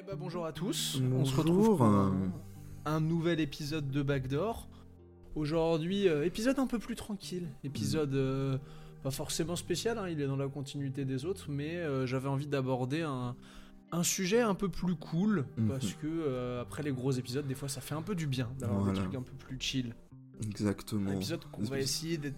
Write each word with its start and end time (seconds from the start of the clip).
Eh 0.00 0.06
ben, 0.06 0.16
bonjour 0.18 0.46
à 0.46 0.52
tous. 0.52 1.00
On 1.12 1.24
se 1.26 1.36
retrouve 1.36 1.66
pour 1.76 1.82
un, 1.82 2.32
un 2.86 3.00
nouvel 3.00 3.38
épisode 3.40 3.90
de 3.90 4.02
Backdoor. 4.02 4.66
Aujourd'hui, 5.34 6.08
euh, 6.08 6.24
épisode 6.24 6.58
un 6.58 6.66
peu 6.66 6.78
plus 6.78 6.96
tranquille. 6.96 7.48
Épisode 7.64 8.14
euh, 8.14 8.56
pas 9.02 9.10
forcément 9.10 9.56
spécial, 9.56 9.98
hein, 9.98 10.08
il 10.08 10.20
est 10.20 10.26
dans 10.26 10.36
la 10.36 10.48
continuité 10.48 11.04
des 11.04 11.24
autres, 11.24 11.46
mais 11.50 11.76
euh, 11.76 12.06
j'avais 12.06 12.28
envie 12.28 12.46
d'aborder 12.46 13.02
un, 13.02 13.36
un 13.92 14.02
sujet 14.02 14.40
un 14.40 14.54
peu 14.54 14.68
plus 14.68 14.94
cool. 14.96 15.44
Mhm. 15.58 15.68
Parce 15.68 15.92
que 15.94 16.60
après 16.60 16.82
les 16.82 16.92
gros 16.92 17.12
épisodes, 17.12 17.46
des 17.46 17.54
fois 17.54 17.68
ça 17.68 17.80
fait 17.80 17.94
un 17.94 18.02
peu 18.02 18.14
du 18.14 18.26
bien 18.26 18.48
d'avoir 18.58 18.84
des 18.86 18.94
trucs 18.94 19.14
un 19.14 19.22
peu 19.22 19.34
plus 19.34 19.58
chill. 19.60 19.94
Un 20.42 20.46
Exactement. 20.48 21.12
épisode 21.12 21.40
qu'on 21.52 21.62
va 21.62 21.78
Espèce- 21.78 21.84
essayer 21.84 22.16
d'être. 22.18 22.36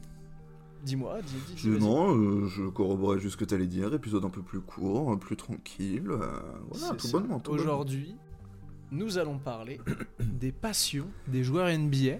Dis-moi, 0.82 1.20
dis, 1.22 1.54
dis, 1.54 1.68
non, 1.68 2.16
euh, 2.16 2.48
je 2.48 2.64
corroborais 2.64 3.20
juste 3.20 3.34
ce 3.34 3.36
que 3.36 3.44
t'allais 3.44 3.68
dire. 3.68 3.94
Épisode 3.94 4.24
un 4.24 4.30
peu 4.30 4.42
plus 4.42 4.60
court, 4.60 5.16
plus 5.18 5.36
tranquille. 5.36 6.08
euh, 6.10 6.40
voilà, 6.70 6.96
tout 6.96 7.08
bonnement. 7.12 7.40
Aujourd'hui, 7.48 8.16
nous 8.90 9.16
allons 9.18 9.38
parler 9.38 9.80
des 10.20 10.50
passions 10.50 11.06
des 11.28 11.44
joueurs 11.44 11.68
NBA. 11.68 12.18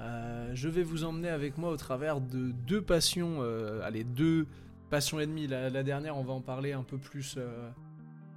Euh, 0.00 0.50
je 0.54 0.68
vais 0.68 0.84
vous 0.84 1.02
emmener 1.04 1.28
avec 1.28 1.58
moi 1.58 1.70
au 1.70 1.76
travers 1.76 2.20
de 2.20 2.52
deux 2.66 2.80
passions, 2.80 3.42
allez, 3.82 4.04
deux 4.04 4.46
passions 4.88 5.18
et 5.18 5.26
demie. 5.26 5.48
La, 5.48 5.68
la 5.68 5.82
dernière, 5.82 6.16
on 6.16 6.22
va 6.24 6.32
en 6.32 6.40
parler 6.40 6.72
un 6.72 6.84
peu 6.84 6.98
plus 6.98 7.38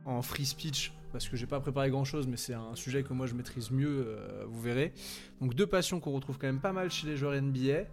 en 0.06 0.22
free 0.24 0.46
speech 0.46 0.94
parce 1.12 1.30
que 1.30 1.38
j'ai 1.38 1.48
pas 1.48 1.60
préparé 1.60 1.90
grand 1.92 2.06
chose, 2.06 2.28
mais 2.28 2.38
c'est 2.38 2.54
un 2.54 2.76
sujet 2.76 3.04
que 3.04 3.14
moi 3.14 3.28
je 3.28 3.36
maîtrise 3.36 3.70
mieux, 3.70 4.18
vous 4.48 4.62
verrez. 4.62 4.94
Donc 5.42 5.54
deux 5.54 5.68
passions 5.68 6.00
qu'on 6.00 6.12
retrouve 6.12 6.40
quand 6.40 6.48
même 6.48 6.60
pas 6.60 6.74
mal 6.74 6.90
chez 6.90 7.06
les 7.06 7.18
joueurs 7.18 7.40
NBA. 7.40 7.86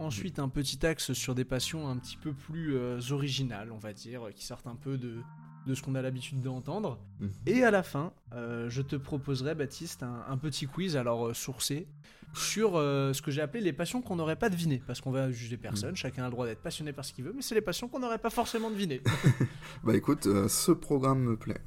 Ensuite, 0.00 0.38
un 0.38 0.48
petit 0.48 0.84
axe 0.86 1.12
sur 1.12 1.34
des 1.34 1.44
passions 1.44 1.88
un 1.88 1.96
petit 1.96 2.16
peu 2.16 2.32
plus 2.32 2.74
euh, 2.76 2.98
originales, 3.10 3.70
on 3.72 3.78
va 3.78 3.92
dire, 3.92 4.22
qui 4.34 4.44
sortent 4.44 4.66
un 4.66 4.74
peu 4.76 4.96
de, 4.96 5.18
de 5.66 5.74
ce 5.74 5.82
qu'on 5.82 5.94
a 5.94 6.02
l'habitude 6.02 6.40
d'entendre. 6.40 6.98
Mhm. 7.20 7.30
Et 7.46 7.64
à 7.64 7.70
la 7.70 7.82
fin, 7.82 8.12
euh, 8.32 8.68
je 8.70 8.82
te 8.82 8.96
proposerai, 8.96 9.54
Baptiste, 9.54 10.02
un, 10.02 10.24
un 10.28 10.36
petit 10.38 10.66
quiz, 10.66 10.96
alors 10.96 11.28
euh, 11.28 11.34
sourcé, 11.34 11.86
sur 12.32 12.76
euh, 12.76 13.12
ce 13.12 13.20
que 13.22 13.30
j'ai 13.32 13.40
appelé 13.42 13.60
les 13.60 13.72
passions 13.72 14.02
qu'on 14.02 14.14
n'aurait 14.16 14.36
pas 14.36 14.48
devinées. 14.50 14.80
Parce 14.86 15.00
qu'on 15.00 15.10
va 15.10 15.30
juger 15.32 15.56
personne, 15.56 15.96
chacun 15.96 16.22
a 16.22 16.26
le 16.26 16.30
droit 16.30 16.46
d'être 16.46 16.62
passionné 16.62 16.92
par 16.92 17.04
ce 17.04 17.12
qu'il 17.12 17.24
veut, 17.24 17.32
mais 17.34 17.42
c'est 17.42 17.56
les 17.56 17.60
passions 17.60 17.88
qu'on 17.88 17.98
n'aurait 17.98 18.18
pas 18.18 18.30
forcément 18.30 18.70
devinées. 18.70 19.02
Bah 19.84 19.96
écoute, 19.96 20.28
ce 20.48 20.70
programme 20.72 21.20
me 21.24 21.36
plaît. 21.36 21.60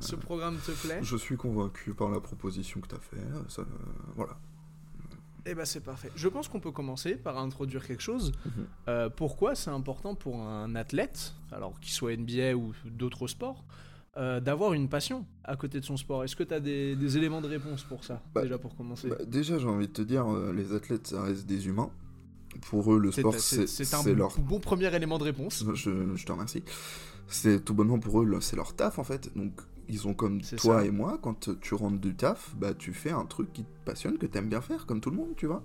Ce 0.00 0.16
programme 0.16 0.56
te 0.64 0.70
plaît? 0.72 1.00
Je 1.02 1.16
suis 1.16 1.36
convaincu 1.36 1.92
par 1.92 2.08
la 2.10 2.20
proposition 2.20 2.80
que 2.80 2.88
t'as 2.88 2.98
fait. 2.98 3.16
euh, 3.18 3.42
Ça, 3.48 3.62
euh, 3.62 3.66
voilà. 4.16 4.38
Eh 5.46 5.54
ben 5.54 5.64
c'est 5.64 5.80
parfait. 5.80 6.10
Je 6.16 6.28
pense 6.28 6.48
qu'on 6.48 6.60
peut 6.60 6.70
commencer 6.72 7.16
par 7.16 7.38
introduire 7.38 7.86
quelque 7.86 8.02
chose. 8.02 8.32
Mhm. 8.46 8.52
Euh, 8.88 9.08
pourquoi 9.10 9.54
c'est 9.54 9.70
important 9.70 10.14
pour 10.14 10.40
un 10.40 10.74
athlète, 10.74 11.34
alors 11.52 11.78
qu'il 11.80 11.92
soit 11.92 12.16
NBA 12.16 12.54
ou 12.54 12.72
d'autres 12.86 13.26
sports, 13.26 13.64
euh, 14.16 14.40
d'avoir 14.40 14.72
une 14.74 14.88
passion 14.88 15.26
à 15.44 15.56
côté 15.56 15.80
de 15.80 15.84
son 15.84 15.96
sport? 15.96 16.24
Est-ce 16.24 16.36
que 16.36 16.44
tu 16.44 16.54
as 16.54 16.60
des, 16.60 16.96
des 16.96 17.16
éléments 17.18 17.40
de 17.42 17.48
réponse 17.48 17.82
pour 17.82 18.04
ça, 18.04 18.22
Bah, 18.34 18.42
déjà 18.42 18.58
pour 18.58 18.74
commencer? 18.74 19.08
Bah, 19.08 19.16
déjà, 19.26 19.58
j'ai 19.58 19.68
envie 19.68 19.88
de 19.88 19.92
te 19.92 20.02
dire, 20.02 20.26
euh, 20.32 20.52
les 20.52 20.72
athlètes, 20.72 21.08
ça 21.08 21.22
reste 21.22 21.46
des 21.46 21.66
humains. 21.66 21.90
Pour 22.62 22.94
eux, 22.94 22.98
le 23.00 23.10
sport, 23.10 23.34
C'est 23.34 23.94
un 23.94 24.02
leur 24.14 24.38
bon 24.38 24.60
premier 24.60 24.94
élément 24.94 25.18
de 25.18 25.24
réponse. 25.24 25.64
Je, 25.74 26.14
je 26.14 26.24
te 26.24 26.30
remercie. 26.32 26.62
C'est 27.26 27.64
tout 27.64 27.74
bonnement 27.74 27.98
pour 27.98 28.22
eux, 28.22 28.38
c'est 28.40 28.54
leur 28.56 28.74
taf 28.76 28.98
en 28.98 29.04
fait. 29.04 29.36
Donc 29.36 29.60
ils 29.88 29.98
sont 29.98 30.14
comme 30.14 30.40
toi 30.40 30.80
ça. 30.80 30.84
et 30.84 30.90
moi, 30.90 31.18
quand 31.22 31.58
tu 31.60 31.74
rentres 31.74 31.98
du 32.00 32.14
taf, 32.14 32.54
bah 32.56 32.74
tu 32.74 32.92
fais 32.92 33.10
un 33.10 33.24
truc 33.26 33.52
qui 33.52 33.64
te 33.64 33.84
passionne, 33.84 34.18
que 34.18 34.26
t'aimes 34.26 34.48
bien 34.48 34.60
faire, 34.60 34.86
comme 34.86 35.00
tout 35.00 35.10
le 35.10 35.16
monde, 35.16 35.34
tu 35.36 35.46
vois. 35.46 35.62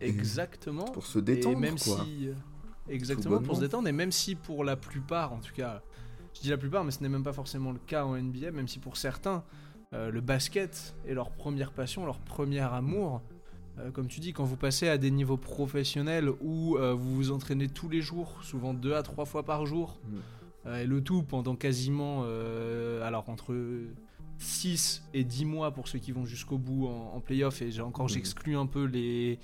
Et 0.00 0.08
Exactement. 0.08 0.84
Pour 0.86 1.06
se 1.06 1.18
détendre, 1.18 1.56
et 1.56 1.60
même 1.60 1.78
quoi. 1.78 2.04
si 2.04 2.28
euh, 2.28 2.34
exactement 2.88 3.40
pour 3.40 3.54
se 3.56 3.60
détendre 3.60 3.86
et 3.88 3.92
même 3.92 4.10
si 4.10 4.34
pour 4.34 4.64
la 4.64 4.74
plupart 4.76 5.32
en 5.32 5.38
tout 5.38 5.52
cas 5.54 5.82
je 6.34 6.40
dis 6.40 6.48
la 6.50 6.56
plupart 6.56 6.82
mais 6.84 6.90
ce 6.90 7.00
n'est 7.00 7.08
même 7.08 7.22
pas 7.22 7.32
forcément 7.32 7.70
le 7.70 7.78
cas 7.78 8.04
en 8.04 8.16
NBA 8.16 8.50
même 8.50 8.66
si 8.66 8.80
pour 8.80 8.96
certains 8.96 9.44
euh, 9.94 10.10
le 10.10 10.20
basket 10.20 10.96
est 11.06 11.14
leur 11.14 11.30
première 11.30 11.70
passion 11.72 12.04
leur 12.04 12.18
premier 12.18 12.60
amour 12.60 13.22
Euh, 13.78 13.90
comme 13.90 14.06
tu 14.08 14.20
dis 14.20 14.32
quand 14.34 14.44
vous 14.44 14.56
passez 14.58 14.86
à 14.88 14.98
des 14.98 15.10
niveaux 15.10 15.38
professionnels 15.38 16.28
où 16.42 16.76
euh, 16.76 16.92
vous 16.92 17.14
vous 17.14 17.30
entraînez 17.30 17.68
tous 17.68 17.88
les 17.88 18.02
jours 18.02 18.36
souvent 18.42 18.74
deux 18.74 18.94
à 18.94 19.02
trois 19.02 19.24
fois 19.24 19.44
par 19.44 19.64
jour 19.64 19.98
Mm. 20.10 20.16
Euh, 20.66 20.82
et 20.82 20.86
le 20.86 21.02
tout 21.02 21.22
pendant 21.22 21.56
quasiment 21.56 22.22
euh, 22.24 23.02
alors 23.06 23.28
entre 23.28 23.54
6 24.38 25.04
et 25.14 25.24
10 25.24 25.44
mois 25.44 25.70
pour 25.72 25.88
ceux 25.88 25.98
qui 25.98 26.12
vont 26.12 26.24
jusqu'au 26.24 26.58
bout 26.58 26.86
en, 26.88 27.12
en 27.16 27.20
playoff 27.20 27.62
et 27.62 27.70
j'ai 27.70 27.82
encore 27.82 28.06
Mhm. 28.06 28.10
j'exclus 28.12 28.56
un 28.56 28.66
peu 28.66 28.84
les 28.84 29.38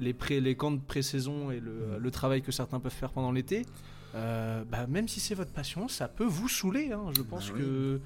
les, 0.00 0.12
pré, 0.14 0.40
les 0.40 0.54
camps 0.54 0.70
de 0.70 0.78
pré-saison 0.80 1.50
et 1.50 1.58
le, 1.58 1.72
Mhm. 1.72 1.96
le 1.98 2.10
travail 2.12 2.40
que 2.42 2.52
certains 2.52 2.78
peuvent 2.78 2.92
faire 2.92 3.10
pendant 3.10 3.32
l'été, 3.32 3.66
euh, 4.14 4.62
bah, 4.64 4.86
même 4.86 5.08
si 5.08 5.18
c'est 5.18 5.34
votre 5.34 5.50
passion, 5.52 5.88
ça 5.88 6.06
peut 6.06 6.24
vous 6.24 6.46
saouler. 6.48 6.92
hein. 6.92 7.06
Je 7.16 7.22
pense 7.22 7.48
Bah 7.48 7.54
oui. 7.56 7.60
que 7.62 8.00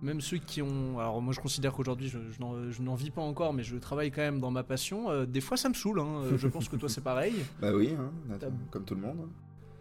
même 0.00 0.22
ceux 0.22 0.38
qui 0.38 0.62
ont... 0.62 0.98
Alors 0.98 1.20
moi 1.20 1.34
je 1.34 1.40
considère 1.40 1.74
qu'aujourd'hui 1.74 2.08
je, 2.08 2.18
je 2.30 2.82
n'en- 2.82 2.94
vis 2.94 3.10
pas 3.10 3.20
encore, 3.20 3.52
mais 3.52 3.62
je 3.62 3.76
travaille 3.76 4.10
quand 4.10 4.22
même 4.22 4.40
dans 4.40 4.50
ma 4.50 4.62
passion. 4.62 5.10
euh, 5.10 5.26
des 5.26 5.42
fois 5.42 5.58
ça 5.58 5.68
me 5.68 5.74
saoule, 5.74 6.00
hein. 6.00 6.22
Je 6.36 6.48
pense 6.48 6.70
que 6.70 6.76
toi 6.76 6.88
c'est 6.88 7.02
pareil. 7.04 7.34
Bah 7.60 7.72
oui, 7.74 7.90
hein, 7.98 8.10
comme 8.70 8.86
tout 8.86 8.94
le 8.94 9.02
monde. 9.02 9.28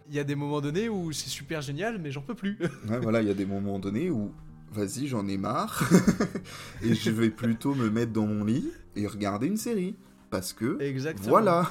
Il 0.10 0.16
y 0.16 0.20
a 0.20 0.24
des 0.24 0.36
moments 0.36 0.62
donnés 0.62 0.88
où 0.90 1.12
c'est 1.12 1.30
super 1.30 1.62
génial, 1.62 1.98
mais 2.00 2.12
j'en 2.12 2.22
peux 2.22 2.36
plus. 2.36 2.58
Ouais, 2.90 3.00
voilà, 3.00 3.22
il 3.22 3.28
y 3.28 3.32
a 3.32 3.34
des 3.34 3.46
moments 3.46 3.80
donnés 3.80 4.10
où, 4.10 4.32
vas-y, 4.72 5.08
j'en 5.08 5.28
ai 5.28 5.38
marre, 5.38 5.90
et 6.84 6.94
je 6.94 7.10
vais 7.10 7.30
plutôt 7.32 7.74
me 7.74 7.90
mettre 7.90 8.12
dans 8.14 8.28
mon 8.28 8.44
lit 8.46 8.70
et 8.96 9.08
regarder 9.08 9.48
une 9.48 9.58
série. 9.58 9.96
Parce 10.30 10.54
que, 10.54 10.82
Exactement. 10.82 11.30
voilà. 11.30 11.70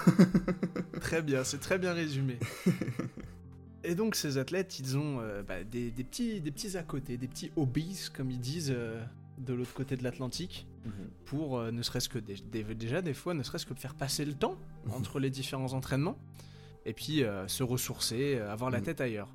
Très 1.01 1.21
bien, 1.23 1.45
c'est 1.45 1.59
très 1.59 1.79
bien 1.79 1.93
résumé. 1.93 2.39
Et 3.83 3.95
donc 3.95 4.15
ces 4.15 4.39
athlètes, 4.39 4.79
ils 4.79 4.97
ont 4.97 5.19
euh, 5.21 5.43
bah, 5.43 5.63
des, 5.65 5.91
des 5.91 6.05
petits, 6.05 6.41
des 6.41 6.51
petits 6.51 6.77
à 6.79 6.83
côté, 6.83 7.19
des 7.19 7.29
petits 7.29 7.51
hobbies, 7.57 8.09
comme 8.17 8.31
ils 8.31 8.41
disent 8.41 8.73
euh, 8.75 9.03
de 9.39 9.53
l'autre 9.53 9.75
côté 9.75 9.97
de 9.97 10.03
l'Atlantique, 10.05 10.67
pour 11.27 11.59
euh, 11.59 11.71
ne 11.73 11.83
serait-ce 11.83 12.09
que 12.09 12.19
des- 12.19 12.37
des- 12.51 12.75
déjà 12.75 13.03
des 13.03 13.13
fois, 13.13 13.35
ne 13.35 13.43
serait-ce 13.43 13.67
que 13.67 13.75
faire 13.75 13.95
passer 13.95 14.25
le 14.25 14.33
temps 14.33 14.57
entre 14.91 15.19
les 15.21 15.29
différents 15.31 15.73
entraînements, 15.75 16.17
et 16.87 16.93
puis 16.93 17.23
euh, 17.25 17.47
se 17.49 17.63
ressourcer, 17.63 18.37
euh, 18.37 18.53
avoir 18.53 18.71
la 18.71 18.79
Mhm. 18.79 18.85
tête 18.85 19.01
ailleurs. 19.01 19.29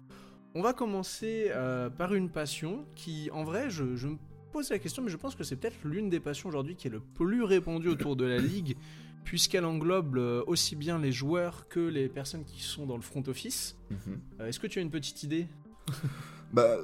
On 0.56 0.62
va 0.62 0.74
commencer 0.74 1.48
euh, 1.50 1.90
par 1.90 2.14
une 2.14 2.30
passion 2.30 2.86
qui, 2.96 3.30
en 3.32 3.44
vrai, 3.44 3.70
je, 3.70 3.96
je 3.96 4.08
me 4.08 4.18
pose 4.52 4.70
la 4.72 4.80
question, 4.80 5.04
mais 5.04 5.10
je 5.12 5.18
pense 5.18 5.36
que 5.36 5.44
c'est 5.44 5.56
peut-être 5.56 5.78
l'une 5.84 6.10
des 6.10 6.20
passions 6.20 6.50
aujourd'hui 6.50 6.76
qui 6.76 6.88
est 6.88 6.92
le 6.92 7.00
plus 7.02 7.44
répandue 7.44 7.90
autour 7.90 8.16
de 8.16 8.26
la 8.26 8.38
ligue, 8.54 8.76
puisqu'elle 9.24 9.66
englobe 9.66 10.18
aussi 10.48 10.76
bien 10.76 10.98
les 10.98 11.12
joueurs 11.12 11.68
que 11.70 11.80
les 11.80 12.10
personnes 12.10 12.44
qui 12.46 12.62
sont 12.64 12.88
dans 12.88 12.96
le 12.96 13.04
front 13.04 13.24
office. 13.28 13.78
Mhm. 13.92 14.48
Est-ce 14.48 14.60
que 14.60 14.66
tu 14.68 14.80
as 14.80 14.81
une 14.81 14.90
petite 14.92 15.24
idée? 15.24 15.48
Bah, 16.52 16.78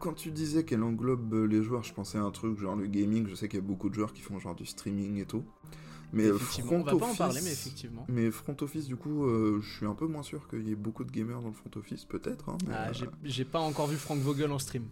quand 0.00 0.12
tu 0.14 0.32
disais 0.32 0.64
qu'elle 0.64 0.82
englobe 0.82 1.46
les 1.48 1.62
joueurs, 1.62 1.84
je 1.84 1.94
pensais 1.94 2.18
à 2.18 2.22
un 2.22 2.32
truc 2.32 2.58
genre 2.58 2.74
le 2.74 2.86
gaming. 2.88 3.28
Je 3.28 3.34
sais 3.36 3.48
qu'il 3.48 3.60
y 3.60 3.62
a 3.62 3.64
beaucoup 3.64 3.88
de 3.88 3.94
joueurs 3.94 4.12
qui 4.12 4.22
font 4.22 4.40
genre 4.40 4.56
du 4.56 4.66
streaming 4.66 5.18
et 5.20 5.24
tout. 5.24 5.44
Mais 6.14 6.30
front 6.32 6.76
on 6.76 6.82
va 6.82 6.92
pas 6.92 6.96
en 6.96 7.08
office- 7.08 7.18
parler, 7.18 7.40
mais 7.42 7.52
effectivement. 7.52 8.06
Mais 8.08 8.30
front 8.30 8.56
office, 8.60 8.86
du 8.86 8.96
coup, 8.96 9.24
euh, 9.26 9.60
je 9.62 9.76
suis 9.76 9.86
un 9.86 9.94
peu 9.94 10.06
moins 10.06 10.22
sûr 10.22 10.48
qu'il 10.48 10.66
y 10.68 10.72
ait 10.72 10.76
beaucoup 10.76 11.04
de 11.04 11.10
gamers 11.10 11.40
dans 11.40 11.48
le 11.48 11.54
front 11.54 11.70
office, 11.76 12.04
peut-être. 12.04 12.48
hein, 12.48 12.58
Ah, 12.72 12.88
euh, 12.88 13.06
j'ai- 13.24 13.44
pas 13.44 13.60
encore 13.60 13.86
vu 13.88 13.96
Frank 13.96 14.18
Vogel 14.20 14.50
en 14.52 14.58
stream. 14.58 14.84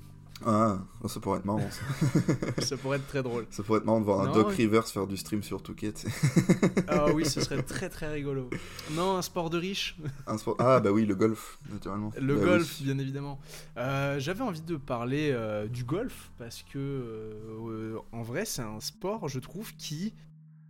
ah, 0.44 0.78
ça 1.06 1.20
pourrait 1.20 1.38
être 1.38 1.44
marrant. 1.44 1.60
Ça, 1.70 1.80
Ça 2.64 2.76
pourrait 2.76 2.96
être 2.98 3.06
très 3.06 3.22
drôle. 3.22 3.46
Ça 3.50 3.62
pourrait 3.62 3.78
être 3.78 3.84
marrant 3.84 4.00
de 4.00 4.04
voir 4.04 4.20
un 4.22 4.32
Doc 4.32 4.48
ouais. 4.48 4.54
Rivers 4.56 4.86
faire 4.88 5.06
du 5.06 5.16
stream 5.16 5.42
sur 5.42 5.62
Touquet. 5.62 5.94
Ah 6.88 7.06
oui, 7.12 7.24
ce 7.24 7.40
serait 7.40 7.62
très 7.62 7.88
très 7.88 8.12
rigolo. 8.12 8.50
Non, 8.92 9.16
un 9.16 9.22
sport 9.22 9.50
de 9.50 9.58
riche. 9.58 9.96
Un 10.26 10.36
sport- 10.38 10.56
Ah, 10.58 10.80
bah 10.80 10.90
oui, 10.90 11.06
le 11.06 11.14
golf, 11.14 11.58
naturellement. 11.70 12.10
Le 12.20 12.34
Bah 12.36 12.44
golf, 12.44 12.76
oui. 12.80 12.86
bien 12.86 12.98
évidemment. 12.98 13.38
Euh, 13.76 14.18
J'avais 14.18 14.42
envie 14.42 14.62
de 14.62 14.76
parler 14.76 15.30
euh, 15.32 15.68
du 15.68 15.84
golf 15.84 16.30
parce 16.38 16.62
que, 16.64 16.78
euh, 16.78 17.96
en 18.12 18.22
vrai, 18.22 18.44
c'est 18.44 18.62
un 18.62 18.80
sport, 18.80 19.28
je 19.28 19.38
trouve, 19.38 19.72
qui, 19.76 20.12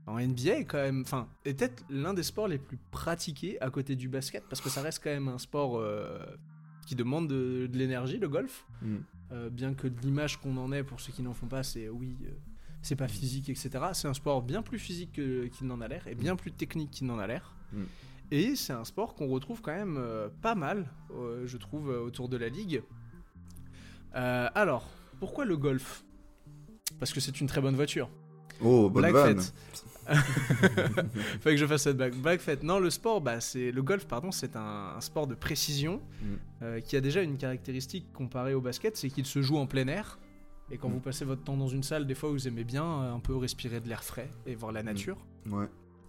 en 0.07 0.19
NBA, 0.19 0.59
est 0.59 0.65
quand 0.65 0.79
même. 0.79 1.03
Enfin, 1.03 1.29
est 1.45 1.55
peut-être 1.55 1.85
l'un 1.89 2.13
des 2.15 2.23
sports 2.23 2.49
les 2.49 2.59
plus 2.59 2.79
pratiqués 2.91 3.61
à 3.61 3.71
côté 3.71 3.95
du 3.97 4.09
basket 4.09 4.45
parce 4.49 4.60
que 4.60 4.69
ça 4.69 4.83
reste 4.83 5.01
quand 5.03 5.10
même 5.10 5.28
un 5.28 5.39
sport 5.39 5.78
euh, 5.78 6.19
qui 6.87 6.95
demande 6.97 7.28
de, 7.28 7.66
de 7.66 7.78
l'énergie, 7.78 8.19
le 8.19 8.28
golf. 8.28 8.66
Mm. 8.83 8.97
Euh, 9.33 9.49
bien 9.51 9.75
que 9.75 9.87
l'image 10.03 10.39
qu'on 10.41 10.57
en 10.57 10.72
ait 10.72 10.83
pour 10.83 11.01
ceux 11.01 11.13
qui 11.13 11.22
n'en 11.22 11.33
font 11.34 11.47
pas, 11.47 11.63
c'est 11.63 11.89
oui, 11.89 12.16
euh, 12.25 12.31
c'est 12.83 12.97
pas 12.97 13.09
physique, 13.09 13.49
etc. 13.49 13.71
C'est 13.93 14.09
un 14.09 14.15
sport 14.15 14.43
bien 14.43 14.60
plus 14.63 14.78
physique 14.78 15.13
que- 15.13 15.47
qu'il 15.47 15.66
n'en 15.69 15.81
a 15.81 15.89
l'air 15.89 16.07
et 16.09 16.15
bien 16.15 16.34
plus 16.37 16.51
technique 16.53 16.91
qu'il 16.91 17.07
n'en 17.07 17.19
a 17.19 17.27
l'air. 17.27 17.55
Mm. 17.72 17.83
Et 18.33 18.57
c'est 18.57 18.72
un 18.72 18.84
sport 18.84 19.15
qu'on 19.15 19.28
retrouve 19.28 19.60
quand 19.60 19.75
même 19.75 20.03
pas 20.41 20.55
mal, 20.55 20.87
je 21.45 21.57
trouve, 21.59 21.89
autour 21.91 22.31
de 22.31 22.39
la 22.39 22.48
ligue. 22.48 22.83
Alors, 24.15 24.89
pourquoi 25.21 25.45
le 25.45 25.57
golf? 25.59 26.03
Parce 26.98 27.13
que 27.13 27.21
c'est 27.21 27.43
une 27.43 27.47
très 27.47 27.60
bonne 27.60 27.77
voiture. 27.77 28.09
Oh, 28.63 28.89
bonne 28.89 29.10
Black. 29.10 29.37
Fallait 31.41 31.57
que 31.57 31.57
je 31.57 31.66
fasse 31.66 31.83
cette 31.83 31.97
blague. 31.97 32.15
Black 32.15 32.41
Fête. 32.41 32.63
Non, 32.63 32.78
le 32.78 32.91
sport, 32.91 33.21
bah, 33.21 33.41
c'est 33.41 33.71
le 33.72 33.83
golf, 33.83 34.07
pardon, 34.07 34.31
c'est 34.33 34.57
un, 34.57 34.95
un 34.97 35.01
sport 35.01 35.27
de 35.27 35.34
précision 35.34 36.01
Mm. 36.22 36.25
euh, 36.63 36.81
qui 36.81 36.97
a 36.97 37.01
déjà 37.01 37.22
une 37.22 37.37
caractéristique 37.37 38.07
comparée 38.13 38.54
au 38.54 38.60
basket, 38.60 38.97
c'est 38.97 39.09
qu'il 39.10 39.27
se 39.27 39.43
joue 39.43 39.57
en 39.59 39.66
plein 39.66 39.87
air. 39.89 40.19
Et 40.71 40.78
quand 40.78 40.89
Mm. 40.89 40.93
vous 40.93 41.01
passez 41.01 41.25
votre 41.25 41.43
temps 41.43 41.57
dans 41.57 41.69
une 41.69 41.83
salle, 41.83 42.07
des 42.07 42.15
fois 42.15 42.31
vous 42.31 42.47
aimez 42.49 42.65
bien 42.65 42.84
euh, 42.84 43.15
un 43.15 43.21
peu 43.21 43.37
respirer 43.37 43.81
de 43.81 43.89
l'air 43.89 44.03
frais 44.04 44.31
et 44.47 44.54
voir 44.54 44.72
la 44.72 44.83
nature. 44.83 45.16
Ouais. 45.51 45.66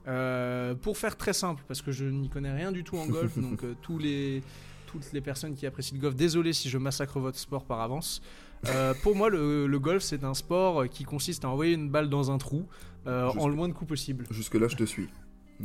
Euh, 0.08 0.76
pour 0.76 0.98
faire 0.98 1.16
très 1.18 1.34
simple, 1.34 1.64
parce 1.68 1.82
que 1.82 1.92
je 1.92 2.06
n'y 2.06 2.30
connais 2.30 2.52
rien 2.52 2.72
du 2.72 2.84
tout 2.84 2.98
en 2.98 3.06
golf, 3.08 3.38
donc 3.40 3.64
euh, 3.64 3.74
tous 3.82 3.98
les, 4.00 4.44
toutes 4.88 5.12
les 5.14 5.22
personnes 5.22 5.56
qui 5.56 5.66
apprécient 5.66 5.96
le 5.98 6.02
golf, 6.02 6.16
désolé 6.16 6.54
si 6.54 6.70
je 6.70 6.78
massacre 6.78 7.20
votre 7.20 7.40
sport 7.40 7.64
par 7.66 7.82
avance. 7.82 8.22
Euh, 8.70 8.94
pour 9.02 9.16
moi, 9.16 9.30
le, 9.30 9.68
le 9.68 9.80
golf, 9.80 10.02
c'est 10.04 10.24
un 10.24 10.34
sport 10.34 10.88
qui 10.90 11.04
consiste 11.04 11.44
à 11.46 11.50
envoyer 11.50 11.74
une 11.74 11.90
balle 11.90 12.10
dans 12.10 12.32
un 12.32 12.38
trou 12.38 12.66
euh, 13.08 13.28
en 13.38 13.48
le 13.48 13.56
moins 13.56 13.68
de 13.68 13.74
coups 13.74 13.90
possible. 13.90 14.26
Jusque-là, 14.32 14.68
je 14.68 14.76
te 14.78 14.84
suis. 14.84 15.10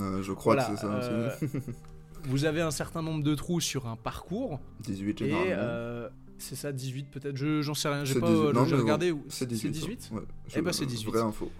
Euh, 0.00 0.22
je 0.22 0.32
crois 0.32 0.54
Voilà, 0.54 0.68
que 0.70 0.76
c'est 0.76 0.82
ça 0.82 0.92
euh, 0.92 1.30
vous 2.24 2.44
avez 2.44 2.60
un 2.60 2.70
certain 2.70 3.02
nombre 3.02 3.22
de 3.22 3.34
trous 3.34 3.60
sur 3.60 3.86
un 3.88 3.96
parcours 3.96 4.60
18 4.80 5.22
et 5.22 5.24
généralement. 5.24 6.08
c'est 6.38 6.56
ça 6.56 6.72
18 6.72 7.10
peut-être, 7.10 7.36
je 7.36 7.62
j'en 7.62 7.74
sais 7.74 7.88
rien, 7.88 8.04
j'ai 8.04 8.14
C'est 8.14 8.20
pas 8.20 8.26
18. 8.28 8.38
euh, 8.40 8.52
Non, 8.52 8.64
regardé 8.64 9.14
C'est 9.28 9.46
18. 9.46 9.74
ça. 9.74 9.80
18 9.80 10.10
Ouais. 10.12 10.22
Eh 10.56 10.60
ben, 10.62 10.72
c'est 10.72 10.86
18. 10.86 11.10
Vraie 11.10 11.20
info. 11.22 11.50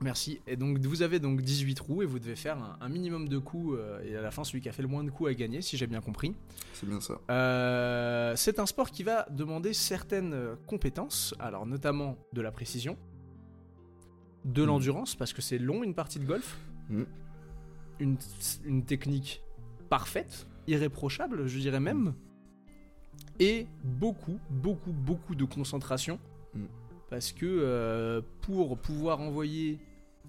Merci. 0.00 0.40
Et 0.46 0.56
donc 0.56 0.78
vous 0.78 1.02
avez 1.02 1.18
donc 1.18 1.42
18 1.42 1.74
trous 1.74 2.02
et 2.02 2.06
vous 2.06 2.20
devez 2.20 2.36
faire 2.36 2.56
un, 2.58 2.76
un 2.80 2.88
minimum 2.88 3.28
de 3.28 3.38
coups 3.38 3.76
euh, 3.78 4.00
et 4.04 4.14
à 4.16 4.22
la 4.22 4.30
fin 4.30 4.44
celui 4.44 4.60
qui 4.60 4.68
a 4.68 4.72
fait 4.72 4.82
le 4.82 4.86
moins 4.88 5.02
de 5.02 5.10
coups 5.10 5.30
a 5.30 5.34
gagné 5.34 5.60
si 5.60 5.76
j'ai 5.76 5.88
bien 5.88 6.00
compris. 6.00 6.34
C'est 6.74 6.88
bien 6.88 7.00
ça. 7.00 7.20
Euh, 7.30 8.34
c'est 8.36 8.60
un 8.60 8.66
sport 8.66 8.90
qui 8.92 9.02
va 9.02 9.26
demander 9.30 9.72
certaines 9.74 10.32
euh, 10.34 10.54
compétences, 10.68 11.34
alors 11.40 11.66
notamment 11.66 12.16
de 12.32 12.40
la 12.40 12.52
précision, 12.52 12.96
de 14.44 14.62
Mm. 14.62 14.66
l'endurance 14.66 15.14
parce 15.16 15.32
que 15.32 15.42
c'est 15.42 15.58
long 15.58 15.82
une 15.82 15.94
partie 15.94 16.20
de 16.20 16.24
golf, 16.24 16.58
Mm. 16.90 17.02
une, 18.00 18.16
une 18.66 18.84
technique 18.84 19.42
parfaite, 19.90 20.46
irréprochable 20.68 21.48
je 21.48 21.58
dirais 21.58 21.80
même, 21.80 22.14
et 23.40 23.66
beaucoup, 23.82 24.38
beaucoup, 24.48 24.92
beaucoup 24.92 25.34
de 25.34 25.44
concentration 25.44 26.20
Mm. 26.54 26.66
parce 27.10 27.32
que 27.32 27.46
euh, 27.46 28.20
pour 28.42 28.78
pouvoir 28.78 29.20
envoyer 29.20 29.80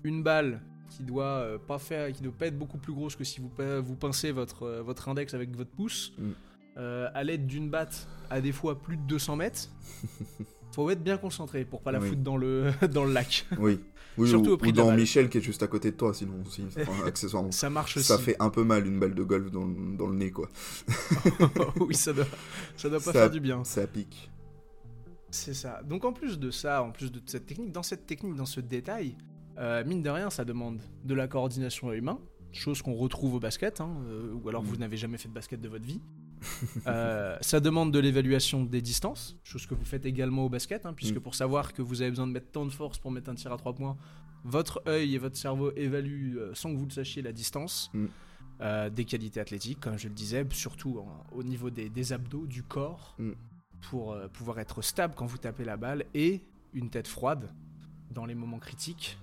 une 0.04 0.24
balle 0.24 0.62
qui 0.90 1.04
doit 1.04 1.26
euh, 1.26 1.58
pas 1.58 1.78
faire, 1.78 2.12
qui 2.12 2.22
doit 2.22 2.32
pas 2.38 2.48
être 2.48 2.58
beaucoup 2.58 2.78
plus 2.78 2.94
grosse 2.94 3.16
que 3.16 3.24
si 3.24 3.40
vous, 3.40 3.50
pe- 3.50 3.80
vous 3.80 3.96
pincez 3.96 4.32
votre, 4.32 4.64
euh, 4.64 4.82
votre 4.82 5.08
index 5.10 5.34
avec 5.34 5.56
votre 5.56 5.70
pouce, 5.72 6.14
Mm. 6.18 6.30
euh, 6.78 7.10
à 7.14 7.24
l'aide 7.24 7.46
d'une 7.48 7.70
batte 7.70 8.08
à 8.30 8.42
des 8.42 8.52
fois 8.52 8.80
plus 8.80 8.98
de 8.98 9.02
200 9.04 9.36
mètres, 9.36 9.70
faut 10.76 10.90
être 10.90 11.04
bien 11.04 11.18
concentré 11.18 11.66
pour 11.66 11.82
pas 11.82 11.92
la 11.92 12.00
Oui. 12.00 12.10
foutre 12.10 12.22
dans 12.22 12.38
le, 12.38 12.72
dans 12.94 13.06
le 13.06 13.14
lac. 13.14 13.46
Oui. 13.60 13.80
Oui, 14.18 14.28
Surtout 14.28 14.50
ou, 14.50 14.54
au 14.54 14.58
prix 14.58 14.70
ou 14.70 14.74
dans. 14.74 14.92
Michel 14.92 15.30
qui 15.30 15.38
est 15.38 15.42
juste 15.42 15.64
à 15.64 15.68
côté 15.68 15.92
de 15.92 15.96
toi, 15.96 16.14
sinon 16.14 16.42
aussi, 16.46 16.64
enfin, 16.68 16.92
accessoirement. 17.06 17.52
Ça 17.52 17.70
marche 17.70 17.96
aussi. 17.96 18.08
Ça 18.08 18.18
fait 18.18 18.36
un 18.42 18.50
peu 18.50 18.64
mal 18.66 18.86
une 18.86 19.00
balle 19.00 19.14
de 19.16 19.24
golf 19.24 19.50
dans, 19.52 19.66
dans 19.66 20.08
le 20.08 20.16
nez, 20.16 20.32
quoi. 20.32 20.50
oui, 21.80 21.96
ça 21.96 22.12
doit, 22.12 22.26
ça 22.76 22.90
doit 22.90 23.00
pas 23.00 23.06
Ça- 23.06 23.14
faire 23.14 23.30
du 23.32 23.40
bien. 23.40 23.64
Ça 23.64 23.88
pique. 23.88 24.30
C'est 25.32 25.54
ça. 25.54 25.82
Donc 25.84 26.04
en 26.06 26.12
plus 26.12 26.40
de 26.40 26.50
ça, 26.52 26.82
en 26.84 26.92
plus 26.92 27.12
de 27.12 27.22
cette 27.28 27.46
technique, 27.46 27.72
dans 27.72 27.84
cette 27.84 28.08
technique, 28.08 28.36
dans 28.36 28.48
ce 28.48 28.60
détail, 28.60 29.16
euh, 29.60 29.84
mine 29.86 30.02
de 30.02 30.10
rien, 30.10 30.30
ça 30.30 30.46
demande 30.46 30.80
de 31.04 31.14
la 31.14 31.28
coordination 31.28 31.90
à 31.90 31.96
humain, 31.96 32.20
chose 32.52 32.82
qu'on 32.82 32.94
retrouve 32.96 33.36
au 33.36 33.40
basket, 33.40 33.82
hein, 33.82 33.98
euh, 34.08 34.34
ou 34.34 34.50
alors 34.50 34.64
vous 34.64 34.76
Mm. 34.76 34.80
n'avez 34.80 34.98
jamais 34.98 35.18
fait 35.18 35.28
de 35.30 35.34
basket 35.34 35.60
de 35.62 35.70
votre 35.70 35.86
vie. 35.86 36.02
Euh, 36.88 37.38
ça 37.42 37.60
demande 37.60 37.92
de 37.92 38.00
l'évaluation 38.00 38.64
des 38.64 38.82
distances, 38.82 39.38
chose 39.44 39.66
que 39.66 39.76
vous 39.76 39.84
faites 39.84 40.06
également 40.06 40.46
au 40.46 40.50
basket, 40.50 40.86
hein, 40.86 40.94
puisque 40.94 41.18
Mm. 41.18 41.22
pour 41.22 41.36
savoir 41.36 41.74
que 41.74 41.82
vous 41.82 42.02
avez 42.02 42.12
besoin 42.12 42.28
de 42.28 42.32
mettre 42.32 42.52
tant 42.52 42.66
de 42.66 42.72
force 42.72 42.98
pour 42.98 43.12
mettre 43.12 43.30
un 43.30 43.36
tir 43.36 43.52
à 43.52 43.58
trois 43.58 43.74
points, 43.76 43.98
votre 44.46 44.82
œil 44.88 45.16
et 45.16 45.18
votre 45.18 45.36
cerveau 45.36 45.72
évaluent 45.76 46.38
sans 46.54 46.72
que 46.72 46.78
vous 46.78 46.86
le 46.86 46.92
sachiez 46.92 47.22
la 47.22 47.34
distance. 47.34 47.92
Mm. 47.94 48.06
Des 48.94 49.06
qualités 49.06 49.40
athlétiques, 49.40 49.80
comme 49.80 49.98
je 49.98 50.10
le 50.10 50.14
disais, 50.14 50.46
surtout 50.52 51.02
au 51.32 51.44
niveau 51.44 51.70
des, 51.70 51.88
des 51.90 52.12
abdos, 52.14 52.46
du 52.46 52.64
corps, 52.64 53.16
Mm. 53.20 53.32
pour 53.90 54.18
pouvoir 54.34 54.60
être 54.60 54.82
stable 54.82 55.14
quand 55.16 55.26
vous 55.26 55.38
tapez 55.38 55.64
la 55.66 55.78
balle, 55.78 56.06
et 56.14 56.42
une 56.74 56.90
tête 56.90 57.08
froide 57.08 57.50
dans 58.12 58.26
les 58.26 58.36
moments 58.36 58.60
critiques, 58.60 59.18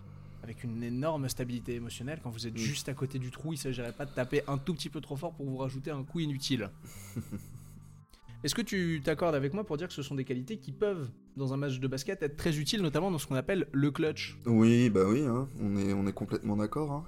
avec 0.47 0.63
une 0.63 0.81
énorme 0.85 1.29
stabilité 1.29 1.75
émotionnelle. 1.75 2.21
Quand 2.23 2.31
vous 2.31 2.47
êtes 2.47 2.55
Mm. 2.55 2.59
juste 2.59 2.89
à 2.89 2.95
côté 2.95 3.19
du 3.19 3.33
trou, 3.33 3.53
il 3.53 3.57
ne 3.57 3.61
s'agirait 3.61 3.93
pas 3.93 4.07
de 4.07 4.13
taper 4.13 4.43
un 4.47 4.59
tout 4.59 4.75
petit 4.75 4.89
peu 4.89 5.01
trop 5.01 5.17
fort 5.17 5.35
pour 5.35 5.45
vous 5.45 5.57
rajouter 5.57 5.91
un 5.91 6.05
coup 6.05 6.21
inutile. 6.21 6.71
Est-ce 8.45 8.55
que 8.55 8.63
tu 8.63 9.01
t'accordes 9.03 9.35
avec 9.35 9.55
moi 9.55 9.65
pour 9.65 9.77
dire 9.77 9.89
que 9.89 9.95
ce 9.95 10.03
sont 10.03 10.15
des 10.15 10.25
qualités 10.25 10.59
qui 10.59 10.71
peuvent, 10.71 11.11
dans 11.37 11.53
un 11.53 11.57
match 11.57 11.81
de 11.81 11.89
basket, 11.89 12.23
être 12.23 12.37
très 12.37 12.59
utiles, 12.59 12.81
notamment 12.81 13.11
dans 13.11 13.19
ce 13.19 13.27
qu'on 13.27 13.35
appelle 13.35 13.67
le 13.73 13.91
clutch? 13.91 14.39
Oui, 14.47 14.89
bah 14.89 15.03
oui, 15.09 15.23
hein. 15.27 15.49
on, 15.61 15.77
est, 15.77 15.93
on 15.93 16.07
est 16.07 16.13
complètement 16.13 16.57
d'accord. 16.57 16.93
Hein. 16.93 17.05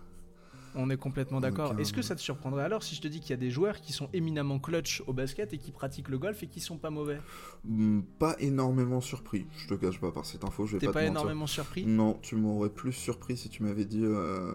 On 0.81 0.91
est 0.91 0.97
complètement 0.97 1.41
d'accord. 1.41 1.75
Est-ce 1.81 1.93
que 1.93 1.99
euh, 2.01 2.03
ça 2.05 2.15
te 2.15 2.21
surprendrait 2.21 2.63
alors 2.63 2.83
si 2.85 2.95
je 2.95 3.01
te 3.01 3.09
dis 3.09 3.19
qu'il 3.21 3.31
y 3.31 3.33
a 3.33 3.37
des 3.37 3.51
joueurs 3.51 3.81
qui 3.81 3.93
sont 3.93 4.09
éminemment 4.13 4.59
clutch 4.61 5.03
au 5.09 5.13
basket 5.13 5.53
et 5.53 5.59
qui 5.59 5.73
pratiquent 5.73 6.09
le 6.09 6.19
golf 6.19 6.43
et 6.43 6.47
qui 6.47 6.61
sont 6.61 6.79
pas 6.79 6.91
mauvais 6.91 7.19
Hmm, 7.65 8.01
Pas 8.21 8.37
énormément 8.39 9.01
surpris, 9.01 9.47
je 9.59 9.67
te 9.67 9.75
cache 9.75 9.99
pas 10.01 10.13
par 10.13 10.25
cette 10.25 10.45
info, 10.45 10.65
je 10.67 10.75
vais 10.75 10.79
T'es 10.79 10.87
pas, 10.87 10.93
pas, 10.93 11.01
te 11.01 11.05
mentir. 11.07 11.21
énormément 11.21 11.47
surpris 11.49 11.85
Non, 11.85 12.17
tu 12.23 12.37
m'aurais 12.37 12.69
plus 12.71 12.93
surpris 12.93 13.37
si 13.37 13.49
tu 13.49 13.65
m'avais 13.65 13.85
dit. 13.85 14.05
Euh... 14.05 14.53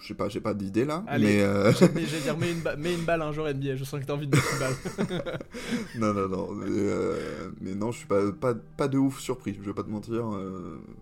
Je 0.00 0.08
sais 0.08 0.14
pas, 0.14 0.28
j'ai 0.28 0.40
pas 0.42 0.52
d'idée 0.52 0.84
là, 0.84 1.04
Allez. 1.06 1.26
mais. 1.38 1.42
euh, 1.42 1.70
vais 1.94 2.20
dire, 2.20 2.36
mets 2.36 2.52
une, 2.52 2.60
ba- 2.60 2.76
mets 2.76 2.92
une 2.94 3.04
balle 3.04 3.22
un 3.22 3.32
jour 3.32 3.46
NBA, 3.48 3.76
je 3.76 3.84
sens 3.84 4.00
que 4.00 4.04
t'as 4.04 4.12
envie 4.12 4.26
de 4.26 4.36
mettre 4.36 4.52
une 4.52 4.58
balle. 4.58 5.38
non, 5.98 6.12
non, 6.12 6.28
non. 6.28 6.52
Mais, 6.52 6.66
euh, 6.68 7.50
mais 7.60 7.74
non, 7.74 7.92
je 7.92 7.98
suis 7.98 8.06
pas, 8.06 8.30
pas, 8.32 8.54
pas 8.54 8.88
de 8.88 8.98
ouf 8.98 9.20
surpris, 9.20 9.56
je 9.58 9.64
vais 9.66 9.72
pas 9.74 9.84
te 9.84 9.88
mentir. 9.88 10.24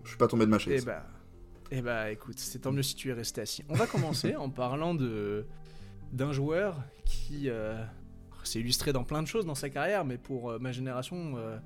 Je 0.03 0.09
suis 0.09 0.17
pas 0.17 0.27
tombé 0.27 0.45
de 0.45 0.51
ma 0.51 0.57
Eh 0.57 0.59
chaise. 0.59 0.85
bah, 0.85 1.03
eh 1.71 1.81
bah, 1.81 2.11
écoute, 2.11 2.37
c'est 2.37 2.59
tant 2.59 2.71
mieux 2.71 2.83
si 2.83 2.95
tu 2.95 3.09
es 3.09 3.13
resté 3.13 3.41
assis. 3.41 3.63
On 3.69 3.75
va 3.75 3.87
commencer 3.87 4.35
en 4.35 4.49
parlant 4.49 4.93
de 4.93 5.45
d'un 6.11 6.31
joueur 6.31 6.81
qui 7.03 7.49
euh, 7.49 7.83
s'est 8.43 8.59
illustré 8.59 8.93
dans 8.93 9.03
plein 9.03 9.21
de 9.21 9.27
choses 9.27 9.45
dans 9.45 9.55
sa 9.55 9.69
carrière, 9.69 10.05
mais 10.05 10.17
pour 10.17 10.51
euh, 10.51 10.59
ma 10.59 10.71
génération, 10.71 11.33
euh, 11.37 11.57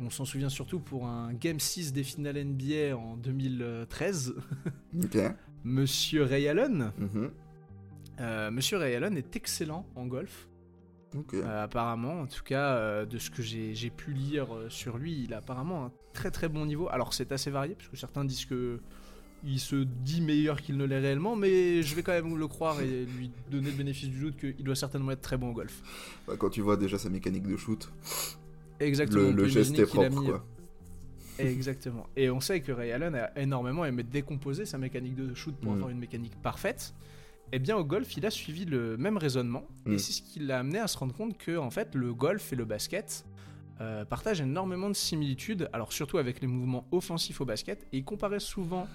on 0.00 0.10
s'en 0.10 0.24
souvient 0.24 0.48
surtout 0.48 0.78
pour 0.78 1.06
un 1.06 1.32
Game 1.32 1.58
6 1.58 1.92
des 1.92 2.04
finales 2.04 2.44
NBA 2.44 2.96
en 2.96 3.16
2013. 3.16 4.34
Ok. 5.02 5.18
Monsieur 5.64 6.24
Ray 6.24 6.48
Allen. 6.48 6.92
Mhm. 6.98 7.30
Monsieur 8.52 8.76
Ray 8.76 8.94
Allen 8.94 9.16
est 9.16 9.34
excellent 9.34 9.86
en 9.96 10.06
golf. 10.06 10.48
Apparemment, 11.44 12.20
en 12.20 12.26
tout 12.26 12.42
cas, 12.44 13.04
de 13.04 13.18
ce 13.18 13.30
que 13.30 13.42
j'ai 13.42 13.90
pu 13.90 14.12
lire 14.12 14.48
sur 14.68 14.96
lui, 14.96 15.24
il 15.24 15.34
a 15.34 15.38
apparemment 15.38 15.86
un 15.86 15.92
très 16.12 16.30
très 16.30 16.48
bon 16.48 16.66
niveau. 16.66 16.88
Alors 16.90 17.14
c'est 17.14 17.32
assez 17.32 17.50
varié, 17.50 17.74
parce 17.74 17.88
que 17.88 17.96
certains 17.96 18.24
disent 18.24 18.44
que 18.44 18.80
il 19.44 19.58
se 19.58 19.76
dit 19.76 20.20
meilleur 20.20 20.60
qu'il 20.62 20.76
ne 20.76 20.84
l'est 20.84 20.98
réellement, 21.00 21.34
mais 21.36 21.82
je 21.82 21.94
vais 21.94 22.02
quand 22.02 22.12
même 22.12 22.36
le 22.36 22.46
croire 22.48 22.80
et 22.80 23.04
lui 23.18 23.30
donner 23.50 23.70
le 23.70 23.76
bénéfice 23.76 24.08
du 24.08 24.20
doute 24.20 24.36
qu'il 24.36 24.64
doit 24.64 24.76
certainement 24.76 25.10
être 25.12 25.22
très 25.22 25.36
bon 25.36 25.50
au 25.50 25.52
golf. 25.52 25.82
Bah, 26.26 26.34
quand 26.38 26.50
tu 26.50 26.60
vois 26.60 26.76
déjà 26.76 26.96
sa 26.98 27.08
mécanique 27.10 27.46
de 27.46 27.56
shoot, 27.56 27.90
Exactement. 28.80 29.22
le, 29.30 29.32
le 29.32 29.48
geste 29.48 29.78
est 29.78 29.86
propre 29.86 30.10
mis- 30.10 30.26
quoi. 30.28 30.44
Exactement. 31.38 32.06
Et 32.16 32.30
on 32.30 32.40
sait 32.40 32.60
que 32.60 32.72
Ray 32.72 32.92
Allen 32.92 33.14
a 33.14 33.36
énormément 33.40 33.84
aimé 33.84 34.02
décomposer 34.02 34.66
sa 34.66 34.78
mécanique 34.78 35.14
de 35.16 35.34
shoot 35.34 35.54
pour 35.56 35.72
Mm. 35.72 35.76
avoir 35.76 35.90
une 35.90 35.98
mécanique 35.98 36.34
parfaite. 36.42 36.94
Eh 37.52 37.58
bien, 37.58 37.76
au 37.76 37.84
golf, 37.84 38.16
il 38.16 38.24
a 38.26 38.30
suivi 38.30 38.64
le 38.64 38.96
même 38.96 39.16
raisonnement. 39.16 39.64
Mm. 39.86 39.92
Et 39.94 39.98
c'est 39.98 40.12
ce 40.12 40.22
qui 40.22 40.38
l'a 40.40 40.58
amené 40.60 40.78
à 40.78 40.86
se 40.88 40.96
rendre 40.98 41.14
compte 41.14 41.36
que, 41.38 41.56
en 41.56 41.70
fait, 41.70 41.94
le 41.94 42.14
golf 42.14 42.52
et 42.52 42.56
le 42.56 42.64
basket 42.64 43.24
euh, 43.80 44.04
partagent 44.04 44.40
énormément 44.42 44.88
de 44.88 44.94
similitudes. 44.94 45.68
Alors, 45.72 45.92
surtout 45.92 46.18
avec 46.18 46.40
les 46.40 46.46
mouvements 46.46 46.86
offensifs 46.92 47.40
au 47.40 47.44
basket. 47.44 47.86
Et 47.92 47.98
il 47.98 48.04
comparait 48.04 48.40
souvent. 48.40 48.86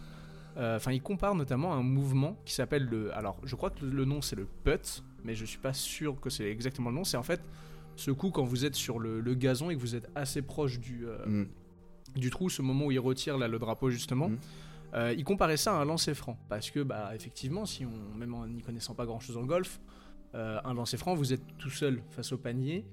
Euh, 0.58 0.76
Enfin, 0.78 0.92
il 0.92 1.02
compare 1.02 1.36
notamment 1.36 1.74
un 1.74 1.84
mouvement 1.84 2.38
qui 2.46 2.54
s'appelle 2.54 2.86
le. 2.86 3.16
Alors, 3.16 3.40
je 3.44 3.56
crois 3.56 3.70
que 3.70 3.86
le 3.86 4.06
nom 4.06 4.22
c'est 4.22 4.36
le 4.36 4.46
putt, 4.64 5.04
mais 5.24 5.36
je 5.36 5.46
suis 5.46 5.60
pas 5.60 5.74
sûr 5.74 6.20
que 6.20 6.30
c'est 6.30 6.50
exactement 6.50 6.90
le 6.90 6.96
nom. 6.96 7.04
C'est 7.04 7.18
en 7.18 7.24
fait 7.24 7.42
ce 7.96 8.12
coup 8.12 8.30
quand 8.32 8.44
vous 8.44 8.66
êtes 8.66 8.76
sur 8.76 9.00
le, 9.00 9.22
le 9.22 9.34
gazon 9.36 9.70
et 9.70 9.76
que 9.76 9.82
vous 9.82 9.96
êtes 9.96 10.10
assez 10.16 10.42
proche 10.42 10.80
du, 10.80 11.06
euh, 11.08 11.26
Mm. 11.26 11.48
du 12.16 12.30
trou, 12.30 12.50
ce 12.50 12.62
moment 12.62 12.86
où 12.86 12.92
il 12.92 13.00
retire 13.00 13.38
là, 13.38 13.48
le 13.48 13.60
drapeau 13.60 13.90
justement. 13.90 14.30
Mhm. 14.30 14.38
Euh, 14.94 15.14
il 15.18 15.24
comparait 15.26 15.58
ça 15.58 15.76
à 15.78 15.82
un 15.82 15.86
lancer 15.86 16.14
franc 16.14 16.38
parce 16.48 16.72
que 16.72 16.80
bah 16.82 17.12
effectivement 17.14 17.66
si 17.66 17.86
on 17.86 18.18
même 18.18 18.34
en 18.34 18.48
n'y 18.48 18.62
connaissant 18.62 18.96
pas 18.96 19.06
grand 19.06 19.20
chose 19.20 19.36
en 19.36 19.44
golf 19.44 19.82
euh, 20.34 20.60
un 20.64 20.74
lancer 20.74 20.96
franc 20.96 21.14
vous 21.14 21.34
êtes 21.34 21.42
tout 21.58 21.70
seul 21.70 22.02
face 22.12 22.32
au 22.32 22.38
panier 22.38 22.86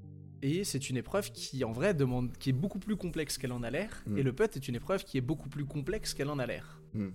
et 0.43 0.65
c'est 0.65 0.91
une 0.91 0.97
épreuve 0.97 1.31
qui 1.31 1.63
en 1.63 1.71
vrai 1.71 1.95
demande 1.95 2.37
qui 2.39 2.51
est 2.51 2.53
beaucoup 2.53 2.81
plus 2.81 2.97
complexe 2.97 3.39
qu'elle 3.39 3.53
en 3.53 3.63
a 3.63 3.71
l'air 3.71 4.03
Mhm. 4.09 4.19
et 4.19 4.23
le 4.25 4.33
putt 4.33 4.57
est 4.57 4.67
une 4.67 4.75
épreuve 4.75 5.05
qui 5.05 5.19
est 5.19 5.21
beaucoup 5.21 5.49
plus 5.49 5.65
complexe 5.67 6.15
qu'elle 6.15 6.31
en 6.31 6.41
a 6.41 6.47
l'air 6.47 6.81
Mm. 6.95 7.09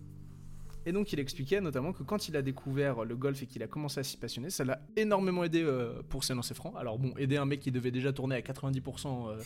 Et 0.90 0.92
donc 0.92 1.14
il 1.14 1.20
expliquait 1.20 1.62
notamment 1.62 1.94
que 1.94 2.02
quand 2.02 2.30
il 2.30 2.36
a 2.36 2.42
découvert 2.42 3.06
le 3.06 3.16
golf 3.16 3.44
et 3.44 3.46
qu'il 3.46 3.62
a 3.62 3.68
commencé 3.68 4.00
à 4.00 4.04
s'y 4.04 4.18
passionner, 4.18 4.50
ça 4.50 4.64
l'a 4.64 4.82
énormément 4.96 5.44
aidé 5.44 5.62
euh, 5.62 6.02
pour 6.10 6.24
ses 6.24 6.34
lancers 6.34 6.58
francs. 6.58 6.74
Alors 6.80 6.98
bon, 6.98 7.14
aider 7.16 7.38
un 7.38 7.46
mec 7.46 7.60
qui 7.60 7.72
devait 7.72 7.92
déjà 7.92 8.12
tourner 8.12 8.36
à 8.36 8.42
90%, 8.42 9.30
euh, 9.30 9.38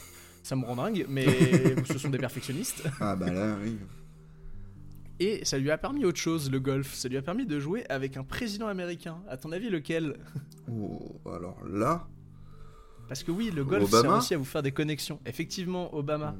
ça 0.41 0.55
me 0.55 0.63
rend 0.63 0.77
dingue, 0.77 1.05
mais 1.09 1.25
ce 1.85 1.97
sont 1.97 2.09
des 2.09 2.17
perfectionnistes. 2.17 2.83
Ah 3.01 3.17
bah 3.17 3.29
là, 3.29 3.57
oui. 3.61 3.77
Et 5.19 5.43
ça 5.43 5.57
lui 5.57 5.69
a 5.69 5.77
permis 5.77 6.05
autre 6.05 6.17
chose, 6.17 6.49
le 6.49 6.61
golf. 6.61 6.93
Ça 6.93 7.09
lui 7.09 7.17
a 7.17 7.21
permis 7.21 7.45
de 7.45 7.59
jouer 7.59 7.85
avec 7.89 8.15
un 8.15 8.23
président 8.23 8.67
américain. 8.67 9.21
À 9.27 9.35
ton 9.35 9.51
avis, 9.51 9.69
lequel? 9.69 10.15
Oh, 10.71 11.19
alors 11.25 11.57
là, 11.69 12.07
Parce 13.09 13.21
que 13.21 13.31
oui, 13.31 13.51
le 13.51 13.65
golf 13.65 13.83
Obama? 13.83 14.01
sert 14.01 14.17
aussi 14.17 14.33
à 14.33 14.37
vous 14.37 14.45
faire 14.45 14.63
des 14.63 14.71
connexions. 14.71 15.19
Effectivement, 15.25 15.93
Obama. 15.93 16.35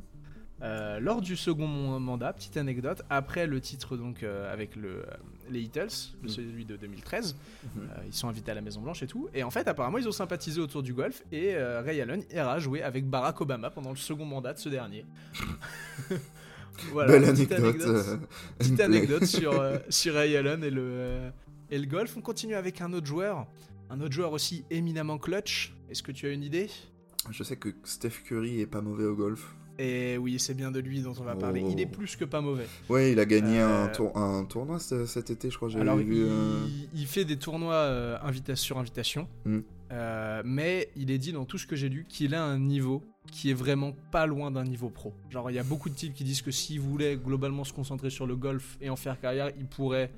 Euh, 0.63 0.99
lors 1.01 1.19
du 1.21 1.35
second 1.35 1.67
mandat, 1.99 2.31
petite 2.31 2.55
anecdote, 2.55 3.01
après 3.09 3.47
le 3.47 3.59
titre 3.59 3.97
donc 3.97 4.23
euh, 4.23 4.51
avec 4.51 4.77
le, 4.77 4.99
euh, 4.99 5.03
les 5.49 5.59
Beatles, 5.59 5.89
Mm. 6.23 6.27
celui 6.29 6.63
de 6.65 6.77
2013, 6.77 7.35
Mhm. 7.75 7.81
euh, 7.83 7.85
ils 8.07 8.13
sont 8.13 8.29
invités 8.29 8.51
à 8.51 8.53
la 8.55 8.61
Maison 8.61 8.79
Blanche 8.81 9.03
et 9.03 9.07
tout. 9.07 9.27
Et 9.33 9.43
en 9.43 9.51
fait, 9.51 9.67
apparemment, 9.67 9.97
ils 9.97 10.07
ont 10.07 10.13
sympathisé 10.13 10.61
autour 10.61 10.81
du 10.81 10.93
golf 10.93 11.21
et 11.33 11.55
Ray 11.57 11.99
Allen 11.99 12.23
ira 12.31 12.59
jouer 12.59 12.81
avec 12.81 13.05
Barack 13.09 13.41
Obama 13.41 13.69
pendant 13.71 13.89
le 13.89 13.97
second 13.97 14.23
mandat 14.25 14.53
de 14.53 14.59
ce 14.59 14.69
dernier. 14.69 15.05
voilà, 16.91 17.11
belle 17.19 17.31
petite 17.33 17.51
anecdote. 17.51 17.81
anecdote, 17.87 18.19
petite 18.57 18.71
me 18.71 18.75
plaît. 18.77 18.85
anecdote 18.85 19.25
sur, 19.25 19.53
sur 19.89 20.13
Ray 20.15 20.37
Allen 20.37 20.63
et 20.63 20.69
le, 20.69 21.29
et 21.69 21.77
le 21.77 21.85
golf. 21.85 22.15
On 22.17 22.21
continue 22.21 22.55
avec 22.55 22.81
un 22.81 22.93
autre 22.93 23.05
joueur, 23.07 23.47
un 23.89 23.99
autre 24.01 24.13
joueur 24.13 24.31
aussi 24.31 24.63
éminemment 24.69 25.17
clutch. 25.17 25.73
Est-ce 25.89 26.03
que 26.03 26.11
tu 26.11 26.25
as 26.25 26.29
une 26.31 26.43
idée? 26.43 26.69
Je 27.29 27.43
sais 27.43 27.57
que 27.57 27.69
Steph 27.83 28.21
Curry 28.25 28.61
est 28.61 28.65
pas 28.67 28.81
mauvais 28.81 29.05
au 29.05 29.15
golf. 29.15 29.53
Et 29.79 30.17
oui, 30.19 30.39
c'est 30.39 30.53
bien 30.53 30.69
de 30.71 30.79
lui 30.79 31.01
dont 31.01 31.13
on 31.19 31.23
va 31.23 31.35
parler. 31.35 31.63
Il 31.67 31.79
est 31.81 31.87
Oh. 31.91 31.95
plus 31.95 32.15
que 32.15 32.25
pas 32.25 32.41
mauvais. 32.41 32.67
Ouais, 32.89 33.11
il 33.11 33.19
a 33.19 33.25
gagné 33.25 33.59
un, 33.59 33.87
Euh, 33.87 33.91
tour- 33.93 34.15
un 34.15 34.45
tournoi 34.45 34.79
ce- 34.79 35.05
cet 35.07 35.31
été, 35.31 35.49
je 35.49 35.57
crois. 35.57 35.75
Alors, 35.77 35.97
vu. 35.97 36.15
il, 36.15 36.21
euh, 36.23 36.59
il 36.93 37.07
fait 37.07 37.25
des 37.25 37.37
tournois 37.37 37.73
euh, 37.73 38.17
invita- 38.23 38.55
sur 38.55 38.77
invitation, 38.77 39.27
Mm. 39.45 39.59
Euh, 39.91 40.41
mais 40.43 40.89
il 40.95 41.11
est 41.11 41.19
dit 41.19 41.33
dans 41.33 41.45
tout 41.45 41.59
ce 41.59 41.67
que 41.67 41.75
j'ai 41.75 41.87
lu 41.87 42.03
qu'il 42.09 42.33
a 42.33 42.43
un 42.43 42.57
niveau 42.57 43.03
qui 43.31 43.51
est 43.51 43.53
vraiment 43.53 43.93
pas 44.11 44.25
loin 44.25 44.49
d'un 44.49 44.63
niveau 44.63 44.89
pro. 44.89 45.13
Genre, 45.29 45.51
il 45.51 45.53
y 45.53 45.59
a 45.59 45.63
beaucoup 45.63 45.87
de 45.87 45.93
types 45.93 46.15
qui 46.15 46.23
disent 46.23 46.41
que 46.41 46.49
s'il 46.49 46.79
voulait 46.79 47.15
globalement 47.15 47.63
se 47.63 47.73
concentrer 47.73 48.09
sur 48.09 48.25
le 48.25 48.35
golf 48.35 48.75
et 48.81 48.89
en 48.89 48.95
faire 48.95 49.19
carrière, 49.19 49.51
il 49.59 49.67
pourrait 49.67 50.09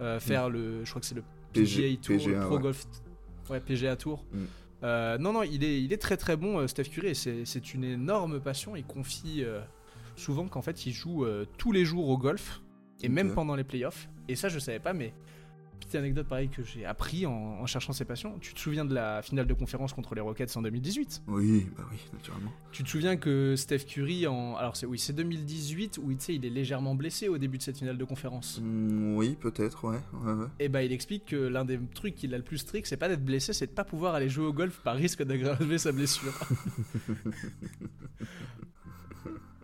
euh, 0.00 0.18
faire 0.18 0.48
le. 0.50 0.84
Je 0.84 0.90
crois 0.90 1.00
que 1.00 1.06
c'est 1.06 1.14
le 1.14 1.22
PGA 1.52 1.82
PG, 1.82 1.96
Tour, 1.98 2.28
le 2.28 2.40
Pro 2.40 2.56
ouais. 2.56 2.62
Golf. 2.62 2.86
Ouais, 3.50 3.60
PGA 3.60 3.94
Tour. 3.94 4.24
Mm. 4.32 4.38
Euh, 4.82 5.18
non, 5.18 5.32
non, 5.32 5.42
il 5.42 5.62
est, 5.64 5.82
il 5.82 5.92
est 5.92 5.98
très 5.98 6.16
très 6.16 6.36
bon, 6.36 6.58
euh, 6.58 6.66
Steph 6.66 6.84
Curry, 6.84 7.14
c'est 7.14 7.74
une 7.74 7.84
énorme 7.84 8.40
passion. 8.40 8.76
Il 8.76 8.84
confie 8.84 9.44
euh, 9.44 9.60
souvent 10.16 10.46
qu'en 10.48 10.62
fait, 10.62 10.86
il 10.86 10.92
joue 10.92 11.24
euh, 11.24 11.46
tous 11.58 11.72
les 11.72 11.84
jours 11.84 12.08
au 12.08 12.16
golf, 12.16 12.60
et 13.02 13.08
même 13.08 13.32
pendant 13.32 13.56
les 13.56 13.64
playoffs. 13.64 14.08
Et 14.28 14.36
ça, 14.36 14.48
je 14.48 14.58
savais 14.58 14.78
pas, 14.78 14.92
mais 14.92 15.12
petite 15.80 15.94
anecdote 15.96 16.26
pareil 16.26 16.48
que 16.48 16.62
j'ai 16.62 16.84
appris 16.84 17.26
en, 17.26 17.32
en 17.32 17.66
cherchant 17.66 17.92
ses 17.92 18.04
passions. 18.04 18.38
Tu 18.40 18.54
te 18.54 18.60
souviens 18.60 18.84
de 18.84 18.94
la 18.94 19.22
finale 19.22 19.46
de 19.46 19.54
conférence 19.54 19.92
contre 19.92 20.14
les 20.14 20.20
Rockets 20.20 20.56
en 20.56 20.62
2018 20.62 21.22
Oui, 21.28 21.66
bah 21.76 21.84
oui, 21.90 21.98
naturellement. 22.12 22.52
Tu 22.72 22.84
te 22.84 22.88
souviens 22.88 23.16
que 23.16 23.56
Steph 23.56 23.80
Curry, 23.86 24.26
en, 24.26 24.56
alors 24.56 24.76
c'est 24.76 24.86
oui, 24.86 24.98
c'est 24.98 25.12
2018 25.12 25.98
où 26.02 26.12
tu 26.12 26.16
sais, 26.20 26.34
il 26.34 26.44
est 26.44 26.50
légèrement 26.50 26.94
blessé 26.94 27.28
au 27.28 27.38
début 27.38 27.58
de 27.58 27.62
cette 27.62 27.78
finale 27.78 27.98
de 27.98 28.04
conférence. 28.04 28.60
Mm, 28.62 29.16
oui, 29.16 29.36
peut-être, 29.40 29.84
ouais. 29.88 29.98
ouais, 30.24 30.32
ouais. 30.32 30.46
Et 30.58 30.68
bah 30.68 30.82
il 30.82 30.92
explique 30.92 31.26
que 31.26 31.36
l'un 31.36 31.64
des 31.64 31.78
trucs 31.94 32.14
qu'il 32.14 32.34
a 32.34 32.38
le 32.38 32.44
plus 32.44 32.58
strict, 32.58 32.86
c'est 32.86 32.96
pas 32.96 33.08
d'être 33.08 33.24
blessé, 33.24 33.52
c'est 33.52 33.66
de 33.66 33.72
pas 33.72 33.84
pouvoir 33.84 34.14
aller 34.14 34.28
jouer 34.28 34.46
au 34.46 34.52
golf 34.52 34.80
par 34.84 34.96
risque 34.96 35.22
d'aggraver 35.22 35.78
sa 35.78 35.92
blessure. 35.92 36.38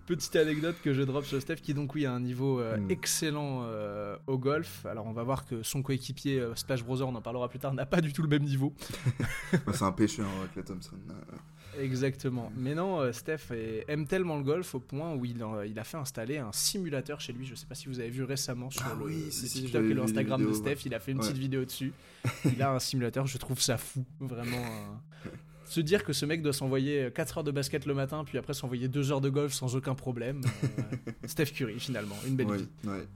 Petite 0.07 0.37
anecdote 0.37 0.77
que 0.85 0.95
je 0.95 1.03
drop 1.03 1.25
sur 1.25 1.41
Steph, 1.43 1.57
qui 1.57 1.75
donc 1.75 1.95
oui 1.95 2.07
a 2.07 2.13
un 2.13 2.21
niveau 2.21 2.61
euh, 2.61 2.77
Mm. 2.77 2.91
excellent 2.91 3.63
euh, 3.65 4.17
au 4.29 4.39
golf. 4.39 4.87
Alors 4.87 5.07
on 5.07 5.13
va 5.13 5.23
voir 5.25 5.45
que 5.45 5.63
son 5.65 5.83
coéquipier 5.83 6.39
euh, 6.41 6.55
Splash 6.55 6.85
Brother, 6.85 7.09
on 7.09 7.15
en 7.17 7.21
parlera 7.23 7.49
plus 7.49 7.59
tard, 7.59 7.75
n'a 7.75 7.87
pas 7.87 8.01
du 8.01 8.13
tout 8.13 8.23
le 8.23 8.29
même 8.29 8.45
niveau. 8.45 8.73
C'est 9.73 9.83
un 9.83 9.93
pêcheur, 9.93 10.27
ouais, 10.41 10.49
Clay 10.53 10.63
Thompson. 10.63 10.97
euh. 11.11 11.83
Exactement. 11.83 12.51
Mais 12.57 12.75
non, 12.75 13.13
Steph 13.13 13.53
aime 13.89 14.07
tellement 14.07 14.37
le 14.39 14.43
golf 14.45 14.75
au 14.75 14.81
point 14.81 15.13
où 15.15 15.25
il, 15.27 15.43
en- 15.45 15.61
il 15.61 15.79
a 15.79 15.85
fait 15.85 15.99
installer 15.99 16.39
un 16.39 16.51
simulateur 16.53 17.21
chez 17.21 17.35
lui. 17.35 17.45
Je 17.45 17.55
sais 17.55 17.67
pas 17.67 17.75
si 17.75 17.89
vous 17.89 18.01
avez 18.01 18.09
vu 18.09 18.23
récemment 18.23 18.71
sur 18.71 18.83
Ah 18.87 18.95
le, 18.99 19.05
oui, 19.05 19.27
si, 19.31 19.47
si, 19.49 19.63
TikTok 19.65 19.85
et 19.85 19.93
de 19.95 20.53
Steph. 20.55 20.77
Il 20.87 20.95
a 20.95 21.01
fait 21.01 21.13
une 21.13 21.19
Ouais. 21.19 21.25
petite 21.27 21.37
vidéo 21.37 21.65
dessus. 21.67 21.93
Il 22.47 22.63
a 22.63 22.73
un 22.73 22.79
simulateur, 22.79 23.27
je 23.27 23.37
trouve 23.37 23.61
ça 23.61 23.77
fou. 23.77 24.05
Vraiment. 24.21 24.57
euh, 24.57 25.29
Se 25.67 25.81
dire 25.81 26.05
que 26.05 26.13
ce 26.13 26.25
mec 26.25 26.43
doit 26.43 26.53
s'envoyer 26.53 27.11
4 27.15 27.39
heures 27.39 27.45
de 27.45 27.51
basket 27.51 27.87
le 27.87 27.95
matin, 27.95 28.25
puis 28.25 28.39
après 28.39 28.55
s'envoyer 28.55 28.89
2 28.89 29.11
heures 29.13 29.21
de 29.21 29.29
golf 29.29 29.53
sans 29.53 29.75
aucun 29.77 29.95
problème. 29.95 30.41
euh, 30.79 31.13
Steph 31.27 31.47
Curry, 31.47 31.79
finalement. 31.81 32.17
Une 32.27 32.37
belle 32.37 32.47
Ouais, 32.47 32.57
vie. 32.59 32.69
ouais. 32.85 33.07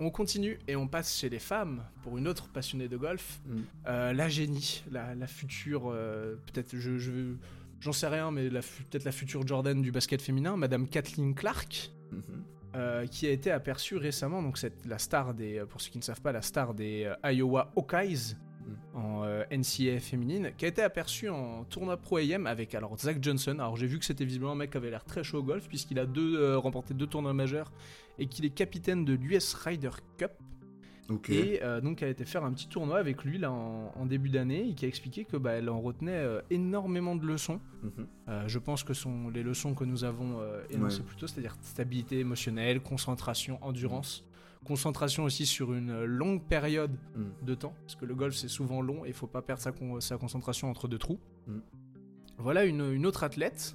On 0.00 0.10
continue 0.10 0.58
et 0.68 0.76
on 0.76 0.86
passe 0.86 1.18
chez 1.18 1.28
les 1.28 1.40
femmes 1.40 1.82
pour 2.02 2.18
une 2.18 2.28
autre 2.28 2.46
passionnée 2.48 2.86
de 2.88 2.96
golf. 2.96 3.40
Mm. 3.46 3.56
Euh, 3.88 4.12
la 4.12 4.28
génie, 4.28 4.84
la, 4.92 5.14
la 5.16 5.26
future, 5.26 5.90
euh, 5.90 6.36
peut-être, 6.46 6.76
je, 6.76 6.98
je- 6.98 7.34
j'en 7.80 7.92
sais 7.92 8.06
rien, 8.06 8.30
mais 8.30 8.48
la 8.48 8.60
peut-être 8.60 9.04
la 9.04 9.10
future 9.12 9.44
Jordan 9.46 9.82
du 9.82 9.90
basket 9.90 10.22
féminin, 10.22 10.56
Madame 10.56 10.86
Kathleen 10.86 11.34
Clark, 11.34 11.90
Mhm. 12.12 12.22
euh, 12.76 13.06
qui 13.06 13.26
a 13.26 13.30
été 13.30 13.50
aperçue 13.50 13.96
récemment, 13.96 14.40
donc 14.42 14.56
c'est 14.58 14.72
la 14.86 14.98
star 14.98 15.34
des, 15.34 15.58
euh, 15.58 15.66
pour 15.66 15.80
ceux 15.80 15.90
qui 15.90 15.98
ne 15.98 16.02
savent 16.04 16.20
pas, 16.20 16.32
la 16.32 16.42
star 16.42 16.74
des 16.74 17.04
euh, 17.24 17.32
Iowa 17.32 17.72
Hawkeyes 17.76 18.36
en 18.94 19.24
euh, 19.24 19.44
NCAA 19.50 20.00
féminine, 20.00 20.52
qui 20.56 20.64
a 20.64 20.68
été 20.68 20.82
aperçue 20.82 21.28
en 21.28 21.64
tournoi 21.64 21.96
Pro 21.96 22.18
AM 22.18 22.46
avec 22.46 22.74
alors 22.74 22.96
Zach 22.98 23.18
Johnson. 23.22 23.52
Alors 23.58 23.76
j'ai 23.76 23.86
vu 23.86 23.98
que 23.98 24.04
c'était 24.04 24.24
visiblement 24.24 24.52
un 24.52 24.56
mec 24.56 24.70
qui 24.70 24.76
avait 24.76 24.90
l'air 24.90 25.04
très 25.04 25.22
chaud 25.24 25.38
au 25.38 25.42
golf 25.42 25.68
puisqu'il 25.68 25.98
a 25.98 26.06
deux, 26.06 26.36
euh, 26.38 26.58
remporté 26.58 26.94
deux 26.94 27.06
tournois 27.06 27.34
majeurs 27.34 27.72
et 28.18 28.26
qu'il 28.26 28.44
est 28.44 28.50
capitaine 28.50 29.04
de 29.04 29.14
l'US 29.14 29.54
Ryder 29.54 29.90
Cup. 30.16 30.32
Ok. 31.10 31.30
Et 31.30 31.62
euh, 31.62 31.80
donc 31.80 32.02
elle 32.02 32.08
a 32.08 32.10
été 32.10 32.26
faire 32.26 32.44
un 32.44 32.52
petit 32.52 32.68
tournoi 32.68 32.98
avec 32.98 33.24
lui 33.24 33.38
là 33.38 33.50
en, 33.50 33.92
en 33.96 34.04
début 34.04 34.28
d'année 34.28 34.68
et 34.68 34.74
qui 34.74 34.84
a 34.84 34.88
expliqué 34.88 35.24
que 35.24 35.38
bah, 35.38 35.52
elle 35.52 35.70
en 35.70 35.80
retenait 35.80 36.12
euh, 36.12 36.42
énormément 36.50 37.16
de 37.16 37.24
leçons. 37.24 37.60
Mhm. 37.82 38.06
Euh, 38.28 38.44
je 38.46 38.58
pense 38.58 38.84
que 38.84 38.92
sont 38.92 39.30
les 39.30 39.42
leçons 39.42 39.74
que 39.74 39.84
nous 39.84 40.04
avons 40.04 40.38
énoncées 40.70 40.98
Ouais. 41.00 41.06
plus 41.06 41.16
tôt, 41.16 41.26
c'est-à-dire 41.26 41.56
stabilité 41.62 42.18
émotionnelle, 42.18 42.80
concentration, 42.80 43.58
endurance. 43.62 44.27
Concentration 44.68 45.24
aussi 45.24 45.46
sur 45.46 45.72
une 45.72 46.04
longue 46.04 46.42
période 46.44 46.92
Mm. 47.16 47.24
de 47.46 47.54
temps, 47.54 47.74
parce 47.82 47.96
que 47.96 48.04
le 48.04 48.14
golf 48.14 48.34
c'est 48.36 48.48
souvent 48.48 48.82
long 48.82 49.04
et 49.04 49.08
il 49.08 49.14
faut 49.14 49.26
pas 49.26 49.40
perdre 49.42 49.62
sa, 49.62 49.72
con- 49.72 50.00
sa 50.00 50.18
concentration 50.18 50.70
entre 50.70 50.86
deux 50.88 50.98
trous. 50.98 51.18
Mm. 51.46 51.58
Voilà 52.36 52.64
une, 52.66 52.92
une 52.92 53.06
autre 53.06 53.24
athlète 53.24 53.74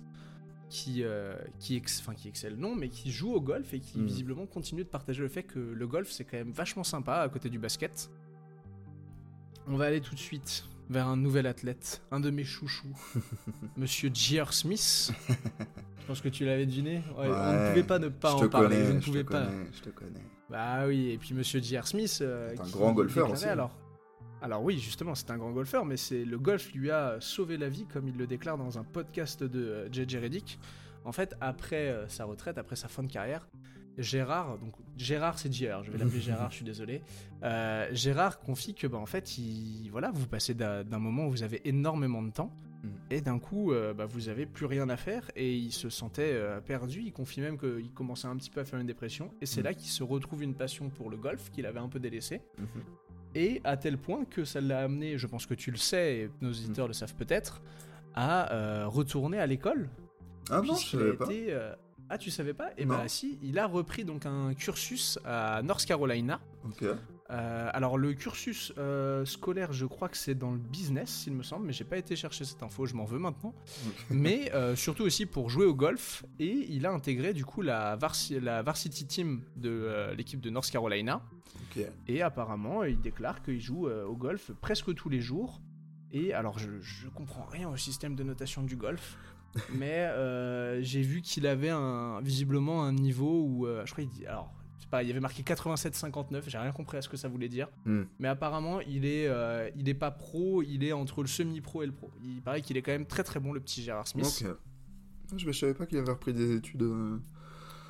qui, 0.70 1.04
euh, 1.04 1.36
qui, 1.60 1.76
ex- 1.76 2.04
qui 2.16 2.28
excelle, 2.30 2.56
non, 2.56 2.76
mais 2.76 2.90
qui 2.90 3.12
joue 3.12 3.34
au 3.34 3.42
golf 3.42 3.74
et 3.74 3.80
qui 3.80 4.00
Mm. 4.00 4.06
visiblement 4.06 4.46
continue 4.46 4.84
de 4.84 4.90
partager 4.90 5.22
le 5.22 5.28
fait 5.30 5.44
que 5.44 5.60
le 5.60 5.88
golf 5.88 6.10
c'est 6.12 6.24
quand 6.26 6.38
même 6.38 6.52
vachement 6.52 6.84
sympa 6.84 7.16
à 7.18 7.28
côté 7.30 7.50
du 7.50 7.58
basket. 7.60 8.12
On 9.68 9.78
va 9.78 9.86
aller 9.86 10.02
tout 10.02 10.14
de 10.14 10.20
suite 10.20 10.66
vers 10.90 11.08
un 11.08 11.18
nouvel 11.18 11.48
athlète, 11.48 12.04
un 12.12 12.20
de 12.20 12.30
mes 12.30 12.44
chouchous, 12.44 12.96
Monsieur 13.78 14.12
J.R. 14.14 14.54
Smith. 14.54 15.12
Je 16.02 16.08
pense 16.08 16.20
que 16.22 16.28
tu 16.30 16.44
l'avais 16.46 16.66
deviné. 16.66 16.98
Ouais, 17.18 17.30
On 17.30 17.54
ne 17.54 17.70
pouvait 17.70 17.84
pas 17.84 17.98
ne 17.98 18.10
pas 18.10 18.34
en 18.34 18.50
parler. 18.50 18.76
connais, 18.76 18.94
ne 18.94 19.00
je 19.00 19.06
pouvez 19.06 19.24
te 19.24 19.32
pas. 19.32 19.46
connais, 19.46 19.66
je 19.74 19.82
te 19.82 19.90
connais. 19.90 20.20
Bah 20.54 20.86
oui, 20.86 21.10
et 21.10 21.18
puis 21.18 21.34
Monsieur 21.34 21.60
J.R. 21.60 21.88
Smith. 21.88 22.20
euh, 22.22 22.52
un 22.52 22.64
qui 22.64 22.72
grand 22.74 22.94
golfeur 22.94 23.32
aussi. 23.32 23.46
Alors, 23.46 23.76
alors 24.40 24.62
oui, 24.62 24.78
justement, 24.78 25.16
c'est 25.16 25.32
un 25.32 25.38
grand 25.40 25.52
golfeur, 25.52 25.84
mais 25.84 25.98
c'est 25.98 26.24
le 26.24 26.38
golf 26.38 26.72
lui 26.74 26.92
a 26.92 27.18
sauvé 27.22 27.58
la 27.58 27.70
vie, 27.70 27.88
comme 27.88 28.08
il 28.08 28.16
le 28.16 28.28
déclare 28.28 28.60
dans 28.60 28.78
un 28.78 28.84
podcast 28.84 29.44
de 29.44 29.60
euh, 29.60 29.92
JJ 29.92 30.18
Reddick. 30.18 30.60
En 31.06 31.12
fait, 31.12 31.36
après 31.42 31.88
euh, 31.90 32.08
sa 32.08 32.26
retraite, 32.26 32.60
après 32.60 32.76
sa 32.76 32.88
fin 32.88 33.02
de 33.02 33.12
carrière, 33.12 33.48
Gérard, 33.98 34.60
donc 34.60 34.74
Gérard 34.96 35.40
c'est 35.40 35.52
JR, 35.52 35.82
je 35.84 35.90
vais 35.90 35.98
l'appeler 35.98 36.22
Gérard, 36.22 36.52
je 36.52 36.58
suis 36.58 36.66
désolé. 36.66 37.02
Euh, 37.42 37.88
Gérard 37.92 38.40
confie 38.40 38.76
que 38.76 38.86
bah, 38.86 39.00
en 39.00 39.08
fait, 39.08 39.40
il, 39.40 39.90
voilà, 39.92 40.12
vous 40.14 40.28
passez 40.28 40.54
d'un 40.54 40.84
moment 41.00 41.26
où 41.26 41.32
vous 41.32 41.42
avez 41.42 41.68
énormément 41.68 42.22
de 42.22 42.30
temps. 42.30 42.56
Et 43.10 43.22
d'un 43.22 43.40
coup, 43.40 43.72
euh, 43.72 43.94
bah, 43.94 44.06
vous 44.06 44.28
avez 44.30 44.46
plus 44.46 44.66
rien 44.66 44.90
à 44.90 44.98
faire 44.98 45.30
et 45.36 45.56
il 45.56 45.72
se 45.72 45.90
sentait 45.90 46.34
euh, 46.34 46.60
perdu. 46.60 47.02
Il 47.06 47.14
confie 47.14 47.40
même 47.42 47.58
qu'il 47.58 47.92
commençait 47.94 48.28
un 48.28 48.36
petit 48.36 48.50
peu 48.50 48.60
à 48.60 48.66
faire 48.66 48.80
une 48.80 48.88
dépression 48.88 49.32
et 49.42 49.46
c'est 49.46 49.62
Mm. 49.62 49.66
là 49.66 49.74
qu'il 49.74 49.90
se 49.90 50.04
retrouve 50.04 50.44
une 50.44 50.54
passion 50.56 50.90
pour 50.90 51.10
le 51.10 51.18
golf 51.18 51.50
qu'il 51.52 51.66
avait 51.66 51.80
un 51.80 51.88
peu 51.90 52.00
délaissé 52.00 52.42
Mhm. 52.58 52.68
et 53.36 53.62
à 53.64 53.78
tel 53.78 53.98
point 53.98 54.26
que 54.26 54.44
ça 54.46 54.60
l'a 54.62 54.82
amené, 54.84 55.18
je 55.18 55.28
pense 55.28 55.46
que 55.46 55.54
tu 55.54 55.72
le 55.72 55.78
sais 55.78 56.18
et 56.18 56.30
nos 56.42 56.50
auditeurs 56.52 56.88
le 56.88 56.94
savent 56.94 57.16
peut-être, 57.16 57.62
à 58.16 58.52
euh, 58.54 58.88
retourner 58.88 59.40
à 59.40 59.48
l'école 59.48 59.90
Ah 60.50 60.62
non, 60.62 60.76
je 60.76 60.98
savais 60.98 61.14
pas. 61.14 61.26
été, 61.26 61.58
Ah, 62.10 62.18
tu 62.18 62.30
savais 62.32 62.54
pas? 62.54 62.70
Et 62.78 62.86
Non. 62.86 62.98
bah 62.98 63.08
si, 63.08 63.40
il 63.42 63.58
a 63.58 63.66
repris 63.66 64.04
donc 64.04 64.26
un 64.26 64.54
cursus 64.54 65.18
à 65.26 65.62
North 65.64 65.86
Carolina. 65.86 66.42
Ok. 66.66 66.84
Euh, 67.30 67.70
alors 67.74 67.98
le 67.98 68.14
cursus 68.14 68.74
euh, 68.78 69.24
scolaire, 69.26 69.72
je 69.72 69.86
crois 69.86 70.10
que 70.10 70.18
c'est 70.18 70.36
dans 70.36 70.52
le 70.52 70.58
business, 70.58 71.24
il 71.26 71.34
me 71.34 71.42
semble, 71.44 71.66
mais 71.66 71.74
j'ai 71.74 71.86
pas 71.86 71.98
été 71.98 72.16
chercher 72.16 72.44
cette 72.44 72.62
info, 72.62 72.86
je 72.86 72.94
m'en 72.96 73.06
veux 73.06 73.18
maintenant. 73.20 73.54
Ok. 73.88 73.94
mais 74.10 74.52
euh, 74.54 74.76
surtout 74.76 75.04
aussi 75.04 75.26
pour 75.26 75.50
jouer 75.50 75.66
au 75.66 75.74
golf, 75.74 76.26
et 76.40 76.52
il 76.70 76.86
a 76.86 76.92
intégré 76.92 77.34
du 77.34 77.46
coup 77.46 77.62
la, 77.62 77.96
varsi- 77.98 78.40
la 78.40 78.62
varsity 78.62 79.08
team 79.08 79.42
de 79.56 80.14
l'équipe 80.18 80.42
de 80.42 80.50
North 80.50 80.70
Carolina. 80.70 81.22
Et 82.08 82.22
apparemment, 82.22 82.84
il 82.84 83.00
déclare 83.02 83.42
qu'il 83.42 83.60
joue 83.60 83.88
au 83.88 84.16
golf 84.16 84.52
presque 84.62 84.94
tous 84.94 85.10
les 85.10 85.22
jours. 85.22 85.60
Et 86.12 86.32
alors, 86.34 86.60
je, 86.60 86.70
je 86.82 87.08
comprends 87.08 87.46
rien 87.46 87.68
au 87.70 87.78
système 87.78 88.16
de 88.16 88.22
notation 88.24 88.62
du 88.62 88.76
golf, 88.76 89.18
mais 89.74 90.02
euh, 90.02 90.82
j'ai 90.84 91.02
vu 91.02 91.22
qu'il 91.22 91.48
avait 91.48 91.70
un, 91.72 92.22
visiblement 92.22 92.84
un 92.84 92.92
niveau 92.94 93.44
où, 93.48 93.66
euh, 93.66 93.84
je 93.88 93.92
crois, 93.94 94.04
il 94.04 94.10
dit, 94.12 94.28
alors, 94.28 94.54
il 95.02 95.08
y 95.08 95.12
avait 95.12 95.20
marqué 95.20 95.42
87-59, 95.42 96.44
j'ai 96.48 96.58
rien 96.60 96.72
compris 96.72 96.98
à 96.98 97.02
ce 97.02 97.10
que 97.10 97.18
ça 97.18 97.28
voulait 97.30 97.50
dire, 97.50 97.70
Hmm. 97.86 98.04
mais 98.20 98.28
apparemment, 98.28 98.82
il 98.82 99.06
est, 99.06 99.28
euh, 99.28 99.70
il 99.76 99.90
est 99.90 99.94
pas 99.96 100.12
pro, 100.12 100.62
il 100.62 100.84
est 100.84 100.92
entre 100.94 101.22
le 101.22 101.28
semi-pro 101.28 101.82
et 101.82 101.86
le 101.88 101.92
pro. 101.94 102.12
Il 102.24 102.42
paraît 102.42 102.62
qu'il 102.62 102.78
est 102.78 102.82
quand 102.82 102.92
même 102.92 103.06
très 103.08 103.24
très 103.24 103.40
bon, 103.40 103.54
le 103.54 103.60
petit 103.62 103.82
Gérard 103.82 104.08
Smith. 104.08 104.26
Ok. 104.44 104.48
Ah, 104.52 105.36
Je 105.38 105.46
je 105.48 105.52
savais 105.58 105.74
pas 105.74 105.86
qu'il 105.88 105.98
avait 105.98 106.12
repris 106.12 106.34
des 106.34 106.56
études. 106.58 106.84
euh, 106.84 107.18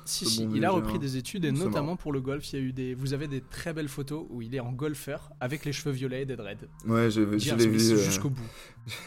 Si, 0.06 0.24
si, 0.26 0.46
bon 0.46 0.54
il 0.54 0.64
a 0.64 0.70
repris 0.70 0.98
des 0.98 1.16
études 1.16 1.44
et 1.46 1.48
C'est 1.48 1.54
notamment 1.64 1.82
marrant. 1.86 1.96
pour 1.96 2.12
le 2.12 2.20
golf, 2.20 2.52
il 2.52 2.58
y 2.58 2.62
a 2.62 2.64
eu 2.64 2.72
des, 2.72 2.94
vous 2.94 3.12
avez 3.14 3.26
des 3.26 3.40
très 3.40 3.72
belles 3.72 3.88
photos 3.88 4.26
où 4.30 4.40
il 4.42 4.54
est 4.54 4.60
en 4.60 4.72
golfeur 4.72 5.30
avec 5.40 5.64
les 5.64 5.72
cheveux 5.72 5.92
violets 5.94 6.22
et 6.22 6.26
des 6.26 6.36
dreads. 6.36 6.68
Ouais, 6.86 7.10
je, 7.10 7.38
je 7.38 7.54
l'ai 7.54 7.66
vu. 7.66 7.78
Euh, 7.92 7.96
jusqu'au 7.96 8.28
bout. 8.30 8.48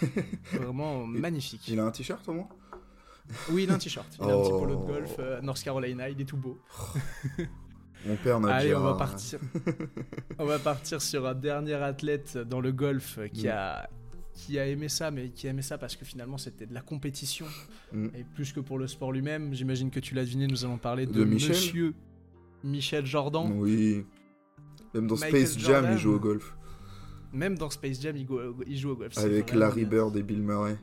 Vraiment 0.53 1.05
magnifique. 1.05 1.67
Il 1.67 1.79
a 1.79 1.85
un 1.85 1.91
t-shirt 1.91 2.27
au 2.27 2.33
moins? 2.33 2.49
Oui, 3.51 3.63
il 3.63 3.69
a 3.71 3.73
un 3.75 3.77
t-shirt. 3.77 4.07
Il 4.19 4.23
a 4.23 4.33
un 4.33 4.41
petit 4.41 4.51
Oh. 4.53 4.59
polo 4.59 4.75
de 4.75 4.85
golf, 4.85 5.15
euh, 5.19 5.41
North 5.41 5.61
Carolina, 5.61 6.09
il 6.09 6.19
est 6.21 6.25
tout 6.25 6.37
beau. 6.37 6.57
N'a 8.07 8.53
Allez, 8.55 8.73
on 8.75 8.79
va 8.79 8.85
Gérard. 8.85 8.97
partir. 8.97 9.39
on 10.39 10.45
va 10.45 10.59
partir 10.59 11.01
sur 11.01 11.25
un 11.27 11.35
dernier 11.35 11.73
athlète 11.75 12.37
dans 12.37 12.61
le 12.61 12.71
golf 12.71 13.19
qui 13.33 13.47
Mm. 13.47 13.51
a 13.51 13.89
qui 14.33 14.59
a 14.59 14.67
aimé 14.67 14.87
ça, 14.87 15.09
mais 15.09 15.29
qui 15.29 15.47
a 15.47 15.49
aimé 15.49 15.63
ça 15.63 15.79
parce 15.79 15.95
que 15.95 16.05
finalement 16.05 16.37
c'était 16.37 16.67
de 16.67 16.73
la 16.73 16.81
compétition 16.81 17.47
Mm. 17.91 18.07
et 18.15 18.23
plus 18.35 18.53
que 18.53 18.59
pour 18.59 18.77
le 18.77 18.85
sport 18.87 19.11
lui-même. 19.11 19.53
J'imagine 19.53 19.89
que 19.89 19.99
tu 19.99 20.13
l'as 20.13 20.23
deviné. 20.25 20.45
Nous 20.47 20.63
allons 20.63 20.77
parler 20.77 21.05
de, 21.07 21.11
De 21.11 21.23
Michel 21.23 21.49
Monsieur 21.49 21.93
Michel 22.63 23.05
Jordan. 23.05 23.51
Oui. 23.55 24.05
Même 24.93 25.07
dans 25.07 25.15
Michael 25.15 25.47
Space 25.47 25.57
Jam, 25.65 25.87
il 25.91 25.97
joue 25.97 26.13
au 26.13 26.19
golf. 26.19 26.55
Même 27.33 27.57
dans 27.57 27.69
Space 27.69 27.99
Jam, 28.01 28.15
il, 28.15 28.25
go- 28.25 28.55
il 28.65 28.77
joue 28.77 28.91
au 28.91 28.95
golf. 28.95 29.17
Avec 29.17 29.53
Larry. 29.53 29.85
Bird 29.85 30.15
et 30.15 30.23
Bill 30.23 30.41
Murray. 30.41 30.77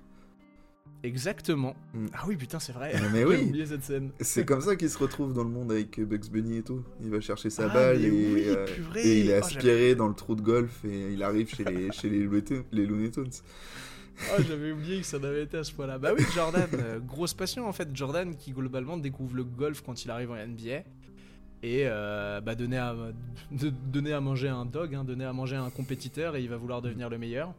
Exactement. 1.04 1.76
Mm. 1.92 2.06
Ah 2.14 2.24
oui, 2.26 2.34
putain, 2.36 2.58
c'est 2.58 2.72
vrai. 2.72 2.92
Mais 3.12 3.24
oui. 3.28 3.36
oublié 3.44 3.66
cette 3.66 3.84
scène. 3.84 4.10
C'est 4.20 4.44
comme 4.44 4.60
ça 4.62 4.74
qu'il 4.74 4.88
se 4.90 4.98
retrouve 4.98 5.32
dans 5.34 5.44
le 5.44 5.50
monde 5.50 5.70
avec 5.70 6.00
Bugs 6.00 6.30
Bunny 6.32 6.58
et 6.58 6.62
tout. 6.62 6.82
Il 7.02 7.10
va 7.10 7.20
chercher 7.20 7.50
sa 7.50 7.66
Ah, 7.70 7.74
balle 7.74 7.98
mais 8.00 8.06
et, 8.08 8.10
oui, 8.10 8.42
euh, 8.48 8.66
et 8.96 9.20
il 9.20 9.30
est 9.30 9.38
Oh, 9.40 9.44
aspiré 9.44 9.94
dans 9.94 10.08
le 10.08 10.14
trou 10.14 10.34
de 10.34 10.40
golf 10.42 10.84
et 10.84 11.12
il 11.12 11.22
arrive 11.22 11.48
chez 11.54 11.62
les, 11.64 11.92
chez 11.92 12.08
les, 12.08 12.20
Looney 12.24 12.42
Tunes- 12.42 12.64
les 12.72 12.86
Looney 12.86 13.10
Tunes. 13.10 13.30
Oh, 14.30 14.40
j'avais 14.48 14.70
oublié 14.70 15.00
que 15.00 15.06
ça 15.06 15.18
en 15.18 15.24
avait 15.24 15.42
été 15.42 15.56
à 15.56 15.64
ce 15.64 15.72
point-là. 15.72 15.98
Bah 15.98 16.12
oui, 16.16 16.24
Jordan, 16.36 16.68
euh, 16.74 17.00
grosse 17.00 17.34
passion 17.34 17.66
en 17.66 17.72
fait. 17.72 17.88
Jordan 17.94 18.36
qui 18.36 18.52
globalement 18.52 18.96
découvre 18.96 19.34
le 19.34 19.42
golf 19.42 19.82
quand 19.84 20.04
il 20.04 20.10
arrive 20.12 20.30
en 20.30 20.36
NBA. 20.36 20.84
Et 21.64 21.82
euh, 21.86 22.40
bah, 22.40 22.54
donner, 22.54 22.78
à, 22.78 22.94
de- 23.50 23.70
donner 23.70 24.12
à 24.12 24.20
manger 24.20 24.46
à 24.46 24.54
un 24.54 24.66
dog, 24.66 24.94
hein, 24.94 25.02
donner 25.02 25.24
à 25.24 25.32
manger 25.32 25.56
à 25.56 25.64
un 25.64 25.70
compétiteur 25.70 26.36
et 26.36 26.42
il 26.42 26.48
va 26.48 26.56
vouloir 26.56 26.80
devenir 26.80 27.10
le 27.10 27.18
meilleur. 27.18 27.54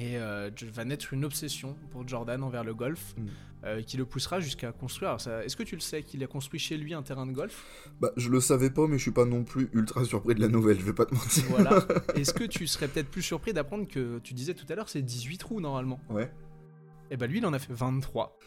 Et 0.00 0.16
euh, 0.16 0.50
va 0.72 0.84
naître 0.84 1.12
une 1.12 1.24
obsession 1.24 1.76
pour 1.90 2.06
Jordan 2.06 2.42
envers 2.44 2.62
le 2.62 2.72
golf 2.74 3.14
Mm. 3.16 3.26
euh, 3.64 3.82
qui 3.82 3.96
le 3.96 4.04
poussera 4.04 4.38
jusqu'à 4.38 4.70
construire. 4.70 5.16
Est-ce 5.44 5.56
que 5.56 5.64
tu 5.64 5.74
le 5.74 5.80
sais 5.80 6.02
qu'il 6.04 6.22
a 6.22 6.28
construit 6.28 6.60
chez 6.60 6.76
lui 6.76 6.94
un 6.94 7.02
terrain 7.02 7.26
de 7.26 7.32
golf? 7.32 7.64
Bah, 8.00 8.12
je 8.16 8.28
le 8.30 8.38
savais 8.40 8.70
pas, 8.70 8.86
mais 8.86 8.96
je 8.98 9.02
suis 9.02 9.10
pas 9.10 9.24
non 9.24 9.42
plus 9.42 9.68
ultra 9.72 10.04
surpris 10.04 10.34
de 10.36 10.40
la 10.40 10.46
nouvelle, 10.48 10.78
je 10.78 10.84
vais 10.84 10.92
pas 10.92 11.06
te 11.06 11.14
mentir. 11.14 11.42
Voilà. 11.48 11.84
Est-ce 12.14 12.32
que 12.32 12.44
tu 12.44 12.66
serais 12.68 12.86
peut-être 12.86 13.08
plus 13.10 13.22
surpris 13.22 13.52
d'apprendre 13.52 13.88
que 13.88 14.20
tu 14.20 14.34
disais 14.34 14.54
tout 14.54 14.66
à 14.68 14.76
l'heure 14.76 14.88
c'est 14.88 15.02
18 15.02 15.38
trous 15.38 15.60
normalement? 15.60 15.98
Ouais. 16.10 16.30
Et 17.10 17.16
bah 17.16 17.26
lui 17.26 17.38
il 17.38 17.46
en 17.46 17.52
a 17.52 17.58
fait 17.58 17.72
23. 17.72 18.38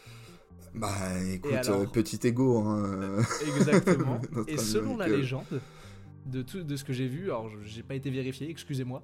Bah, 0.74 0.88
écoute, 1.30 1.52
alors 1.52 1.80
euh, 1.82 1.86
petit 1.86 2.18
ego, 2.26 2.58
hein. 2.60 3.16
Exactement. 3.56 4.20
Et 4.48 4.56
selon 4.56 4.96
la 4.96 5.06
légende, 5.08 5.60
de 6.24 6.40
tout 6.40 6.62
de 6.62 6.76
ce 6.76 6.84
que 6.84 6.94
j'ai 6.94 7.08
vu, 7.08 7.24
alors 7.24 7.50
je- 7.50 7.58
j'ai 7.68 7.82
pas 7.82 7.94
été 7.94 8.08
vérifié, 8.10 8.48
excusez-moi, 8.48 9.02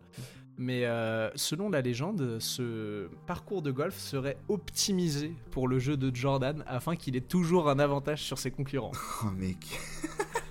mais 0.58 0.84
euh, 0.84 1.30
selon 1.36 1.70
la 1.70 1.80
légende, 1.80 2.38
ce 2.40 3.08
parcours 3.26 3.62
de 3.62 3.70
golf 3.70 3.96
serait 3.96 4.36
optimisé 4.48 5.32
pour 5.52 5.68
le 5.68 5.78
jeu 5.78 5.96
de 5.96 6.14
Jordan 6.14 6.64
afin 6.66 6.96
qu'il 6.96 7.16
ait 7.16 7.20
toujours 7.20 7.70
un 7.70 7.78
avantage 7.78 8.22
sur 8.22 8.38
ses 8.38 8.50
concurrents. 8.50 8.92
Oh, 9.24 9.30
mec. 9.36 9.56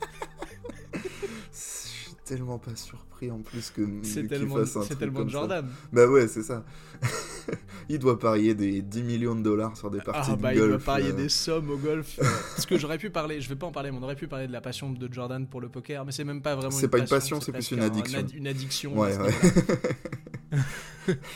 Tellement 2.27 2.59
pas 2.59 2.75
surpris 2.75 3.31
en 3.31 3.39
plus 3.39 3.71
que. 3.71 3.81
C'est 4.03 4.27
tellement, 4.27 4.55
fasse 4.57 4.75
un 4.77 4.81
truc 4.81 4.99
tellement 4.99 5.19
comme 5.19 5.27
de 5.27 5.31
ça. 5.31 5.37
Jordan. 5.39 5.65
Bah 5.93 6.07
ouais, 6.07 6.27
c'est 6.27 6.43
ça. 6.43 6.65
il 7.89 7.99
doit 7.99 8.19
parier 8.19 8.53
des 8.53 8.81
10 8.81 9.03
millions 9.03 9.35
de 9.35 9.41
dollars 9.41 9.77
sur 9.77 9.89
des 9.89 10.01
parties 10.01 10.31
Ah 10.33 10.35
de 10.35 10.41
bah 10.41 10.53
golf. 10.53 10.65
il 10.65 10.69
doit 10.69 10.79
parier 10.79 11.09
euh, 11.09 11.13
des 11.13 11.29
sommes 11.29 11.69
au 11.69 11.77
golf. 11.77 12.19
euh, 12.19 12.23
parce 12.55 12.65
que 12.65 12.77
j'aurais 12.77 12.97
pu 12.97 13.09
parler, 13.09 13.39
je 13.39 13.47
vais 13.47 13.55
pas 13.55 13.67
en 13.67 13.71
parler, 13.71 13.91
mais 13.91 13.97
on 13.97 14.03
aurait 14.03 14.15
pu 14.17 14.27
parler 14.27 14.47
de 14.47 14.51
la 14.51 14.59
passion 14.61 14.91
de 14.91 15.13
Jordan 15.13 15.47
pour 15.47 15.61
le 15.61 15.69
poker, 15.69 16.03
mais 16.05 16.11
c'est 16.11 16.25
même 16.25 16.41
pas 16.41 16.55
vraiment. 16.55 16.71
C'est 16.71 16.89
pas 16.89 16.97
une 16.99 17.07
passion, 17.07 17.39
c'est 17.39 17.51
plus 17.53 17.71
une 17.71 17.79
un- 17.79 17.85
addiction. 17.85 18.19
ad- 18.19 18.33
une 18.33 18.47
addiction. 18.47 18.97
Ouais, 18.97 19.13
ce 19.13 19.19
ouais. 19.19 21.17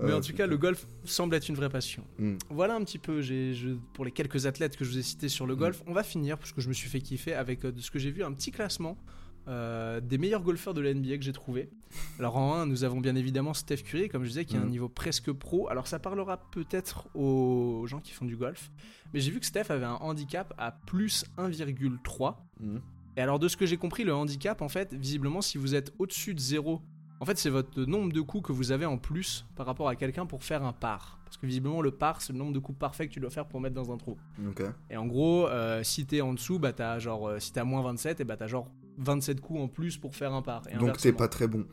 Mais 0.00 0.12
en 0.12 0.20
tout 0.20 0.32
cas, 0.32 0.46
le 0.48 0.56
golf 0.56 0.84
semble 1.04 1.36
être 1.36 1.48
une 1.48 1.54
vraie 1.54 1.68
passion. 1.68 2.02
Mm. 2.18 2.34
Voilà 2.50 2.74
un 2.74 2.82
petit 2.82 2.98
peu, 2.98 3.20
je- 3.22 3.76
pour 3.92 4.04
les 4.04 4.10
quelques 4.10 4.46
athlètes 4.46 4.76
que 4.76 4.84
je 4.84 4.90
vous 4.90 4.98
ai 4.98 5.02
cités 5.02 5.28
sur 5.28 5.46
le 5.46 5.54
golf, 5.54 5.80
on 5.86 5.92
va 5.92 6.02
finir, 6.02 6.38
parce 6.38 6.50
que 6.52 6.60
je 6.60 6.68
me 6.68 6.72
suis 6.72 6.88
fait 6.88 7.00
kiffer 7.00 7.34
avec, 7.34 7.64
euh, 7.64 7.70
de 7.72 7.80
ce 7.80 7.90
que 7.90 7.98
j'ai 8.00 8.10
vu, 8.10 8.24
un 8.24 8.32
petit 8.32 8.50
classement 8.50 8.96
euh, 9.48 10.00
des 10.00 10.18
meilleurs 10.18 10.42
golfeurs 10.42 10.74
de 10.74 10.80
la 10.80 10.94
NBA 10.94 11.16
que 11.18 11.22
j'ai 11.24 11.32
trouvé. 11.32 11.70
Alors 12.18 12.36
en 12.36 12.54
1, 12.54 12.66
nous 12.66 12.84
avons 12.84 13.00
bien 13.00 13.16
évidemment 13.16 13.54
Steph 13.54 13.78
Curry, 13.78 14.08
comme 14.08 14.22
je 14.24 14.28
disais, 14.28 14.44
qui 14.44 14.56
a 14.56 14.60
un 14.60 14.64
Mhm. 14.64 14.70
niveau 14.70 14.88
presque 14.88 15.32
pro. 15.32 15.68
Alors 15.68 15.86
ça 15.86 15.98
parlera 15.98 16.38
peut-être 16.50 17.08
aux 17.16 17.84
gens 17.86 18.00
qui 18.00 18.12
font 18.12 18.24
du 18.24 18.36
golf, 18.36 18.70
mais 19.12 19.20
j'ai 19.20 19.30
vu 19.30 19.40
que 19.40 19.46
Steph 19.46 19.70
avait 19.70 19.84
un 19.84 19.94
handicap 20.00 20.54
à 20.58 20.72
plus 20.72 21.24
1,3. 21.36 22.36
Mm. 22.60 22.78
Et 23.16 23.20
alors 23.20 23.38
de 23.38 23.48
ce 23.48 23.56
que 23.56 23.66
j'ai 23.66 23.76
compris, 23.76 24.04
le 24.04 24.14
handicap, 24.14 24.62
en 24.62 24.68
fait, 24.68 24.94
visiblement, 24.94 25.40
si 25.42 25.58
vous 25.58 25.74
êtes 25.74 25.92
au-dessus 25.98 26.34
de 26.34 26.40
0, 26.40 26.80
en 27.20 27.24
fait, 27.24 27.38
c'est 27.38 27.50
votre 27.50 27.82
nombre 27.84 28.12
de 28.12 28.20
coups 28.20 28.48
que 28.48 28.52
vous 28.52 28.72
avez 28.72 28.86
en 28.86 28.98
plus 28.98 29.44
par 29.54 29.66
rapport 29.66 29.88
à 29.88 29.94
quelqu'un 29.96 30.26
pour 30.26 30.42
faire 30.42 30.64
un 30.64 30.72
par. 30.72 31.20
Parce 31.24 31.36
que 31.36 31.46
visiblement, 31.46 31.80
le 31.80 31.90
par, 31.92 32.20
c'est 32.20 32.32
le 32.32 32.38
nombre 32.38 32.52
de 32.52 32.58
coups 32.58 32.78
parfaits 32.78 33.08
que 33.08 33.14
tu 33.14 33.20
dois 33.20 33.30
faire 33.30 33.46
pour 33.46 33.60
mettre 33.60 33.74
dans 33.74 33.92
un 33.92 33.96
trou. 33.96 34.16
Et 34.90 34.96
en 34.96 35.06
gros, 35.06 35.46
euh, 35.46 35.82
si 35.84 36.04
t'es 36.04 36.20
en 36.20 36.32
dessous, 36.34 36.58
bah 36.58 36.72
t'as 36.72 36.98
genre, 36.98 37.28
euh, 37.28 37.38
si 37.38 37.52
t'as 37.52 37.64
moins 37.64 37.80
27, 37.82 38.20
et 38.20 38.24
bah 38.24 38.36
t'as 38.36 38.48
genre 38.48 38.68
27 39.02 39.40
coups 39.40 39.60
en 39.60 39.68
plus 39.68 39.96
pour 39.98 40.14
faire 40.14 40.32
un 40.32 40.42
par. 40.42 40.62
Et 40.70 40.76
Donc 40.76 40.96
t'es 40.98 41.12
pas 41.12 41.28
très 41.28 41.46
bon. 41.48 41.66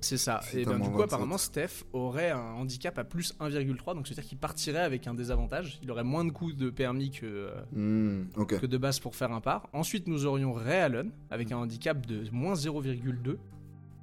C'est 0.00 0.18
ça. 0.18 0.40
si 0.42 0.58
et 0.58 0.64
ben, 0.66 0.74
du 0.74 0.80
coup, 0.90 0.98
27. 0.98 1.04
apparemment, 1.04 1.38
Steph 1.38 1.84
aurait 1.94 2.30
un 2.30 2.38
handicap 2.38 2.98
à 2.98 3.04
plus 3.04 3.34
1,3, 3.40 3.94
donc 3.94 4.06
c'est-à-dire 4.06 4.24
qu'il 4.28 4.36
partirait 4.36 4.80
avec 4.82 5.06
un 5.06 5.14
désavantage. 5.14 5.78
Il 5.82 5.90
aurait 5.90 6.04
moins 6.04 6.26
de 6.26 6.30
coups 6.30 6.54
de 6.56 6.68
permis 6.68 7.10
que, 7.10 7.24
euh, 7.72 8.20
Mm, 8.20 8.26
Ok. 8.36 8.60
que 8.60 8.66
de 8.66 8.76
base 8.76 9.00
pour 9.00 9.16
faire 9.16 9.32
un 9.32 9.40
par. 9.40 9.66
Ensuite, 9.72 10.06
nous 10.06 10.26
aurions 10.26 10.52
Ray 10.52 10.80
Allen 10.80 11.10
avec 11.30 11.52
un 11.52 11.56
handicap 11.56 12.04
de 12.04 12.28
moins 12.32 12.54
0,2 12.54 13.38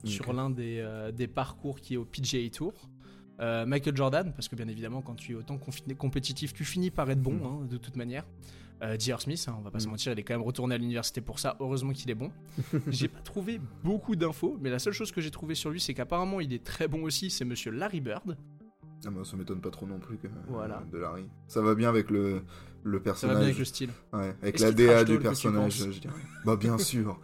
sur 0.03 0.33
l'un 0.33 0.49
des, 0.49 0.79
euh, 0.79 1.11
des 1.11 1.27
parcours 1.27 1.79
qui 1.79 1.93
est 1.93 1.97
au 1.97 2.05
PGA 2.05 2.49
Tour. 2.49 2.73
Euh, 3.39 3.67
Michael 3.67 3.95
Jordan, 3.95 4.33
parce 4.33 4.47
que 4.47 4.55
bien 4.55 4.67
évidemment, 4.67 5.03
quand 5.03 5.13
tu 5.15 5.33
es 5.33 5.35
autant 5.35 5.59
compétitif, 5.99 6.51
tu 6.53 6.65
finis 6.65 6.89
par 6.89 7.11
être 7.11 7.21
bon, 7.21 7.33
Mm. 7.33 7.43
hein, 7.45 7.67
de 7.69 7.77
toute 7.77 7.95
manière. 7.95 8.25
Euh, 8.81 8.95
J.R. 8.97 9.21
Smith, 9.21 9.45
hein, 9.47 9.55
on 9.59 9.61
va 9.61 9.69
pas 9.71 9.79
se 9.79 9.87
Mm. 9.87 9.91
mentir, 9.91 10.11
il 10.13 10.19
est 10.19 10.23
quand 10.23 10.33
même 10.33 10.41
retourné 10.41 10.73
à 10.75 10.77
l'université 10.79 11.21
pour 11.21 11.37
ça. 11.39 11.55
Heureusement 11.59 11.93
qu'il 11.93 12.09
est 12.09 12.15
bon. 12.15 12.31
j'ai 12.87 13.07
pas 13.07 13.19
trouvé 13.19 13.61
beaucoup 13.83 14.15
d'infos, 14.15 14.57
mais 14.59 14.69
la 14.71 14.79
seule 14.79 14.93
chose 14.93 15.11
que 15.11 15.21
j'ai 15.21 15.29
trouvé 15.31 15.53
sur 15.55 15.69
lui, 15.69 15.79
c'est 15.79 15.93
qu'apparemment 15.93 16.39
il 16.41 16.51
est 16.53 16.63
très 16.63 16.87
bon 16.87 17.03
aussi. 17.03 17.29
C'est 17.29 17.45
Monsieur 17.45 17.71
Larry 17.71 18.01
Bird. 18.01 18.35
Ah 19.05 19.09
bah 19.09 19.21
ça 19.23 19.35
m'étonne 19.37 19.61
pas 19.61 19.71
trop 19.71 19.85
non 19.87 19.99
plus 19.99 20.17
que 20.17 20.27
Voilà. 20.47 20.83
de 20.91 20.97
Larry. 20.97 21.25
Ça 21.47 21.61
va 21.61 21.73
bien 21.75 21.89
avec 21.89 22.09
le, 22.11 22.43
le 22.83 22.97
Ça 22.99 23.03
personnage. 23.03 23.33
va 23.35 23.39
bien 23.41 23.47
avec 23.49 23.59
le 23.59 23.65
style. 23.65 23.89
Ouais, 24.13 24.35
avec 24.41 24.59
la 24.59 24.71
DA 24.71 25.03
du 25.03 25.19
personnage, 25.19 25.77
je 25.91 25.99
dirais. 25.99 26.13
Bah 26.45 26.55
bien 26.55 26.77
sûr. 26.77 27.19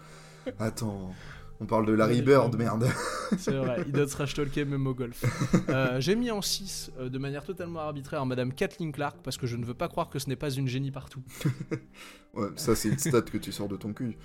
Attends, 0.59 1.11
on 1.59 1.65
parle 1.65 1.85
de 1.85 1.93
Larry 1.93 2.21
Bird, 2.21 2.55
merde. 2.55 2.87
C'est 3.37 3.55
vrai, 3.55 3.83
il 3.85 3.91
doit 3.91 4.05
trash 4.05 4.33
talker 4.33 4.65
même 4.65 4.87
au 4.87 4.93
golf. 4.93 5.23
Euh, 5.69 5.99
j'ai 5.99 6.15
mis 6.15 6.31
en 6.31 6.41
6 6.41 6.91
de 6.99 7.17
manière 7.17 7.43
totalement 7.43 7.81
arbitraire 7.81 8.25
Madame 8.25 8.53
Kathleen 8.53 8.91
Clark 8.91 9.17
parce 9.23 9.37
que 9.37 9.47
je 9.47 9.57
ne 9.57 9.65
veux 9.65 9.73
pas 9.73 9.89
croire 9.89 10.09
que 10.09 10.17
ce 10.17 10.29
n'est 10.29 10.35
pas 10.35 10.49
une 10.49 10.67
génie 10.67 10.91
partout. 10.91 11.21
Ouais, 12.33 12.49
ça 12.55 12.75
c'est 12.75 12.89
une 12.89 12.99
stat 12.99 13.23
que 13.23 13.37
tu 13.37 13.51
sors 13.51 13.67
de 13.67 13.75
ton 13.75 13.93
cul. 13.93 14.15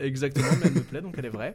Exactement, 0.00 0.48
mais 0.60 0.66
elle 0.66 0.74
me 0.74 0.80
plaît, 0.80 1.00
donc 1.00 1.14
elle 1.16 1.24
est 1.24 1.30
vraie. 1.30 1.54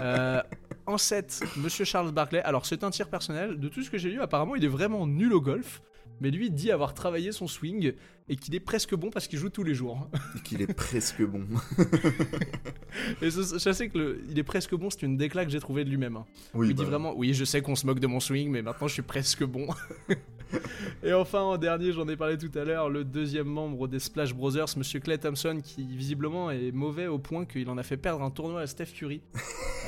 Euh, 0.00 0.40
en 0.86 0.96
7, 0.96 1.44
Monsieur 1.58 1.84
Charles 1.84 2.12
Barkley. 2.12 2.40
Alors, 2.42 2.64
c'est 2.64 2.82
un 2.82 2.90
tir 2.90 3.08
personnel. 3.08 3.60
De 3.60 3.68
tout 3.68 3.82
ce 3.82 3.90
que 3.90 3.98
j'ai 3.98 4.10
lu, 4.10 4.20
apparemment, 4.20 4.56
il 4.56 4.64
est 4.64 4.68
vraiment 4.68 5.06
nul 5.06 5.32
au 5.34 5.40
golf. 5.40 5.82
Mais 6.20 6.30
lui 6.30 6.50
dit 6.50 6.70
avoir 6.70 6.94
travaillé 6.94 7.32
son 7.32 7.46
swing 7.46 7.92
et 8.28 8.36
qu'il 8.36 8.54
est 8.54 8.60
presque 8.60 8.94
bon 8.94 9.10
parce 9.10 9.26
qu'il 9.28 9.38
joue 9.38 9.48
tous 9.50 9.62
les 9.64 9.74
jours. 9.74 10.08
Et 10.36 10.40
qu'il 10.42 10.60
est 10.62 10.72
presque 10.74 11.22
bon. 11.22 11.44
Et 13.22 13.30
ce- 13.30 13.58
je 13.58 13.72
sais 13.72 13.88
que 13.88 13.98
le, 13.98 14.20
il 14.30 14.38
est 14.38 14.42
presque 14.42 14.74
bon, 14.74 14.90
c'est 14.90 15.02
une 15.02 15.16
déclat 15.16 15.44
que 15.44 15.50
j'ai 15.50 15.60
trouvé 15.60 15.84
de 15.84 15.90
lui-même. 15.90 16.16
hein. 16.16 16.26
Oui, 16.54 16.68
il 16.68 16.74
dit 16.74 16.82
bah, 16.82 16.88
vraiment, 16.90 17.14
oui, 17.16 17.34
je 17.34 17.44
sais 17.44 17.62
qu'on 17.62 17.76
se 17.76 17.86
moque 17.86 18.00
de 18.00 18.06
mon 18.06 18.20
swing, 18.20 18.50
mais 18.50 18.62
maintenant 18.62 18.88
je 18.88 18.92
suis 18.94 19.02
presque 19.02 19.44
bon. 19.44 19.66
Et 21.02 21.12
enfin, 21.12 21.40
en 21.40 21.56
dernier, 21.58 21.92
j'en 21.92 22.08
ai 22.08 22.16
parlé 22.16 22.38
tout 22.38 22.50
à 22.58 22.64
l'heure, 22.64 22.88
le 22.88 23.04
deuxième 23.04 23.46
membre 23.46 23.88
des 23.88 23.98
Splash 23.98 24.34
Brothers, 24.34 24.76
Monsieur 24.76 25.00
Clay 25.00 25.18
Thompson, 25.18 25.60
qui 25.62 25.86
visiblement 25.86 26.50
est 26.50 26.72
mauvais 26.72 27.06
au 27.06 27.18
point 27.18 27.44
qu'il 27.44 27.68
en 27.70 27.78
a 27.78 27.82
fait 27.82 27.96
perdre 27.96 28.22
un 28.22 28.30
tournoi 28.30 28.62
à 28.62 28.66
Steph 28.66 28.92
Curry. 28.94 29.20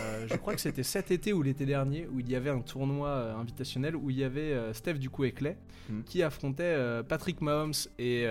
Euh, 0.03 0.27
je 0.31 0.37
crois 0.37 0.55
que 0.55 0.63
c'était 0.63 0.83
cet 0.83 1.11
été 1.11 1.35
ou 1.35 1.43
l'été 1.43 1.67
dernier, 1.67 2.07
où 2.11 2.21
il 2.21 2.31
y 2.31 2.35
avait 2.35 2.49
un 2.49 2.61
tournoi 2.61 3.09
euh, 3.09 3.37
invitationnel, 3.37 3.95
où 3.95 4.09
il 4.09 4.17
y 4.17 4.25
avait 4.25 4.53
euh, 4.53 4.73
Steph 4.73 4.95
du 4.95 5.11
coup 5.11 5.25
et 5.25 5.33
Clay, 5.33 5.59
Mm. 5.91 6.03
qui 6.05 6.23
affrontaient 6.23 7.03
Patrick 7.07 7.41
Mahomes 7.41 7.75
et 7.99 8.27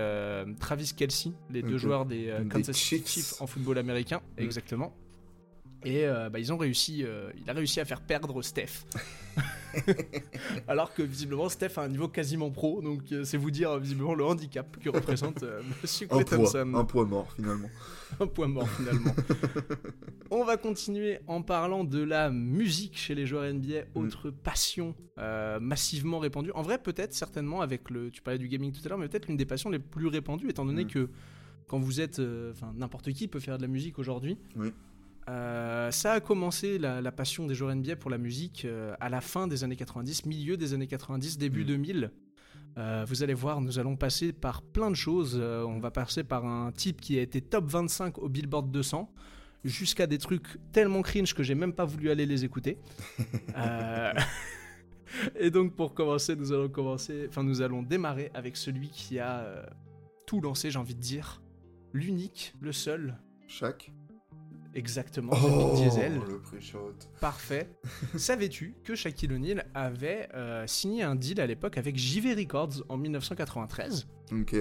Travis 0.58 0.92
Kelsey, 0.96 1.30
les 1.50 1.62
deux 1.62 1.78
joueurs 1.78 2.06
des, 2.06 2.34
Kansas 2.50 2.76
City 2.76 3.06
Chiefs. 3.06 3.40
En 3.40 3.46
football 3.46 3.78
américain. 3.78 4.20
Mm. 4.36 4.42
Exactement. 4.42 4.96
Et 5.84 6.06
bah, 6.06 6.38
ils 6.38 6.52
ont 6.52 6.56
réussi, 6.56 7.04
il 7.40 7.50
a 7.50 7.52
réussi 7.52 7.80
à 7.80 7.84
faire 7.84 8.00
perdre 8.00 8.42
Steph. 8.42 8.84
Alors 10.68 10.92
que 10.94 11.02
visiblement 11.02 11.48
Steph 11.48 11.72
a 11.78 11.82
un 11.82 11.88
niveau 11.88 12.08
quasiment 12.08 12.50
pro, 12.50 12.80
donc 12.82 13.00
euh, 13.12 13.24
c'est 13.24 13.36
vous 13.36 13.50
dire 13.50 13.78
visiblement 13.78 14.14
le 14.14 14.24
handicap 14.24 14.76
que 14.78 14.88
représente 14.88 15.42
euh, 15.42 15.60
Monsieur 15.82 16.06
un 16.10 16.16
Clay 16.16 16.24
poids, 16.24 16.36
Thompson. 16.38 16.72
un 16.74 16.84
poids 16.84 17.04
mort 17.06 17.32
finalement. 17.32 17.68
Un 18.18 18.26
point 18.26 18.48
mort 18.48 18.68
finalement. 18.68 19.14
On 20.32 20.44
va 20.44 20.56
continuer 20.56 21.20
en 21.28 21.42
parlant 21.42 21.84
de 21.84 22.02
la 22.02 22.28
musique 22.30 22.98
chez 22.98 23.14
les 23.14 23.24
joueurs 23.24 23.44
NBA, 23.54 23.84
autre 23.94 24.30
passion 24.30 24.96
euh, 25.18 25.60
massivement 25.60 26.18
répandue. 26.18 26.50
En 26.56 26.62
vrai, 26.62 26.78
peut-être 26.78 27.14
certainement 27.14 27.60
avec 27.60 27.88
le, 27.88 28.10
tu 28.10 28.20
parlais 28.20 28.38
du 28.38 28.48
gaming 28.48 28.72
tout 28.72 28.80
à 28.84 28.88
l'heure, 28.88 28.98
mais 28.98 29.06
peut-être 29.08 29.28
l'une 29.28 29.36
des 29.36 29.46
passions 29.46 29.70
les 29.70 29.78
plus 29.78 30.08
répandues, 30.08 30.48
étant 30.50 30.64
donné 30.64 30.84
Mm. 30.84 30.88
que 30.88 31.08
quand 31.68 31.78
vous 31.78 32.00
êtes, 32.00 32.18
euh, 32.18 32.50
enfin 32.50 32.72
n'importe 32.74 33.12
qui 33.12 33.28
peut 33.28 33.38
faire 33.38 33.58
de 33.58 33.62
la 33.62 33.68
musique 33.68 33.96
aujourd'hui. 34.00 34.36
Oui. 34.56 34.72
Euh, 35.30 35.90
ça 35.92 36.14
a 36.14 36.20
commencé 36.20 36.78
la, 36.78 37.00
la 37.00 37.12
passion 37.12 37.46
des 37.46 37.54
joueurs 37.54 37.74
NBA 37.74 37.96
pour 37.96 38.10
la 38.10 38.18
musique 38.18 38.64
euh, 38.64 38.94
à 38.98 39.08
la 39.08 39.20
fin 39.20 39.46
des 39.46 39.62
années 39.62 39.76
90, 39.76 40.26
milieu 40.26 40.56
des 40.56 40.74
années 40.74 40.88
90, 40.88 41.38
début 41.38 41.62
Mm. 41.62 41.66
2000. 41.66 42.10
Euh, 42.78 43.04
vous 43.06 43.22
allez 43.22 43.34
voir, 43.34 43.60
nous 43.60 43.78
allons 43.78 43.96
passer 43.96 44.32
par 44.32 44.62
plein 44.62 44.90
de 44.90 44.96
choses. 44.96 45.36
On 45.36 45.78
va 45.78 45.90
passer 45.90 46.24
par 46.24 46.46
un 46.46 46.72
type 46.72 47.00
qui 47.00 47.18
a 47.18 47.22
été 47.22 47.40
top 47.40 47.66
25 47.66 48.18
au 48.18 48.28
Billboard 48.28 48.70
200, 48.70 49.12
jusqu'à 49.64 50.06
des 50.06 50.18
trucs 50.18 50.58
tellement 50.72 51.02
cringe 51.02 51.34
que 51.34 51.42
j'ai 51.42 51.54
même 51.54 51.72
pas 51.74 51.84
voulu 51.84 52.10
aller 52.10 52.26
les 52.26 52.44
écouter. 52.44 52.78
Et 55.38 55.50
donc 55.50 55.74
pour 55.74 55.94
commencer, 55.94 56.36
nous 56.36 56.52
allons 56.52 56.68
commencer, 56.68 57.26
enfin 57.28 57.42
nous 57.42 57.60
allons 57.62 57.82
démarrer 57.82 58.30
avec 58.34 58.56
celui 58.56 58.88
qui 58.88 59.18
a 59.18 59.66
tout 60.26 60.40
lancé, 60.40 60.70
j'ai 60.70 60.78
envie 60.78 60.94
de 60.94 61.00
dire, 61.00 61.42
l'unique, 61.92 62.54
le 62.60 62.70
seul, 62.70 63.18
Chaque 63.48 63.90
Exactement, 64.74 65.32
Oh, 65.34 65.74
Diesel. 65.76 66.14
le. 66.14 66.40
Parfait. 67.20 67.68
Savais-tu 68.16 68.74
que 68.84 68.94
Shaquille 68.94 69.32
O'Neal 69.32 69.66
avait 69.74 70.28
euh, 70.34 70.66
signé 70.66 71.02
un 71.02 71.14
deal 71.16 71.40
à 71.40 71.46
l'époque 71.46 71.76
avec 71.78 71.96
JV 71.96 72.34
Records 72.34 72.84
en 72.88 72.96
1993 72.96 74.06
Ok. 74.32 74.54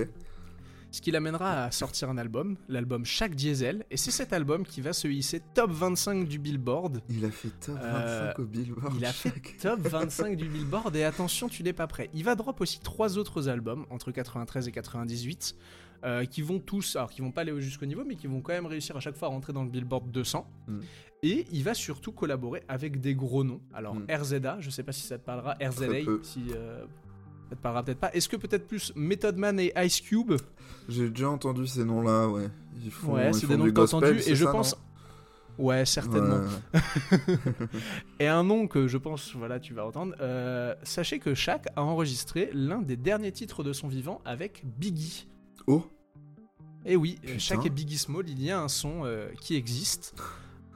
ce 0.91 1.01
qui 1.01 1.11
l'amènera 1.11 1.65
à 1.65 1.71
sortir 1.71 2.09
un 2.09 2.17
album, 2.17 2.57
l'album 2.67 3.05
Shaq 3.05 3.35
Diesel, 3.35 3.85
et 3.91 3.97
c'est 3.97 4.09
cet 4.09 4.33
album 4.33 4.65
qui 4.65 4.81
va 4.81 4.93
se 4.93 5.07
hisser 5.07 5.41
top 5.53 5.69
25 5.69 6.27
du 6.27 6.39
Billboard. 6.39 7.01
Il 7.09 7.23
a 7.25 7.29
fait 7.29 7.49
top 7.63 7.77
Euh, 7.79 8.31
25 8.33 8.39
au 8.39 8.45
Billboard. 8.47 8.93
Il 8.97 9.05
a 9.05 9.11
fait 9.13 9.29
chaque- 9.29 9.57
top 9.61 9.79
25 9.81 10.35
du 10.35 10.49
Billboard, 10.49 10.95
et 10.95 11.03
attention, 11.03 11.47
tu 11.49 11.61
n'es 11.61 11.73
pas 11.73 11.85
prêt. 11.85 12.09
Il 12.15 12.23
va 12.23 12.33
drop 12.33 12.59
aussi 12.61 12.79
trois 12.79 13.19
autres 13.19 13.47
albums, 13.47 13.85
entre 13.91 14.11
93 14.11 14.67
et 14.67 14.71
98, 14.71 15.55
euh, 16.03 16.25
qui 16.25 16.41
vont 16.41 16.59
tous, 16.59 16.95
alors 16.95 17.09
qui 17.09 17.21
vont 17.21 17.31
pas 17.31 17.41
aller 17.41 17.59
jusqu'au 17.61 17.85
niveau, 17.85 18.03
mais 18.05 18.15
qui 18.15 18.27
vont 18.27 18.41
quand 18.41 18.53
même 18.53 18.65
réussir 18.65 18.95
à 18.95 18.99
chaque 18.99 19.15
fois 19.15 19.27
à 19.27 19.31
rentrer 19.31 19.53
dans 19.53 19.63
le 19.63 19.69
Billboard 19.69 20.11
200. 20.11 20.45
Mm. 20.67 20.79
Et 21.23 21.45
il 21.51 21.63
va 21.63 21.73
surtout 21.73 22.11
collaborer 22.13 22.63
avec 22.67 23.01
des 23.01 23.13
gros 23.15 23.43
noms. 23.43 23.61
Alors 23.73 23.95
Mm. 23.95 24.05
RZA, 24.09 24.57
je 24.59 24.69
sais 24.69 24.83
pas 24.83 24.91
si 24.93 25.01
ça 25.01 25.17
te 25.17 25.25
parlera, 25.25 25.55
RZA, 25.61 25.85
si 26.23 26.45
euh, 26.55 26.83
ça 27.49 27.55
te 27.55 27.61
parlera 27.61 27.83
peut-être 27.83 27.99
pas. 27.99 28.11
Est-ce 28.13 28.29
que 28.29 28.37
peut-être 28.37 28.67
plus 28.67 28.93
Method 28.95 29.35
Man 29.37 29.59
et 29.59 29.73
Ice 29.83 29.99
Cube? 30.01 30.33
J'ai 30.87 31.09
déjà 31.09 31.29
entendu 31.29 31.67
ces 31.67 31.83
noms-là, 31.83 32.27
ouais. 32.29 32.47
Ils 32.83 32.91
font, 32.91 33.13
Ouais, 33.15 33.33
c'est 33.33 33.47
des 33.47 33.57
noms 33.57 33.65
que 33.65 33.71
t'as 33.71 33.83
entendus, 33.83 34.21
et 34.27 34.35
je 34.35 34.45
ça, 34.45 34.51
pense. 34.51 34.75
Ouais, 35.57 35.83
certainement. 35.85 36.37
Ouais. 36.73 36.79
Et 38.21 38.27
un 38.27 38.43
nom 38.45 38.67
que 38.67 38.87
je 38.87 38.97
pense, 38.97 39.35
voilà, 39.35 39.59
tu 39.59 39.73
vas 39.73 39.85
entendre. 39.85 40.15
euh, 40.21 40.73
sachez 40.83 41.19
que 41.19 41.33
Shaq 41.33 41.65
a 41.75 41.83
enregistré 41.83 42.49
l'un 42.53 42.81
des 42.81 42.95
derniers 42.95 43.33
titres 43.33 43.61
de 43.63 43.73
son 43.73 43.89
vivant 43.89 44.21
avec 44.23 44.63
Biggie. 44.65 45.27
Oh, 45.69 45.83
Et 46.85 46.95
oui, 46.95 47.17
Putain. 47.21 47.37
Shaq 47.39 47.65
et 47.65 47.69
Biggie 47.69 47.97
Small, 47.97 48.27
il 48.29 48.41
y 48.43 48.49
a 48.51 48.59
un 48.59 48.67
son 48.67 49.01
euh, 49.05 49.29
qui 49.41 49.55
existe. 49.55 50.15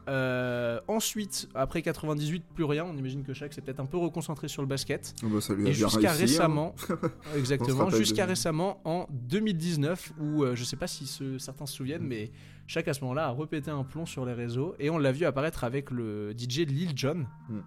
Euh, 0.10 0.82
ensuite, 0.90 1.48
après 1.56 1.82
98, 1.82 2.44
plus 2.54 2.66
rien. 2.66 2.84
On 2.84 2.96
imagine 2.98 3.24
que 3.24 3.34
Shaq 3.34 3.54
s'est 3.54 3.62
peut-être 3.62 3.80
un 3.80 3.86
peu 3.86 3.96
reconcentré 3.98 4.50
sur 4.50 4.62
le 4.62 4.68
basket. 4.68 5.16
oh 5.24 5.28
bah, 5.30 5.40
ça 5.42 5.54
lui 5.54 5.66
a 5.66 5.70
Et 5.70 5.74
jusqu'à 5.74 6.12
hein. 6.12 6.16
récemment, 6.16 6.76
exactement, 7.38 7.90
jusqu'à 7.90 8.26
récemment 8.26 8.82
en 8.84 9.08
2019, 9.12 10.12
où 10.20 10.44
euh, 10.44 10.56
je 10.56 10.64
sais 10.66 10.76
pas 10.76 10.88
si 10.88 11.08
ce- 11.08 11.38
certains 11.38 11.66
se 11.66 11.74
souviennent, 11.76 12.04
Mm. 12.04 12.08
mais 12.08 12.32
Shaq 12.68 12.88
à 12.90 12.94
ce 12.94 13.02
moment-là 13.02 13.28
a 13.28 13.30
repété 13.30 13.72
un 13.72 13.84
plomb 13.86 14.06
sur 14.06 14.26
les 14.26 14.34
réseaux 14.34 14.76
et 14.78 14.90
on 14.90 14.98
l'a 14.98 15.12
vu 15.14 15.26
apparaître 15.26 15.64
avec 15.64 15.90
le 15.90 16.34
DJ 16.38 16.60
Lil 16.68 16.92
Jon. 16.98 17.26
Mm. 17.50 17.60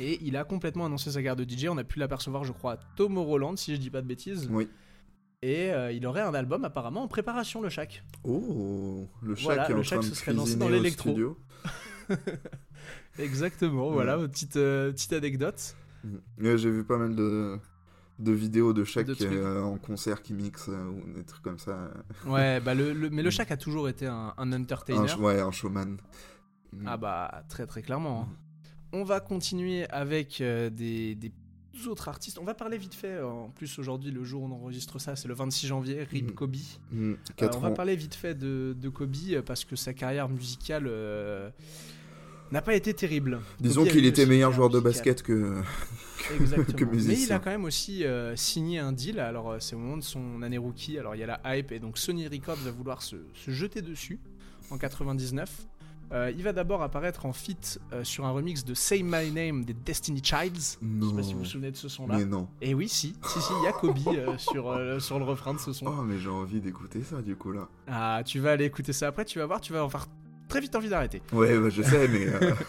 Et 0.00 0.18
il 0.22 0.36
a 0.36 0.42
complètement 0.44 0.86
annoncé 0.86 1.12
sa 1.12 1.22
garde 1.22 1.40
de 1.42 1.48
DJ. 1.48 1.66
On 1.68 1.78
a 1.78 1.84
pu 1.84 1.98
l'apercevoir, 2.00 2.42
je 2.44 2.52
crois, 2.52 2.72
à 2.72 2.76
Tomorrowland, 2.96 3.56
si 3.56 3.74
je 3.74 3.80
dis 3.80 3.90
pas 3.90 4.02
de 4.02 4.06
bêtises. 4.06 4.48
Oui. 4.50 4.68
Et 5.42 5.70
euh, 5.70 5.92
il 5.92 6.04
aurait 6.06 6.22
un 6.22 6.34
album 6.34 6.64
apparemment 6.64 7.02
en 7.04 7.08
préparation, 7.08 7.60
le 7.62 7.68
Shaq. 7.68 8.02
Oh, 8.24 9.06
le 9.22 9.34
chat 9.36 9.44
Voilà, 9.44 9.64
qui 9.66 9.70
est 9.70 9.74
le 9.74 9.80
en 9.80 9.84
Shaq 9.84 10.00
train 10.00 10.08
se 10.08 10.14
serait 10.16 10.32
lancé 10.32 10.56
dans 10.56 10.68
l'électro. 10.68 11.16
Exactement, 13.18 13.88
Ouais. 13.88 13.94
voilà, 13.94 14.16
petite, 14.28 14.56
euh, 14.56 14.90
petite 14.92 15.12
anecdote. 15.12 15.76
Mhm. 16.04 16.20
Ouais, 16.40 16.58
J'ai 16.58 16.70
vu 16.70 16.84
pas 16.84 16.96
mal 16.98 17.14
de, 17.14 17.58
de 18.18 18.32
vidéos 18.32 18.72
de 18.72 18.82
De 18.82 19.14
trucs. 19.14 19.32
en 19.62 19.76
concert 19.78 20.22
qui 20.22 20.34
mixe 20.34 20.68
euh, 20.68 20.84
ou 20.88 21.12
des 21.14 21.24
trucs 21.24 21.42
comme 21.42 21.58
ça. 21.58 21.90
Ouais, 22.26 22.60
bah 22.60 22.74
le, 22.74 22.92
le- 22.92 23.10
mais 23.10 23.22
le 23.22 23.28
Mm. 23.28 23.32
Shaq 23.32 23.50
a 23.52 23.56
toujours 23.56 23.88
été 23.88 24.06
un, 24.06 24.34
un 24.36 24.52
entertainer. 24.52 25.10
Un, 25.12 25.18
ouais, 25.18 25.40
un 25.40 25.50
showman. 25.50 25.98
Mhm. 26.72 26.84
Ah 26.86 26.96
bah 26.96 27.44
très 27.48 27.66
très 27.66 27.82
clairement. 27.82 28.22
hein. 28.22 28.28
Mm. 28.92 28.96
On 29.00 29.04
va 29.04 29.20
continuer 29.20 29.88
avec 29.90 30.40
euh, 30.40 30.70
des, 30.70 31.14
des 31.14 31.32
autres 31.86 32.08
artistes. 32.08 32.38
On 32.40 32.44
va 32.44 32.54
parler 32.54 32.76
vite 32.78 32.94
fait. 32.94 33.06
euh, 33.18 33.26
En 33.26 33.50
plus 33.50 33.78
aujourd'hui 33.78 34.10
le 34.10 34.24
jour 34.24 34.42
où 34.42 34.46
on 34.46 34.52
enregistre 34.52 34.98
ça, 34.98 35.14
c'est 35.14 35.28
le 35.28 35.34
26 35.34 35.66
janvier. 35.68 36.02
Rip 36.02 36.30
Mm. 36.30 36.34
Kobe. 36.34 36.56
Mhm. 36.90 37.16
Euh, 37.42 37.48
on 37.54 37.58
va 37.60 37.70
parler 37.70 37.94
vite 37.94 38.14
fait 38.16 38.34
de, 38.34 38.74
de 38.76 38.88
Kobe 38.88 39.14
euh, 39.30 39.42
parce 39.42 39.64
que 39.64 39.76
sa 39.76 39.92
carrière 39.94 40.28
musicale 40.28 40.86
euh, 40.88 41.50
n'a 42.50 42.62
pas 42.62 42.74
été 42.74 42.92
terrible. 42.94 43.40
Disons 43.60 43.84
qu'il 43.84 44.04
était 44.06 44.26
meilleur 44.26 44.52
joueur 44.52 44.70
de 44.70 44.80
basket 44.80 45.22
que. 45.22 45.60
Que 46.18 46.84
Mais 46.84 47.20
il 47.22 47.32
a 47.32 47.38
quand 47.38 47.50
même 47.50 47.64
aussi 47.64 48.04
euh, 48.04 48.34
signé 48.34 48.80
un 48.80 48.90
deal. 48.90 49.20
Alors, 49.20 49.54
c'est 49.60 49.76
au 49.76 49.78
moment 49.78 49.96
de 49.96 50.02
son 50.02 50.42
année 50.42 50.58
rookie. 50.58 50.98
Alors, 50.98 51.14
il 51.14 51.20
y 51.20 51.22
a 51.22 51.26
la 51.40 51.56
hype 51.56 51.70
et 51.70 51.78
donc 51.78 51.96
Sony 51.96 52.26
Records 52.26 52.56
va 52.56 52.72
vouloir 52.72 53.02
se, 53.02 53.16
se 53.34 53.52
jeter 53.52 53.82
dessus 53.82 54.18
en 54.70 54.78
99. 54.78 55.48
Euh, 56.10 56.32
il 56.34 56.42
va 56.42 56.54
d'abord 56.54 56.82
apparaître 56.82 57.26
en 57.26 57.34
feat 57.34 57.78
euh, 57.92 58.02
sur 58.02 58.24
un 58.24 58.30
remix 58.30 58.64
de 58.64 58.72
Say 58.72 59.02
My 59.02 59.30
Name 59.30 59.64
des 59.64 59.74
Destiny 59.74 60.22
Childs. 60.24 60.78
Je 60.80 60.86
Non. 60.86 61.10
sais 61.10 61.16
pas 61.16 61.22
si 61.22 61.32
vous 61.34 61.40
vous 61.40 61.44
souvenez 61.44 61.70
de 61.70 61.76
ce 61.76 61.88
son-là. 61.90 62.16
Mais 62.16 62.24
non. 62.24 62.48
Et 62.62 62.72
oui, 62.72 62.88
si, 62.88 63.14
si, 63.26 63.40
si, 63.40 63.52
il 63.60 63.64
y 63.64 63.66
a 63.66 63.72
Kobe 63.72 63.98
euh, 64.06 64.38
sur, 64.38 65.02
sur 65.02 65.18
le 65.18 65.24
refrain 65.26 65.52
de 65.52 65.58
ce 65.58 65.72
son. 65.74 65.86
Oh, 65.86 66.02
mais 66.02 66.18
j'ai 66.18 66.30
envie 66.30 66.60
d'écouter 66.62 67.02
ça 67.02 67.20
du 67.20 67.36
coup 67.36 67.52
là. 67.52 67.68
Ah, 67.88 68.22
tu 68.24 68.40
vas 68.40 68.52
aller 68.52 68.64
écouter 68.64 68.94
ça 68.94 69.08
après, 69.08 69.26
tu 69.26 69.38
vas 69.38 69.44
voir, 69.46 69.60
tu 69.60 69.72
vas 69.74 69.82
avoir 69.82 70.06
très 70.48 70.60
vite 70.60 70.74
envie 70.76 70.88
d'arrêter. 70.88 71.20
Ouais, 71.32 71.58
bah, 71.58 71.68
je 71.68 71.82
sais, 71.82 72.08
mais 72.08 72.26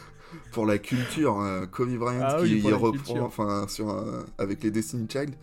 pour 0.52 0.66
la 0.66 0.78
culture, 0.78 1.40
euh, 1.40 1.66
Kobe 1.66 1.96
Bryant 1.96 2.20
Ah 2.22 2.42
oui, 2.42 2.62
qui 2.62 2.72
reprend, 2.74 3.22
enfin, 3.22 3.68
sur 3.70 4.04
avec 4.38 4.62
les 4.64 4.72
Destiny 4.72 5.08
Child. 5.10 5.34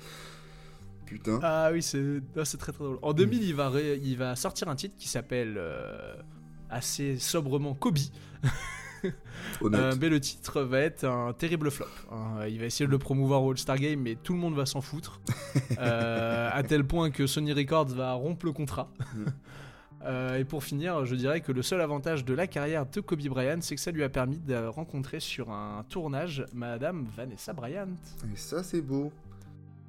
Putain. 1.07 1.39
Ah 1.43 1.71
oui, 1.73 1.83
c'est 1.83 2.21
ah, 2.37 2.45
c'est 2.45 2.59
très 2.59 2.73
très 2.73 2.85
drôle. 2.85 2.99
En 3.01 3.13
2000, 3.15 3.43
il 3.43 3.55
va, 3.55 3.71
ré- 3.71 4.01
il 4.03 4.19
va 4.19 4.35
sortir 4.37 4.69
un 4.69 4.75
titre 4.75 4.97
qui 4.99 5.09
s'appelle 5.09 5.57
assez 6.71 7.19
sobrement 7.19 7.75
Kobe. 7.75 7.99
Euh, 9.63 9.95
mais 10.01 10.09
le 10.09 10.19
titre 10.19 10.63
va 10.63 10.81
être 10.81 11.05
un 11.05 11.33
terrible 11.33 11.71
flop. 11.71 11.87
hein. 12.11 12.45
Il 12.49 12.59
va 12.59 12.65
essayer 12.67 12.87
de 12.87 12.91
le 12.91 12.99
promouvoir 12.99 13.45
au 13.45 13.53
All-Star 13.53 13.77
Game, 13.79 14.01
mais 14.01 14.17
tout 14.17 14.33
le 14.33 14.39
monde 14.41 14.55
va 14.57 14.67
s'en 14.67 14.81
foutre. 14.81 15.21
Euh, 15.79 16.51
à 16.53 16.63
tel 16.63 16.85
point 16.87 17.11
que 17.11 17.27
Sony 17.27 17.53
Records 17.53 17.89
va 17.89 18.13
rompre 18.15 18.47
le 18.47 18.53
contrat. 18.53 18.91
Mm. 19.15 19.25
Euh, 20.05 20.37
et 20.37 20.45
pour 20.45 20.63
finir, 20.63 21.05
je 21.05 21.17
dirais 21.17 21.41
que 21.41 21.51
le 21.51 21.63
seul 21.63 21.81
avantage 21.81 22.25
de 22.25 22.33
la 22.35 22.47
carrière 22.47 22.87
de 22.87 23.01
Kobe 23.01 23.27
Bryant, 23.27 23.59
c'est 23.61 23.75
que 23.75 23.81
ça 23.81 23.91
lui 23.91 24.05
a 24.05 24.09
permis 24.09 24.39
de 24.39 24.55
rencontrer 24.55 25.19
sur 25.19 25.51
un 25.51 25.85
tournage 25.89 26.45
Madame 26.53 27.07
Vanessa 27.17 27.53
Bryant. 27.53 27.89
Et 28.33 28.37
ça, 28.37 28.63
c'est 28.63 28.83
beau. 28.83 29.11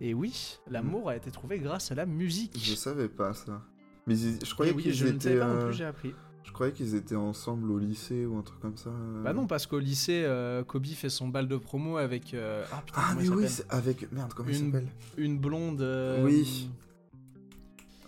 Et 0.01 0.13
oui, 0.15 0.57
l'amour 0.71 1.09
a 1.09 1.15
été 1.15 1.29
trouvé 1.29 1.59
grâce 1.59 1.91
à 1.91 1.95
la 1.95 2.05
musique. 2.07 2.57
Je 2.59 2.73
savais 2.73 3.09
pas 3.09 3.33
ça. 3.33 3.61
Mais 4.07 4.15
je 4.15 4.53
croyais 4.53 4.71
oui, 4.71 4.83
qu'ils 4.83 4.93
je 4.93 5.05
ne 5.05 5.09
étaient. 5.11 5.23
savais 5.35 5.39
pas 5.39 5.47
non 5.47 5.53
euh, 5.55 5.65
plus, 5.67 5.77
j'ai 5.77 5.85
appris. 5.85 6.13
Je 6.47 6.53
croyais 6.53 6.71
qu'ils 6.71 6.95
étaient 6.95 7.15
ensemble 7.15 7.69
au 7.69 7.77
lycée 7.77 8.25
ou 8.25 8.38
un 8.38 8.41
truc 8.41 8.60
comme 8.62 8.77
ça. 8.77 8.89
euh. 8.89 9.21
Bah 9.21 9.33
non, 9.33 9.45
parce 9.45 9.67
qu'au 9.67 9.77
lycée, 9.79 10.23
euh, 10.25 10.63
Kobe 10.63 10.86
fait 10.88 11.10
son 11.10 11.27
bal 11.27 11.47
de 11.47 11.57
promo 11.57 11.97
avec. 11.97 12.33
euh, 12.33 12.63
Ah 12.71 12.81
putain, 12.83 13.01
Ah 13.03 13.13
mais 13.15 13.25
il 13.25 13.31
oui, 13.36 13.45
avec 13.69 14.12
merde 14.12 14.33
comment 14.33 14.49
il 14.49 14.57
Une- 14.57 14.65
s'appelle 14.71 14.88
Une 15.17 15.38
blonde. 15.38 15.81
euh, 15.81 16.23
Oui. 16.25 16.71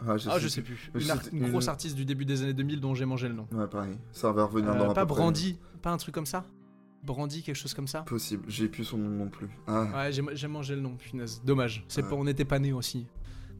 Ah 0.01 0.15
Ah, 0.29 0.39
je 0.39 0.47
sais 0.47 0.61
plus. 0.61 0.89
Une, 0.95 1.11
ar- 1.11 1.21
c'est- 1.21 1.31
une 1.33 1.49
grosse 1.49 1.67
artiste 1.67 1.95
du 1.97 2.05
début 2.05 2.23
des 2.25 2.41
années 2.41 2.53
2000 2.53 2.79
dont 2.79 2.95
j'ai 2.95 3.03
mangé 3.05 3.27
le 3.27 3.33
nom. 3.35 3.45
Ouais 3.51 3.67
pareil. 3.67 3.97
Ça 4.13 4.31
va 4.31 4.45
revenir 4.45 4.71
Euh, 4.71 4.77
dans 4.79 4.85
un 4.85 4.93
pas 4.93 5.05
près- 5.05 5.15
Brandy, 5.15 5.57
pas 5.81 5.91
un 5.91 5.97
truc 5.97 6.15
comme 6.15 6.25
ça 6.25 6.45
Brandy, 7.03 7.43
quelque 7.43 7.55
chose 7.55 7.73
comme 7.73 7.87
ça 7.87 8.01
Possible. 8.03 8.43
J'ai 8.47 8.67
plus 8.69 8.83
son 8.85 8.97
nom 8.97 9.09
non 9.09 9.29
plus. 9.29 9.49
Ah. 9.67 10.05
Ouais, 10.07 10.11
j'ai 10.33 10.47
mangé 10.47 10.75
le 10.75 10.81
nom, 10.81 10.95
punaise. 10.95 11.41
Dommage. 11.45 11.83
C'est 11.87 12.01
Ouais. 12.03 12.09
pas, 12.09 12.15
on 12.15 12.23
n'était 12.23 12.45
pas 12.45 12.59
nés 12.59 12.71
aussi. 12.73 13.05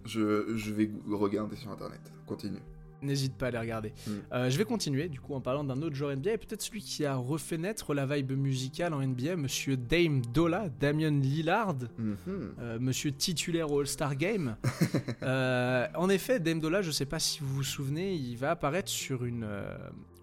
Je, 0.05 0.55
je 0.55 0.73
vais 0.73 0.89
regarder 1.09 1.55
sur 1.57 1.69
internet. 1.71 2.01
Continue. 2.25 2.59
N'hésite 3.01 3.35
pas 3.35 3.47
à 3.47 3.51
les 3.51 3.57
regarder. 3.59 3.93
Mm. 4.05 4.11
Euh, 4.33 4.49
je 4.49 4.57
vais 4.57 4.65
continuer, 4.65 5.07
du 5.09 5.19
coup, 5.21 5.33
en 5.33 5.41
parlant 5.41 5.63
d'un 5.63 5.81
autre 5.81 5.95
joueur 5.95 6.15
NBA, 6.15 6.33
et 6.33 6.37
peut-être 6.37 6.61
celui 6.61 6.81
qui 6.81 7.05
a 7.05 7.15
refait 7.15 7.57
naître 7.57 7.93
la 7.93 8.05
vibe 8.05 8.31
musicale 8.33 8.93
en 8.93 9.01
NBA, 9.01 9.35
monsieur 9.37 9.77
Dame 9.77 10.21
Dola, 10.33 10.69
Damian 10.69 11.11
Lillard, 11.19 11.75
Mhm. 11.97 12.17
euh, 12.59 12.77
monsieur 12.79 13.11
titulaire 13.11 13.71
au 13.71 13.79
All-Star 13.79 14.15
Game. 14.15 14.55
Euh, 15.23 15.87
en 15.95 16.09
effet, 16.09 16.39
Dame 16.39 16.59
Dola, 16.59 16.81
je 16.81 16.91
sais 16.91 17.05
pas 17.05 17.19
si 17.19 17.39
vous 17.41 17.55
vous 17.55 17.63
souvenez, 17.63 18.15
il 18.15 18.35
va 18.37 18.51
apparaître 18.51 18.89
sur 18.89 19.25
une, 19.25 19.47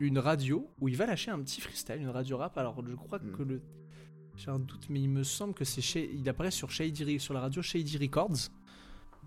une 0.01 0.19
radio 0.19 0.69
où 0.81 0.89
il 0.89 0.97
va 0.97 1.07
lâcher 1.07 1.31
un 1.31 1.39
petit 1.41 1.61
freestyle, 1.61 1.97
une 2.01 2.09
radio 2.09 2.37
rap. 2.39 2.57
Alors, 2.59 2.83
je 2.87 2.95
crois 2.95 3.19
Mm. 3.19 3.33
que 3.33 3.43
le. 3.43 3.61
J'ai 4.37 4.51
un 4.51 4.59
doute, 4.59 4.87
mais 4.91 5.01
il 5.01 5.09
me 5.09 5.23
semble 5.23 5.55
que 5.55 5.65
c'est 5.65 5.81
chez. 5.81 6.11
Il 6.13 6.29
apparaît 6.29 6.51
sur, 6.51 6.71
Shady, 6.71 7.19
sur 7.19 7.33
la 7.33 7.41
radio 7.41 7.63
Shady 7.63 7.97
Records. 7.99 8.51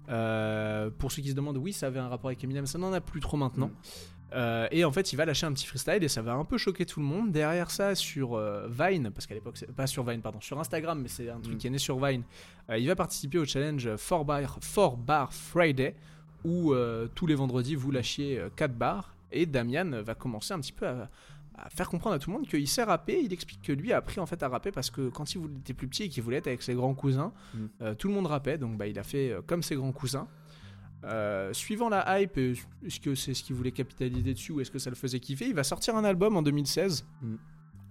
Euh, 0.09 0.89
pour 0.97 1.11
ceux 1.11 1.21
qui 1.21 1.29
se 1.29 1.35
demandent, 1.35 1.57
oui, 1.57 1.73
ça 1.73 1.87
avait 1.87 1.99
un 1.99 2.07
rapport 2.07 2.29
avec 2.29 2.43
Eminem, 2.43 2.65
ça 2.65 2.77
n'en 2.77 2.93
a 2.93 3.01
plus 3.01 3.19
trop 3.19 3.37
maintenant. 3.37 3.67
Mm. 3.67 3.73
Euh, 4.33 4.67
et 4.71 4.85
en 4.85 4.91
fait, 4.91 5.11
il 5.11 5.15
va 5.15 5.25
lâcher 5.25 5.47
un 5.47 5.53
petit 5.53 5.65
freestyle 5.65 6.03
et 6.03 6.07
ça 6.07 6.21
va 6.21 6.33
un 6.33 6.45
peu 6.45 6.57
choquer 6.57 6.85
tout 6.85 6.99
le 6.99 7.05
monde. 7.05 7.31
Derrière 7.31 7.71
ça, 7.71 7.95
sur 7.95 8.35
euh, 8.35 8.67
Vine, 8.69 9.09
parce 9.11 9.25
qu'à 9.25 9.33
l'époque, 9.33 9.57
c'est 9.57 9.71
pas 9.71 9.87
sur 9.87 10.03
Vine, 10.03 10.21
pardon, 10.21 10.39
sur 10.41 10.59
Instagram, 10.59 11.01
mais 11.01 11.07
c'est 11.07 11.29
un 11.29 11.39
truc 11.39 11.55
Mm. 11.55 11.57
qui 11.57 11.67
est 11.67 11.71
né 11.71 11.77
sur 11.77 12.03
Vine. 12.03 12.23
il 12.77 12.87
va 12.87 12.95
participer 12.95 13.39
au 13.39 13.45
challenge 13.45 13.89
4 13.97 14.23
bar, 14.25 14.59
4 14.59 14.97
bar 14.97 15.33
Friday, 15.33 15.95
où 16.43 16.73
tous 17.15 17.25
les 17.27 17.35
vendredis 17.35 17.75
vous 17.75 17.91
lâchiez 17.91 18.41
4 18.55 18.73
bars. 18.73 19.15
Et 19.31 19.45
Damian 19.45 20.01
va 20.01 20.15
commencer 20.15 20.53
un 20.53 20.59
petit 20.59 20.71
peu 20.71 20.87
à, 20.87 21.09
à 21.65 21.69
faire 21.69 21.89
comprendre 21.89 22.15
à 22.15 22.19
tout 22.19 22.29
le 22.31 22.37
monde 22.37 22.47
qu'il 22.47 22.67
sait 22.67 22.83
rapper. 22.83 23.21
Il 23.23 23.31
explique 23.33 23.61
que 23.61 23.71
lui 23.71 23.91
a 23.93 23.97
appris 23.97 24.19
en 24.19 24.25
fait 24.25 24.41
à 24.43 24.47
rapper 24.47 24.71
parce 24.71 24.89
que 24.89 25.09
quand 25.09 25.33
il 25.35 25.41
était 25.59 25.73
plus 25.73 25.87
petit 25.87 26.03
et 26.03 26.09
qu'il 26.09 26.23
voulait 26.23 26.37
être 26.37 26.47
avec 26.47 26.61
ses 26.61 26.73
grands 26.73 26.93
cousins, 26.95 27.31
Mm. 27.53 27.57
euh, 27.81 27.95
tout 27.95 28.07
le 28.07 28.13
monde 28.13 28.27
rappait. 28.27 28.57
Donc 28.57 28.77
bah, 28.77 28.87
il 28.87 28.97
a 28.99 29.03
fait 29.03 29.31
euh, 29.31 29.41
comme 29.45 29.63
ses 29.63 29.75
grands 29.75 29.91
cousins. 29.91 30.27
Euh, 31.05 31.53
suivant 31.53 31.87
la 31.89 32.19
hype, 32.21 32.37
euh, 32.37 32.53
est-ce 32.85 32.99
que 32.99 33.15
c'est 33.15 33.33
ce 33.33 33.41
qu'il 33.43 33.55
voulait 33.55 33.71
capitaliser 33.71 34.33
dessus 34.33 34.51
ou 34.51 34.59
est-ce 34.59 34.69
que 34.71 34.79
ça 34.79 34.89
le 34.89 34.97
faisait 34.97 35.19
kiffer 35.21 35.47
Il 35.47 35.53
va 35.55 35.63
sortir 35.63 35.95
un 35.95 36.03
album 36.03 36.35
en 36.35 36.41
2016, 36.41 37.05
Mm. 37.21 37.35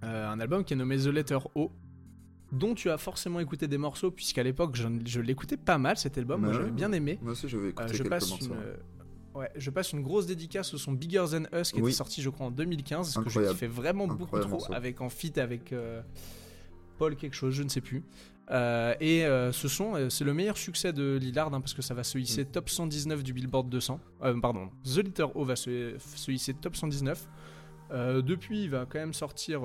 Euh, 0.03 0.29
un 0.29 0.39
album 0.39 0.63
qui 0.63 0.73
est 0.73 0.77
nommé 0.77 0.97
The 0.97 1.07
Letter 1.07 1.39
O, 1.55 1.71
dont 2.51 2.73
tu 2.75 2.89
as 2.89 2.97
forcément 2.97 3.39
écouté 3.39 3.67
des 3.67 3.77
morceaux, 3.77 4.11
puisqu'à 4.11 4.43
l'époque 4.43 4.75
je, 4.75 4.87
je 5.05 5.19
l'écoutais 5.21 5.57
pas 5.57 5.77
mal 5.77 5.97
cet 5.97 6.17
album, 6.17 6.41
moi 6.41 6.49
Ouais. 6.51 6.55
j'avais 6.55 6.71
bien 6.71 6.91
aimé. 6.93 7.19
Moi 7.21 7.31
aussi 7.33 7.49
j'avais 7.49 7.65
Euh, 7.65 7.69
écouté 7.69 7.93
je 7.93 7.97
quelques 7.97 8.09
passe 8.09 8.29
morceaux. 8.29 8.45
une. 8.53 8.98
Ouais, 9.39 9.49
je 9.55 9.69
passe 9.69 9.93
une 9.93 10.01
grosse 10.01 10.25
dédicace 10.25 10.73
au 10.73 10.77
son 10.77 10.91
Bigger 10.91 11.23
Than 11.31 11.43
Us 11.57 11.71
qui 11.71 11.81
Oui. 11.81 11.89
était 11.91 11.97
sorti, 11.97 12.21
je 12.21 12.29
crois, 12.29 12.47
en 12.47 12.51
2015. 12.51 13.13
Ce 13.13 13.19
que 13.19 13.29
je 13.29 13.39
kiffais 13.51 13.67
vraiment 13.67 14.07
beaucoup 14.07 14.37
trop. 14.39 14.49
morceau. 14.49 14.73
Avec 14.73 14.99
en 15.01 15.09
feat 15.09 15.37
avec 15.37 15.71
euh, 15.71 16.01
Paul 16.97 17.15
quelque 17.15 17.35
chose, 17.35 17.53
je 17.53 17.63
ne 17.63 17.69
sais 17.69 17.81
plus. 17.81 18.03
Euh, 18.51 18.95
et 18.99 19.25
euh, 19.25 19.51
ce 19.51 19.67
son, 19.67 20.09
c'est 20.09 20.23
le 20.25 20.33
meilleur 20.33 20.57
succès 20.57 20.91
de 20.91 21.17
Lillard 21.21 21.53
hein, 21.53 21.61
parce 21.61 21.73
que 21.75 21.81
ça 21.83 21.93
va 21.93 22.03
se 22.03 22.17
hisser 22.17 22.43
Mm. 22.43 22.47
top 22.51 22.69
119 22.69 23.23
du 23.23 23.31
Billboard 23.33 23.69
200. 23.69 23.99
Euh, 24.23 24.39
pardon, 24.41 24.69
The 24.83 24.97
Litter 24.97 25.25
O 25.35 25.45
va 25.45 25.55
se, 25.55 25.95
se 25.99 26.31
hisser 26.31 26.53
top 26.55 26.75
119. 26.75 27.27
Euh, 27.91 28.21
depuis, 28.21 28.63
il 28.63 28.69
va 28.71 28.85
quand 28.87 28.99
même 28.99 29.13
sortir 29.13 29.61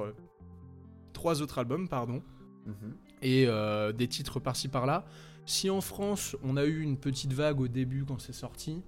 trois 1.13 1.43
autres 1.43 1.59
albums, 1.59 1.89
pardon 1.89 2.23
Mhm. 2.67 2.95
et 3.23 3.47
des 3.97 4.09
titres 4.09 4.39
par-ci 4.41 4.69
par-là. 4.69 5.05
Si 5.47 5.69
en 5.71 5.81
France, 5.81 6.37
on 6.43 6.57
a 6.57 6.65
eu 6.65 6.81
une 6.81 6.97
petite 6.97 7.33
vague 7.33 7.61
au 7.61 7.69
début 7.69 8.05
quand 8.05 8.19
c'est 8.21 8.33
sorti, 8.33 8.83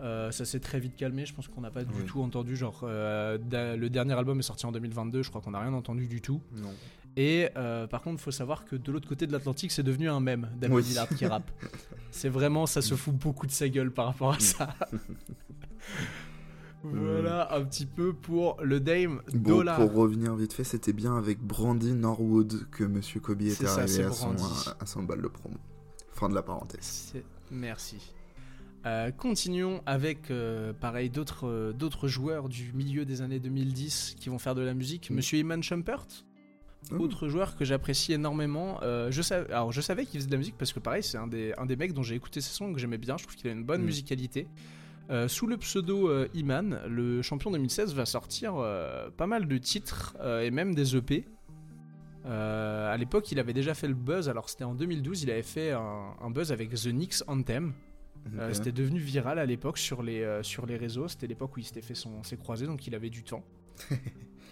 euh, 0.00 0.30
ça 0.30 0.44
s'est 0.44 0.60
très 0.60 0.80
vite 0.80 0.96
calmé. 0.96 1.26
Je 1.26 1.34
pense 1.34 1.48
qu'on 1.48 1.60
n'a 1.60 1.70
pas 1.70 1.84
du 1.84 1.94
Oui. 1.94 2.04
tout 2.06 2.22
entendu. 2.22 2.56
Genre, 2.56 2.80
euh, 2.84 3.38
da- 3.38 3.76
le 3.76 3.90
dernier 3.90 4.14
album 4.14 4.38
est 4.38 4.42
sorti 4.42 4.66
en 4.66 4.72
2022. 4.72 5.22
Je 5.22 5.30
crois 5.30 5.40
qu'on 5.40 5.50
n'a 5.52 5.60
rien 5.60 5.72
entendu 5.72 6.06
du 6.06 6.20
tout. 6.20 6.40
Non. 6.56 6.70
Et 7.16 7.48
euh, 7.56 7.86
par 7.88 8.02
contre, 8.02 8.20
il 8.20 8.22
faut 8.22 8.30
savoir 8.30 8.64
que 8.64 8.76
de 8.76 8.92
l'autre 8.92 9.08
côté 9.08 9.26
de 9.26 9.32
l'Atlantique, 9.32 9.72
c'est 9.72 9.82
devenu 9.82 10.08
un 10.08 10.20
mème 10.20 10.48
David 10.56 10.76
Oui. 10.76 10.82
Dillard 10.84 11.08
qui 11.08 11.26
rappe. 11.26 11.50
C'est 12.12 12.28
vraiment, 12.28 12.66
ça 12.66 12.80
se 12.82 12.94
fout 12.94 13.14
beaucoup 13.14 13.46
de 13.46 13.50
sa 13.52 13.68
gueule 13.68 13.90
par 13.90 14.06
rapport 14.06 14.32
à 14.34 14.38
ça. 14.38 14.74
voilà 16.84 17.52
un 17.54 17.64
petit 17.64 17.86
peu 17.86 18.12
pour 18.12 18.56
le 18.62 18.78
Dame 18.78 19.20
Bon, 19.34 19.56
Dollar. 19.58 19.76
pour 19.76 19.92
revenir 19.94 20.34
vite 20.36 20.52
fait, 20.52 20.64
c'était 20.64 20.92
bien 20.92 21.16
avec 21.16 21.40
Brandy 21.40 21.92
Norwood 21.92 22.68
que 22.70 22.84
Monsieur 22.84 23.20
Kobe 23.20 23.42
était 23.42 23.66
ça, 23.66 23.80
arrivé 23.82 24.04
à 24.04 24.12
son, 24.12 24.32
Brandy. 24.32 24.64
à 24.78 24.86
son 24.86 25.02
bal 25.02 25.20
de 25.20 25.28
promo. 25.28 25.56
Fin 26.12 26.28
de 26.28 26.34
la 26.34 26.42
parenthèse. 26.42 27.14
Merci. 27.50 28.14
Euh, 28.88 29.10
continuons 29.10 29.82
avec, 29.84 30.30
euh, 30.30 30.72
pareil, 30.72 31.10
d'autres 31.10 31.46
euh, 31.46 31.72
d'autres 31.74 32.08
joueurs 32.08 32.48
du 32.48 32.72
milieu 32.72 33.04
des 33.04 33.20
années 33.20 33.38
2010 33.38 34.16
qui 34.18 34.30
vont 34.30 34.38
faire 34.38 34.54
de 34.54 34.62
la 34.62 34.72
musique. 34.72 35.10
Mm. 35.10 35.14
Monsieur 35.14 35.38
Iman 35.38 35.62
Shumpert, 35.62 36.06
Oh. 36.92 36.96
autre 37.00 37.28
joueur 37.28 37.56
que 37.56 37.64
j'apprécie 37.66 38.12
énormément. 38.14 38.78
Je, 39.10 39.20
savais, 39.20 39.52
alors, 39.52 39.72
je 39.72 39.80
savais 39.80 40.06
qu'il 40.06 40.20
faisait 40.20 40.28
de 40.28 40.32
la 40.32 40.38
musique 40.38 40.54
parce 40.56 40.72
que, 40.72 40.78
pareil, 40.78 41.02
c'est 41.02 41.18
un 41.18 41.26
des, 41.26 41.52
un 41.58 41.66
des 41.66 41.74
mecs 41.76 41.92
dont 41.92 42.04
j'ai 42.04 42.14
écouté 42.14 42.40
ses 42.40 42.52
sons 42.54 42.72
que 42.72 42.78
j'aimais 42.78 42.98
bien. 42.98 43.16
Je 43.18 43.24
trouve 43.24 43.34
qu'il 43.36 43.48
a 43.50 43.52
une 43.52 43.64
bonne 43.64 43.82
Mm. 43.82 43.86
musicalité. 43.86 44.46
Sous 45.26 45.46
le 45.48 45.56
pseudo 45.56 46.24
Iman, 46.34 46.80
le 46.86 47.20
champion 47.22 47.50
2016 47.50 47.94
va 47.94 48.06
sortir 48.06 48.54
pas 49.16 49.26
mal 49.26 49.48
de 49.48 49.58
titres 49.58 50.16
et 50.42 50.50
même 50.52 50.74
des 50.74 50.96
EP. 50.96 51.26
À 52.24 52.96
l'époque, 52.96 53.32
il 53.32 53.40
avait 53.40 53.52
déjà 53.54 53.74
fait 53.74 53.88
le 53.88 53.94
buzz. 53.94 54.28
Alors, 54.28 54.48
c'était 54.48 54.64
en 54.64 54.74
2012. 54.74 55.24
Il 55.24 55.30
avait 55.32 55.42
fait 55.42 55.72
un, 55.72 56.14
un 56.22 56.30
buzz 56.30 56.52
avec 56.52 56.70
The 56.70 56.90
Knicks 56.90 57.22
Anthem. 57.26 57.72
Euh. 58.38 58.52
C'était 58.52 58.72
devenu 58.72 58.98
viral 58.98 59.38
à 59.38 59.46
l'époque 59.46 59.78
sur 59.78 60.02
les, 60.02 60.22
euh, 60.22 60.42
sur 60.42 60.66
les 60.66 60.76
réseaux. 60.76 61.08
C'était 61.08 61.26
l'époque 61.26 61.56
où 61.56 61.60
il 61.60 61.64
s'était 61.64 61.80
fait 61.82 61.94
son, 61.94 62.22
ses 62.22 62.36
croisés, 62.36 62.66
donc 62.66 62.86
il 62.86 62.94
avait 62.94 63.10
du 63.10 63.22
temps. 63.24 63.44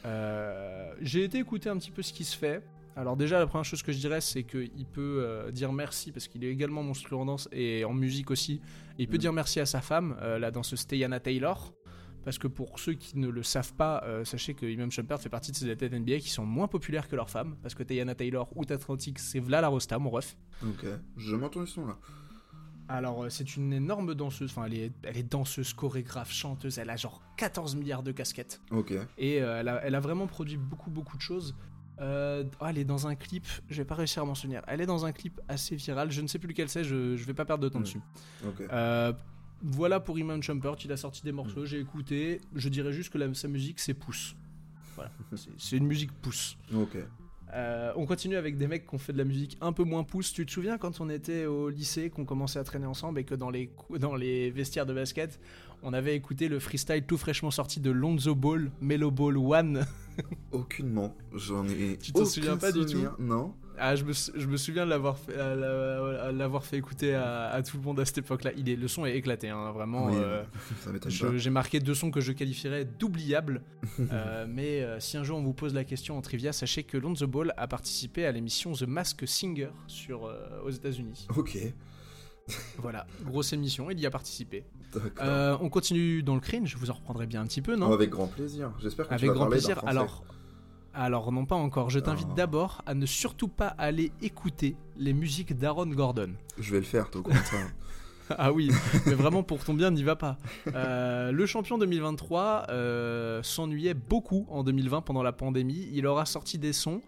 Euh, 0.04 0.94
J'ai 1.00 1.24
été 1.24 1.38
écouter 1.38 1.68
un 1.68 1.76
petit 1.78 1.90
peu 1.90 2.00
ce 2.02 2.12
qui 2.12 2.22
se 2.24 2.36
fait. 2.36 2.62
Alors 2.94 3.16
déjà, 3.16 3.40
la 3.40 3.46
première 3.48 3.64
chose 3.64 3.82
que 3.82 3.90
je 3.90 3.98
dirais, 3.98 4.20
c'est 4.20 4.44
qu'il 4.44 4.86
peut 4.86 5.50
dire 5.52 5.72
merci 5.72 6.12
parce 6.12 6.28
qu'il 6.28 6.44
est 6.44 6.50
également 6.50 6.82
monstrueux 6.84 7.16
en 7.18 7.24
danse 7.24 7.48
et 7.50 7.84
en 7.84 7.92
musique 7.92 8.30
aussi. 8.30 8.60
Et 8.98 9.02
il 9.02 9.08
peut 9.08 9.16
Mm. 9.16 9.20
dire 9.20 9.32
merci 9.32 9.58
à 9.58 9.66
sa 9.66 9.80
femme, 9.80 10.16
la 10.20 10.50
danseuse 10.52 10.86
Teyana 10.86 11.18
Taylor. 11.18 11.74
Parce 12.24 12.38
que 12.38 12.46
pour 12.46 12.78
ceux 12.78 12.94
qui 12.94 13.18
ne 13.18 13.28
le 13.28 13.42
savent 13.42 13.74
pas, 13.74 14.04
sachez 14.24 14.54
que 14.54 14.64
Imam 14.66 14.90
Shumpert 14.92 15.20
fait 15.20 15.28
partie 15.28 15.50
de 15.50 15.56
ces 15.56 15.68
athlètes 15.70 15.92
NBA 15.92 16.18
qui 16.18 16.30
sont 16.30 16.46
moins 16.46 16.68
populaires 16.68 17.08
que 17.08 17.16
leurs 17.16 17.30
femmes. 17.30 17.56
Parce 17.62 17.74
que 17.74 17.82
Teyana 17.82 18.14
Taylor 18.14 18.48
ou 18.56 18.62
Atlantic, 18.62 19.18
c'est 19.18 19.40
Vla 19.40 19.60
la 19.60 19.68
Rosta, 19.68 19.98
mon 19.98 20.10
ref. 20.10 20.36
Ok. 20.62 20.86
Entendu 21.42 21.66
ce 21.66 21.80
nom 21.80 21.86
là. 21.88 21.98
Alors, 22.88 23.24
euh, 23.24 23.28
c'est 23.30 23.56
une 23.56 23.72
énorme 23.72 24.14
danseuse. 24.14 24.50
Enfin, 24.50 24.66
elle 24.66 24.74
est, 24.74 24.92
elle 25.02 25.16
est 25.16 25.22
danseuse, 25.30 25.72
chorégraphe, 25.72 26.32
chanteuse. 26.32 26.78
Elle 26.78 26.90
a 26.90 26.96
genre 26.96 27.20
14 27.36 27.74
milliards 27.76 28.02
de 28.02 28.12
casquettes. 28.12 28.60
Ok. 28.70 28.92
Et 29.18 29.42
euh, 29.42 29.60
elle, 29.60 29.68
a, 29.68 29.80
elle 29.84 29.94
a 29.94 30.00
vraiment 30.00 30.26
produit 30.26 30.56
beaucoup, 30.56 30.90
beaucoup 30.90 31.16
de 31.16 31.22
choses. 31.22 31.54
Euh, 32.00 32.44
oh, 32.60 32.66
elle 32.68 32.78
est 32.78 32.84
dans 32.84 33.06
un 33.06 33.14
clip, 33.14 33.46
je 33.70 33.76
vais 33.76 33.86
pas 33.86 33.94
réussir 33.94 34.22
à 34.22 34.26
m'en 34.26 34.34
souvenir. 34.34 34.62
Elle 34.66 34.82
est 34.82 34.86
dans 34.86 35.06
un 35.06 35.12
clip 35.12 35.40
assez 35.48 35.76
viral, 35.76 36.10
je 36.12 36.20
ne 36.20 36.26
sais 36.26 36.38
plus 36.38 36.48
lequel 36.48 36.68
c'est, 36.68 36.84
je, 36.84 37.16
je 37.16 37.24
vais 37.24 37.32
pas 37.32 37.46
perdre 37.46 37.64
de 37.64 37.68
temps 37.70 37.78
Mm. 37.78 37.82
dessus. 37.84 38.00
Ok. 38.46 38.60
Euh, 38.70 39.12
voilà 39.62 39.98
pour 39.98 40.18
Iman 40.18 40.42
Shumpert, 40.42 40.76
il 40.84 40.92
a 40.92 40.98
sorti 40.98 41.22
des 41.22 41.32
morceaux, 41.32 41.64
j'ai 41.64 41.80
écouté. 41.80 42.42
Je 42.54 42.68
dirais 42.68 42.92
juste 42.92 43.10
que 43.10 43.16
la- 43.16 43.32
sa 43.32 43.48
musique, 43.48 43.80
c'est 43.80 43.94
pouce. 43.94 44.36
Voilà, 44.94 45.10
c'est- 45.36 45.48
c'est 45.56 45.76
une 45.78 45.86
musique 45.86 46.12
pouce. 46.20 46.58
Ok. 46.74 46.98
Euh, 47.56 47.90
on 47.96 48.04
continue 48.04 48.36
avec 48.36 48.58
des 48.58 48.66
mecs 48.66 48.86
qui 48.86 48.94
ont 48.94 48.98
fait 48.98 49.14
de 49.14 49.18
la 49.18 49.24
musique 49.24 49.56
un 49.62 49.72
peu 49.72 49.82
moins 49.82 50.04
pouce. 50.04 50.30
Tu 50.32 50.44
te 50.44 50.50
souviens 50.52 50.76
quand 50.76 51.00
on 51.00 51.08
était 51.08 51.46
au 51.46 51.70
lycée, 51.70 52.10
qu'on 52.10 52.26
commençait 52.26 52.58
à 52.58 52.64
traîner 52.64 52.84
ensemble 52.86 53.18
et 53.18 53.24
que 53.24 53.34
dans 53.34 53.48
les, 53.48 53.68
cou- 53.68 53.96
dans 53.98 54.14
les 54.14 54.50
vestiaires 54.50 54.84
de 54.84 54.92
basket, 54.92 55.40
on 55.82 55.94
avait 55.94 56.14
écouté 56.14 56.48
le 56.48 56.58
freestyle 56.58 57.02
tout 57.06 57.16
fraîchement 57.16 57.50
sorti 57.50 57.80
de 57.80 57.90
Lonzo 57.90 58.34
Ball, 58.34 58.70
Melo 58.82 59.10
Ball 59.10 59.38
One? 59.38 59.86
Aucunement. 60.52 61.14
J'en 61.34 61.66
ai. 61.68 61.96
Tu 62.02 62.12
t'en 62.12 62.24
souviens 62.26 62.56
pas 62.58 62.72
du 62.72 62.80
souvenir. 62.88 63.16
Non. 63.18 63.54
Ah, 63.78 63.94
je 63.96 64.04
me, 64.04 64.12
sou- 64.12 64.32
je 64.34 64.46
me 64.46 64.56
souviens 64.56 64.84
de 64.84 64.90
l'avoir 64.90 65.18
fait, 65.18 65.36
l'avoir 66.32 66.64
fait 66.64 66.76
écouter 66.78 67.14
à, 67.14 67.48
à 67.48 67.62
tout 67.62 67.76
le 67.76 67.82
monde 67.82 68.00
à 68.00 68.04
cette 68.04 68.18
époque-là. 68.18 68.52
Il 68.56 68.68
est, 68.68 68.76
le 68.76 68.88
son 68.88 69.04
est 69.06 69.16
éclaté, 69.16 69.48
hein, 69.50 69.70
vraiment. 69.72 70.06
Oui, 70.06 70.14
euh, 70.16 70.42
je-. 71.08 71.36
J'ai 71.36 71.50
marqué 71.50 71.80
deux 71.80 71.94
sons 71.94 72.10
que 72.10 72.20
je 72.20 72.32
qualifierais 72.32 72.84
d'oubliables. 72.84 73.62
Euh, 74.12 74.46
mais 74.48 74.82
euh, 74.82 75.00
si 75.00 75.16
un 75.16 75.24
jour 75.24 75.38
on 75.38 75.42
vous 75.42 75.52
pose 75.54 75.74
la 75.74 75.84
question 75.84 76.16
en 76.16 76.22
trivia, 76.22 76.52
sachez 76.52 76.82
que 76.84 76.96
Lonzo 76.96 77.26
Ball 77.26 77.52
a 77.56 77.66
participé 77.68 78.24
à 78.26 78.32
l'émission 78.32 78.72
The 78.72 78.82
Mask 78.86 79.26
Singer 79.26 79.70
sur, 79.86 80.26
euh, 80.26 80.36
aux 80.64 80.70
États-Unis. 80.70 81.26
Ok. 81.36 81.58
Voilà, 82.78 83.06
grosse 83.24 83.52
émission, 83.52 83.90
il 83.90 83.98
y 83.98 84.06
a 84.06 84.10
participé. 84.10 84.64
Euh, 85.20 85.56
on 85.60 85.68
continue 85.68 86.22
dans 86.22 86.34
le 86.36 86.40
cringe, 86.40 86.68
je 86.70 86.76
vous 86.76 86.90
en 86.90 86.94
reprendrai 86.94 87.26
bien 87.26 87.40
un 87.40 87.46
petit 87.46 87.60
peu, 87.60 87.74
non? 87.74 87.88
Oh, 87.90 87.92
avec 87.94 88.08
grand 88.10 88.28
plaisir. 88.28 88.70
J'espère 88.80 89.06
que 89.06 89.10
tu 89.10 89.14
Avec 89.14 89.28
vas 89.30 89.34
grand 89.34 89.44
parler 89.46 89.56
plaisir. 89.58 89.82
Alors, 89.84 90.24
alors, 90.96 91.30
non 91.30 91.44
pas 91.44 91.56
encore. 91.56 91.90
Je 91.90 91.98
t'invite 92.00 92.28
Ah. 92.30 92.34
d'abord 92.36 92.82
à 92.86 92.94
ne 92.94 93.06
surtout 93.06 93.48
pas 93.48 93.68
aller 93.68 94.12
écouter 94.22 94.76
les 94.96 95.12
musiques 95.12 95.56
d'Aaron 95.56 95.86
Gordon. 95.86 96.32
Je 96.58 96.72
vais 96.72 96.78
le 96.78 96.84
faire, 96.86 97.10
toi, 97.10 97.22
comme 97.22 97.34
ça. 97.34 97.56
Ah 98.38 98.52
oui, 98.52 98.70
mais 99.06 99.14
vraiment 99.14 99.44
pour 99.44 99.62
ton 99.62 99.72
bien, 99.72 99.92
n'y 99.92 100.02
va 100.02 100.16
pas. 100.16 100.36
Euh, 100.74 101.30
le 101.30 101.46
champion 101.46 101.78
2023 101.78 102.66
euh, 102.70 103.40
s'ennuyait 103.44 103.94
beaucoup 103.94 104.46
en 104.50 104.64
2020 104.64 105.02
pendant 105.02 105.22
la 105.22 105.30
pandémie. 105.32 105.88
Il 105.92 106.08
aura 106.08 106.26
sorti 106.26 106.58
des 106.58 106.72
sons 106.72 107.02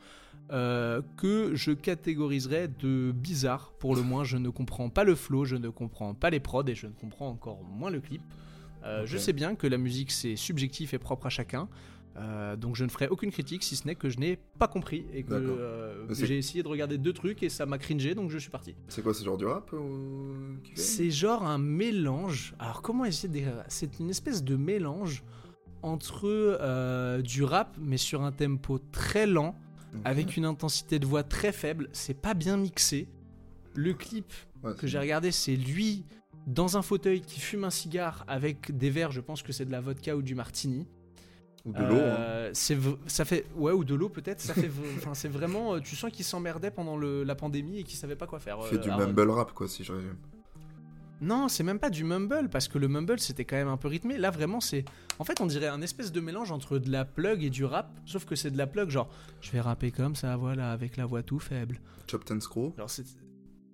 euh, 0.52 1.02
que 1.16 1.56
je 1.56 1.72
catégoriserais 1.72 2.68
de 2.68 3.10
bizarres. 3.10 3.72
Pour 3.80 3.96
le 3.96 4.02
moins, 4.02 4.22
je 4.22 4.36
ne 4.36 4.48
comprends 4.48 4.90
pas 4.90 5.02
le 5.02 5.16
flow, 5.16 5.44
je 5.44 5.56
ne 5.56 5.70
comprends 5.70 6.14
pas 6.14 6.30
les 6.30 6.38
prods 6.38 6.64
et 6.68 6.76
je 6.76 6.86
ne 6.86 6.92
comprends 6.92 7.30
encore 7.30 7.64
moins 7.64 7.90
le 7.90 8.00
clip. 8.00 8.22
Je 9.04 9.18
sais 9.18 9.34
bien 9.34 9.54
que 9.54 9.66
la 9.66 9.76
musique 9.76 10.10
c'est 10.10 10.34
subjectif 10.34 10.94
et 10.94 10.98
propre 10.98 11.26
à 11.26 11.30
chacun. 11.30 11.68
Euh, 12.18 12.56
donc 12.56 12.74
je 12.74 12.84
ne 12.84 12.90
ferai 12.90 13.08
aucune 13.08 13.30
critique 13.30 13.62
si 13.62 13.76
ce 13.76 13.86
n'est 13.86 13.94
que 13.94 14.08
je 14.08 14.18
n'ai 14.18 14.38
pas 14.58 14.66
compris 14.66 15.06
et 15.12 15.22
que 15.22 15.34
euh, 15.34 16.12
j'ai 16.12 16.36
essayé 16.36 16.62
de 16.62 16.68
regarder 16.68 16.98
deux 16.98 17.12
trucs 17.12 17.42
et 17.42 17.48
ça 17.48 17.64
m'a 17.64 17.78
cringé 17.78 18.14
donc 18.14 18.30
je 18.30 18.38
suis 18.38 18.50
parti. 18.50 18.74
C'est 18.88 19.02
quoi, 19.02 19.14
c'est 19.14 19.24
genre 19.24 19.36
du 19.36 19.46
rap 19.46 19.72
ou... 19.72 20.56
C'est 20.74 21.10
genre 21.10 21.44
un 21.44 21.58
mélange. 21.58 22.54
Alors 22.58 22.82
comment 22.82 23.04
essayer 23.04 23.28
de 23.28 23.34
décrire? 23.34 23.62
C'est 23.68 24.00
une 24.00 24.10
espèce 24.10 24.42
de 24.42 24.56
mélange 24.56 25.22
entre 25.82 26.26
euh, 26.26 27.22
du 27.22 27.44
rap 27.44 27.76
mais 27.80 27.98
sur 27.98 28.22
un 28.22 28.32
tempo 28.32 28.78
très 28.90 29.26
lent 29.26 29.54
avec 30.04 30.36
une 30.36 30.44
intensité 30.44 30.98
de 30.98 31.06
voix 31.06 31.22
très 31.22 31.52
faible. 31.52 31.88
C'est 31.92 32.20
pas 32.20 32.34
bien 32.34 32.56
mixé. 32.56 33.08
Le 33.74 33.94
clip 33.94 34.32
Ouais, 34.64 34.74
que 34.74 34.86
j'ai 34.88 34.98
regardé, 34.98 35.30
c'est 35.30 35.54
lui 35.54 36.04
dans 36.48 36.76
un 36.76 36.82
fauteuil 36.82 37.20
qui 37.20 37.38
fume 37.38 37.64
un 37.64 37.70
cigare 37.70 38.24
avec 38.26 38.76
des 38.76 38.90
verres. 38.90 39.12
Je 39.12 39.20
pense 39.20 39.42
que 39.42 39.52
c'est 39.52 39.64
de 39.64 39.70
la 39.70 39.80
vodka 39.80 40.16
ou 40.16 40.22
du 40.22 40.34
martini. 40.34 40.86
Ou 41.64 41.72
de 41.72 41.82
l'eau. 41.82 41.94
hein. 41.96 41.98
Euh, 41.98 42.50
ça 42.54 43.24
fait 43.24 43.46
ouais 43.56 43.72
ou 43.72 43.84
de 43.84 43.94
l'eau 43.94 44.08
peut-être. 44.08 44.40
Ça 44.40 44.54
fait 44.54 44.70
c'est 45.14 45.28
vraiment 45.28 45.74
euh, 45.74 45.80
tu 45.80 45.96
sens 45.96 46.10
qu'il 46.12 46.24
s'emmerdait 46.24 46.70
pendant 46.70 46.96
le- 46.96 47.24
la 47.24 47.34
pandémie 47.34 47.78
et 47.80 47.84
qu'il 47.84 47.98
savait 47.98 48.16
pas 48.16 48.26
quoi 48.26 48.38
faire. 48.40 48.62
Fait 48.64 48.76
euh, 48.76 48.78
du 48.78 48.90
Aaron. 48.90 49.06
mumble 49.06 49.30
rap, 49.30 49.52
quoi, 49.52 49.68
si 49.68 49.84
je 49.84 49.92
résume. 49.92 50.16
Non, 51.20 51.48
c'est 51.48 51.64
même 51.64 51.80
pas 51.80 51.90
du 51.90 52.04
mumble 52.04 52.48
parce 52.48 52.68
que 52.68 52.78
le 52.78 52.86
mumble 52.86 53.18
c'était 53.18 53.44
quand 53.44 53.56
même 53.56 53.66
un 53.68 53.76
peu 53.76 53.88
rythmé. 53.88 54.18
Là 54.18 54.30
vraiment 54.30 54.60
c'est 54.60 54.84
en 55.18 55.24
fait 55.24 55.40
on 55.40 55.46
dirait 55.46 55.66
un 55.66 55.82
espèce 55.82 56.12
de 56.12 56.20
mélange 56.20 56.52
entre 56.52 56.78
de 56.78 56.90
la 56.92 57.04
plug 57.04 57.42
et 57.42 57.50
du 57.50 57.64
rap, 57.64 57.90
sauf 58.06 58.24
que 58.24 58.36
c'est 58.36 58.52
de 58.52 58.56
la 58.58 58.68
plug 58.68 58.88
genre 58.88 59.08
je 59.40 59.50
vais 59.50 59.60
rapper 59.60 59.90
comme 59.90 60.14
ça 60.14 60.36
voilà 60.36 60.70
avec 60.70 60.96
la 60.96 61.06
voix 61.06 61.24
tout 61.24 61.40
faible. 61.40 61.80
Chop 62.08 62.24
Ten 62.24 62.40
Screw 62.40 62.72
Alors 62.76 62.88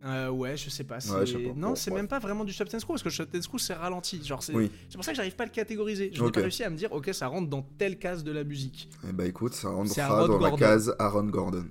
euh, 0.05 0.29
ouais, 0.31 0.57
je 0.57 0.69
sais 0.71 0.85
pas. 0.85 1.01
c'est- 1.01 1.11
Ouais, 1.13 1.27
je 1.27 1.33
sais 1.33 1.39
pas. 1.39 1.55
Non, 1.55 1.75
c'est 1.75 1.91
même 1.91 2.09
pas 2.09 2.19
vraiment 2.19 2.45
du 2.45 2.53
Shop 2.53 2.67
Screw 2.67 2.89
parce 2.89 3.03
que 3.03 3.11
Shop 3.11 3.25
Screw 3.41 3.59
c'est 3.59 3.75
ralenti. 3.75 4.23
Genre 4.25 4.43
c'est 4.43 4.55
Oui. 4.55 4.71
c'est 4.89 4.97
pour 4.97 5.05
ça 5.05 5.13
que 5.13 5.17
j'arrive 5.17 5.35
pas 5.37 5.45
à 5.45 5.47
le 5.47 5.53
catégoriser. 5.53 6.11
Je 6.13 6.23
n'ai 6.23 6.31
pas 6.31 6.41
réussi 6.41 6.63
à 6.65 6.71
me 6.71 6.77
dire 6.77 6.93
ok 6.93 7.11
ça 7.13 7.27
rentre 7.27 7.49
dans 7.49 7.63
telle 7.63 7.99
case 7.99 8.23
de 8.25 8.33
la 8.33 8.45
musique. 8.45 8.89
Eh 9.09 9.13
bah 9.13 9.27
écoute, 9.27 9.55
ça 9.55 9.71
rentrera 9.71 10.27
dans 10.27 10.39
la 10.39 10.51
case 10.53 10.95
Aaron 10.99 11.25
Gordon. 11.25 11.67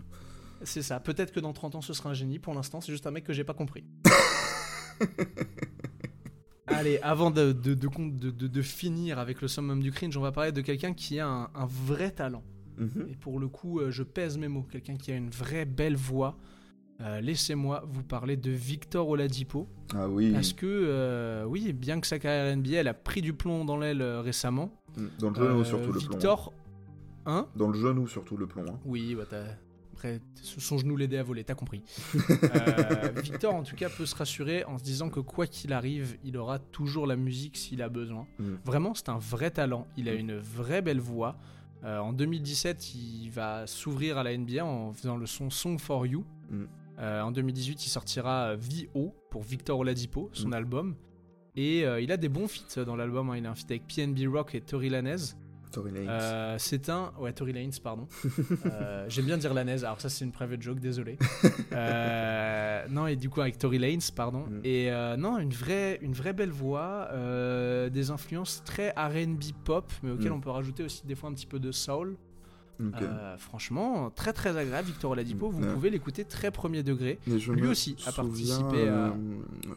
C'est 0.63 0.81
ça. 0.81 0.99
Peut-être 0.99 1.31
que 1.33 1.39
dans 1.39 1.53
30 1.53 1.75
ans 1.75 1.81
ce 1.81 1.93
sera 1.93 2.09
un 2.09 2.13
génie. 2.13 2.39
Pour 2.39 2.53
l'instant 2.53 2.81
c'est 2.81 2.91
juste 2.91 3.05
un 3.07 3.11
mec 3.11 3.23
que 3.23 3.33
j'ai 3.33 3.43
pas 3.43 3.53
compris. 3.53 3.83
Allez, 6.67 6.97
avant 7.03 7.29
de, 7.29 7.51
de, 7.51 7.73
de, 7.75 8.61
finir 8.61 9.19
avec 9.19 9.41
le 9.41 9.47
summum 9.47 9.81
du 9.81 9.91
cringe, 9.91 10.15
on 10.17 10.21
va 10.21 10.31
parler 10.31 10.51
de 10.53 10.61
quelqu'un 10.61 10.93
qui 10.93 11.19
a 11.19 11.27
un, 11.27 11.43
un 11.53 11.65
vrai 11.65 12.11
talent. 12.11 12.43
Mhm. 12.77 13.07
Et 13.11 13.15
pour 13.15 13.39
le 13.39 13.47
coup, 13.47 13.79
euh, 13.79 13.91
je 13.91 14.01
pèse 14.01 14.37
mes 14.37 14.47
mots. 14.47 14.65
Quelqu'un 14.71 14.95
qui 14.95 15.11
a 15.11 15.15
une 15.15 15.29
vraie 15.29 15.65
belle 15.65 15.95
voix. 15.97 16.37
Euh, 17.03 17.21
laissez-moi 17.21 17.83
vous 17.87 18.03
parler 18.03 18.37
de 18.37 18.51
Victor 18.51 19.07
Oladipo. 19.09 19.67
Ah 19.95 20.07
oui. 20.07 20.31
Parce 20.31 20.53
que, 20.53 20.65
euh, 20.65 21.43
oui, 21.45 21.73
bien 21.73 21.99
que 21.99 22.07
sa 22.07 22.17
carrière 22.19 22.55
NBA, 22.55 22.77
elle 22.77 22.87
a 22.87 22.93
pris 22.93 23.21
du 23.21 23.33
plomb 23.33 23.65
dans 23.65 23.77
l'aile 23.77 24.01
euh, 24.01 24.21
récemment. 24.21 24.71
Mm, 24.97 25.05
Dans 25.19 25.29
le 25.29 25.35
genou, 25.35 25.63
surtout 25.65 25.91
le 25.91 25.99
plomb. 25.99 26.09
Victor. 26.11 26.53
Hein 27.25 27.47
Dans 27.55 27.69
le 27.69 27.77
genou, 27.79 28.07
surtout 28.07 28.37
le 28.37 28.47
plomb. 28.47 28.65
hein. 28.69 28.79
Oui, 28.85 29.15
bah 29.15 29.23
t'as- 29.29 29.43
après, 29.93 30.19
son 30.41 30.77
genou 30.77 30.97
l'aidait 30.97 31.17
à 31.19 31.23
voler, 31.23 31.43
t'as 31.43 31.55
compris. 31.55 31.81
Euh, 32.43 33.09
Victor, 33.21 33.53
en 33.55 33.63
tout 33.63 33.75
cas, 33.75 33.89
peut 33.89 34.05
se 34.05 34.15
rassurer 34.15 34.63
en 34.65 34.77
se 34.77 34.83
disant 34.83 35.09
que 35.09 35.19
quoi 35.21 35.47
qu'il 35.47 35.71
arrive, 35.73 36.17
il 36.23 36.35
aura 36.37 36.59
toujours 36.59 37.07
la 37.07 37.15
musique 37.15 37.55
s'il 37.57 37.81
a 37.81 37.89
besoin. 37.89 38.27
Mm. 38.39 38.43
Vraiment, 38.65 38.93
c'est 38.93 39.09
un 39.09 39.17
vrai 39.17 39.51
talent. 39.51 39.87
Il 39.97 40.09
a 40.09 40.13
une 40.13 40.35
vraie 40.37 40.81
belle 40.81 40.99
voix. 40.99 41.37
Euh, 41.85 41.99
en 41.99 42.13
2017, 42.13 42.95
il 42.95 43.29
va 43.29 43.67
s'ouvrir 43.67 44.17
à 44.17 44.23
la 44.23 44.35
NBA 44.37 44.63
en 44.65 44.93
faisant 44.93 45.17
le 45.17 45.25
son 45.25 45.49
Song 45.49 45.77
for 45.79 46.05
You. 46.05 46.23
Mm. 46.49 46.63
Euh, 46.99 47.21
en 47.21 47.31
2018, 47.31 47.85
il 47.85 47.89
sortira 47.89 48.49
euh, 48.51 48.57
VO 48.59 49.15
pour 49.31 49.41
Victor 49.43 49.79
Oladipo, 49.79 50.29
son 50.33 50.49
Mm. 50.49 50.53
album. 50.53 50.95
Et 51.55 51.85
euh, 51.85 52.01
il 52.01 52.11
a 52.11 52.17
des 52.17 52.29
bons 52.29 52.47
feats 52.47 52.83
dans 52.85 52.95
l'album. 52.95 53.29
hein. 53.29 53.37
Il 53.37 53.45
a 53.45 53.51
un 53.51 53.55
feat 53.55 53.69
avec 53.71 53.87
PNB 53.87 54.27
Rock 54.27 54.55
et 54.55 54.61
Tory 54.61 54.89
Lanez. 54.89 55.15
Tory 55.71 55.91
Lanez. 55.91 56.07
Euh, 56.07 56.55
c'est 56.59 56.87
un. 56.89 57.11
Ouais, 57.19 57.33
Tory 57.33 57.51
Lanez, 57.53 57.71
pardon. 57.83 58.07
J'aime 59.07 59.25
bien 59.25 59.37
dire 59.37 59.53
Lanez, 59.55 59.83
alors 59.83 59.99
ça 59.99 60.07
c'est 60.09 60.23
une 60.23 60.31
private 60.31 60.61
joke, 60.61 60.79
désolé. 60.79 61.17
Non, 62.89 63.07
et 63.07 63.15
du 63.15 63.29
coup 63.29 63.41
avec 63.41 63.57
Tory 63.57 63.79
Lanez, 63.79 63.99
pardon. 64.15 64.45
Mm. 64.47 64.61
Et 64.63 64.91
non, 65.17 65.37
une 65.39 65.49
vraie, 65.53 65.99
une 66.01 66.13
vraie 66.13 66.33
belle 66.33 66.51
voix, 66.51 67.09
des 67.89 68.11
influences 68.11 68.63
très 68.65 68.91
RB 68.91 69.41
pop, 69.63 69.91
mais 70.03 70.11
auxquelles 70.11 70.31
Mm. 70.31 70.35
on 70.35 70.41
peut 70.41 70.49
rajouter 70.51 70.83
aussi 70.83 71.05
des 71.05 71.15
fois 71.15 71.29
un 71.29 71.33
petit 71.33 71.47
peu 71.47 71.59
de 71.59 71.71
soul. 71.71 72.17
Ok. 72.79 73.01
Euh, 73.01 73.37
franchement, 73.37 74.09
très 74.09 74.33
très 74.33 74.57
agréable, 74.57 74.87
Victor 74.87 75.11
Oladipo. 75.11 75.49
Vous 75.49 75.63
Ouais. 75.63 75.73
pouvez 75.73 75.89
l'écouter 75.89 76.25
très 76.25 76.49
premier 76.51 76.81
degré. 76.83 77.19
Lui 77.27 77.67
aussi 77.67 77.95
a 78.05 78.11
souviens, 78.11 78.23
participé 78.23 78.87
à- 78.89 79.07
euh, 79.07 79.11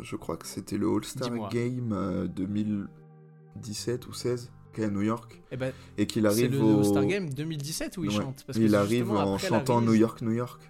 je 0.01 0.17
crois 0.17 0.37
que 0.37 0.47
c'était 0.47 0.79
le 0.79 0.89
All-Star. 0.89 1.49
Game 1.51 1.93
euh, 1.93 2.27
2017 2.27 4.07
ou 4.09 4.13
16 4.13 4.51
qui 4.73 4.81
est 4.83 4.85
à 4.85 4.91
New 4.91 5.03
York 5.03 5.43
Et 5.51 5.57
ben, 5.57 5.73
et 5.97 6.07
qu'il 6.07 6.23
c'est 6.23 6.29
arrive 6.29 6.53
le 6.53 6.61
au 6.63 6.79
All-Star 6.79 7.05
Game 7.07 7.31
2017 7.33 7.97
où 7.99 8.05
il 8.05 8.11
Ouais. 8.11 8.17
chante. 8.17 8.45
Parce 8.47 8.59
que 8.59 8.63
il 8.65 8.75
arrive 8.75 9.11
en 9.11 9.39
chantant 9.39 9.81
New 9.81 9.95
York 9.95 10.21
New 10.23 10.33
York. 10.33 10.61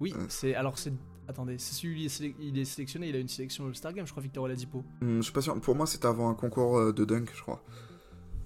Oui, 0.00 0.12
Ouais. 0.16 0.24
c'est 0.28 0.54
alors 0.54 0.78
c'est. 0.78 0.92
Attendez, 1.28 1.58
c'est 1.58 1.74
celui 1.74 2.00
il 2.02 2.06
est, 2.06 2.08
sélec- 2.08 2.34
il 2.40 2.58
est 2.58 2.64
sélectionné, 2.64 3.08
il 3.08 3.14
a 3.14 3.18
une 3.20 3.28
sélection 3.28 3.66
All-Star 3.66 3.92
Game, 3.92 4.04
je 4.04 4.10
crois, 4.10 4.22
Victor 4.22 4.42
Oladipo. 4.44 4.82
Hmm, 5.00 5.18
je 5.18 5.22
suis 5.22 5.32
pas 5.32 5.40
sûr. 5.42 5.58
Pour 5.60 5.76
moi, 5.76 5.86
c'était 5.86 6.06
avant 6.06 6.28
un 6.28 6.34
concours 6.34 6.76
euh, 6.78 6.92
de 6.92 7.04
dunk, 7.04 7.30
je 7.34 7.42
crois. 7.42 7.62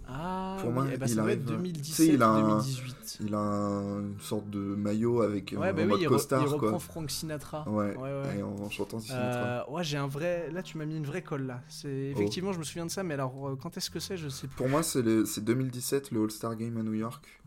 Ah, 0.06 0.56
Pour 0.60 0.68
oui, 0.68 0.74
moi, 0.74 0.86
eh 0.92 0.96
ben, 0.98 1.06
il 1.06 1.08
ça 1.08 1.14
doit 1.14 1.24
arrive- 1.24 1.38
être 1.38 1.44
tu 1.46 1.52
sais, 1.52 1.56
2017 1.56 2.08
il 2.14 2.22
a 2.22 2.28
un- 2.28 2.40
2018. 2.58 3.16
Il 3.24 3.34
a 3.34 3.38
un- 3.38 4.00
une 4.00 4.20
sorte 4.20 4.50
de 4.50 4.58
maillot 4.58 5.22
avec 5.22 5.52
euh, 5.52 5.56
Ouais, 5.56 5.72
bah 5.72 5.82
en 5.82 5.86
oui, 5.86 5.96
il, 6.00 6.06
re- 6.06 6.08
costard 6.08 6.42
il 6.42 6.48
reprend 6.48 6.70
quoi. 6.70 6.78
Frank 6.78 7.10
Sinatra. 7.10 7.68
Ouais. 7.68 7.96
ouais, 7.96 8.02
ouais. 8.02 8.38
Et 8.38 8.42
en, 8.42 8.54
en 8.54 8.68
chantant 8.70 9.00
Sinatra. 9.00 9.40
Euh, 9.68 9.70
ouais, 9.70 9.82
j'ai 9.84 9.96
un 9.96 10.06
vrai. 10.06 10.50
Là, 10.52 10.62
tu 10.62 10.76
m'as 10.78 10.84
mis 10.84 10.96
une 10.96 11.06
vraie 11.06 11.22
colle 11.22 11.46
là. 11.46 11.62
C'est 11.68 12.12
Oh. 12.14 12.18
effectivement, 12.18 12.52
je 12.52 12.58
me 12.58 12.64
souviens 12.64 12.84
de 12.86 12.90
ça, 12.90 13.02
mais 13.02 13.14
alors 13.14 13.48
euh, 13.48 13.56
quand 13.56 13.76
est-ce 13.76 13.90
que 13.90 13.98
c'est 14.00 14.16
Je 14.18 14.28
sais 14.28 14.46
plus. 14.46 14.56
Pour 14.56 14.68
moi, 14.68 14.82
c'est 14.82 15.00
le- 15.02 15.24
c'est 15.24 15.42
2017 15.42 16.10
le 16.10 16.22
All-Star 16.24 16.54
Game 16.56 16.76
à 16.76 16.82
New 16.82 16.94
York. 16.94 17.40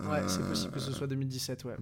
Ouais, 0.00 0.22
c'est 0.26 0.40
Euh, 0.42 0.48
possible 0.48 0.72
que 0.72 0.80
ce 0.80 0.90
soit 0.92 1.06
2017, 1.06 1.64
ouais. 1.64 1.76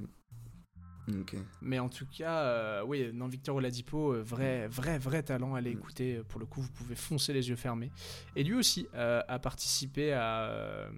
Ok. 1.09 1.37
Mais 1.63 1.79
en 1.79 1.89
tout 1.89 2.07
cas, 2.07 2.41
euh, 2.43 2.83
oui, 2.87 3.11
non, 3.13 3.27
Victor 3.27 3.57
Oladipo, 3.57 4.13
euh, 4.15 4.23
vrai, 4.23 4.69
vrai, 4.69 4.99
vrai 4.99 5.23
talent. 5.23 5.55
Allez 5.55 5.71
Mm. 5.75 5.79
écouter. 5.79 6.17
euh, 6.17 6.23
Pour 6.25 6.39
le 6.41 6.47
coup, 6.47 6.61
vous 6.61 6.71
pouvez 6.71 6.95
foncer 6.95 7.33
les 7.33 7.49
yeux 7.49 7.57
fermés. 7.57 7.91
Et 8.37 8.45
lui 8.45 8.55
aussi 8.55 8.87
euh, 8.95 9.21
a 9.27 9.39
participé 9.39 10.13
à, 10.13 10.89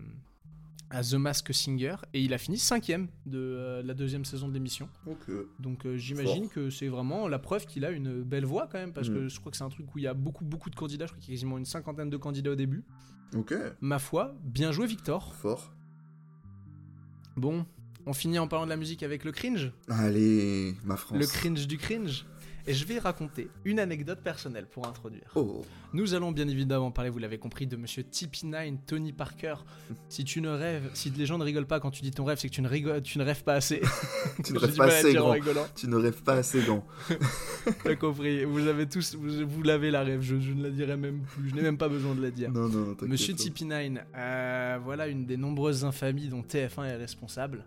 à 0.90 1.02
The 1.02 1.14
Mask 1.14 1.54
Singer 1.54 1.96
et 2.12 2.20
il 2.20 2.34
a 2.34 2.38
fini 2.38 2.58
cinquième 2.58 3.08
de 3.24 3.80
la 3.82 3.94
deuxième 3.94 4.26
saison 4.26 4.48
de 4.48 4.52
l'émission. 4.52 4.90
Donc 5.58 5.86
j'imagine 5.96 6.48
que 6.50 6.68
c'est 6.68 6.88
vraiment 6.88 7.28
la 7.28 7.38
preuve 7.38 7.64
qu'il 7.64 7.84
a 7.86 7.90
une 7.90 8.22
belle 8.22 8.44
voix 8.44 8.68
quand 8.70 8.78
même, 8.78 8.92
parce 8.92 9.08
Mm. 9.08 9.14
que 9.14 9.28
je 9.28 9.40
crois 9.40 9.50
que 9.50 9.56
c'est 9.56 9.64
un 9.64 9.70
truc 9.70 9.94
où 9.94 9.98
il 9.98 10.04
y 10.04 10.06
a 10.06 10.12
beaucoup 10.14 10.44
beaucoup 10.44 10.68
de 10.68 10.74
candidats, 10.76 11.06
je 11.06 11.12
crois 11.12 11.22
qu'il 11.22 11.32
y 11.32 11.34
a 11.34 11.38
quasiment 11.38 11.56
une 11.56 11.64
cinquantaine 11.64 12.10
de 12.10 12.16
candidats 12.18 12.50
au 12.50 12.56
début. 12.56 12.84
Ok. 13.34 13.54
Ma 13.80 13.98
foi, 13.98 14.34
bien 14.42 14.72
joué 14.72 14.86
Victor. 14.86 15.34
Fort. 15.34 15.72
Bon, 17.36 17.64
on 18.06 18.12
finit 18.12 18.38
en 18.38 18.48
parlant 18.48 18.64
de 18.66 18.70
la 18.70 18.76
musique 18.76 19.02
avec 19.02 19.24
le 19.24 19.32
cringe, 19.32 19.72
Allez, 19.88 20.74
ma 20.84 20.96
France. 20.96 21.18
le 21.18 21.26
cringe 21.26 21.66
du 21.66 21.78
cringe. 21.78 22.26
Et 22.64 22.74
je 22.74 22.84
vais 22.84 23.00
raconter 23.00 23.48
une 23.64 23.80
anecdote 23.80 24.20
personnelle 24.22 24.66
pour 24.66 24.86
introduire. 24.86 25.24
Oh. 25.34 25.64
Nous 25.94 26.14
allons 26.14 26.30
bien 26.30 26.46
évidemment 26.46 26.92
parler, 26.92 27.10
vous 27.10 27.18
l'avez 27.18 27.38
compris, 27.38 27.66
de 27.66 27.76
Monsieur 27.76 28.04
TP9, 28.04 28.78
Tony 28.86 29.12
Parker. 29.12 29.56
Si 30.08 30.24
tu 30.24 30.40
ne 30.40 30.48
rêves, 30.50 30.90
si 30.94 31.10
les 31.10 31.26
gens 31.26 31.38
ne 31.38 31.44
rigolent 31.44 31.66
pas 31.66 31.80
quand 31.80 31.90
tu 31.90 32.02
dis 32.02 32.10
ton 32.12 32.24
rêve, 32.24 32.38
c'est 32.38 32.48
que 32.48 32.54
tu 32.54 32.62
ne, 32.62 32.68
rigoles, 32.68 33.02
tu 33.02 33.18
ne 33.18 33.24
rêves 33.24 33.42
pas 33.42 33.54
assez. 33.54 33.80
Tu 34.44 34.52
ne 34.52 34.58
rêves 34.58 34.76
pas 34.76 34.86
assez 34.86 35.12
grand. 35.14 35.34
Tu 35.74 35.88
ne 35.88 35.96
rêves 35.96 36.22
pas 36.22 36.34
assez 36.34 36.60
grand. 36.60 36.86
T'as 37.82 37.96
compris. 37.96 38.44
Vous 38.44 38.66
avez 38.66 38.88
tous, 38.88 39.14
vous, 39.16 39.46
vous 39.46 39.62
l'avez 39.62 39.90
la 39.90 40.02
rêve. 40.02 40.20
Je, 40.22 40.38
je 40.38 40.52
ne 40.52 40.62
la 40.62 40.70
dirai 40.70 40.96
même 40.96 41.22
plus. 41.22 41.48
Je 41.48 41.54
n'ai 41.54 41.62
même 41.62 41.78
pas 41.78 41.88
besoin 41.88 42.14
de 42.14 42.22
la 42.22 42.30
dire. 42.30 42.50
Non, 42.50 42.68
non, 42.68 42.96
Monsieur 43.02 43.34
pas. 43.34 43.42
TP9, 43.42 43.98
euh, 44.14 44.78
voilà 44.84 45.08
une 45.08 45.26
des 45.26 45.36
nombreuses 45.36 45.84
infamies 45.84 46.28
dont 46.28 46.42
TF1 46.42 46.84
est 46.84 46.96
responsable. 46.96 47.64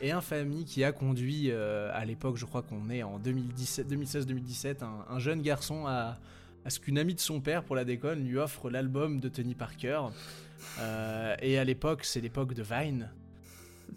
Et 0.00 0.12
infamie 0.12 0.64
qui 0.64 0.84
a 0.84 0.92
conduit, 0.92 1.50
euh, 1.50 1.90
à 1.92 2.04
l'époque, 2.04 2.36
je 2.36 2.44
crois 2.44 2.62
qu'on 2.62 2.90
est 2.90 3.02
en 3.02 3.18
2016-2017, 3.18 4.82
un, 4.82 5.04
un 5.08 5.18
jeune 5.18 5.42
garçon 5.42 5.86
à, 5.86 6.18
ce 6.68 6.80
qu'une 6.80 6.98
amie 6.98 7.14
de 7.14 7.20
son 7.20 7.40
père, 7.40 7.62
pour 7.62 7.76
la 7.76 7.84
déconne, 7.84 8.24
lui 8.26 8.38
offre 8.38 8.70
l'album 8.70 9.20
de 9.20 9.28
Tony 9.28 9.54
Parker. 9.54 10.00
Euh, 10.80 11.36
et 11.40 11.58
à 11.58 11.64
l'époque, 11.64 12.04
c'est 12.04 12.20
l'époque 12.20 12.54
de 12.54 12.62
Vine. 12.62 13.10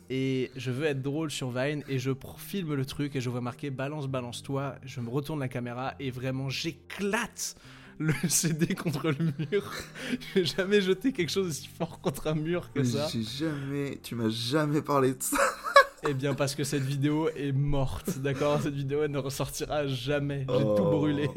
Et 0.10 0.52
je 0.56 0.72
veux 0.72 0.86
être 0.86 1.02
drôle 1.02 1.32
sur 1.32 1.50
Vine 1.52 1.84
et 1.88 2.00
je 2.00 2.12
filme 2.38 2.74
le 2.74 2.86
truc 2.86 3.15
et 3.15 3.22
je 3.22 3.30
vois 3.30 3.42
marqué 3.42 3.70
balance, 3.70 4.08
balance 4.08 4.44
toi. 4.44 4.76
Je 4.84 5.02
me 5.02 5.10
retourne 5.10 5.39
la 5.39 5.48
caméra 5.48 5.96
et 6.00 6.12
vraiment 6.12 6.50
j'éclate 6.50 7.56
le 8.00 8.14
CD 8.28 8.74
contre 8.76 9.10
le 9.10 9.34
mur. 9.52 9.72
J'ai 10.34 10.46
jamais 10.46 10.82
jeté 10.82 11.12
quelque 11.12 11.30
chose 11.30 11.48
aussi 11.48 11.70
fort 11.78 12.00
contre 12.00 12.28
un 12.28 12.36
mur 12.36 12.72
que 12.74 12.84
ça. 12.84 13.08
J'ai 13.12 13.24
jamais. 13.24 14.00
Tu 14.02 14.16
m'as 14.16 14.30
jamais 14.30 14.82
parlé 14.82 15.14
de 15.14 15.22
ça. 15.22 15.38
Eh 16.08 16.14
bien 16.14 16.34
parce 16.34 16.56
que 16.56 16.64
cette 16.64 16.84
vidéo 16.84 17.30
est 17.36 17.52
morte, 17.52 18.20
d'accord? 18.20 18.62
Cette 18.62 18.74
vidéo 18.74 19.04
elle 19.04 19.12
ne 19.12 19.18
ressortira 19.18 19.86
jamais. 19.88 20.40
J'ai 20.42 20.46
tout 20.64 20.76
Oh, 20.80 20.92
brûlé. 20.92 21.30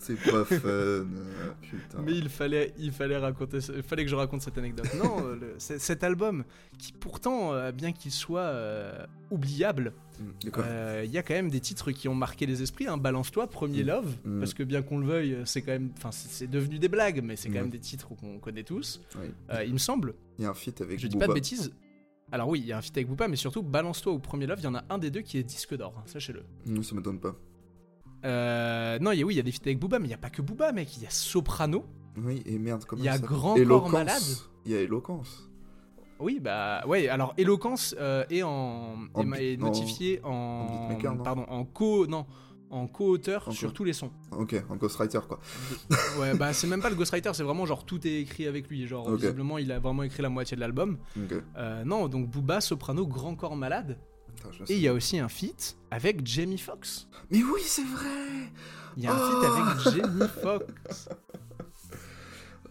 C'est 0.00 0.16
pas 0.16 0.44
fun. 0.44 1.06
Putain. 1.62 2.02
Mais 2.04 2.12
il 2.12 2.28
fallait, 2.28 2.72
il 2.78 2.92
fallait 2.92 3.16
raconter, 3.16 3.58
il 3.74 3.82
fallait 3.82 4.04
que 4.04 4.10
je 4.10 4.14
raconte 4.14 4.42
cette 4.42 4.58
anecdote. 4.58 4.86
Non, 5.02 5.24
euh, 5.26 5.34
le- 5.36 5.54
cet 5.58 6.04
album, 6.04 6.44
qui 6.78 6.92
pourtant, 6.92 7.52
euh, 7.54 7.72
bien 7.72 7.92
qu'il 7.92 8.10
soit 8.10 8.40
euh, 8.40 9.04
oubliable, 9.30 9.92
Mm, 10.20 10.48
euh, 10.58 11.02
il 11.04 11.10
y 11.10 11.18
a 11.18 11.24
quand 11.24 11.34
même 11.34 11.50
des 11.50 11.58
titres 11.58 11.90
qui 11.90 12.06
ont 12.06 12.14
marqué 12.14 12.46
les 12.46 12.62
esprits. 12.62 12.86
Hein. 12.86 12.98
Balance-toi, 12.98 13.48
Premier 13.48 13.82
Mm. 13.82 13.86
Love, 13.88 14.14
Mm. 14.24 14.38
parce 14.38 14.54
que 14.54 14.62
bien 14.62 14.80
qu'on 14.82 14.98
le 14.98 15.06
veuille, 15.06 15.38
c'est 15.44 15.60
quand 15.62 15.72
même, 15.72 15.90
enfin, 15.96 16.10
c'est 16.12 16.48
devenu 16.48 16.78
des 16.78 16.86
blagues, 16.88 17.20
mais 17.24 17.34
c'est 17.34 17.48
quand 17.48 17.54
Mm. 17.58 17.62
même 17.62 17.70
des 17.70 17.80
titres 17.80 18.08
qu'on 18.14 18.38
connaît 18.38 18.62
tous. 18.62 19.00
Oui. 19.18 19.26
Euh, 19.50 19.64
il 19.64 19.72
me 19.72 19.78
semble. 19.78 20.14
Il 20.38 20.44
y 20.44 20.46
a 20.46 20.50
un 20.50 20.54
feat 20.54 20.80
avec 20.82 21.00
Je 21.00 21.08
dis 21.08 21.14
Booba. 21.16 21.26
pas 21.26 21.32
de 21.32 21.34
bêtises. 21.34 21.72
Alors 22.34 22.48
oui, 22.48 22.58
il 22.58 22.66
y 22.66 22.72
a 22.72 22.78
un 22.78 22.80
feat 22.82 22.96
avec 22.96 23.06
Booba, 23.06 23.28
mais 23.28 23.36
surtout 23.36 23.62
Balance-toi 23.62 24.12
ou 24.12 24.18
Premier 24.18 24.46
Love, 24.46 24.58
il 24.58 24.64
y 24.64 24.66
en 24.66 24.74
a 24.74 24.82
un 24.90 24.98
des 24.98 25.12
deux 25.12 25.20
qui 25.20 25.38
est 25.38 25.44
disque 25.44 25.76
d'or, 25.76 25.94
hein, 25.96 26.02
sachez-le. 26.06 26.42
Non, 26.66 26.82
ça 26.82 26.96
m'étonne 26.96 27.20
pas. 27.20 27.36
Euh, 28.24 28.98
non, 28.98 29.12
il 29.12 29.20
y 29.20 29.22
a, 29.22 29.24
oui, 29.24 29.34
il 29.34 29.36
y 29.36 29.40
a 29.40 29.44
des 29.44 29.52
feats 29.52 29.60
avec 29.66 29.78
Booba, 29.78 30.00
mais 30.00 30.06
il 30.06 30.08
n'y 30.08 30.14
a 30.14 30.18
pas 30.18 30.30
que 30.30 30.42
Booba, 30.42 30.72
mec. 30.72 30.96
Il 30.96 31.04
y 31.04 31.06
a 31.06 31.10
Soprano. 31.10 31.84
Oui, 32.16 32.42
et 32.44 32.58
merde, 32.58 32.84
comment 32.88 33.00
Il 33.00 33.04
y 33.04 33.08
a 33.08 33.18
ça 33.18 33.18
Grand 33.20 33.54
Corps. 33.54 33.88
Malade. 33.88 34.20
Il 34.66 34.72
y 34.72 34.74
a 34.74 34.80
Éloquence. 34.80 35.48
Oui, 36.18 36.40
bah 36.40 36.82
ouais. 36.88 37.06
Alors 37.08 37.34
Éloquence 37.38 37.94
euh, 38.00 38.24
est 38.30 38.42
en, 38.42 38.96
En 39.14 39.32
est 39.34 39.56
notifié 39.56 40.20
en, 40.24 40.30
en 40.30 40.88
beatmaker, 40.88 41.14
non? 41.14 41.22
pardon, 41.22 41.44
en 41.48 41.64
co, 41.64 42.08
non, 42.08 42.26
en 42.74 42.86
co-auteur 42.88 43.52
sur 43.52 43.72
tous 43.72 43.84
les 43.84 43.92
sons. 43.92 44.10
Ok, 44.32 44.54
en 44.68 44.76
ghostwriter 44.76 45.20
quoi. 45.28 45.38
ouais, 46.18 46.34
bah 46.36 46.52
c'est 46.52 46.66
même 46.66 46.82
pas 46.82 46.90
le 46.90 46.96
ghostwriter, 46.96 47.30
c'est 47.34 47.42
vraiment 47.44 47.66
genre 47.66 47.84
tout 47.86 48.06
est 48.06 48.20
écrit 48.20 48.46
avec 48.46 48.68
lui. 48.68 48.86
Genre 48.86 49.06
Ok. 49.06 49.20
visiblement 49.20 49.58
il 49.58 49.70
a 49.72 49.78
vraiment 49.78 50.02
écrit 50.02 50.22
la 50.22 50.28
moitié 50.28 50.56
de 50.56 50.60
l'album. 50.60 50.98
Euh, 51.56 51.84
non, 51.84 52.08
donc 52.08 52.28
Booba, 52.30 52.60
Soprano, 52.60 53.06
Grand 53.06 53.36
Corps 53.36 53.56
Malade. 53.56 53.98
Et 54.68 54.74
il 54.74 54.80
y 54.80 54.88
a 54.88 54.92
aussi 54.92 55.18
un 55.18 55.28
feat 55.28 55.76
avec 55.90 56.26
Jamie 56.26 56.58
Foxx. 56.58 57.06
Mais 57.30 57.42
oui, 57.42 57.60
c'est 57.64 57.84
vrai 57.84 58.50
Il 58.96 59.04
y 59.04 59.06
a 59.06 59.14
un 59.14 59.18
Oh 59.18 59.30
feat 59.30 59.94
avec 59.94 60.02
Jamie 60.02 60.28
Foxx. 60.42 61.08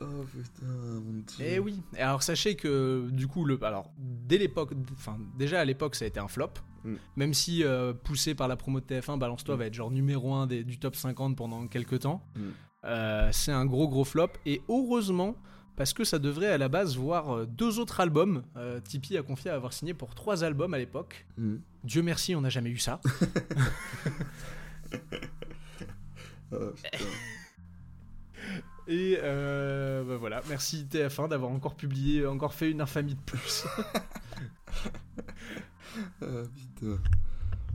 Oh 0.02 0.06
putain, 0.30 0.66
mon 0.66 1.22
dieu. 1.26 1.46
Eh 1.48 1.60
oui. 1.60 1.82
Et 1.96 2.02
alors 2.02 2.24
sachez 2.24 2.56
que 2.56 3.08
du 3.12 3.28
coup 3.28 3.46
le 3.46 3.58
alors 3.64 3.90
dès 3.98 4.38
l'époque 4.38 4.72
enfin 4.98 5.18
déjà 5.38 5.62
à 5.62 5.66
l'époque 5.66 5.96
ça 5.96 6.04
a 6.06 6.08
été 6.10 6.20
un 6.20 6.28
flop. 6.28 6.50
Mm. 6.84 6.94
Même 7.16 7.34
si 7.34 7.64
euh, 7.64 7.94
poussé 7.94 8.36
par 8.36 8.48
la 8.48 8.56
promo 8.56 8.80
de 8.80 8.86
TF1 8.86 9.18
Balance-toi 9.18 9.56
Mm. 9.56 9.60
va 9.60 9.66
être 9.66 9.74
genre 9.74 9.92
numéro 9.92 10.34
1 10.34 10.48
du 10.48 10.80
top 10.80 10.96
50 10.96 11.36
pendant 11.38 11.68
quelques 11.68 12.00
temps. 12.00 12.24
Mm. 12.36 12.42
Euh, 12.86 13.30
c'est 13.32 13.52
un 13.52 13.66
gros 13.66 13.88
gros 13.88 14.04
flop 14.04 14.30
et 14.46 14.62
heureusement 14.68 15.36
parce 15.76 15.94
que 15.94 16.04
ça 16.04 16.20
devrait 16.20 16.52
à 16.52 16.58
la 16.58 16.70
base 16.70 16.98
voir 16.98 17.36
euh, 17.36 17.46
deux 17.46 17.80
autres 17.80 18.00
albums. 18.00 18.44
Euh, 18.58 18.80
Tipeee 18.82 19.18
a 19.18 19.24
confié 19.24 19.52
à 19.52 19.56
avoir 19.56 19.74
signé 19.74 19.94
pour 19.94 20.14
trois 20.16 20.44
albums 20.44 20.74
à 20.74 20.78
l'époque. 20.78 21.26
Dieu 21.84 22.02
merci, 22.04 22.36
on 22.36 22.42
n'a 22.42 22.50
jamais 22.50 22.70
eu 22.70 22.78
ça. 22.78 23.00
Oh. 26.56 26.72
Et 28.88 29.18
euh, 29.24 30.04
bah 30.04 30.18
voilà, 30.18 30.42
merci 30.50 30.86
TF1 30.92 31.30
d'avoir 31.30 31.50
encore 31.52 31.76
publié, 31.76 32.28
encore 32.28 32.54
fait 32.54 32.70
une 32.70 32.80
infamie 32.82 33.16
de 33.16 33.22
plus. 33.22 33.66
Ah, 36.22 36.26
putain. 36.56 36.98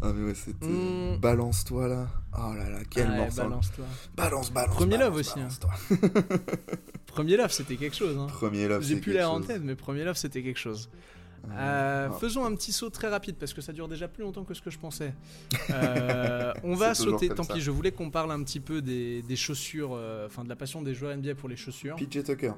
Ah, 0.01 0.13
mais 0.15 0.27
ouais, 0.29 0.35
c'était. 0.35 0.67
Hmm. 0.67 1.17
Balance-toi 1.21 1.89
là. 1.89 2.07
Oh 2.37 2.55
là 2.55 2.71
là, 2.71 2.79
quel 2.89 3.09
Ouais, 3.11 3.17
morceau. 3.17 3.43
balance-toi. 3.43 3.85
Balance, 4.17 4.51
balance. 4.53 4.75
Premier 4.77 4.97
balance, 4.99 5.11
love 5.11 5.19
aussi, 5.19 5.41
hein. 5.41 5.49
Premier 7.07 7.37
love, 7.37 7.51
c'était 7.51 7.77
quelque 7.77 7.97
chose. 7.97 8.17
Hein. 8.17 8.27
Premier 8.29 8.69
love, 8.69 8.83
J'ai 8.85 8.97
plus 8.97 9.13
l'air 9.13 9.33
en 9.33 9.41
tête, 9.41 9.63
mais 9.65 9.75
premier 9.75 10.05
love, 10.05 10.17
c'était 10.17 10.43
quelque 10.43 10.59
chose. 10.59 10.89
Euh, 10.93 11.51
Euh, 11.57 12.09
ah. 12.11 12.15
faisons 12.19 12.45
un 12.45 12.55
petit 12.55 12.73
saut 12.73 12.91
très 12.91 13.09
rapide 13.09 13.37
parce 13.37 13.55
que 13.55 13.61
ça 13.61 13.73
dure 13.73 13.89
déjà 13.89 14.09
plus 14.09 14.23
longtemps 14.23 14.45
que 14.45 14.55
ce 14.55 14.61
que 14.63 14.71
je 14.71 14.79
pensais. 14.79 15.15
Euh, 15.71 16.53
on 16.65 16.75
va 16.75 16.95
sauter, 16.95 17.29
tant 17.29 17.43
ça. 17.43 17.55
pis, 17.55 17.61
je 17.61 17.71
voulais 17.71 17.93
qu'on 17.93 18.11
parle 18.11 18.33
un 18.33 18.43
petit 18.43 18.59
peu 18.61 18.81
des, 18.83 19.23
des 19.23 19.37
chaussures, 19.37 19.91
euh, 19.95 20.27
enfin 20.27 20.43
de 20.45 20.49
la 20.49 20.57
passion 20.57 20.81
des 20.83 20.95
joueurs 20.95 21.17
NBA 21.17 21.35
pour 21.35 21.49
les 21.49 21.57
chaussures. 21.57 21.97
PJ 21.97 22.23
Tucker. 22.25 22.53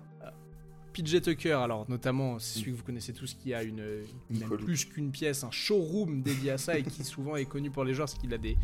PJ 0.92 1.20
Tucker, 1.22 1.52
alors 1.52 1.88
notamment, 1.88 2.38
c'est 2.38 2.58
celui 2.60 2.72
que 2.72 2.76
vous 2.76 2.82
connaissez 2.84 3.12
tous 3.12 3.34
qui 3.34 3.52
a 3.54 3.62
une, 3.62 3.82
Une 4.30 4.38
même 4.40 4.56
plus 4.58 4.84
qu'une 4.84 5.10
pièce, 5.10 5.44
un 5.44 5.50
showroom 5.50 6.22
dédié 6.22 6.50
à 6.52 6.58
ça 6.58 6.76
et 6.78 6.82
qui 6.82 7.04
souvent 7.04 7.36
est 7.36 7.44
connu 7.46 7.70
pour 7.70 7.84
les 7.84 7.94
joueurs 7.94 8.06
parce 8.08 8.18
qu'il 8.18 8.32
a 8.34 8.38
des. 8.38 8.56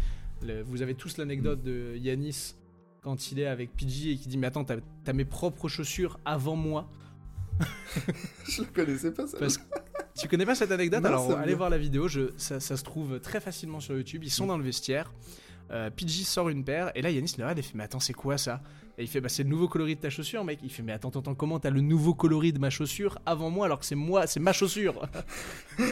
le- 0.42 0.62
vous 0.62 0.82
avez 0.82 0.94
tous 0.94 1.16
l'anecdote 1.18 1.62
de 1.62 1.96
Yanis 1.96 2.54
quand 3.02 3.30
il 3.32 3.38
est 3.40 3.46
avec 3.46 3.70
PJ 3.76 4.06
et 4.06 4.16
qui 4.16 4.28
dit 4.28 4.38
Mais 4.38 4.46
attends, 4.48 4.64
t'as 4.64 5.12
mes 5.12 5.24
propres 5.24 5.68
chaussures 5.68 6.18
avant 6.24 6.56
moi. 6.56 6.88
Je 8.48 8.62
le 8.62 8.68
connaissais 8.68 9.12
pas, 9.12 9.26
ça. 9.26 9.38
Parce 9.38 9.58
Tu 10.18 10.28
connais 10.28 10.46
pas 10.46 10.54
cette 10.54 10.70
anecdote? 10.72 11.00
Non, 11.02 11.08
Alors 11.08 11.30
allez 11.38 11.54
voir 11.54 11.70
la 11.70 11.78
vidéo, 11.78 12.08
je, 12.08 12.30
ça, 12.36 12.60
ça 12.60 12.76
se 12.76 12.82
trouve 12.84 13.20
très 13.20 13.40
facilement 13.40 13.80
sur 13.80 13.94
YouTube. 13.96 14.24
Ils 14.24 14.30
sont 14.30 14.46
dans 14.46 14.58
le 14.58 14.64
vestiaire. 14.64 15.12
Euh, 15.72 15.90
PG 15.90 16.22
sort 16.24 16.48
une 16.48 16.64
paire 16.64 16.92
et 16.94 17.02
là 17.02 17.10
Yanis 17.10 17.34
le 17.38 17.42
regarde 17.44 17.58
et 17.58 17.62
fait 17.62 17.72
mais 17.74 17.82
attends 17.84 17.98
c'est 18.00 18.12
quoi 18.12 18.38
ça? 18.38 18.62
Et 18.98 19.02
il 19.02 19.08
fait 19.08 19.20
bah 19.20 19.28
c'est 19.28 19.42
le 19.42 19.48
nouveau 19.48 19.66
coloris 19.68 19.96
de 19.96 20.00
ta 20.00 20.10
chaussure 20.10 20.44
mec. 20.44 20.60
Il 20.62 20.70
fait 20.70 20.82
mais 20.82 20.92
attends 20.92 21.08
attends 21.10 21.34
comment 21.34 21.58
t'as 21.58 21.70
le 21.70 21.80
nouveau 21.80 22.14
coloris 22.14 22.52
de 22.52 22.58
ma 22.58 22.70
chaussure 22.70 23.18
avant 23.26 23.50
moi 23.50 23.66
alors 23.66 23.80
que 23.80 23.84
c'est 23.86 23.94
moi 23.96 24.26
c'est 24.26 24.40
ma 24.40 24.52
chaussure? 24.52 25.08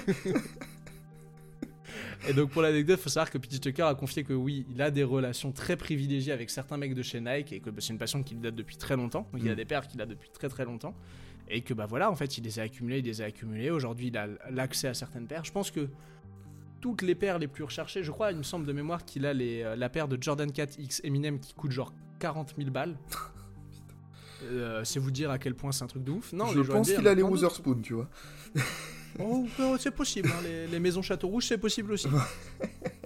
Et 2.26 2.32
donc 2.32 2.50
pour 2.50 2.62
l'anecdote, 2.62 2.98
faut 3.00 3.10
savoir 3.10 3.30
que 3.30 3.36
PJ 3.36 3.60
Tucker 3.60 3.82
a 3.82 3.94
confié 3.94 4.24
que 4.24 4.32
oui, 4.32 4.64
il 4.70 4.80
a 4.80 4.90
des 4.90 5.04
relations 5.04 5.52
très 5.52 5.76
privilégiées 5.76 6.32
avec 6.32 6.48
certains 6.48 6.78
mecs 6.78 6.94
de 6.94 7.02
chez 7.02 7.20
Nike 7.20 7.52
et 7.52 7.60
que 7.60 7.68
bah, 7.68 7.80
c'est 7.80 7.92
une 7.92 7.98
passion 7.98 8.22
qui 8.22 8.34
lui 8.34 8.40
date 8.40 8.54
depuis 8.54 8.76
très 8.76 8.96
longtemps. 8.96 9.28
Donc 9.32 9.42
il 9.44 9.48
a 9.50 9.52
Mm. 9.52 9.56
des 9.56 9.64
paires 9.66 9.86
qu'il 9.86 10.00
a 10.00 10.06
depuis 10.06 10.30
très 10.30 10.48
très 10.48 10.64
longtemps 10.64 10.94
et 11.50 11.60
que 11.60 11.74
bah 11.74 11.84
voilà, 11.86 12.10
en 12.10 12.14
fait, 12.14 12.38
il 12.38 12.44
les 12.44 12.58
a 12.58 12.62
accumulées, 12.62 13.00
il 13.00 13.04
les 13.04 13.20
a 13.20 13.26
accumulées. 13.26 13.70
Aujourd'hui, 13.70 14.06
il 14.06 14.16
a 14.16 14.26
l'accès 14.50 14.88
à 14.88 14.94
certaines 14.94 15.26
paires. 15.26 15.44
Je 15.44 15.52
pense 15.52 15.70
que 15.70 15.88
toutes 16.84 17.00
les 17.00 17.14
paires 17.14 17.38
les 17.38 17.48
plus 17.48 17.64
recherchées, 17.64 18.02
je 18.02 18.10
crois, 18.10 18.30
il 18.30 18.36
me 18.36 18.42
semble 18.42 18.66
de 18.66 18.72
mémoire 18.74 19.06
qu'il 19.06 19.24
a 19.24 19.32
les, 19.32 19.62
euh, 19.62 19.74
la 19.74 19.88
paire 19.88 20.06
de 20.06 20.22
Jordan 20.22 20.52
4 20.52 20.78
X 20.78 21.00
Eminem 21.02 21.40
qui 21.40 21.54
coûte 21.54 21.70
genre 21.70 21.94
40 22.18 22.52
000 22.58 22.70
balles. 22.70 22.98
Euh, 24.42 24.84
c'est 24.84 24.98
vous 24.98 25.10
dire 25.10 25.30
à 25.30 25.38
quel 25.38 25.54
point 25.54 25.72
c'est 25.72 25.84
un 25.84 25.86
truc 25.86 26.04
de 26.04 26.10
ouf. 26.10 26.34
Non, 26.34 26.48
je 26.48 26.60
pense 26.60 26.92
qu'il 26.92 27.08
a 27.08 27.14
les. 27.14 27.22
Wotherspoon, 27.22 27.80
tu 27.80 27.94
vois. 27.94 28.10
Oh, 29.18 29.46
oh, 29.58 29.76
c'est 29.78 29.92
possible, 29.92 30.28
hein, 30.28 30.42
les, 30.42 30.66
les 30.66 30.80
maisons 30.80 31.00
Château 31.00 31.28
Rouge, 31.28 31.46
c'est 31.46 31.56
possible 31.56 31.92
aussi. 31.92 32.08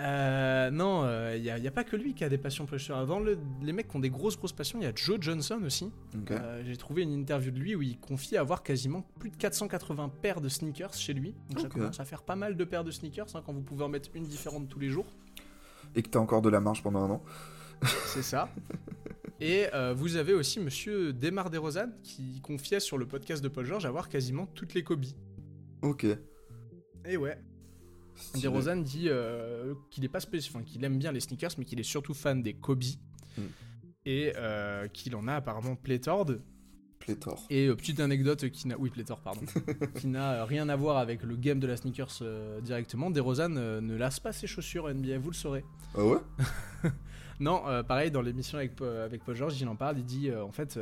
Euh, 0.00 0.70
non, 0.70 1.04
il 1.34 1.42
n'y 1.42 1.50
a, 1.50 1.58
y 1.58 1.66
a 1.68 1.70
pas 1.70 1.84
que 1.84 1.94
lui 1.94 2.14
qui 2.14 2.24
a 2.24 2.28
des 2.28 2.38
passions 2.38 2.64
pour 2.64 2.74
les 2.74 2.78
chaussures. 2.78 2.96
Avant, 2.96 3.20
le- 3.20 3.38
les 3.62 3.72
mecs 3.72 3.88
qui 3.88 3.96
ont 3.96 4.00
des 4.00 4.08
grosses, 4.10 4.38
grosses 4.38 4.52
passions, 4.52 4.78
il 4.80 4.84
y 4.84 4.86
a 4.88 4.92
Joe 4.94 5.18
Johnson 5.20 5.60
aussi. 5.64 5.90
Euh, 6.36 6.62
J'ai 6.64 6.76
trouvé 6.76 7.02
une 7.02 7.12
interview 7.12 7.50
de 7.50 7.58
lui 7.58 7.74
où 7.74 7.82
il 7.82 7.98
confie 7.98 8.36
avoir 8.36 8.62
quasiment 8.62 9.02
plus 9.18 9.30
de 9.30 9.36
480 9.36 10.08
paires 10.22 10.40
de 10.40 10.48
sneakers 10.48 10.94
chez 10.94 11.12
lui. 11.12 11.34
Donc 11.50 11.60
ça 11.60 11.68
commence 11.68 12.00
à 12.00 12.04
faire 12.04 12.22
pas 12.22 12.36
mal 12.36 12.56
de 12.56 12.64
paires 12.64 12.84
de 12.84 12.90
sneakers 12.90 13.26
hein, 13.34 13.42
quand 13.44 13.52
vous 13.52 13.62
pouvez 13.62 13.84
en 13.84 13.88
mettre 13.88 14.08
une 14.14 14.24
différente 14.24 14.68
tous 14.68 14.78
les 14.78 14.88
jours. 14.88 15.06
Et 15.94 16.02
que 16.02 16.08
t'as 16.08 16.18
encore 16.20 16.40
de 16.42 16.48
la 16.48 16.60
marge 16.60 16.82
pendant 16.82 17.00
un 17.02 17.10
an. 17.10 17.22
C'est 18.06 18.22
ça. 18.22 18.48
Et 19.40 19.66
euh, 19.74 19.94
vous 19.94 20.16
avez 20.16 20.34
aussi 20.34 20.60
monsieur 20.60 21.12
Demar 21.12 21.50
DeRozan 21.50 21.88
qui 22.02 22.40
confiait 22.42 22.80
sur 22.80 22.98
le 22.98 23.06
podcast 23.06 23.42
de 23.42 23.48
Paul 23.48 23.64
George 23.64 23.86
avoir 23.86 24.08
quasiment 24.08 24.46
toutes 24.46 24.74
les 24.74 24.82
Kobe. 24.84 25.04
Ok. 25.82 26.06
Et 27.06 27.16
ouais. 27.16 27.38
Stylé. 28.20 28.42
DeRozan 28.42 28.76
dit 28.82 29.08
euh, 29.08 29.74
qu'il 29.90 30.04
est 30.04 30.08
pas 30.08 30.20
spécifique, 30.20 30.64
qu'il 30.64 30.84
aime 30.84 30.98
bien 30.98 31.12
les 31.12 31.20
sneakers, 31.20 31.50
mais 31.58 31.64
qu'il 31.64 31.80
est 31.80 31.84
surtout 31.84 32.14
fan 32.14 32.42
des 32.42 32.54
Kobe. 32.54 32.82
Mm. 33.36 33.42
Et 34.06 34.32
euh, 34.36 34.88
qu'il 34.88 35.14
en 35.16 35.26
a 35.28 35.34
apparemment 35.34 35.76
pléthore. 35.76 36.24
de- 36.24 36.40
Pléthore. 36.98 37.46
Et 37.48 37.66
euh, 37.66 37.74
petite 37.74 37.98
anecdote 38.00 38.50
qui 38.50 38.68
n'a, 38.68 38.76
oui 38.78 38.90
pléthore 38.90 39.20
pardon, 39.20 39.40
qui 39.98 40.06
n'a 40.06 40.44
rien 40.44 40.68
à 40.68 40.76
voir 40.76 40.98
avec 40.98 41.22
le 41.22 41.34
game 41.34 41.58
de 41.58 41.66
la 41.66 41.76
sneakers 41.76 42.22
directement. 42.62 43.10
DeRozan 43.10 43.48
ne 43.48 43.96
lasse 43.96 44.20
pas 44.20 44.32
ses 44.32 44.46
chaussures 44.46 44.92
NBA, 44.92 45.18
vous 45.18 45.30
le 45.30 45.34
saurez. 45.36 45.64
Ah 45.94 46.04
ouais? 46.04 46.18
Non, 47.40 47.62
pareil 47.88 48.10
dans 48.10 48.20
l'émission 48.20 48.58
avec, 48.58 48.78
avec 48.82 49.24
Paul 49.24 49.34
George, 49.34 49.58
il 49.58 49.66
en 49.66 49.74
parle, 49.74 49.96
il 49.96 50.04
dit 50.04 50.30
en 50.30 50.52
fait 50.52 50.78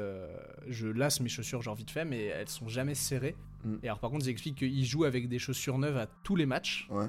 je 0.67 0.89
lasse 0.89 1.21
mes 1.21 1.29
chaussures 1.29 1.63
genre 1.63 1.77
vite 1.77 1.93
fait, 1.93 2.05
mais 2.05 2.25
elles 2.25 2.49
sont 2.49 2.67
jamais 2.67 2.97
serrées. 2.97 3.37
Mm. 3.65 3.75
Et 3.85 3.87
alors 3.87 4.01
par 4.01 4.11
contre 4.11 4.27
il 4.27 4.31
explique 4.31 4.57
qu'il 4.57 4.85
joue 4.85 5.05
avec 5.05 5.29
des 5.29 5.39
chaussures 5.39 5.79
neuves 5.79 5.97
à 5.97 6.09
tous 6.25 6.35
les 6.35 6.47
matchs. 6.47 6.89
Ouais. 6.91 7.07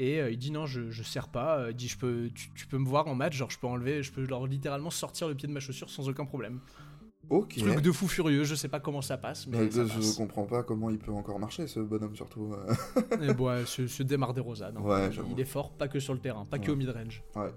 Et 0.00 0.20
euh, 0.20 0.30
il 0.30 0.38
dit 0.38 0.50
non, 0.52 0.64
je, 0.66 0.90
je 0.90 1.02
serre 1.02 1.28
pas. 1.28 1.58
Euh, 1.58 1.70
Il 1.70 1.76
dit 1.76 1.88
je 1.88 1.98
peux, 1.98 2.30
tu, 2.34 2.50
tu 2.54 2.66
peux 2.66 2.78
me 2.78 2.86
voir 2.86 3.06
en 3.08 3.14
match, 3.14 3.34
genre 3.36 3.50
je 3.50 3.58
peux 3.58 3.66
enlever, 3.66 4.02
je 4.02 4.12
peux 4.12 4.24
genre 4.24 4.46
littéralement 4.46 4.90
sortir 4.90 5.28
le 5.28 5.34
pied 5.34 5.48
de 5.48 5.52
ma 5.52 5.60
chaussure 5.60 5.90
sans 5.90 6.08
aucun 6.08 6.24
problème. 6.24 6.60
Ok. 7.30 7.56
Truc 7.58 7.80
de 7.82 7.92
fou 7.92 8.08
furieux, 8.08 8.44
je 8.44 8.54
sais 8.54 8.68
pas 8.68 8.80
comment 8.80 9.02
ça 9.02 9.18
passe, 9.18 9.46
mais 9.48 9.70
ça 9.70 9.84
je 9.84 9.92
passe. 9.94 10.14
comprends 10.16 10.44
pas 10.46 10.62
comment 10.62 10.88
il 10.88 10.98
peut 10.98 11.12
encore 11.12 11.38
marcher, 11.38 11.66
ce 11.66 11.80
bonhomme, 11.80 12.16
surtout. 12.16 12.54
euh. 12.54 13.20
Et 13.22 13.34
bon, 13.34 13.48
ouais, 13.48 13.64
ce, 13.66 13.86
ce 13.86 14.02
démarre 14.02 14.32
des 14.32 14.40
Rosas. 14.40 14.70
non. 14.72 14.80
Ouais, 14.80 15.10
il, 15.32 15.38
est 15.40 15.44
fort, 15.44 15.72
pas 15.72 15.88
que 15.88 16.00
sur 16.00 16.14
le 16.14 16.20
terrain, 16.20 16.46
pas 16.46 16.58
que 16.58 16.70
au 16.70 16.76
mid-range. 16.76 17.22
Ouais. 17.36 17.52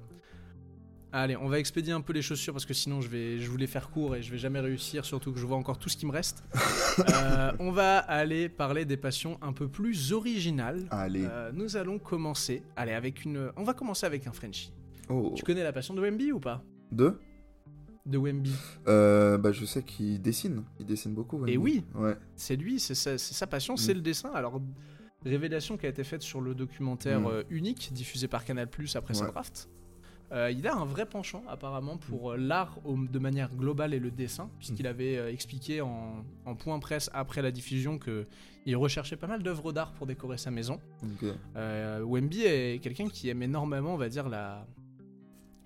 Allez, 1.14 1.36
on 1.36 1.50
va 1.50 1.60
expédier 1.60 1.92
un 1.92 2.00
peu 2.00 2.14
les 2.14 2.22
chaussures 2.22 2.54
parce 2.54 2.66
que 2.66 2.74
sinon 2.74 3.02
je 3.02 3.10
vais, 3.10 3.38
je 3.38 3.50
voulais 3.50 3.68
faire 3.68 3.90
court 3.90 4.16
et 4.16 4.22
je 4.22 4.32
vais 4.32 4.38
jamais 4.38 4.62
réussir, 4.62 5.04
surtout 5.04 5.34
que 5.34 5.40
je 5.40 5.46
vois 5.46 5.58
encore 5.58 5.78
tout 5.78 5.90
ce 5.90 5.98
qui 5.98 6.06
me 6.06 6.12
reste. 6.12 6.44
Euh, 7.14 7.54
on 7.60 7.72
va 7.72 8.00
aller 8.00 8.50
parler 8.50 8.84
des 8.84 8.98
passions 8.98 9.38
un 9.42 9.54
peu 9.54 9.70
plus 9.70 10.12
originales. 10.12 10.86
Allez. 10.92 11.24
Euh, 11.24 11.50
nous 11.54 11.78
allons 11.78 12.00
commencer. 12.00 12.64
Allez, 12.76 12.92
avec 12.92 13.24
une. 13.24 13.50
On 13.56 13.64
va 13.64 13.74
commencer 13.74 14.06
avec 14.06 14.28
un 14.28 14.34
Frenchie. 14.34 14.74
Oh. 15.08 15.32
Tu 15.38 15.44
connais 15.44 15.64
la 15.64 15.72
passion 15.72 15.94
de 15.94 16.02
Wemby 16.02 16.34
ou 16.34 16.40
pas? 16.42 16.62
Deux 16.92 17.18
De 18.06 18.18
Wemby. 18.18 18.52
euh, 18.90 19.38
Bah, 19.38 19.54
je 19.54 19.64
sais 19.64 19.84
qu'il 19.84 20.22
dessine. 20.22 20.64
Il 20.82 20.86
dessine 20.86 21.14
beaucoup. 21.14 21.38
Et 21.48 21.56
Wemby. 21.58 21.84
oui. 21.96 22.02
Ouais. 22.02 22.18
C'est 22.36 22.58
lui, 22.58 22.78
c'est 22.82 22.94
sa, 22.96 23.18
sa 23.18 23.48
passion, 23.48 23.76
Mm. 23.76 23.78
c'est 23.78 23.94
le 23.94 24.02
dessin. 24.02 24.32
Alors, 24.34 24.62
révélation 25.26 25.78
qui 25.78 25.86
a 25.86 25.90
été 25.90 26.04
faite 26.04 26.24
sur 26.24 26.42
le 26.42 26.54
documentaire 26.54 27.22
Mm. 27.22 27.44
unique 27.52 27.94
diffusé 27.94 28.28
par 28.28 28.44
Canal 28.44 28.70
Plus 28.70 28.98
après 28.98 29.14
sa 29.14 29.26
Ouais. 29.26 29.32
draft. 29.32 29.70
Euh, 30.32 30.50
il 30.50 30.66
a 30.66 30.76
un 30.76 30.86
vrai 30.86 31.06
penchant 31.06 31.44
apparemment 31.50 31.98
pour 31.98 32.32
euh, 32.32 32.38
l'art 32.38 32.78
de 32.86 33.20
manière 33.20 33.54
globale 33.54 33.94
et 33.94 34.00
le 34.00 34.12
dessin, 34.12 34.50
puisqu'il 34.60 34.88
avait 34.88 35.18
euh, 35.18 35.30
expliqué 35.32 35.82
en, 35.82 36.24
en 36.46 36.56
point 36.56 36.80
presse 36.80 37.10
après 37.14 37.42
la 37.42 37.52
diffusion 37.52 37.98
que 38.00 38.26
il 38.66 38.78
recherchait 38.78 39.18
pas 39.18 39.28
mal 39.28 39.44
d'œuvres 39.44 39.74
d'art 39.74 39.92
pour 39.92 40.08
décorer 40.08 40.38
sa 40.38 40.50
maison. 40.52 40.80
Ok. 41.04 41.26
Euh, 41.58 42.02
Wemby 42.06 42.44
est 42.44 42.80
quelqu'un 42.82 43.10
qui 43.10 43.28
aime 43.28 43.42
énormément, 43.44 43.94
on 43.96 43.98
va 43.98 44.08
dire, 44.08 44.30
la, 44.30 44.66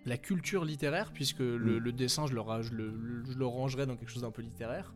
la 0.06 0.18
culture 0.18 0.66
littéraire, 0.66 1.12
puisque 1.14 1.40
le, 1.40 1.58
Mm. 1.58 1.78
le 1.78 1.92
dessin, 1.92 2.26
je 2.26 2.34
le, 2.34 2.42
je, 2.62 2.74
le, 2.74 3.24
je 3.30 3.38
le 3.38 3.46
rangerais 3.46 3.86
dans 3.86 3.96
quelque 3.96 4.10
chose 4.12 4.22
d'un 4.24 4.32
peu 4.32 4.42
littéraire. 4.42 4.94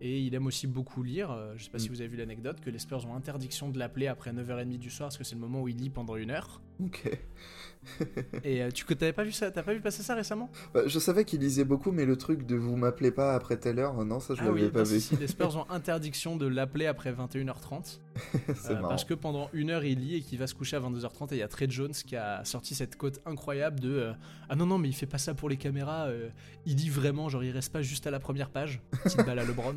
Et 0.00 0.20
il 0.22 0.34
aime 0.34 0.46
aussi 0.46 0.66
beaucoup 0.66 1.02
lire. 1.04 1.36
Je 1.56 1.64
sais 1.64 1.70
pas 1.70 1.78
si 1.78 1.88
Mm. 1.88 1.92
vous 1.92 2.00
avez 2.00 2.08
vu 2.08 2.16
l'anecdote, 2.16 2.60
que 2.60 2.70
les 2.70 2.78
Spurs 2.80 3.06
ont 3.06 3.14
interdiction 3.14 3.68
de 3.68 3.78
l'appeler 3.78 4.06
après 4.08 4.32
9h30 4.32 4.78
du 4.78 4.90
soir, 4.90 5.08
parce 5.08 5.18
que 5.18 5.24
c'est 5.24 5.34
le 5.36 5.40
moment 5.40 5.62
où 5.62 5.68
il 5.68 5.76
lit 5.76 5.90
pendant 5.90 6.16
une 6.16 6.30
heure. 6.32 6.60
Ok. 6.80 7.10
Et 8.44 8.62
euh, 8.62 8.70
tu 8.70 8.86
t'avais 8.86 9.12
pas 9.12 9.24
vu 9.24 9.32
ça 9.32 9.50
T'as 9.50 9.62
pas 9.62 9.74
vu 9.74 9.80
passer 9.82 10.02
ça 10.02 10.14
récemment? 10.14 10.50
Bah, 10.72 10.84
je 10.86 10.98
savais 10.98 11.26
qu'il 11.26 11.40
lisait 11.40 11.64
beaucoup, 11.64 11.92
mais 11.92 12.06
le 12.06 12.16
truc 12.16 12.46
de 12.46 12.56
vous 12.56 12.76
m'appelez 12.76 13.10
pas 13.10 13.34
après 13.34 13.58
telle 13.58 13.78
heure, 13.78 13.92
non, 14.06 14.20
ça 14.20 14.34
je 14.34 14.40
Ah 14.40 14.46
l'avais 14.46 14.62
oui, 14.64 14.70
pas 14.70 14.84
vu. 14.84 15.00
si, 15.00 15.16
les 15.16 15.26
Spurs 15.26 15.54
ont 15.58 15.66
interdiction 15.70 16.36
de 16.36 16.46
l'appeler 16.46 16.86
après 16.86 17.12
21h30. 17.12 17.98
C'est 18.56 18.70
Euh, 18.70 18.80
parce 18.80 19.04
que 19.04 19.12
pendant 19.12 19.50
une 19.52 19.68
heure 19.68 19.84
il 19.84 20.00
lit 20.00 20.14
et 20.16 20.20
qu'il 20.22 20.38
va 20.38 20.46
se 20.46 20.54
coucher 20.54 20.76
à 20.76 20.80
22h30 20.80 21.32
et 21.32 21.36
il 21.36 21.38
y 21.38 21.42
a 21.42 21.48
Trey 21.48 21.66
Jones 21.68 21.92
qui 21.92 22.16
a 22.16 22.42
sorti 22.46 22.74
cette 22.74 22.96
cote 22.96 23.20
incroyable 23.26 23.80
de 23.80 23.90
euh, 23.94 24.12
ah 24.48 24.56
non 24.56 24.64
non 24.64 24.78
mais 24.78 24.88
il 24.88 24.94
fait 24.94 25.04
pas 25.06 25.18
ça 25.18 25.34
pour 25.34 25.50
les 25.50 25.58
caméras 25.58 26.06
euh, 26.06 26.30
il 26.64 26.76
lit 26.76 26.88
vraiment 26.88 27.28
genre 27.28 27.44
il 27.44 27.50
reste 27.50 27.70
pas 27.72 27.82
juste 27.82 28.06
à 28.06 28.10
la 28.10 28.18
première 28.20 28.48
page 28.50 28.80
petite 29.02 29.26
balle 29.26 29.40
à 29.40 29.44
LeBron 29.44 29.76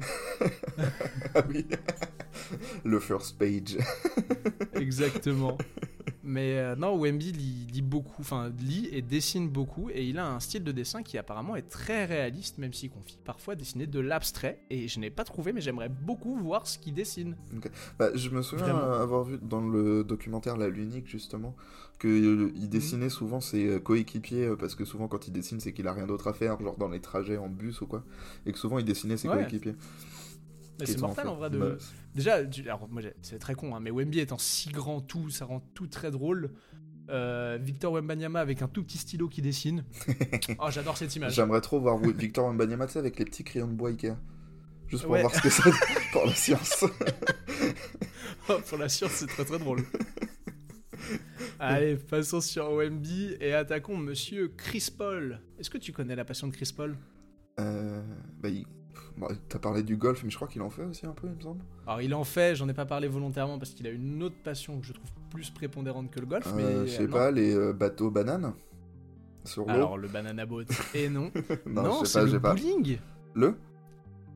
Ah 1.36 1.44
oui. 1.50 1.66
le 2.86 3.00
first 3.02 3.38
page. 3.38 3.78
exactement 4.76 5.58
mais 6.24 6.58
euh, 6.58 6.76
non 6.76 6.98
Wemby 6.98 7.32
lit, 7.32 7.68
lit 7.72 7.82
beaucoup 7.82 8.22
enfin 8.22 8.52
lit 8.60 8.90
et 8.92 9.02
dessine 9.02 9.50
beaucoup 9.50 9.90
et 9.90 10.06
il 10.06 10.18
a 10.20 10.28
un 10.28 10.40
style 10.40 10.64
de 10.64 10.72
dessin 10.72 11.04
qui 11.04 11.18
apparemment 11.18 11.56
est 11.56 11.70
très 11.70 12.06
réaliste 12.06 12.58
même 12.58 12.74
s'il 12.74 12.90
confie 12.90 13.18
parfois 13.24 13.56
dessiner 13.56 13.88
de 13.88 14.00
l'abstrait 14.00 14.60
et 14.70 14.88
je 14.88 15.00
n'ai 15.00 15.10
pas 15.10 15.24
trouvé 15.24 15.54
mais 15.54 15.62
j'aimerais 15.62 15.90
beaucoup 15.90 16.36
voir 16.38 16.68
ce 16.68 16.78
qu'il 16.80 16.94
dessine 16.94 17.36
Bah, 18.00 18.10
je 18.16 18.30
me 18.30 18.42
souviens 18.42 18.66
Vraiment. 18.68 18.94
euh, 18.94 19.04
avoir 19.04 19.24
vu 19.24 19.38
dans 19.42 19.62
le 19.62 20.04
documentaire 20.04 20.58
La 20.58 20.68
L'Unique, 20.70 21.08
justement, 21.08 21.56
qu'il 22.00 22.22
Mhm. 22.22 22.68
dessinait 22.70 23.10
souvent 23.10 23.42
ses 23.42 23.66
euh, 23.68 23.80
coéquipiers, 23.80 24.48
euh, 24.48 24.56
parce 24.56 24.76
que 24.76 24.86
souvent 24.86 25.08
quand 25.08 25.28
il 25.28 25.32
dessine, 25.32 25.60
c'est 25.60 25.74
qu'il 25.74 25.88
a 25.88 25.94
rien 25.94 26.08
d'autre 26.08 26.28
à 26.28 26.34
faire, 26.34 26.60
genre 26.62 26.78
dans 26.78 26.90
les 26.90 27.00
trajets 27.00 27.38
en 27.38 27.50
bus 27.50 27.82
ou 27.82 27.88
quoi, 27.88 28.04
et 28.46 28.52
que 28.52 28.58
souvent 28.60 28.80
il 28.80 28.86
dessinait 28.86 29.18
ses 29.18 29.28
Ouais. 29.28 29.36
coéquipiers. 29.38 29.76
C'est 30.86 31.00
mortel 31.00 31.24
fait- 31.26 31.30
en 31.30 31.36
vrai 31.36 31.50
de 31.50 31.58
Bah, 31.58 31.76
Déjà, 32.16 32.50
j'ai- 32.50 32.66
c'est 33.22 33.40
très 33.40 33.56
con, 33.56 33.76
hein, 33.76 33.80
mais 33.80 33.92
Wemby 33.92 34.20
étant 34.20 34.38
si 34.38 34.70
grand 34.70 35.02
tout, 35.02 35.30
ça 35.30 35.46
rend 35.46 35.60
tout 35.74 35.88
très 35.88 36.12
drôle. 36.12 36.52
Euh, 37.10 37.58
Victor 37.62 37.94
Wembanyama 37.94 38.40
avec 38.42 38.62
un 38.62 38.68
tout 38.68 38.84
petit 38.84 38.98
stylo 38.98 39.28
qui 39.30 39.42
dessine. 39.42 39.84
Oh, 40.60 40.68
j'adore 40.70 40.98
cette 40.98 41.16
image. 41.16 41.34
J'aimerais 41.36 41.62
trop 41.62 41.80
voir 41.80 41.98
Victor 41.98 42.46
Wembanyama 42.48 42.86
avec 42.96 43.18
les 43.20 43.26
petits 43.26 43.44
crayons 43.44 43.68
de 43.68 43.74
bois 43.74 43.90
Ikea. 43.90 44.16
Juste 44.88 45.04
pour 45.04 45.12
Ouais. 45.14 45.22
voir 45.22 45.34
ce 45.34 45.42
que 45.42 45.50
c'est 45.50 45.64
pour 46.12 46.26
la 46.26 46.34
science. 46.36 46.86
Oh, 48.50 48.54
Pour 48.68 48.78
la 48.78 48.88
science, 48.90 49.12
c'est 49.12 49.28
très 49.28 49.44
très 49.46 49.60
drôle. 49.60 49.84
Allez, 51.60 51.96
passons 51.96 52.42
sur 52.42 52.70
OMB 52.72 53.06
et 53.40 53.54
attaquons 53.54 53.98
Monsieur 53.98 54.50
Chris 54.56 54.90
Paul. 54.96 55.40
Est-ce 55.60 55.70
que 55.70 55.78
tu 55.78 55.92
connais 55.92 56.16
la 56.16 56.24
passion 56.26 56.48
de 56.48 56.54
Chris 56.54 56.72
Paul? 56.76 56.96
Euh, 57.60 58.02
bah, 58.42 58.50
il- 58.50 58.66
bon, 59.18 59.28
t'as 59.50 59.60
parlé 59.60 59.84
du 59.84 59.98
golf, 59.98 60.24
mais 60.24 60.30
je 60.30 60.36
crois 60.36 60.48
qu'il 60.48 60.62
en 60.62 60.70
fait 60.70 60.84
aussi 60.84 61.06
un 61.06 61.12
peu, 61.12 61.28
il 61.28 61.36
me 61.36 61.42
semble. 61.42 61.62
Alors 61.86 62.02
il 62.02 62.14
en 62.14 62.24
fait, 62.24 62.56
j'en 62.56 62.68
ai 62.70 62.74
pas 62.74 62.86
parlé 62.86 63.08
volontairement 63.08 63.58
parce 63.60 63.72
qu'il 63.72 63.88
a 63.88 63.90
une 63.92 64.22
autre 64.24 64.36
passion 64.44 64.80
que 64.80 64.86
je 64.86 64.94
trouve 64.94 65.10
plus 65.32 65.50
prépondérante 65.50 66.10
que 66.12 66.20
le 66.20 66.26
golf, 66.26 66.52
mais 66.56 66.64
Euh, 66.64 66.86
je 66.86 66.92
sais 66.92 67.08
non. 67.08 67.12
pas, 67.14 67.32
les 67.32 67.56
euh, 67.56 67.74
bateaux 67.74 68.12
bananes 68.12 68.54
sur 69.46 69.64
l'eau. 69.66 69.70
Alors 69.72 69.98
le 69.98 70.08
banana 70.08 70.46
boat 70.46 70.64
et 70.94 71.10
non. 71.10 71.32
non, 71.66 72.00
je 72.02 72.06
sais 72.06 72.20
c'est 72.20 72.26
pas, 72.26 72.26
le 72.34 72.40
pas. 72.40 72.54
bowling. 72.56 72.98
Le? 73.34 73.56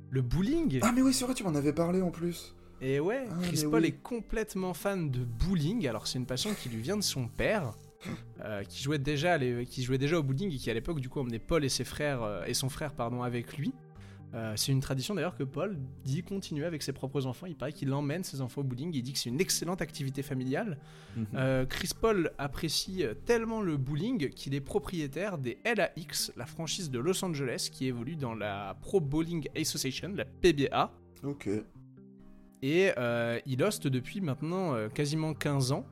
Le 0.10 0.22
bowling. 0.22 0.80
Ah, 0.82 0.92
mais 0.94 1.02
oui, 1.02 1.14
c'est 1.14 1.26
vrai, 1.26 1.34
tu 1.34 1.44
m'en 1.44 1.56
avais 1.56 1.74
parlé 1.74 2.02
en 2.02 2.12
plus. 2.12 2.56
Et 2.82 3.00
ouais, 3.00 3.28
Ah, 3.30 3.36
Chris 3.44 3.64
Paul 3.70 3.82
oui. 3.82 3.88
est 3.90 4.02
complètement 4.02 4.74
fan 4.74 5.10
de 5.12 5.20
bowling. 5.24 5.88
Alors 5.88 6.08
c'est 6.08 6.18
une 6.20 6.26
passion 6.26 6.52
qui 6.54 6.68
lui 6.70 6.82
vient 6.82 6.98
de 6.98 7.04
son 7.04 7.28
père, 7.28 7.74
euh, 8.44 8.64
qui 8.64 8.82
jouait 8.84 8.98
déjà, 8.98 9.38
qui 9.66 9.84
jouait 9.84 9.98
déjà 10.00 10.18
au 10.18 10.24
bowling 10.24 10.52
et 10.52 10.58
qui 10.58 10.70
à 10.70 10.74
l'époque 10.74 11.00
du 11.00 11.08
coup 11.08 11.20
emmenait 11.20 11.40
Paul 11.40 11.64
et 11.64 11.70
ses 11.70 11.84
frères 11.84 12.24
euh, 12.24 12.44
et 12.46 12.54
son 12.54 12.70
frère 12.70 12.94
pardon 12.94 13.22
avec 13.22 13.58
lui. 13.58 13.74
Euh, 14.34 14.54
c'est 14.56 14.72
une 14.72 14.80
tradition 14.80 15.14
d'ailleurs 15.14 15.36
que 15.36 15.44
Paul 15.44 15.78
dit 16.06 16.24
continuer 16.24 16.66
avec 16.66 16.84
ses 16.84 16.94
propres 16.94 17.26
enfants. 17.26 17.48
Il 17.48 17.56
paraît 17.58 17.74
qu'il 17.74 17.92
emmène 17.94 18.24
ses 18.24 18.40
enfants 18.40 18.62
au 18.62 18.64
bowling. 18.64 18.92
Il 18.94 19.02
dit 19.04 19.12
que 19.12 19.20
c'est 19.20 19.30
une 19.30 19.42
excellente 19.42 19.82
activité 19.82 20.24
familiale. 20.24 20.78
Mhm. 21.18 21.26
Euh, 21.36 21.66
Chris 21.66 21.90
Paul 22.00 22.32
apprécie 22.38 23.04
tellement 23.26 23.62
le 23.62 23.76
bowling 23.76 24.30
qu'il 24.30 24.56
est 24.56 24.62
propriétaire 24.62 25.38
des 25.38 25.58
LAX, 25.66 26.32
la 26.38 26.46
franchise 26.46 26.90
de 26.90 27.00
Los 27.00 27.24
Angeles 27.26 27.70
qui 27.72 27.88
évolue 27.88 28.16
dans 28.16 28.34
la 28.34 28.78
Pro 28.82 29.02
Bowling 29.02 29.48
Association, 29.58 30.14
la 30.16 30.24
PBA. 30.26 30.92
Ok. 31.24 31.50
Et 32.62 32.92
euh, 32.98 33.40
il 33.46 33.62
hoste 33.64 33.88
depuis 33.88 34.22
maintenant 34.22 34.76
quasiment 34.94 35.34
15 35.34 35.72
ans 35.74 35.86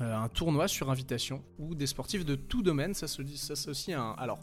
un 0.00 0.28
tournoi 0.28 0.66
sur 0.66 0.90
invitation 0.90 1.44
où 1.58 1.76
des 1.76 1.86
sportifs 1.86 2.24
de 2.24 2.34
tout 2.34 2.62
domaine 2.62 2.92
s'associ- 2.94 3.36
s'associent 3.36 4.00
à 4.00 4.02
un. 4.02 4.12
Alors, 4.14 4.40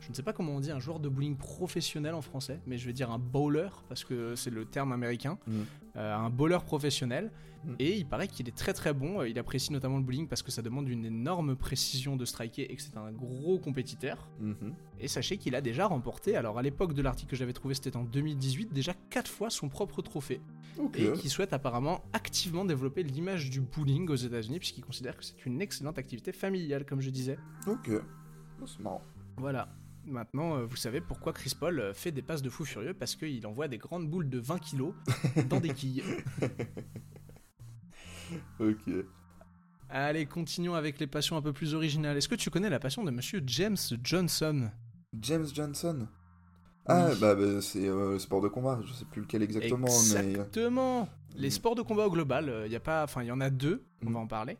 je 0.00 0.08
ne 0.08 0.14
sais 0.14 0.22
pas 0.22 0.32
comment 0.32 0.52
on 0.52 0.60
dit 0.60 0.70
un 0.70 0.78
joueur 0.78 1.00
de 1.00 1.08
bowling 1.08 1.36
professionnel 1.36 2.14
en 2.14 2.22
français, 2.22 2.60
mais 2.66 2.78
je 2.78 2.86
vais 2.86 2.92
dire 2.92 3.10
un 3.10 3.18
bowler 3.18 3.68
parce 3.88 4.04
que 4.04 4.34
c'est 4.34 4.50
le 4.50 4.64
terme 4.64 4.92
américain. 4.92 5.38
Mhm. 5.46 5.64
Euh, 5.96 6.14
un 6.16 6.30
bowler 6.30 6.58
professionnel. 6.64 7.30
Mhm. 7.64 7.76
Et 7.78 7.98
il 7.98 8.06
paraît 8.06 8.28
qu'il 8.28 8.48
est 8.48 8.56
très 8.56 8.72
très 8.72 8.94
bon. 8.94 9.20
Euh, 9.20 9.28
Il 9.28 9.38
apprécie 9.38 9.72
notamment 9.72 9.98
le 9.98 10.02
bowling 10.02 10.26
parce 10.26 10.42
que 10.42 10.50
ça 10.50 10.62
demande 10.62 10.88
une 10.88 11.04
énorme 11.04 11.56
précision 11.56 12.16
de 12.16 12.24
striker 12.24 12.72
et 12.72 12.74
que 12.76 12.80
c'est 12.80 12.96
un 12.96 13.12
gros 13.12 13.58
compétiteur. 13.58 14.28
Mhm. 14.40 14.72
Et 14.98 15.08
sachez 15.08 15.36
qu'il 15.36 15.54
a 15.54 15.60
déjà 15.60 15.86
remporté, 15.86 16.36
alors 16.36 16.58
à 16.58 16.62
l'époque 16.62 16.94
de 16.94 17.02
l'article 17.02 17.30
que 17.30 17.36
j'avais 17.36 17.52
trouvé, 17.52 17.74
c'était 17.74 17.96
en 17.96 18.04
2018, 18.04 18.72
déjà 18.72 18.94
4 19.10 19.28
fois 19.30 19.50
son 19.50 19.68
propre 19.68 20.00
trophée 20.00 20.40
et 20.94 21.12
qui 21.12 21.28
souhaite 21.28 21.52
apparemment 21.52 22.02
activement 22.12 22.64
développer 22.64 23.02
l'image 23.02 23.50
du 23.50 23.60
bowling 23.60 24.08
aux 24.08 24.16
États-Unis 24.16 24.58
puisqu'il 24.58 24.84
considère 24.84 25.16
que 25.16 25.24
c'est 25.24 25.44
une 25.44 25.60
excellente 25.60 25.98
activité 25.98 26.32
familiale, 26.32 26.86
comme 26.86 27.00
je 27.00 27.10
disais. 27.10 27.38
Ok. 27.66 27.90
Oh, 28.62 28.66
c'est 28.66 28.80
marrant. 28.80 29.02
Voilà. 29.36 29.68
Maintenant, 30.06 30.56
euh, 30.56 30.64
vous 30.64 30.76
savez 30.76 31.00
pourquoi 31.00 31.32
Chris 31.32 31.52
Paul 31.58 31.78
euh, 31.78 31.94
fait 31.94 32.10
des 32.10 32.22
passes 32.22 32.42
de 32.42 32.48
fou 32.50 32.64
furieux 32.64 32.94
parce 32.94 33.16
qu'il 33.16 33.46
envoie 33.46 33.68
des 33.68 33.78
grandes 33.78 34.08
boules 34.08 34.28
de 34.28 34.38
20 34.38 34.58
kilos 34.58 34.94
dans 35.48 35.60
des 35.60 35.70
quilles. 35.70 36.02
Ok. 38.60 38.88
Allez, 39.88 40.26
continuons 40.26 40.74
avec 40.74 41.00
les 41.00 41.08
passions 41.08 41.36
un 41.36 41.42
peu 41.42 41.52
plus 41.52 41.74
originales. 41.74 42.16
Est-ce 42.16 42.28
que 42.28 42.36
tu 42.36 42.48
connais 42.50 42.70
la 42.70 42.78
passion 42.78 43.02
de 43.02 43.10
Monsieur 43.10 43.42
James 43.46 43.76
Johnson? 44.04 44.70
James 45.20 45.46
Johnson? 45.52 46.06
Ah, 46.86 47.08
Oui. 47.10 47.18
bah, 47.20 47.34
bah, 47.34 47.60
c'est 47.60 47.88
euh, 47.88 48.12
le 48.12 48.18
sport 48.20 48.40
de 48.40 48.48
combat, 48.48 48.80
je 48.84 48.92
sais 48.92 49.04
plus 49.04 49.22
lequel 49.22 49.42
exactement, 49.42 49.88
mais. 50.14 50.30
Exactement. 50.30 51.08
Les 51.34 51.48
Mm. 51.48 51.50
sports 51.50 51.74
de 51.74 51.82
combat 51.82 52.06
au 52.06 52.10
global, 52.10 52.52
il 52.66 52.72
y 52.72 52.76
a 52.76 52.80
pas, 52.80 53.02
enfin 53.04 53.22
il 53.22 53.26
y 53.26 53.32
en 53.32 53.40
a 53.40 53.50
deux. 53.50 53.82
On 54.04 54.10
Mm. 54.10 54.14
va 54.14 54.20
en 54.20 54.26
parler. 54.28 54.58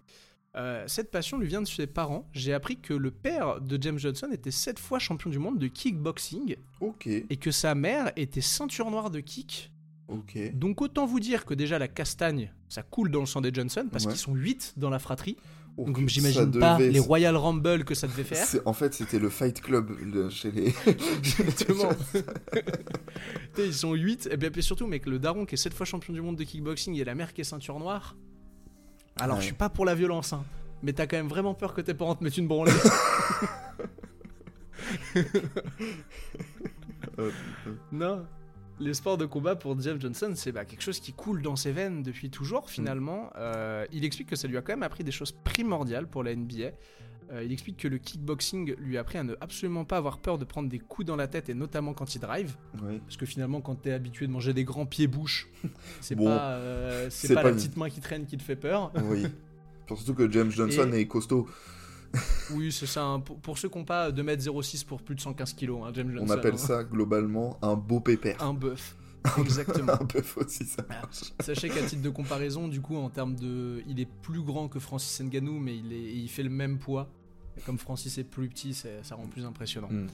Euh, 0.57 0.83
cette 0.89 1.11
passion 1.13 1.39
lui 1.39 1.47
vient 1.47 1.63
de 1.63 1.67
ses 1.69 1.87
parents. 1.87 2.29
J'ai 2.33 2.53
appris 2.53 2.77
que 2.81 2.93
le 2.93 3.11
père 3.13 3.61
de 3.61 3.81
James 3.81 3.99
Johnson 3.99 4.29
était 4.33 4.51
sept 4.51 4.79
fois 4.81 4.99
champion 4.99 5.31
du 5.31 5.39
monde 5.39 5.59
de 5.59 5.69
kickboxing 5.69 6.57
Ok. 6.81 7.07
et 7.07 7.37
que 7.37 7.53
sa 7.53 7.75
mère 7.77 8.11
était 8.17 8.41
ceinture 8.41 8.91
noire 8.91 9.11
de 9.11 9.21
kick. 9.21 9.71
Ok. 10.09 10.37
Donc 10.55 10.81
autant 10.83 11.07
vous 11.07 11.21
dire 11.21 11.45
que 11.45 11.55
déjà 11.55 11.79
la 11.79 11.87
castagne, 11.87 12.53
ça 12.69 12.83
coule 12.83 13.13
dans 13.13 13.21
le 13.21 13.27
sang 13.27 13.41
des 13.41 13.55
Johnson 13.55 13.87
parce 13.93 14.07
Ouais. 14.07 14.11
qu'ils 14.11 14.21
sont 14.21 14.35
8 14.35 14.75
dans 14.77 14.91
la 14.91 14.99
fratrie. 14.99 15.37
Oh, 15.77 15.85
Donc 15.85 16.09
j'imagine 16.09 16.51
pas 16.59 16.77
devait- 16.79 16.91
les 16.91 16.99
Royal 16.99 17.37
Rumble 17.37 17.85
que 17.85 17.95
ça 17.95 18.09
devait 18.09 18.25
faire. 18.25 18.45
En 18.65 18.73
fait, 18.73 18.93
c'était 18.93 19.21
le 19.21 19.31
Fight 19.31 19.61
Club 19.61 19.93
le- 20.03 20.29
chez 20.31 20.51
les. 20.51 20.75
Exactement. 20.87 21.91
Ils 23.59 23.73
sont 23.75 23.95
8, 23.95 24.29
et 24.33 24.37
bien 24.37 24.51
puis 24.51 24.63
surtout, 24.65 24.89
mec, 24.89 25.07
le 25.07 25.21
daron 25.21 25.47
qui 25.47 25.55
est 25.55 25.59
7 25.59 25.75
fois 25.75 25.87
champion 25.87 26.13
du 26.13 26.21
monde 26.21 26.37
de 26.37 26.43
kickboxing 26.45 26.95
et 26.97 27.05
la 27.05 27.15
mère 27.15 27.33
qui 27.33 27.43
est 27.43 27.45
ceinture 27.45 27.79
noire. 27.79 28.17
Alors, 29.21 29.37
Ouais. 29.37 29.43
je 29.43 29.47
suis 29.47 29.55
pas 29.55 29.69
pour 29.69 29.85
la 29.85 29.95
violence, 29.95 30.33
hein, 30.33 30.45
mais 30.83 30.93
t'as 30.93 31.07
quand 31.07 31.17
même 31.17 31.29
vraiment 31.29 31.55
peur 31.55 31.75
que 31.75 31.81
tes 31.81 31.95
parents 31.95 32.15
te 32.15 32.25
mettent 32.25 32.37
une 32.39 32.49
branlée. 32.49 32.73
Non. 37.93 38.27
Les 38.81 38.95
sports 38.95 39.19
de 39.19 39.27
combat 39.27 39.57
pour 39.57 39.79
Jeff 39.79 40.01
Johnson, 40.01 40.33
c'est 40.35 40.53
bah, 40.53 40.65
quelque 40.65 40.83
chose 40.83 41.01
qui 41.01 41.13
coule 41.13 41.43
dans 41.43 41.55
ses 41.55 41.71
veines 41.71 42.03
depuis 42.03 42.31
toujours, 42.31 42.71
finalement. 42.71 43.31
Euh, 43.37 43.85
il 43.93 44.07
explique 44.07 44.29
que 44.29 44.37
ça 44.37 44.49
lui 44.49 44.57
a 44.57 44.63
quand 44.63 44.73
même 44.73 44.83
appris 44.83 45.05
des 45.05 45.13
choses 45.13 45.33
primordiales 45.33 46.07
pour 46.07 46.25
la 46.25 46.35
NBA. 46.35 46.71
Euh, 47.33 47.45
il 47.45 47.53
explique 47.53 47.77
que 47.77 47.89
le 47.89 47.99
kickboxing 47.99 48.75
lui 48.79 48.97
a 48.97 49.03
appris 49.03 49.19
à 49.19 49.23
ne 49.23 49.35
absolument 49.43 49.85
pas 49.85 49.99
avoir 49.99 50.19
peur 50.19 50.39
de 50.39 50.47
prendre 50.47 50.71
des 50.71 50.79
coups 50.79 51.07
dans 51.07 51.15
la 51.15 51.29
tête, 51.29 51.51
et 51.51 51.55
notamment 51.55 51.93
quand 51.93 52.15
il 52.15 52.21
drive. 52.21 52.57
oui. 52.83 53.01
Parce 53.05 53.19
que 53.19 53.27
finalement, 53.27 53.61
quand 53.61 53.77
t'es 53.77 53.93
habitué 53.93 54.27
de 54.27 54.33
manger 54.33 54.55
des 54.55 54.65
grands 54.65 54.87
pieds-bouches, 54.87 55.49
c'est 56.01 56.15
Bon, 56.15 56.25
pas, 56.25 56.53
euh, 56.55 57.09
c'est 57.11 57.35
pas, 57.35 57.43
pas 57.43 57.51
la 57.51 57.55
petite 57.55 57.77
main 57.77 57.91
qui 57.91 58.01
traîne 58.01 58.25
qui 58.25 58.39
te 58.39 58.43
fait 58.43 58.57
peur. 58.57 58.93
Oui. 59.05 59.27
Surtout 59.89 60.15
que 60.15 60.31
James 60.31 60.51
Johnson 60.51 60.91
est 60.93 61.07
costaud. 61.07 61.47
Oui, 62.55 62.73
c'est 62.73 62.87
ça. 62.87 63.05
hein. 63.05 63.21
Pour, 63.21 63.39
pour 63.39 63.59
ceux 63.59 63.69
qui 63.69 63.79
n'ont 63.79 63.85
pas 63.85 64.11
2m06 64.11 64.85
pour 64.85 65.03
plus 65.03 65.15
de 65.15 65.21
115 65.21 65.55
kg, 65.55 65.71
hein, 65.85 65.91
James 65.95 66.11
Johnson. 66.11 66.27
On 66.29 66.37
appelle 66.37 66.55
hein. 66.55 66.59
ça 66.59 66.85
globalement 66.85 67.59
un 67.63 67.75
beau 67.75 68.01
pépère. 68.01 68.43
un 68.43 68.55
bœuf. 68.55 68.97
Exactement. 69.39 69.93
un 69.93 70.05
bœuf 70.15 70.37
aussi, 70.39 70.65
ça 70.65 70.83
marche. 70.89 71.33
Sachez 71.41 71.69
qu'à 71.69 71.83
titre 71.83 72.03
de 72.03 72.09
comparaison, 72.11 72.69
du 72.69 72.81
coup, 72.81 72.97
en 72.97 73.11
termes 73.11 73.37
de. 73.37 73.83
Il 73.87 74.01
est 74.01 74.09
plus 74.23 74.43
grand 74.43 74.69
que 74.69 74.79
Francis 74.79 75.21
Ngannou, 75.21 75.59
mais 75.59 75.77
il, 75.77 75.93
est... 75.93 76.13
il 76.15 76.29
fait 76.29 76.43
le 76.43 76.51
même 76.51 76.79
poids. 76.79 77.11
Et 77.57 77.61
comme 77.61 77.79
Francis 77.79 78.17
est 78.19 78.25
plus 78.25 78.49
petit, 78.49 78.73
ça 78.75 79.15
rend 79.15 79.27
plus 79.27 79.45
impressionnant. 79.45 79.89
Hmm. 79.91 80.07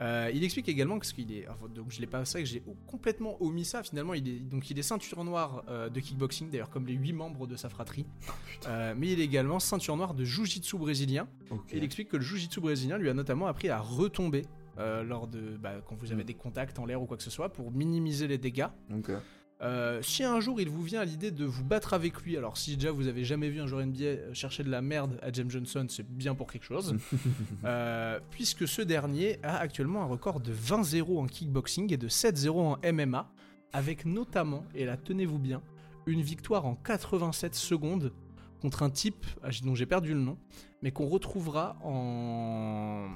Euh, 0.00 0.30
il 0.32 0.42
explique 0.44 0.68
également 0.68 0.98
parce 0.98 1.12
qu'il 1.12 1.30
est 1.32 1.46
enfin, 1.48 1.68
donc 1.68 1.90
je 1.90 2.00
l'ai 2.00 2.06
pas 2.06 2.24
c'est 2.24 2.40
que 2.40 2.48
j'ai 2.48 2.62
complètement 2.86 3.36
omis 3.42 3.66
ça 3.66 3.82
finalement 3.82 4.14
il 4.14 4.26
est 4.28 4.38
donc 4.40 4.70
il 4.70 4.78
est 4.78 4.82
ceinture 4.82 5.22
noire 5.24 5.62
euh, 5.68 5.90
de 5.90 6.00
kickboxing 6.00 6.48
d'ailleurs 6.50 6.70
comme 6.70 6.86
les 6.86 6.94
8 6.94 7.12
membres 7.12 7.46
de 7.46 7.56
sa 7.56 7.68
fratrie. 7.68 8.06
Euh, 8.68 8.94
mais 8.94 9.08
il 9.08 9.20
est 9.20 9.24
également 9.24 9.58
ceinture 9.58 9.96
noire 9.96 10.12
de 10.12 10.22
jiu-jitsu 10.22 10.76
brésilien. 10.76 11.26
Et 11.70 11.78
il 11.78 11.82
explique 11.84 12.08
que 12.08 12.18
le 12.18 12.22
jiu-jitsu 12.22 12.60
brésilien 12.60 12.98
lui 12.98 13.08
a 13.08 13.14
notamment 13.14 13.46
appris 13.46 13.70
à 13.70 13.78
retomber 13.78 14.42
lors 14.76 15.26
de 15.28 15.56
bah, 15.56 15.80
quand 15.86 15.96
vous 15.96 16.12
avez 16.12 16.22
Mm. 16.22 16.26
des 16.26 16.34
contacts 16.34 16.78
en 16.78 16.84
l'air 16.84 17.00
ou 17.00 17.06
quoi 17.06 17.16
que 17.16 17.22
ce 17.22 17.30
soit 17.30 17.48
pour 17.50 17.72
minimiser 17.72 18.28
les 18.28 18.36
dégâts. 18.36 18.66
Euh, 19.62 20.00
si 20.00 20.24
un 20.24 20.40
jour 20.40 20.60
il 20.60 20.70
vous 20.70 20.82
vient 20.82 21.00
à 21.00 21.04
l'idée 21.04 21.30
de 21.30 21.44
vous 21.44 21.64
battre 21.64 21.92
avec 21.92 22.22
lui, 22.22 22.36
alors 22.36 22.56
si 22.56 22.76
déjà 22.76 22.90
vous 22.90 23.08
avez 23.08 23.24
jamais 23.24 23.50
vu 23.50 23.60
un 23.60 23.66
joueur 23.66 23.84
NBA 23.84 24.32
chercher 24.32 24.64
de 24.64 24.70
la 24.70 24.80
merde 24.80 25.18
à 25.22 25.30
James 25.32 25.50
Johnson, 25.50 25.86
c'est 25.88 26.08
bien 26.08 26.34
pour 26.34 26.50
quelque 26.50 26.64
chose. 26.64 26.96
Euh, 27.64 28.20
puisque 28.30 28.66
ce 28.66 28.80
dernier 28.80 29.38
a 29.42 29.58
actuellement 29.58 30.02
un 30.02 30.06
record 30.06 30.40
de 30.40 30.52
20-0 30.52 31.18
en 31.18 31.26
kickboxing 31.26 31.92
et 31.92 31.96
de 31.96 32.08
7-0 32.08 32.50
en 32.50 32.92
MMA, 32.92 33.30
avec 33.72 34.06
notamment, 34.06 34.64
et 34.74 34.84
là 34.84 34.96
tenez-vous 34.96 35.38
bien, 35.38 35.62
une 36.06 36.22
victoire 36.22 36.64
en 36.66 36.74
87 36.74 37.54
secondes 37.54 38.12
contre 38.60 38.82
un 38.82 38.90
type 38.90 39.26
ah, 39.42 39.48
dont 39.62 39.74
j'ai 39.74 39.86
perdu 39.86 40.14
le 40.14 40.20
nom, 40.20 40.38
mais 40.82 40.90
qu'on 40.90 41.06
retrouvera 41.06 41.76
en, 41.82 43.08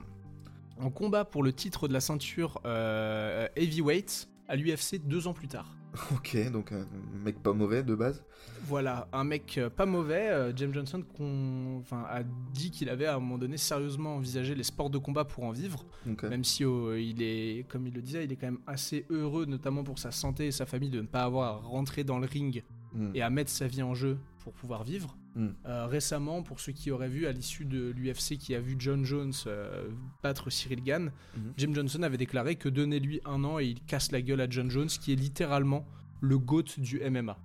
en 0.78 0.90
combat 0.90 1.24
pour 1.24 1.42
le 1.42 1.53
titre 1.53 1.88
de 1.88 1.92
la 1.92 2.01
ceinture 2.01 2.61
euh, 2.66 3.49
heavyweight 3.57 4.28
à 4.49 4.57
l'UFC 4.57 5.01
deux 5.05 5.26
ans 5.26 5.34
plus 5.34 5.49
tard. 5.49 5.76
Ok, 6.12 6.36
donc 6.51 6.72
un 6.72 6.86
mec 7.24 7.40
pas 7.40 7.53
mauvais 7.53 7.84
de 7.84 7.95
base. 7.95 8.24
Voilà, 8.64 9.07
un 9.12 9.22
mec 9.22 9.59
euh, 9.59 9.70
pas 9.70 9.86
mauvais, 9.86 10.28
euh, 10.28 10.53
James 10.57 10.74
Johnson, 10.74 11.05
qu'on 11.16 11.78
enfin, 11.78 12.05
a 12.09 12.24
dit 12.53 12.72
qu'il 12.72 12.88
avait 12.88 13.07
à 13.07 13.14
un 13.14 13.20
moment 13.20 13.38
donné 13.38 13.57
sérieusement 13.57 14.16
envisagé 14.16 14.57
les 14.57 14.64
sports 14.64 14.90
de 14.90 14.99
combat 14.99 15.24
pour 15.24 15.45
en 15.45 15.53
vivre, 15.53 15.86
même 16.24 16.42
si 16.42 16.64
euh, 16.64 17.01
il 17.01 17.22
est, 17.22 17.64
comme 17.68 17.86
il 17.86 17.95
le 17.95 18.03
disait, 18.03 18.24
il 18.24 18.32
est 18.32 18.36
quand 18.36 18.49
même 18.49 18.59
assez 18.66 19.07
heureux, 19.09 19.45
notamment 19.45 19.84
pour 19.84 20.01
sa 20.01 20.11
santé 20.11 20.47
et 20.49 20.53
sa 20.53 20.66
famille, 20.66 20.90
de 20.90 21.01
ne 21.01 21.07
pas 21.07 21.22
avoir 21.22 21.55
à 21.55 21.57
rentrer 21.59 22.03
dans 22.03 22.18
le 22.18 22.26
ring 22.26 22.64
Hmm. 22.95 23.11
et 23.12 23.22
à 23.22 23.30
mettre 23.30 23.51
sa 23.51 23.66
vie 23.66 23.82
en 23.82 23.92
jeu 23.92 24.18
pour 24.38 24.53
pouvoir 24.53 24.84
vivre. 24.84 25.16
Mm. 25.35 25.49
Euh, 25.66 25.87
récemment, 25.87 26.43
pour 26.43 26.61
ceux 26.61 26.72
qui 26.72 26.91
auraient 26.91 27.09
vu 27.09 27.26
à 27.26 27.32
l'issue 27.32 27.64
de 27.64 27.91
l'UFC 27.91 28.39
qui 28.39 28.55
a 28.55 28.61
vu 28.61 28.76
John 28.78 29.05
Jones 29.05 29.32
euh, 29.47 29.89
battre 30.22 30.51
Cyril 30.51 30.82
Gann. 30.82 31.11
Jim 31.57 31.74
Johnson 31.74 32.03
avait 32.03 32.16
déclaré 32.16 32.57
que 32.57 32.68
donnez-lui 32.68 33.20
un 33.24 33.43
an 33.45 33.59
et 33.59 33.66
il 33.66 33.80
casse 33.82 34.12
la 34.12 34.22
gueule 34.22 34.41
à 34.41 34.49
John 34.49 34.70
Jones, 34.70 34.89
qui 34.89 35.12
est 35.12 35.16
littéralement 35.16 35.87
le 36.20 36.39
GOAT 36.39 36.78
du 36.78 37.01
MMA. 37.01 37.37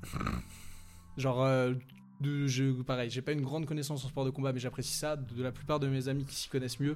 Genre, 1.17 1.43
euh, 1.43 1.73
de, 2.21 2.47
je, 2.47 2.81
pareil, 2.83 3.09
j'ai 3.09 3.21
pas 3.21 3.31
une 3.31 3.41
grande 3.41 3.65
connaissance 3.65 4.05
en 4.05 4.07
sport 4.07 4.25
de 4.25 4.29
combat, 4.29 4.53
mais 4.53 4.59
j'apprécie 4.59 4.93
ça. 4.93 5.15
De, 5.15 5.41
la 5.41 5.51
plupart 5.51 5.79
de 5.79 5.87
mes 5.87 6.07
amis 6.07 6.25
qui 6.25 6.35
s'y 6.35 6.49
connaissent 6.49 6.79
mieux, 6.79 6.95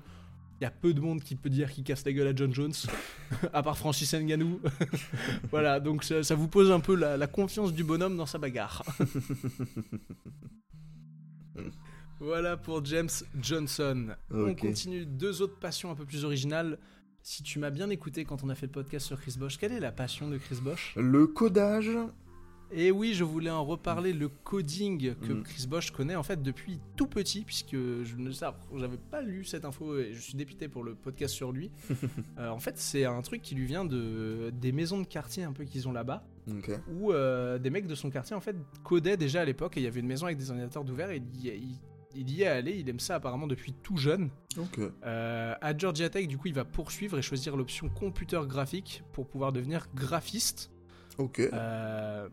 il 0.62 0.64
y 0.64 0.68
a 0.68 0.72
peu 0.72 0.94
de 0.94 1.02
monde 1.02 1.22
qui 1.22 1.36
peut 1.36 1.50
dire 1.50 1.72
qu'il 1.72 1.84
casse 1.84 2.06
la 2.06 2.14
gueule 2.14 2.28
à 2.28 2.36
John 2.36 2.54
Jones, 2.54 2.74
à 3.54 3.64
part 3.64 3.78
Francis 3.78 4.14
Ngannou. 4.14 4.62
voilà, 5.52 5.80
donc 5.80 6.04
ça, 6.04 6.24
ça 6.24 6.36
vous 6.36 6.48
pose 6.48 6.72
un 6.72 6.80
peu 6.80 6.96
la, 6.96 7.18
la 7.18 7.28
confiance 7.28 7.74
du 7.74 7.84
bonhomme 7.84 8.16
dans 8.16 8.28
sa 8.28 8.38
bagarre. 8.38 8.84
Voilà 12.20 12.58
pour 12.58 12.84
James 12.86 13.10
Johnson. 13.42 14.16
On 14.32 14.56
continue 14.56 15.06
deux 15.06 15.42
autres 15.42 15.58
passions 15.60 15.92
un 15.92 15.96
peu 15.96 16.06
plus 16.06 16.24
originales. 16.26 16.80
Si 17.22 17.42
tu 17.44 17.58
m'as 17.60 17.70
bien 17.70 17.90
écouté 17.90 18.26
quand 18.26 18.44
on 18.44 18.50
a 18.50 18.56
fait 18.56 18.66
le 18.66 18.72
podcast 18.72 19.08
sur 19.08 19.20
Chris 19.20 19.36
Bosch, 19.40 19.58
quelle 19.58 19.72
est 19.72 19.80
la 19.80 19.92
passion 19.92 20.30
de 20.30 20.38
Chris 20.38 20.60
Bosch? 20.62 20.94
Le 20.98 21.26
codage. 21.28 21.90
Et 22.76 22.90
oui, 22.92 23.14
je 23.14 23.24
voulais 23.24 23.52
en 23.52 23.64
reparler, 23.64 24.14
le 24.14 24.30
coding 24.30 25.14
que 25.16 25.34
Mm. 25.34 25.44
Chris 25.44 25.68
Bosch 25.68 25.92
connaît 25.92 26.16
en 26.16 26.24
fait 26.24 26.42
depuis 26.42 26.80
tout 26.96 27.06
petit, 27.06 27.44
puisque 27.44 27.76
je 27.76 28.16
ne 28.18 28.32
j'avais 28.32 28.98
pas 29.12 29.22
lu 29.22 29.46
cette 29.46 29.64
info 29.64 29.98
et 30.00 30.12
je 30.12 30.20
suis 30.20 30.34
dépité 30.34 30.68
pour 30.68 30.84
le 30.84 30.96
podcast 30.96 31.34
sur 31.34 31.52
lui. 31.52 31.72
Euh, 32.40 32.50
en 32.50 32.60
fait, 32.60 32.78
c'est 32.80 33.06
un 33.06 33.22
truc 33.22 33.42
qui 33.44 33.54
lui 33.54 33.66
vient 33.66 33.86
de 33.86 34.52
des 34.60 34.72
maisons 34.72 35.00
de 35.00 35.06
quartier 35.06 35.44
un 35.44 35.54
peu 35.54 35.66
qu'ils 35.66 35.88
ont 35.88 35.92
là-bas, 35.92 36.26
Ok. 36.50 36.72
où 36.92 37.12
euh, 37.14 37.58
des 37.58 37.70
mecs 37.70 37.88
de 37.88 37.96
son 37.96 38.10
quartier 38.10 38.36
en 38.36 38.42
fait 38.42 38.56
codaient 38.84 39.18
déjà 39.18 39.42
à 39.42 39.46
l'époque 39.46 39.78
et 39.78 39.80
il 39.80 39.84
y 39.84 39.88
avait 39.88 40.00
une 40.02 40.08
maison 40.08 40.26
avec 40.26 40.38
des 40.38 40.50
ordinateurs 40.50 40.84
d'ouvert 40.84 41.10
et 41.12 41.18
il 41.36 41.46
y, 41.46 41.50
il- 41.50 41.80
il 42.16 42.30
y 42.30 42.44
est 42.44 42.48
allé, 42.48 42.74
il 42.78 42.88
aime 42.90 43.00
ça 43.00 43.16
apparemment 43.16 43.48
depuis 43.48 43.74
tout 43.74 43.98
jeune. 43.98 44.30
Ok. 44.58 44.80
Euh, 45.04 45.56
à 45.60 45.76
Georgia 45.76 46.10
Tech, 46.12 46.28
du 46.28 46.38
coup, 46.38 46.48
il 46.48 46.54
va 46.54 46.64
poursuivre 46.64 47.18
et 47.18 47.24
choisir 47.24 47.58
l'option 47.58 47.90
computer 47.90 48.42
graphique 48.48 49.04
pour 49.14 49.26
pouvoir 49.28 49.52
devenir 49.52 49.88
graphiste. 49.96 50.70
Ok. 51.18 51.40
Euh, 51.40 52.30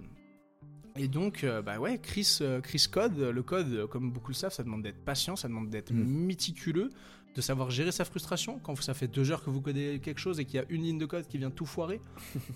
et 0.97 1.09
donc, 1.09 1.45
euh, 1.45 1.62
bah 1.62 1.78
ouais, 1.78 1.99
Chris, 2.03 2.38
euh, 2.41 2.61
Chris 2.61 2.86
code. 2.91 3.18
Le 3.18 3.43
code, 3.43 3.72
euh, 3.72 3.86
comme 3.86 4.11
beaucoup 4.11 4.30
le 4.30 4.34
savent, 4.36 4.53
ça 4.53 4.62
demande 4.62 4.82
d'être 4.82 5.05
patient, 5.05 5.36
ça 5.36 5.49
demande 5.49 5.70
d'être 5.70 5.93
Mm. 5.93 6.05
méticuleux, 6.05 6.91
de 7.36 7.41
savoir 7.41 7.70
gérer 7.70 7.93
sa 7.93 8.05
frustration. 8.05 8.59
Quand 8.64 8.74
ça 8.82 8.93
fait 8.93 9.07
deux 9.07 9.30
heures 9.30 9.45
que 9.45 9.51
vous 9.51 9.61
codez 9.61 10.01
quelque 10.03 10.18
chose 10.18 10.41
et 10.41 10.45
qu'il 10.45 10.57
y 10.57 10.59
a 10.62 10.64
une 10.68 10.82
ligne 10.82 10.99
de 10.99 11.07
code 11.07 11.26
qui 11.28 11.38
vient 11.38 11.51
tout 11.51 11.64
foirer. 11.66 12.01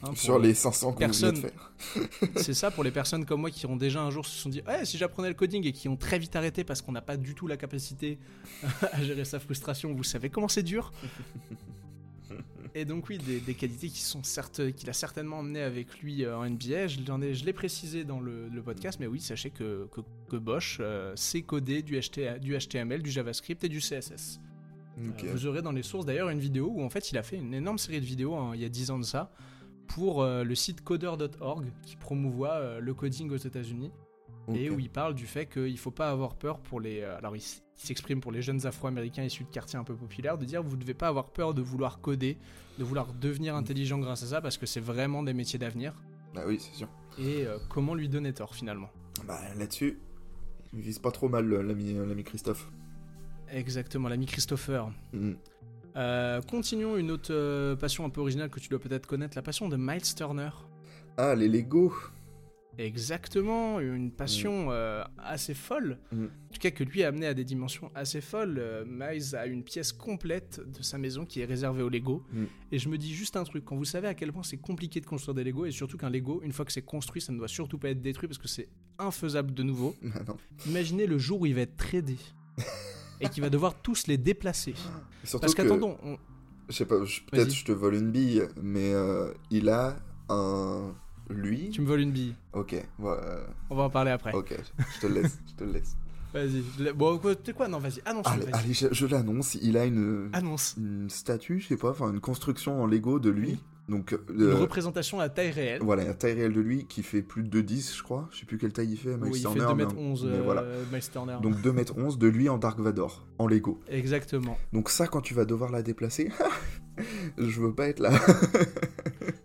hein, 0.03 0.11
Sur 0.17 0.39
les 0.41 0.53
500 0.53 0.93
qu'on 0.95 0.99
vient 0.99 1.07
de 1.09 1.13
personne- 1.13 1.37
faire. 1.37 1.73
C'est 2.37 2.55
ça 2.55 2.71
pour 2.73 2.83
les 2.83 2.91
personnes 2.91 3.25
comme 3.25 3.41
moi 3.43 3.51
qui 3.51 3.67
ont 3.67 3.77
déjà 3.77 4.03
un 4.03 4.11
jour 4.11 4.27
se 4.27 4.37
sont 4.37 4.49
dit 4.49 4.63
ouais 4.67 4.85
si 4.85 4.99
j'apprenais 4.99 5.29
le 5.29 5.35
coding 5.35 5.65
et 5.67 5.73
qui 5.73 5.89
ont 5.89 5.97
très 5.97 6.19
vite 6.19 6.35
arrêté 6.35 6.65
parce 6.65 6.83
qu'on 6.83 6.91
n'a 6.93 7.03
pas 7.03 7.17
du 7.17 7.35
tout 7.37 7.47
la 7.47 7.57
capacité 7.57 8.19
à 8.93 9.01
gérer 9.03 9.25
sa 9.25 9.39
frustration. 9.39 9.95
Vous 9.95 10.03
savez 10.05 10.29
comment 10.29 10.49
c'est 10.49 10.63
dur. 10.65 10.93
Et 12.75 12.85
donc 12.85 13.09
oui, 13.09 13.19
des, 13.19 13.39
des 13.41 13.55
qualités 13.55 13.89
qui 13.89 14.01
sont 14.01 14.23
certes, 14.25 14.73
qu'il 14.73 14.91
a 14.91 14.93
certainement 14.93 15.39
emmené 15.39 15.61
avec 15.61 16.01
lui 16.01 16.25
euh, 16.25 16.37
en 16.37 16.49
NBA. 16.49 16.89
Je, 16.89 16.99
ai- 17.01 17.35
je 17.35 17.45
l'ai 17.45 17.53
précisé 17.53 18.05
dans 18.05 18.19
le, 18.21 18.49
le 18.49 18.63
podcast, 18.63 18.99
mais 18.99 19.07
oui, 19.07 19.21
sachez 19.21 19.51
que, 19.51 19.87
que, 19.93 20.01
que 20.29 20.37
Bosch 20.37 20.79
euh, 20.81 21.13
sait 21.17 21.43
coder 21.43 21.83
du, 21.83 21.99
HT 21.99 22.39
du 22.41 22.57
HTML, 22.59 23.03
du 23.03 23.11
JavaScript 23.11 23.63
et 23.65 23.69
du 23.69 23.79
CSS. 23.79 24.41
Euh, 24.99 25.11
vous 25.33 25.47
aurez 25.47 25.61
dans 25.63 25.73
les 25.73 25.83
sources 25.83 26.07
d'ailleurs 26.07 26.31
une 26.31 26.39
vidéo 26.39 26.71
où 26.75 26.83
en 26.83 26.89
fait 26.91 27.11
il 27.11 27.19
a 27.19 27.23
fait 27.25 27.37
une 27.37 27.53
énorme 27.55 27.79
série 27.79 28.01
de 28.01 28.07
vidéos 28.07 28.35
hein, 28.37 28.53
il 28.55 28.61
y 28.61 28.65
a 28.65 28.69
10 28.69 28.91
ans 28.93 28.99
de 28.99 29.05
ça 29.05 29.33
pour 29.89 30.23
euh, 30.23 30.45
le 30.45 30.55
site 30.55 30.83
coder.org 30.85 31.67
qui 31.83 31.97
promouvoit 31.97 32.79
le 32.81 32.95
coding 32.95 33.31
aux 33.33 33.37
États-Unis 33.37 33.91
et 34.55 34.71
où 34.71 34.79
il 34.79 34.91
parle 34.91 35.15
du 35.15 35.27
fait 35.27 35.47
qu'il 35.47 35.79
faut 35.79 35.91
pas 35.91 36.11
avoir 36.11 36.35
peur 36.37 36.61
pour 36.61 36.81
les. 36.81 37.03
alors 37.03 37.35
il, 37.37 37.43
il 37.79 37.87
s'exprime 37.87 38.21
pour 38.21 38.33
les 38.33 38.43
jeunes 38.43 38.67
Afro-américains 38.67 39.25
issus 39.25 39.45
de 39.45 39.49
quartiers 39.51 39.79
un 39.79 39.85
peu 39.85 39.95
populaires 39.95 40.39
de 40.39 40.45
dire 40.45 40.63
vous 40.63 40.77
devez 40.77 40.95
pas 40.95 41.09
avoir 41.09 41.27
peur 41.31 41.55
de 41.55 41.63
vouloir 41.63 42.01
coder, 42.01 42.37
de 42.79 42.85
vouloir 42.85 43.13
devenir 43.13 43.57
intelligent 43.57 43.99
grâce 43.99 44.23
à 44.23 44.27
ça 44.27 44.41
parce 44.41 44.57
que 44.57 44.67
c'est 44.67 44.81
vraiment 44.81 45.23
des 45.23 45.35
métiers 45.35 45.59
d'avenir 45.59 45.95
Bah 46.35 46.43
oui, 46.47 46.59
c'est 46.61 46.75
sûr. 46.77 46.89
et 47.19 47.45
euh, 47.47 47.59
comment 47.69 47.95
lui 47.95 48.09
donner 48.09 48.33
tort 48.33 48.55
finalement? 48.55 48.91
Bah 49.27 49.41
là-dessus, 49.57 49.99
il 50.73 50.81
vise 50.81 50.99
pas 50.99 51.11
trop 51.11 51.29
mal 51.29 51.53
euh, 51.53 51.63
l'ami 51.63 51.95
l'ami 51.95 52.25
Christophe. 52.25 52.71
Exactement, 53.51 54.09
l'ami 54.09 54.27
Christopher. 54.27 54.91
Mm. 55.13 55.33
Euh, 55.97 56.41
continuons 56.43 56.97
une 56.97 57.11
autre 57.13 57.33
euh, 57.33 57.77
passion 57.77 58.05
un 58.05 58.11
peu 58.11 58.21
originale 58.21 58.51
que 58.51 58.59
tu 58.59 58.69
dois 58.69 58.81
peut-être 58.81 59.07
connaître, 59.07 59.37
la 59.37 59.43
passion 59.43 59.69
de 59.69 59.77
Miles 59.77 60.15
Turner. 60.17 60.51
Ah, 61.17 61.35
les 61.37 61.49
Lego. 61.49 61.93
Exactement, 62.79 63.81
une 63.81 64.11
passion 64.11 64.69
euh, 64.71 65.05
assez 65.19 65.55
folle. 65.55 65.99
Mm. 66.13 66.25
En 66.25 66.53
tout 66.53 66.61
cas, 66.61 66.71
que 66.71 66.85
lui 66.85 67.03
a 67.03 67.09
amené 67.09 67.27
à 67.27 67.35
des 67.35 67.45
dimensions 67.45 67.91
assez 67.95 68.21
folles. 68.21 68.57
Euh, 68.59 68.85
Miles 68.87 69.37
a 69.37 69.47
une 69.47 69.63
pièce 69.63 69.93
complète 69.93 70.61
de 70.67 70.83
sa 70.83 70.99
maison 70.99 71.25
qui 71.25 71.41
est 71.41 71.45
réservée 71.45 71.83
aux 71.83 71.89
Lego. 71.89 72.25
Mm. 72.33 72.45
Et 72.73 72.79
je 72.79 72.89
me 72.89 72.99
dis 72.99 73.15
juste 73.15 73.37
un 73.37 73.45
truc, 73.45 73.65
quand 73.65 73.77
vous 73.77 73.85
savez 73.85 74.09
à 74.09 74.15
quel 74.15 74.33
point 74.33 74.43
c'est 74.43 74.57
compliqué 74.57 75.01
de 75.01 75.07
construire 75.07 75.35
des 75.35 75.45
Lego, 75.45 75.67
et 75.67 75.71
surtout 75.71 75.97
qu'un 75.97 76.11
Lego, 76.11 76.41
une 76.43 76.53
fois 76.53 76.65
que 76.65 76.73
c'est 76.73 76.83
construit, 76.83 77.21
ça 77.23 77.33
ne 77.33 77.39
doit 77.39 77.49
surtout 77.49 77.79
pas 77.79 77.91
être 77.91 78.03
détruit 78.03 78.29
parce 78.29 78.39
que 78.39 78.49
c'est 78.49 78.69
infaisable 78.99 79.53
de 79.55 79.63
nouveau. 79.63 79.95
Ah 80.17 80.23
non. 80.29 80.37
Imaginez 80.67 81.07
le 81.07 81.19
jour 81.19 81.41
où 81.41 81.47
il 81.47 81.55
va 81.55 81.63
être 81.63 81.77
tradé. 81.77 82.17
et 83.21 83.29
qu'il 83.29 83.43
va 83.43 83.51
devoir 83.51 83.81
tous 83.83 84.07
les 84.07 84.17
déplacer. 84.17 84.75
Surtout 85.25 85.41
Parce 85.41 85.55
qu'attendons, 85.55 85.97
on- 86.05 86.19
je 86.69 86.75
sais 86.77 86.87
pas, 86.87 86.99
peut-être 87.31 87.53
je 87.53 87.65
te 87.65 87.73
vole 87.73 87.95
une 87.97 88.11
bille, 88.11 88.43
mais 88.63 88.93
euh, 88.95 89.33
il 89.51 89.69
a 89.69 89.97
un... 90.29 90.95
Lui 91.31 91.71
tu 91.71 91.81
me 91.81 91.87
voles 91.87 92.01
une 92.01 92.13
bille. 92.13 92.35
Ok, 92.53 92.75
euh, 92.75 93.45
On 93.71 93.75
va 93.77 93.85
en 93.85 93.91
parler 93.91 94.11
après. 94.11 94.33
ok, 94.33 94.55
je 94.97 95.01
te 95.01 95.07
laisse, 95.13 95.39
je 95.49 95.55
te 95.55 95.65
laisse. 95.65 95.97
Vas-y. 96.35 96.65
Bon, 96.95 97.17
tu 97.19 97.29
sais 97.47 97.53
quoi 97.53 97.69
Non, 97.69 97.79
vas-y. 97.79 98.01
Annonce. 98.05 98.27
Allez, 98.27 98.47
allez 98.53 98.75
je, 98.75 98.89
je 98.91 99.07
l'annonce, 99.07 99.55
il 99.55 99.77
a 99.79 99.85
une, 99.85 100.31
Annonce. 100.33 100.75
une 100.77 101.09
statue, 101.09 101.61
je 101.61 101.69
sais 101.69 101.77
pas, 101.77 101.91
enfin 101.91 102.11
une 102.13 102.19
construction 102.21 102.83
en 102.83 102.87
Lego 102.87 103.19
de 103.21 103.31
lui. 103.31 103.51
Oui. 103.51 103.59
Donc, 103.87 104.19
Une 104.33 104.41
euh, 104.45 104.55
représentation 104.55 105.21
à 105.21 105.29
taille 105.29 105.51
réelle. 105.51 105.83
voilà, 105.83 106.05
la 106.05 106.15
taille 106.15 106.33
réelle 106.33 106.55
de 106.55 106.61
lui 106.63 106.87
qui 106.87 107.03
fait 107.03 107.21
plus 107.21 107.43
de 107.43 107.61
10, 107.61 107.95
je 107.99 108.03
crois. 108.03 108.29
Je 108.33 108.39
sais 108.39 108.47
plus 108.47 108.57
quelle 108.57 108.73
taille 108.73 108.91
il 108.91 108.97
fait, 108.97 109.11
Miles 109.19 109.25
Oui, 109.31 109.41
il 109.45 109.47
fait 109.47 109.59
Turner, 109.59 109.75
mais- 109.77 109.85
2m11, 109.85 110.27
mais 110.27 110.39
voilà. 110.41 110.63
euh, 110.63 110.85
Miles 110.91 111.03
Turner. 111.13 111.37
Donc 111.43 111.57
2m11 111.61 112.17
de 112.17 112.27
lui 112.27 112.49
en 112.49 112.57
Dark 112.57 112.81
Vador, 112.81 113.27
en 113.39 113.47
Lego. 113.47 113.79
Exactement. 113.89 114.57
Donc 114.73 114.89
ça, 114.89 115.07
quand 115.07 115.21
tu 115.21 115.35
vas 115.35 115.45
devoir 115.45 115.71
la 115.71 115.83
déplacer, 115.83 116.31
je 117.39 117.61
veux 117.61 117.75
pas 117.75 117.87
être 117.89 118.01
là. 118.01 118.11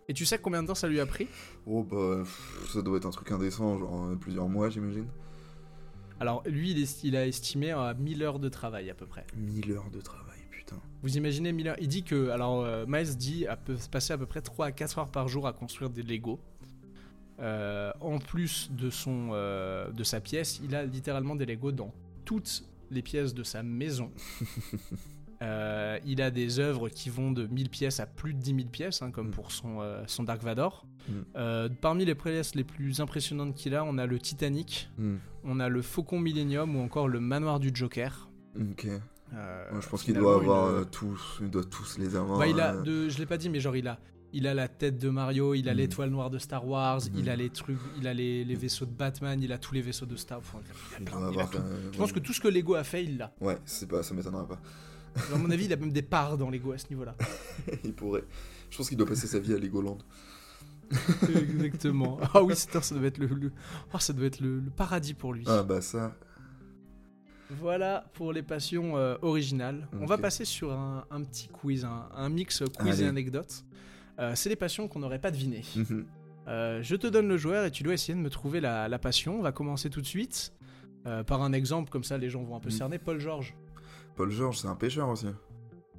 Et 0.09 0.13
tu 0.13 0.25
sais 0.25 0.37
combien 0.39 0.61
de 0.63 0.67
temps 0.67 0.75
ça 0.75 0.87
lui 0.89 0.99
a 0.99 1.05
pris? 1.05 1.27
Oh 1.65 1.83
bah, 1.83 2.23
ça 2.73 2.81
doit 2.81 2.97
être 2.97 3.05
un 3.05 3.11
truc 3.11 3.31
indécent, 3.31 3.77
genre 3.77 4.05
euh, 4.07 4.15
plusieurs 4.15 4.49
mois, 4.49 4.69
j'imagine. 4.69 5.05
Alors, 6.19 6.43
lui, 6.45 6.71
il, 6.71 6.81
est- 6.81 7.03
il 7.03 7.15
a 7.15 7.25
estimé 7.27 7.71
à 7.71 7.93
1000 7.93 8.23
heures 8.23 8.39
de 8.39 8.49
travail 8.49 8.89
à 8.89 8.93
peu 8.95 9.05
près. 9.05 9.25
1000 9.37 9.71
heures 9.71 9.89
de 9.91 10.01
travail, 10.01 10.39
putain. 10.51 10.75
Vous 11.03 11.15
imaginez 11.15 11.53
1000 11.53 11.67
heures? 11.69 11.75
Il 11.79 11.87
dit 11.87 12.03
que. 12.03 12.29
Alors, 12.29 12.65
euh, 12.65 12.85
Miles 12.87 13.15
dit 13.17 13.45
à 13.47 13.55
peu, 13.55 13.75
passer 13.91 14.11
à 14.13 14.17
peu 14.17 14.25
près 14.25 14.41
3 14.41 14.65
à 14.65 14.71
4 14.71 14.97
heures 14.97 15.11
par 15.11 15.27
jour 15.29 15.47
à 15.47 15.53
construire 15.53 15.89
des 15.91 16.03
Lego. 16.03 16.39
Euh, 17.39 17.91
en 18.01 18.19
plus 18.19 18.69
de, 18.71 18.89
son, 18.89 19.29
euh, 19.31 19.89
de 19.91 20.03
sa 20.03 20.19
pièce, 20.19 20.59
il 20.61 20.75
a 20.75 20.83
littéralement 20.85 21.35
des 21.35 21.45
Lego 21.45 21.71
dans 21.71 21.93
toutes 22.25 22.63
les 22.91 23.01
pièces 23.03 23.33
de 23.33 23.43
sa 23.43 23.63
maison. 23.63 24.11
Euh, 25.41 25.97
il 26.05 26.21
a 26.21 26.31
des 26.31 26.59
œuvres 26.59 26.89
qui 26.89 27.09
vont 27.09 27.31
de 27.31 27.47
1000 27.47 27.69
pièces 27.69 27.99
à 28.01 28.05
plus 28.05 28.33
de 28.33 28.39
10 28.39 28.55
000 28.55 28.67
pièces, 28.69 29.01
hein, 29.01 29.09
comme 29.11 29.29
Mm. 29.29 29.31
pour 29.31 29.51
son, 29.51 29.79
euh, 29.81 30.03
son 30.07 30.23
Dark 30.23 30.43
Vador. 30.43 30.85
Mm. 31.07 31.11
Euh, 31.37 31.69
parmi 31.81 32.03
les 32.05 32.15
pièces 32.15 32.55
les 32.55 32.63
plus 32.65 32.99
impressionnantes 32.99 33.55
qu'il 33.55 33.73
a, 33.73 33.83
on 33.85 33.97
a 33.97 34.05
le 34.05 34.19
Titanic, 34.19 34.89
Hmm, 34.97 35.15
on 35.45 35.59
a 35.61 35.69
le 35.69 35.81
Faucon 35.81 36.19
Millennium 36.19 36.75
ou 36.75 36.81
encore 36.81 37.07
le 37.07 37.19
Manoir 37.21 37.59
du 37.61 37.71
Joker. 37.73 38.29
Ok. 38.59 38.87
Je 39.31 39.87
pense 39.89 40.03
qu'il 40.03 40.15
doit 40.15 40.35
avoir 40.35 40.79
une- 40.79 40.85
tous, 40.89 41.37
il 41.41 41.49
doit 41.49 41.63
tous 41.63 41.97
les 41.99 42.15
avoir. 42.15 42.39
Bah, 42.39 42.47
il 42.47 42.59
a, 42.59 42.75
de, 42.77 43.07
je 43.09 43.17
l'ai 43.19 43.25
pas 43.27 43.37
dit, 43.37 43.47
mais 43.49 43.59
genre 43.59 43.75
il 43.75 43.87
a, 43.87 43.99
il 44.33 44.45
a 44.47 44.53
la 44.53 44.67
tête 44.67 44.97
de 44.97 45.09
Mario, 45.09 45.53
il 45.53 45.69
a 45.69 45.73
Mm. 45.73 45.77
l'étoile 45.77 46.09
noire 46.09 46.29
de 46.31 46.37
Star 46.39 46.67
Wars, 46.67 46.99
Mm. 46.99 47.17
il 47.19 47.29
a 47.29 47.35
les 47.35 47.49
trucs, 47.49 47.77
il 47.97 48.07
a 48.07 48.13
les, 48.13 48.43
les 48.43 48.55
vaisseaux 48.55 48.85
de 48.85 48.91
Batman, 48.91 49.41
il 49.41 49.51
a 49.53 49.57
tous 49.57 49.73
les 49.73 49.81
vaisseaux 49.81 50.05
de 50.07 50.15
Star 50.15 50.39
Wars. 50.39 50.63
Il 50.65 50.95
a 50.95 50.99
il 50.99 51.05
plein- 51.05 51.19
doit 51.19 51.31
il 51.31 51.39
a 51.39 51.43
avoir. 51.43 51.49
tout. 51.51 51.59
Je 51.93 51.97
pense 51.97 52.11
que 52.11 52.19
tout 52.19 52.33
ce 52.33 52.41
que 52.41 52.47
Lego 52.47 52.73
a 52.75 52.83
fait, 52.83 53.03
il 53.05 53.17
l'a. 53.19 53.31
Ouais, 53.39 53.57
c'est 53.65 53.87
pas, 53.87 54.03
ça 54.03 54.13
m'étonnerait 54.13 54.47
pas. 54.47 54.59
À 55.33 55.37
mon 55.37 55.49
avis, 55.51 55.65
il 55.65 55.73
a 55.73 55.75
même 55.77 55.91
des 55.91 56.01
parts 56.01 56.37
dans 56.37 56.49
Lego 56.49 56.71
à 56.71 56.77
ce 56.77 56.87
niveau-là. 56.89 57.15
il 57.83 57.93
pourrait. 57.93 58.23
Je 58.69 58.77
pense 58.77 58.87
qu'il 58.89 58.97
doit 58.97 59.07
passer 59.07 59.27
sa 59.27 59.39
vie 59.39 59.53
à 59.53 59.57
Legoland. 59.57 59.97
Exactement. 61.35 62.19
Ah 62.33 62.43
oui, 62.43 62.53
c'est- 62.55 62.79
ça 62.81 62.95
doit 62.95 63.07
être 63.07 63.17
le, 63.17 63.27
le- 63.27 63.51
oh, 63.93 63.99
ça 63.99 64.13
doit 64.13 64.25
être 64.25 64.39
le, 64.39 64.59
le 64.59 64.69
paradis 64.69 65.13
pour 65.13 65.33
lui. 65.33 65.43
Ah 65.47 65.63
bah 65.63 65.81
ça. 65.81 66.15
Voilà 67.59 68.05
pour 68.13 68.31
les 68.31 68.43
passions 68.43 68.95
euh, 68.97 69.15
originales. 69.21 69.87
On 69.99 70.05
va 70.05 70.17
passer 70.17 70.45
sur 70.45 70.71
un, 70.71 71.05
un 71.09 71.23
petit 71.23 71.47
quiz, 71.47 71.83
un, 71.85 72.07
un 72.15 72.29
mix 72.29 72.63
quiz 72.77 72.93
Allez. 72.95 73.03
et 73.03 73.07
anecdote. 73.07 73.65
Euh, 74.19 74.33
c'est 74.35 74.49
des 74.49 74.55
passions 74.55 74.87
qu'on 74.87 74.99
n'aurait 74.99 75.19
pas 75.19 75.31
devinées. 75.31 75.63
Mhm. 75.75 76.05
Euh, 76.47 76.81
je 76.83 76.95
te 76.95 77.07
donne 77.07 77.27
le 77.27 77.37
joueur 77.37 77.65
et 77.65 77.71
tu 77.71 77.83
dois 77.83 77.93
essayer 77.93 78.13
de 78.15 78.19
me 78.19 78.29
trouver 78.29 78.59
la, 78.59 78.87
la 78.87 78.99
passion. 78.99 79.39
On 79.39 79.41
va 79.41 79.51
commencer 79.51 79.89
tout 79.89 80.01
de 80.01 80.05
suite 80.07 80.53
par 81.25 81.41
un 81.41 81.53
exemple, 81.53 81.89
comme 81.89 82.03
ça 82.03 82.19
les 82.19 82.29
gens 82.29 82.43
vont 82.43 82.55
un 82.55 82.59
peu 82.59 82.67
Mm. 82.69 82.71
cerner. 82.71 82.99
Paul 82.99 83.19
George. 83.19 83.55
Paul 84.19 84.31
George, 84.31 84.57
c'est 84.57 84.67
un 84.67 84.75
pêcheur 84.75 85.07
aussi. 85.07 85.27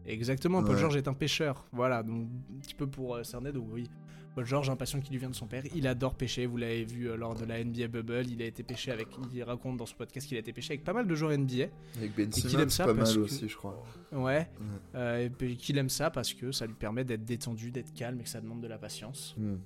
Exactement, 0.05 0.63
Paul 0.63 0.75
Ouais. 0.75 0.81
George 0.83 0.97
est 0.97 1.09
un 1.09 1.15
pêcheur. 1.15 1.65
Voilà, 1.73 2.03
donc 2.03 2.29
un 2.55 2.61
petit 2.61 2.75
peu 2.75 2.87
pour 2.87 3.15
euh, 3.17 3.23
cerner. 3.23 3.51
Donc 3.51 3.67
oui, 3.73 3.89
Paul 4.35 4.45
George, 4.45 4.69
un 4.69 4.77
passion 4.77 5.01
qui 5.01 5.11
lui 5.11 5.17
vient 5.19 5.31
de 5.31 5.35
son 5.35 5.47
père. 5.47 5.63
Il 5.75 5.87
adore 5.87 6.15
pêcher. 6.15 6.45
Vous 6.45 6.59
l'avez 6.59 6.85
vu 6.85 7.09
euh, 7.09 7.17
lors 7.17 7.35
de 7.35 7.47
la 7.47 7.65
NBA 7.65 7.89
Bubble. 7.89 8.27
Il 8.29 8.43
a 8.43 8.45
été 8.45 8.63
pêché 8.63 8.93
avec. 8.93 9.09
Il 9.33 9.43
raconte 9.43 9.79
dans 9.79 9.87
son 9.87 9.97
podcast 9.97 10.27
qu'il 10.29 10.37
a 10.37 10.41
été 10.41 10.53
pêché 10.53 10.75
avec 10.75 10.85
pas 10.85 10.93
mal 10.93 11.07
de 11.07 11.15
joueurs 11.15 11.33
NBA. 11.39 11.69
Avec 11.97 12.15
Ben 12.15 12.31
Simmons, 12.31 12.59
aime 12.61 12.69
ça 12.69 12.85
pas 12.85 12.95
parce 12.95 13.17
mal 13.17 13.27
que- 13.27 13.33
aussi, 13.33 13.49
je 13.49 13.57
crois. 13.57 13.83
Ouais. 14.13 14.19
Ouais. 14.21 14.49
Euh, 14.97 15.25
et 15.25 15.31
puis 15.31 15.57
qu'il 15.57 15.79
aime 15.79 15.89
ça 15.89 16.11
parce 16.11 16.35
que 16.35 16.53
ça 16.53 16.67
lui 16.67 16.75
permet 16.75 17.05
d'être 17.05 17.25
détendu, 17.25 17.71
d'être 17.71 17.95
calme 17.95 18.21
et 18.21 18.25
que 18.25 18.29
ça 18.29 18.43
demande 18.43 18.61
de 18.61 18.69
la 18.69 18.77
patience. 18.77 19.35
Hmm. 19.39 19.57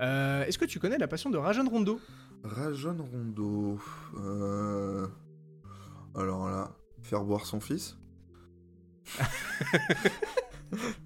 Euh, 0.00 0.44
Est-ce 0.44 0.58
que 0.58 0.64
tu 0.64 0.80
connais 0.80 0.98
la 0.98 1.06
passion 1.06 1.30
de 1.30 1.38
Rajon 1.38 1.68
Rondo? 1.68 2.00
Rajon 2.42 2.96
Rondo. 3.12 3.78
Euh... 4.16 5.06
Alors 6.16 6.48
là, 6.48 6.72
faire 7.02 7.24
boire 7.24 7.46
son 7.46 7.60
fils 7.60 7.96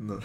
Non, 0.00 0.18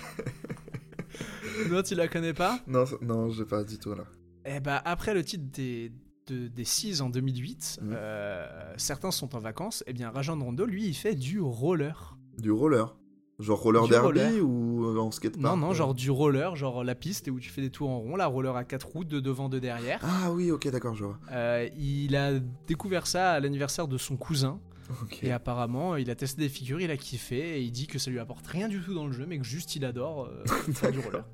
Non, 1.70 1.82
tu 1.84 1.96
la 1.96 2.08
connais 2.08 2.34
pas? 2.34 2.60
Non, 2.68 2.86
non 3.02 3.30
j'ai 3.30 3.46
pas 3.46 3.64
dit 3.64 3.80
tout 3.80 3.94
là. 3.94 4.04
Eh 4.46 4.60
bah, 4.60 4.82
après 4.86 5.14
le 5.14 5.24
titre 5.24 5.46
des, 5.52 5.92
de- 6.28 6.48
des 6.48 6.64
6 6.66 7.02
en 7.02 7.10
2008, 7.10 7.80
Mhm. 7.82 7.94
euh, 7.96 8.74
certains 8.78 9.12
sont 9.12 9.36
en 9.36 9.40
vacances, 9.40 9.84
et 9.88 9.94
bien 9.94 10.10
Rajon 10.12 10.40
Rondo, 10.40 10.66
lui, 10.66 10.86
il 10.88 10.94
fait 10.94 11.16
du 11.16 11.40
roller. 11.42 12.18
Du 12.38 12.52
roller? 12.52 12.96
Genre 13.40 13.60
roller 13.60 13.84
Du 13.86 13.90
derby 13.90 14.06
roller. 14.20 14.42
ou 14.46 14.86
euh, 14.86 14.98
en 15.00 15.10
skatepark 15.10 15.44
Non, 15.44 15.58
non, 15.58 15.72
euh 15.72 15.74
genre 15.74 15.96
du 15.96 16.12
roller, 16.12 16.56
genre 16.56 16.84
la 16.84 16.94
piste 16.94 17.28
où 17.32 17.40
tu 17.40 17.50
fais 17.50 17.62
des 17.62 17.72
tours 17.72 17.90
en 17.90 18.00
rond, 18.00 18.16
la 18.16 18.28
roller 18.28 18.56
à 18.56 18.64
quatre 18.64 18.88
roues, 18.88 19.04
de 19.04 19.20
devant, 19.20 19.50
de 19.50 19.58
derrière. 19.58 20.00
Ah 20.04 20.32
oui, 20.32 20.52
ok, 20.52 20.68
d'accord, 20.70 20.94
je 20.96 21.06
vois. 21.06 21.20
Euh, 21.32 21.68
il 21.78 22.16
a 22.16 22.40
découvert 22.68 23.08
ça 23.08 23.32
à 23.32 23.40
l'anniversaire 23.40 23.88
de 23.88 23.98
son 23.98 24.16
cousin, 24.16 24.60
Et 25.22 25.32
apparemment, 25.32 25.96
il 25.96 26.10
a 26.10 26.16
testé 26.16 26.42
des 26.42 26.50
figures, 26.50 26.82
il 26.82 26.92
a 26.92 26.98
kiffé, 26.98 27.58
et 27.58 27.62
il 27.62 27.72
dit 27.72 27.88
que 27.88 28.00
ça 28.00 28.12
lui 28.12 28.20
apporte 28.20 28.46
rien 28.48 28.68
du 28.68 28.82
tout 28.82 28.94
dans 28.94 29.06
le 29.06 29.12
jeu, 29.14 29.26
mais 29.28 29.38
que 29.38 29.46
juste 29.46 29.76
il 29.76 29.86
adore 29.86 30.26
euh, 30.26 30.46
faire 30.74 30.92
du 30.92 31.00
roller. 31.00 31.26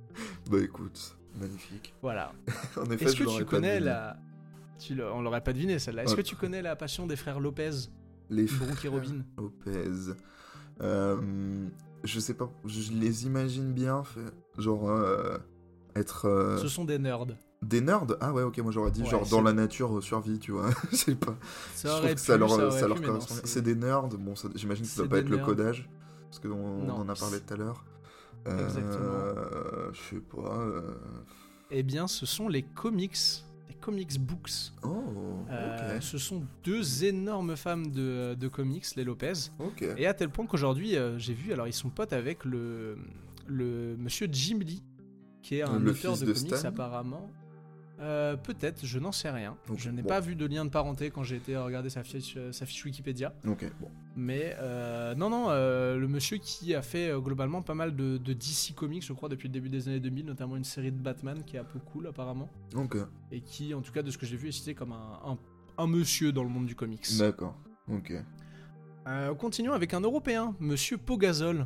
Bah 0.49 0.59
écoute, 0.59 1.17
magnifique. 1.39 1.93
Voilà. 2.01 2.33
en 2.77 2.89
effet, 2.91 3.05
Est-ce 3.05 3.15
que 3.15 3.37
tu 3.37 3.45
connais 3.45 3.79
la... 3.79 4.17
Tu 4.79 5.01
on 5.01 5.21
l'aurait 5.21 5.43
pas 5.43 5.53
deviné 5.53 5.79
celle-là. 5.79 6.03
Est-ce 6.03 6.15
que 6.15 6.21
tu 6.21 6.35
connais 6.35 6.61
la 6.61 6.75
passion 6.75 7.07
des 7.07 7.15
frères 7.15 7.39
Lopez, 7.39 7.71
Les 8.29 8.45
Brooke 8.45 8.85
et 8.85 8.87
Robin 8.87 9.23
Lopez. 9.37 10.13
Euh, 10.81 11.67
je 12.03 12.19
sais 12.19 12.33
pas, 12.33 12.51
je 12.65 12.91
les 12.91 13.25
imagine 13.25 13.73
bien, 13.73 14.03
fait, 14.03 14.31
genre 14.57 14.89
euh, 14.89 15.37
être 15.95 16.25
euh, 16.25 16.57
Ce 16.57 16.67
sont 16.67 16.85
des 16.85 16.99
nerds. 16.99 17.25
Des 17.67 17.81
nerds. 17.81 18.05
Ah 18.21 18.31
ouais, 18.33 18.43
ok, 18.43 18.57
moi 18.59 18.71
j'aurais 18.71 18.91
dit 18.91 19.01
Ouais, 19.03 19.09
genre 19.09 19.21
dans 19.27 19.37
c'est- 19.39 19.43
la 19.43 19.53
nature 19.53 19.97
euh, 19.97 20.01
survie, 20.01 20.39
tu 20.39 20.51
vois. 20.51 20.69
Je 20.91 20.95
sais 20.95 21.15
pas. 21.15 21.35
Ça 21.75 21.89
je 21.89 21.95
trouve 22.01 22.13
que 22.15 22.19
ça 22.19 22.37
leur, 22.37 22.49
ça 22.71 22.81
pu, 22.83 22.87
leur 22.87 23.01
correspond. 23.01 23.35
c'est- 23.35 23.47
C'est 23.47 23.61
des 23.61 23.75
nerds. 23.75 24.07
Bon, 24.09 24.33
j'imagine 24.55 24.83
que 24.85 24.89
ça 24.89 24.97
doit 24.97 25.05
C'est 25.05 25.09
pas 25.09 25.17
être 25.19 25.29
le 25.29 25.37
codage, 25.39 25.89
parce 26.29 26.39
que 26.39 26.47
on, 26.47 26.89
en 26.89 27.07
a 27.09 27.13
parlé 27.15 27.39
tout 27.39 27.53
à 27.53 27.57
l'heure. 27.57 27.83
Euh, 28.47 29.89
je 29.93 29.99
sais 30.15 30.21
pas. 30.21 30.57
euh, 30.59 30.81
Eh 31.71 31.83
bien, 31.83 32.07
ce 32.07 32.25
sont 32.25 32.47
les 32.47 32.63
comics, 32.63 33.17
les 33.67 33.75
comics 33.75 34.19
books. 34.19 34.71
Oh, 34.83 35.03
Euh, 35.49 35.99
Ce 36.01 36.17
sont 36.17 36.43
deux 36.63 37.03
énormes 37.03 37.55
femmes 37.57 37.87
de, 37.91 38.35
de 38.35 38.47
comics, 38.47 38.85
les 38.95 39.03
Lopez. 39.03 39.33
Et 39.97 40.07
à 40.07 40.13
tel 40.13 40.29
point 40.29 40.45
qu'aujourd'hui, 40.45 40.95
euh, 40.95 41.17
j'ai 41.19 41.33
vu, 41.33 41.51
alors 41.51 41.67
ils 41.67 41.73
sont 41.73 41.89
potes 41.89 42.13
avec 42.13 42.45
le, 42.45 42.97
le 43.47 43.95
monsieur 43.97 44.27
Jim 44.31 44.59
Lee, 44.61 44.81
qui 45.41 45.57
est 45.57 45.63
un 45.63 45.79
Le 45.79 45.91
auteur 45.91 46.17
de, 46.17 46.25
de 46.25 46.33
comics 46.33 46.55
Stan 46.55 46.69
apparemment. 46.69 47.29
Euh, 47.99 48.35
Peut-être, 48.37 48.85
je 48.85 48.99
n'en 48.99 49.11
sais 49.11 49.29
rien. 49.31 49.57
Je 49.75 49.89
n'ai 49.89 50.03
bon. 50.03 50.07
pas 50.07 50.19
vu 50.19 50.35
de 50.35 50.45
lien 50.45 50.63
de 50.65 50.69
parenté 50.69 51.09
quand 51.09 51.23
j'ai 51.23 51.37
été 51.37 51.57
regarder 51.57 51.89
sa 51.89 52.03
fiche, 52.03 52.35
euh, 52.37 52.51
sa 52.51 52.65
fiche 52.67 52.85
Wikipédia. 52.85 53.33
Ok, 53.47 53.65
bon. 53.81 53.89
Mais 54.15 54.55
euh, 54.59 55.15
non, 55.15 55.29
non, 55.31 55.45
euh, 55.49 55.97
le 55.97 56.07
monsieur 56.07 56.37
qui 56.37 56.75
a 56.75 56.81
fait 56.83 57.11
globalement 57.19 57.61
pas 57.63 57.73
mal 57.73 57.95
de, 57.95 58.17
de 58.17 58.33
DC 58.33 58.73
Comics, 58.75 59.03
je 59.05 59.13
crois, 59.13 59.29
depuis 59.29 59.47
le 59.47 59.53
début 59.53 59.69
des 59.69 59.87
années 59.87 59.99
2000, 59.99 60.25
notamment 60.25 60.55
une 60.57 60.63
série 60.63 60.91
de 60.91 60.99
Batman 60.99 61.43
qui 61.43 61.55
est 61.55 61.59
un 61.59 61.63
peu 61.63 61.79
cool 61.79 62.05
apparemment, 62.07 62.49
Ok, 62.75 62.97
et 63.31 63.41
qui, 63.41 63.73
en 63.73 63.81
tout 63.81 63.91
cas, 63.91 64.03
de 64.03 64.11
ce 64.11 64.17
que 64.19 64.25
j'ai 64.27 64.37
vu, 64.37 64.49
est 64.49 64.51
cité 64.51 64.75
comme 64.75 64.91
un, 64.91 65.19
un- 65.25 65.37
un 65.79 65.87
monsieur 65.87 66.31
dans 66.31 66.43
le 66.43 66.49
monde 66.49 66.65
du 66.67 66.75
comics. 66.75 67.05
d'accord. 67.17 67.55
Ok. 67.91 68.13
Continuons 69.39 69.73
avec 69.73 69.93
un 69.93 70.01
Européen, 70.01 70.53
monsieur 70.59 70.97
Pogazol. 70.97 71.65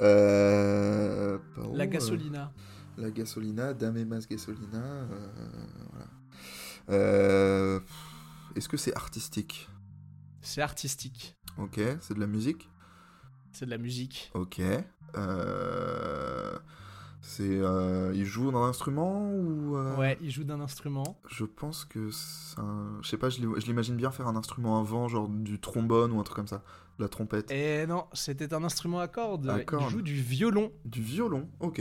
Euh. 0.00 1.38
Pau, 1.54 1.72
la 1.74 1.86
gasolina. 1.86 2.52
La 2.96 3.10
gasolina, 3.10 3.74
Dame 3.74 4.04
Mas 4.04 4.26
Gasolina. 4.28 4.78
euh, 4.82 5.28
voilà. 5.90 6.06
Euh, 6.90 7.80
Est-ce 8.54 8.68
que 8.68 8.76
c'est 8.76 8.94
artistique 8.96 9.68
C'est 10.40 10.62
artistique, 10.62 11.36
Ok, 11.58 11.80
c'est 12.00 12.14
de 12.14 12.20
la 12.20 12.26
musique 12.26 12.68
c'est 13.52 13.64
de 13.64 13.70
la 13.70 13.78
musique. 13.78 14.30
Ok. 14.34 14.60
Euh, 15.16 16.58
C'est. 17.22 17.48
euh, 17.58 18.12
Il 18.14 18.26
joue 18.26 18.52
d'un 18.52 18.64
instrument 18.64 19.30
ou. 19.30 19.74
Ouais, 19.98 20.18
il 20.20 20.30
joue 20.30 20.44
d'un 20.44 20.60
instrument. 20.60 21.18
Je 21.28 21.46
pense 21.46 21.86
que 21.86 22.10
c'est 22.10 22.58
un. 22.60 22.98
Je 23.02 23.08
sais 23.08 23.16
pas, 23.16 23.30
je 23.30 23.40
l'im- 23.40 23.54
je 23.58 23.64
l'imagine 23.64 23.96
bien 23.96 24.10
faire 24.10 24.26
un 24.28 24.36
instrument 24.36 24.78
à 24.78 24.82
vent, 24.82 25.08
genre 25.08 25.28
du 25.30 25.58
trombone 25.58 26.12
ou 26.12 26.20
un 26.20 26.22
truc 26.22 26.36
comme 26.36 26.46
ça. 26.48 26.62
La 26.98 27.08
trompette. 27.08 27.50
Et 27.50 27.86
non, 27.86 28.04
c'était 28.12 28.52
un 28.52 28.62
instrument 28.62 29.00
à 29.00 29.08
cordes. 29.08 29.48
À 29.48 29.58
Il 29.60 29.64
cordes. 29.64 29.88
joue 29.90 30.02
du 30.02 30.14
violon. 30.20 30.70
Du 30.84 31.00
violon, 31.00 31.48
ok. 31.60 31.80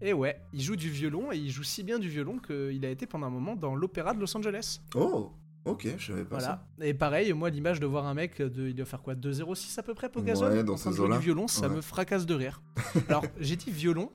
Et 0.00 0.12
ouais, 0.12 0.40
il 0.52 0.60
joue 0.60 0.76
du 0.76 0.90
violon 0.90 1.32
et 1.32 1.36
il 1.36 1.50
joue 1.50 1.62
si 1.62 1.82
bien 1.82 1.98
du 1.98 2.08
violon 2.08 2.38
qu'il 2.38 2.84
a 2.84 2.90
été 2.90 3.06
pendant 3.06 3.26
un 3.26 3.30
moment 3.30 3.56
dans 3.56 3.74
l'opéra 3.74 4.12
de 4.14 4.20
Los 4.20 4.36
Angeles. 4.36 4.80
Oh, 4.94 5.32
ok, 5.64 5.88
je 5.96 6.06
savais 6.06 6.24
pas 6.24 6.38
Voilà. 6.38 6.66
Et 6.82 6.92
pareil, 6.94 7.32
moi, 7.32 7.48
l'image 7.50 7.80
de 7.80 7.86
voir 7.86 8.06
un 8.06 8.14
mec 8.14 8.40
de, 8.42 8.68
il 8.68 8.74
doit 8.74 8.84
faire 8.84 9.02
quoi, 9.02 9.14
2,06 9.14 9.78
à 9.78 9.82
peu 9.82 9.94
près, 9.94 10.08
Pogazol 10.10 10.52
Ouais, 10.52 10.64
dans 10.64 10.74
en 10.74 10.76
train 10.76 10.90
de 10.90 10.96
jouer 10.96 11.08
du 11.08 11.18
violon, 11.18 11.48
ça 11.48 11.68
Ouais. 11.68 11.76
me 11.76 11.80
fracasse 11.80 12.26
de 12.26 12.34
rire. 12.34 12.60
alors, 13.08 13.24
j'ai 13.40 13.56
dit 13.56 13.70
violon 13.70 14.10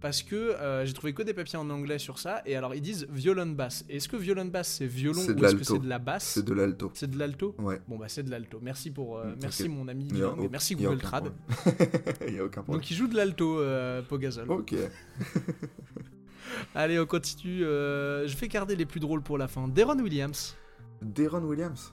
parce 0.00 0.22
que 0.22 0.34
euh, 0.36 0.84
j'ai 0.84 0.92
trouvé 0.92 1.14
que 1.14 1.22
des 1.22 1.32
papiers 1.34 1.58
en 1.58 1.68
anglais 1.70 1.98
sur 1.98 2.18
ça. 2.18 2.42
Et 2.46 2.54
alors, 2.54 2.74
ils 2.74 2.80
disent 2.82 3.06
violon 3.10 3.46
basse. 3.46 3.84
Est-ce 3.88 4.08
que 4.08 4.16
violon 4.16 4.44
basse 4.44 4.68
c'est 4.78 4.86
violon 4.86 5.20
ou 5.26 5.44
est-ce 5.44 5.56
que 5.56 5.64
c'est 5.64 5.78
de 5.78 5.88
la 5.88 5.98
basse. 5.98 6.24
C'est 6.24 6.44
de 6.44 6.52
l'alto. 6.54 6.90
C'est 6.94 7.10
de 7.10 7.18
l'alto 7.18 7.54
Ouais. 7.58 7.80
Bon, 7.88 7.96
bah, 7.98 8.06
c'est 8.08 8.22
de 8.22 8.30
l'alto. 8.30 8.58
Merci 8.62 8.90
pour, 8.90 9.18
euh, 9.18 9.34
merci 9.40 9.68
mon 9.68 9.88
ami 9.88 10.04
bilingue, 10.04 10.38
au- 10.40 10.48
merci 10.50 10.74
Google 10.76 10.98
Trad. 10.98 11.32
Il 12.28 12.34
y 12.34 12.38
a 12.38 12.44
aucun 12.44 12.62
problème. 12.62 12.80
Donc, 12.80 12.90
il 12.90 12.94
joue 12.96 13.06
de 13.08 13.16
l'alto, 13.16 13.58
euh, 13.60 14.02
Pogazol. 14.02 14.50
Ok. 14.50 14.74
Allez, 16.74 16.98
on 17.00 17.06
continue. 17.06 17.64
euh, 17.64 18.26
je 18.28 18.36
vais 18.36 18.48
garder 18.48 18.76
les 18.76 18.86
plus 18.86 19.00
drôles 19.00 19.22
pour 19.22 19.38
la 19.38 19.48
fin. 19.48 19.66
Deron 19.68 19.98
Williams. 19.98 20.56
Deron 21.02 21.42
Williams? 21.44 21.92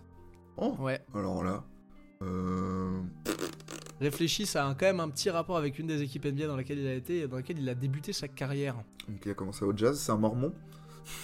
Oh, 0.57 0.75
Ouais. 0.79 1.01
alors 1.15 1.43
là. 1.43 1.63
Euh... 2.21 3.01
Réfléchis, 4.01 4.45
ça 4.45 4.67
a 4.67 4.73
quand 4.75 4.85
même 4.85 4.99
un 4.99 5.09
petit 5.09 5.29
rapport 5.29 5.57
avec 5.57 5.79
une 5.79 5.87
des 5.87 6.01
équipes 6.01 6.25
NBA 6.25 6.47
dans 6.47 6.57
laquelle 6.57 6.79
il 6.79 6.87
a 6.87 6.93
été 6.93 7.19
et 7.19 7.27
dans 7.27 7.37
laquelle 7.37 7.59
il 7.59 7.69
a 7.69 7.75
débuté 7.75 8.11
sa 8.11 8.27
carrière. 8.27 8.75
Donc 9.07 9.19
il 9.25 9.31
a 9.31 9.33
commencé 9.33 9.63
au 9.63 9.75
jazz, 9.75 9.99
c'est 9.99 10.11
un 10.11 10.17
mormon. 10.17 10.53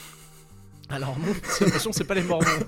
Alors 0.90 1.18
non, 1.20 1.34
sa 1.44 1.66
passion 1.66 1.92
c'est 1.92 2.04
pas 2.06 2.16
les 2.16 2.24
mormons. 2.24 2.46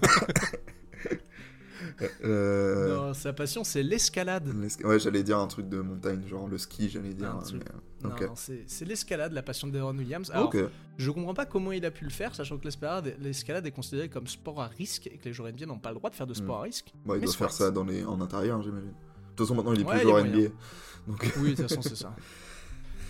Euh... 2.24 3.08
Non, 3.08 3.14
sa 3.14 3.34
passion 3.34 3.64
c'est 3.64 3.84
l'escalade. 3.84 4.48
l'esca- 4.60 4.88
Ouais, 4.88 5.00
j'allais 5.00 5.24
dire 5.24 5.38
un 5.38 5.48
truc 5.48 5.70
de 5.70 5.80
montagne, 5.80 6.26
genre 6.28 6.48
le 6.48 6.58
ski, 6.58 6.90
j'allais 6.90 7.14
dire. 7.14 7.30
Un 7.30 7.38
hein, 7.38 7.44
truc- 7.44 7.64
mais, 8.04 8.10
Non, 8.10 8.16
non, 8.28 8.34
c'est 8.36 8.86
l'escalade, 8.86 9.34
la 9.34 9.44
passion 9.44 9.68
de 9.68 9.74
Deron 9.74 9.96
Williams. 9.98 10.32
Alors, 10.32 10.48
Ok. 10.48 10.58
je 10.98 11.12
comprends 11.12 11.34
pas 11.34 11.46
comment 11.46 11.72
il 11.72 11.86
a 11.86 11.92
pu 11.92 12.04
le 12.04 12.10
faire, 12.10 12.34
sachant 12.34 12.58
que 12.58 12.68
l'escalade 13.20 13.66
est 13.68 13.72
considérée 13.72 14.10
comme 14.10 14.28
sport 14.28 14.62
à 14.62 14.68
risque 14.68 15.08
et 15.08 15.18
que 15.18 15.26
les 15.26 15.34
joueurs 15.34 15.52
NBA 15.52 15.66
n'ont 15.68 15.80
pas 15.80 15.90
le 15.90 15.96
droit 15.96 16.10
de 16.10 16.16
faire 16.16 16.28
de 16.28 16.34
sport 16.34 16.60
à 16.60 16.62
risque. 16.64 16.92
Bah, 17.06 17.16
il 17.16 17.20
Mais 17.20 17.26
doit 17.26 17.34
faire 17.36 17.52
ça 17.52 17.70
dans 17.72 17.84
les... 17.84 18.04
en 18.04 18.20
intérieur, 18.22 18.62
j'imagine. 18.62 18.94
De 19.42 19.46
toute 19.48 19.56
façon, 19.56 19.56
maintenant, 19.56 19.74
il 19.74 19.82
est 19.82 19.86
Ouais, 19.86 19.96
plus 20.00 20.02
joueur. 20.10 20.26
NBA. 20.26 20.50
Donc, 21.08 21.32
Oui, 21.40 21.50
de 21.52 21.56
toute 21.56 21.68
façon, 21.70 21.82
c'est 21.82 21.96
ça. 21.96 22.16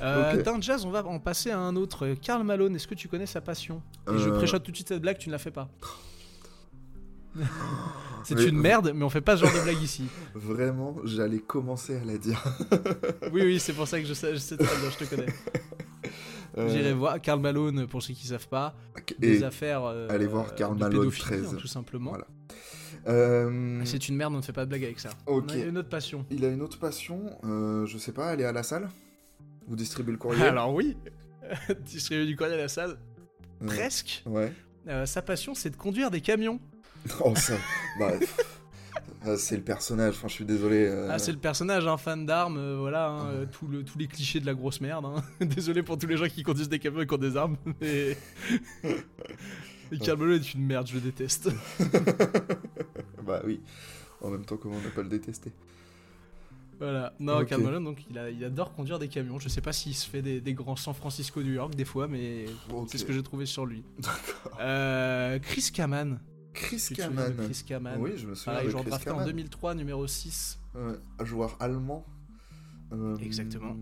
Euh, 0.01 0.33
Ok. 0.37 0.43
Dans 0.43 0.55
le 0.55 0.61
jazz, 0.61 0.85
on 0.85 0.89
va 0.91 1.05
en 1.05 1.19
passer 1.19 1.51
à 1.51 1.59
un 1.59 1.75
autre. 1.75 2.15
Karl 2.21 2.43
Malone, 2.43 2.75
est-ce 2.75 2.87
que 2.87 2.95
tu 2.95 3.07
connais 3.07 3.25
sa 3.27 3.41
passion? 3.41 3.81
Et 4.11 4.17
je 4.17 4.29
Euh, 4.29 4.37
préchote 4.37 4.63
tout 4.63 4.71
de 4.71 4.75
suite 4.77 4.87
cette 4.87 5.01
blague, 5.01 5.17
tu 5.17 5.29
ne 5.29 5.33
la 5.33 5.37
fais 5.39 5.51
pas. 5.51 5.69
C'est 8.23 8.35
Mais- 8.35 8.45
une 8.47 8.57
merde, 8.57 8.91
mais 8.95 9.03
on 9.03 9.09
fait 9.09 9.21
pas 9.21 9.35
ce 9.37 9.45
genre 9.45 9.53
de 9.55 9.61
blague 9.63 9.81
ici. 9.81 10.03
Vraiment, 10.35 10.95
j'allais 11.05 11.39
commencer 11.39 11.97
à 11.97 12.03
la 12.03 12.17
dire. 12.17 12.43
Oui, 13.31 13.41
oui, 13.43 13.59
c'est 13.59 13.73
pour 13.73 13.87
ça 13.87 13.99
que 13.99 14.05
je 14.05 14.13
sais, 14.13 14.33
je 14.33 14.39
sais 14.39 14.57
très 14.57 14.77
bien, 14.79 14.89
je 14.91 14.97
te 15.05 15.09
connais. 15.15 15.33
Euh, 16.57 16.67
J'irai 16.69 16.93
voir 16.93 17.19
Karl 17.21 17.39
Malone, 17.39 17.87
pour 17.87 18.03
ceux 18.03 18.13
qui 18.13 18.27
savent 18.27 18.47
pas, 18.49 18.75
Et... 19.09 19.15
des 19.19 19.43
affaires. 19.43 19.83
euh, 19.85 20.07
allez 20.09 20.27
voir 20.27 20.53
Karl 20.55 20.77
Malone 20.77 20.99
pédophilie, 20.99 21.23
13. 21.41 21.53
hein, 21.53 21.57
tout 21.59 21.67
simplement. 21.67 22.09
Voilà. 22.11 22.27
Euh, 23.07 23.81
C'est 23.85 24.07
une 24.09 24.15
merde, 24.15 24.33
on 24.33 24.37
ne 24.37 24.41
fait 24.41 24.53
pas 24.53 24.65
de 24.65 24.69
blague 24.69 24.83
avec 24.83 24.99
ça. 24.99 25.09
On 25.27 25.41
a 25.47 25.55
une 25.55 25.77
autre 25.77 25.89
passion. 25.89 26.25
Il 26.29 26.45
a 26.45 26.49
une 26.49 26.61
autre 26.61 26.77
passion, 26.79 27.37
euh, 27.43 27.85
je 27.85 27.97
sais 27.97 28.11
pas, 28.11 28.27
aller 28.29 28.43
à 28.45 28.51
la 28.51 28.63
salle 28.63 28.89
Ou 29.67 29.75
distribuer 29.75 30.11
le 30.11 30.17
courrier? 30.17 30.43
Alors 30.43 30.73
oui, 30.73 30.95
distribuer 31.85 32.25
du 32.25 32.35
courrier 32.35 32.53
à 32.53 32.57
la 32.57 32.67
salle, 32.67 32.97
Ouais. 33.61 33.67
presque. 33.67 34.23
Ouais. 34.25 34.51
Euh, 34.87 35.05
sa 35.05 35.21
passion, 35.21 35.53
c'est 35.53 35.69
de 35.69 35.75
conduire 35.75 36.09
des 36.11 36.21
camions. 36.21 36.59
Oh, 37.23 37.35
ça. 37.35 37.53
bah, 37.99 38.13
c'est 39.37 39.55
le 39.57 39.61
personnage, 39.63 40.15
enfin, 40.15 40.27
je 40.27 40.33
suis 40.33 40.45
désolé. 40.45 40.85
euh, 40.87 41.07
Ah, 41.11 41.19
c'est 41.19 41.31
le 41.31 41.37
personnage, 41.37 41.85
un 41.87 41.97
fan 41.97 42.25
d'armes, 42.25 42.57
euh, 42.57 42.77
voilà, 42.79 43.07
hein, 43.09 43.25
euh, 43.31 43.45
tout 43.51 43.67
le- 43.67 43.83
tous 43.83 43.97
les 43.99 44.07
clichés 44.07 44.39
de 44.39 44.45
la 44.47 44.53
grosse 44.55 44.81
merde. 44.81 45.05
hein. 45.05 45.23
Désolé 45.45 45.81
pour 45.83 45.97
tous 45.97 46.07
les 46.07 46.17
gens 46.17 46.27
qui 46.27 46.41
conduisent 46.43 46.69
des 46.69 46.79
camions 46.79 47.01
et 47.01 47.07
qui 47.07 47.13
ont 47.13 47.17
des 47.17 47.37
armes, 47.37 47.57
mais. 47.81 48.17
Et 49.91 49.97
Karl 49.99 50.17
Malone 50.19 50.39
est 50.41 50.53
une 50.53 50.65
merde, 50.65 50.87
je 50.87 50.95
le 50.95 51.01
déteste. 51.01 51.49
bah 53.25 53.41
oui. 53.45 53.61
En 54.21 54.29
même 54.29 54.45
temps, 54.45 54.57
comment 54.57 54.79
ne 54.79 54.89
pas 54.89 55.01
le 55.01 55.09
détester? 55.09 55.51
Voilà. 56.79 57.13
Non, 57.19 57.39
Ok. 57.39 57.47
Karl 57.47 57.61
Malone, 57.63 57.83
donc 57.83 58.03
il, 58.09 58.17
a- 58.17 58.29
il 58.29 58.43
adore 58.43 58.73
conduire 58.73 58.97
des 58.99 59.07
camions. 59.07 59.37
Je 59.39 59.49
sais 59.49 59.61
pas 59.61 59.73
s'il 59.73 59.93
se 59.95 60.07
fait 60.09 60.21
des, 60.21 60.41
des 60.41 60.53
grands 60.53 60.75
San 60.75 60.93
Francisco 60.93 61.41
New 61.43 61.53
York 61.53 61.75
des 61.75 61.85
fois, 61.85 62.07
mais 62.07 62.45
Ok. 62.73 62.87
c'est 62.91 62.97
ce 62.97 63.05
que 63.05 63.13
j'ai 63.13 63.21
trouvé 63.23 63.45
sur 63.45 63.65
lui. 63.65 63.83
D'accord. 63.99 64.57
Euh, 64.59 65.37
Chris 65.39 65.69
Kaman. 65.73 66.19
Chris 66.53 66.89
Kaman. 66.95 67.35
Chris 67.37 67.63
Kaman 67.67 67.97
Oui, 67.99 68.11
je 68.17 68.27
me 68.27 68.35
souviens 68.35 68.53
Pareil, 68.53 68.65
de 68.67 68.71
joueur 68.71 68.83
Chris 68.83 68.89
drafté 68.91 69.09
en 69.11 69.13
Kaman. 69.15 69.27
2003, 69.27 69.75
numéro 69.75 70.07
6. 70.07 70.59
Ouais, 70.75 70.81
un 71.19 71.25
joueur 71.25 71.55
allemand. 71.59 72.05
Euh, 72.93 73.15
Exactement. 73.17 73.75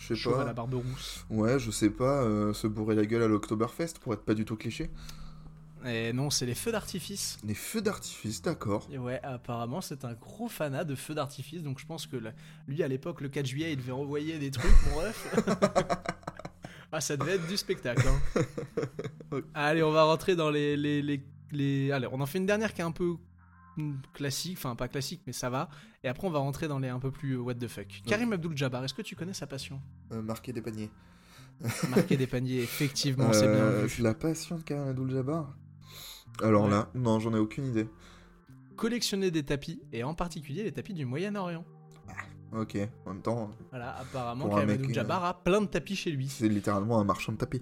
Je 0.00 0.14
sais 0.14 0.28
à 0.34 0.38
la 0.38 0.44
pas. 0.46 0.52
barbe 0.54 0.74
rousse. 0.74 1.24
Ouais, 1.30 1.58
je 1.58 1.70
sais 1.70 1.90
pas, 1.90 2.22
euh, 2.22 2.52
se 2.54 2.66
bourrer 2.66 2.94
la 2.94 3.04
gueule 3.06 3.22
à 3.22 3.28
l'Oktoberfest 3.28 3.94
pour 4.00 4.12
être 4.14 4.22
pas 4.24 4.34
du 4.34 4.44
tout 4.44 4.56
cliché. 4.56 4.90
Et 5.86 6.12
non, 6.12 6.28
c'est 6.30 6.44
les 6.46 6.54
feux 6.54 6.72
d'artifice. 6.72 7.38
Les 7.44 7.54
feux 7.54 7.80
d'artifice, 7.80 8.42
d'accord. 8.42 8.86
Et 8.92 8.98
ouais, 8.98 9.18
apparemment, 9.22 9.80
c'est 9.80 10.04
un 10.04 10.12
gros 10.14 10.48
fanat 10.48 10.84
de 10.84 10.94
feux 10.94 11.14
d'artifice. 11.14 11.62
Donc 11.62 11.78
je 11.78 11.86
pense 11.86 12.06
que 12.06 12.16
lui, 12.68 12.82
à 12.82 12.88
l'époque, 12.88 13.20
le 13.22 13.28
4 13.30 13.46
juillet, 13.46 13.72
il 13.72 13.76
devait 13.78 13.92
envoyer 13.92 14.38
des 14.38 14.50
trucs, 14.50 14.72
mon 14.90 14.96
ref. 15.00 15.34
Ah, 16.92 17.00
ça 17.00 17.16
devait 17.16 17.36
être 17.36 17.46
du 17.46 17.56
spectacle. 17.56 18.04
hein. 18.08 18.42
Allez, 19.54 19.80
on 19.84 19.92
va 19.92 20.02
rentrer 20.02 20.34
dans 20.34 20.50
les, 20.50 20.76
les, 20.76 21.00
les, 21.02 21.22
les- 21.52 21.92
Allez, 21.92 22.08
on 22.10 22.20
en 22.20 22.26
fait 22.26 22.38
une 22.38 22.46
dernière 22.46 22.74
qui 22.74 22.80
est 22.80 22.84
un 22.84 22.90
peu 22.90 23.14
classique, 24.12 24.56
enfin 24.58 24.74
pas 24.76 24.88
classique, 24.88 25.22
mais 25.26 25.32
ça 25.32 25.50
va. 25.50 25.68
Et 26.04 26.08
après, 26.08 26.26
on 26.26 26.30
va 26.30 26.38
rentrer 26.38 26.68
dans 26.68 26.78
les 26.78 26.88
un 26.88 26.98
peu 26.98 27.10
plus 27.10 27.32
euh, 27.34 27.40
what 27.40 27.54
the 27.54 27.68
fuck. 27.68 28.02
Karim 28.06 28.32
Abdul-Jabbar, 28.32 28.84
est-ce 28.84 28.94
que 28.94 29.02
tu 29.02 29.16
connais 29.16 29.32
sa 29.34 29.46
passion? 29.46 29.80
Euh, 30.12 30.22
marquer 30.22 30.52
des 30.52 30.62
paniers. 30.62 30.90
Marquer 31.90 32.16
des 32.16 32.26
paniers, 32.26 32.62
effectivement, 32.62 33.32
c'est 33.34 33.46
bien 33.46 33.56
Euh, 33.64 33.86
vu. 33.86 34.02
La 34.02 34.14
passion 34.14 34.56
de 34.56 34.62
Karim 34.62 34.88
Abdul-Jabbar? 34.88 35.54
Alors 36.42 36.64
Ouais. 36.64 36.70
là, 36.70 36.88
non, 36.94 37.18
j'en 37.20 37.34
ai 37.34 37.38
aucune 37.38 37.66
idée. 37.66 37.86
Collectionner 38.76 39.30
des 39.30 39.42
tapis, 39.42 39.82
et 39.92 40.02
en 40.02 40.14
particulier 40.14 40.62
les 40.62 40.72
tapis 40.72 40.94
du 40.94 41.04
Moyen-Orient. 41.04 41.64
Ok, 42.52 42.76
en 43.06 43.10
même 43.12 43.22
temps, 43.22 43.50
Voilà, 43.70 43.94
apparemment, 43.98 44.48
Karim 44.48 44.70
Abdul-Jabbar 44.70 45.24
a 45.24 45.42
plein 45.44 45.60
de 45.60 45.66
tapis 45.66 45.94
chez 45.96 46.10
lui. 46.10 46.28
c'est 46.28 46.48
littéralement 46.48 46.98
un 46.98 47.04
marchand 47.04 47.32
de 47.32 47.36
tapis. 47.38 47.60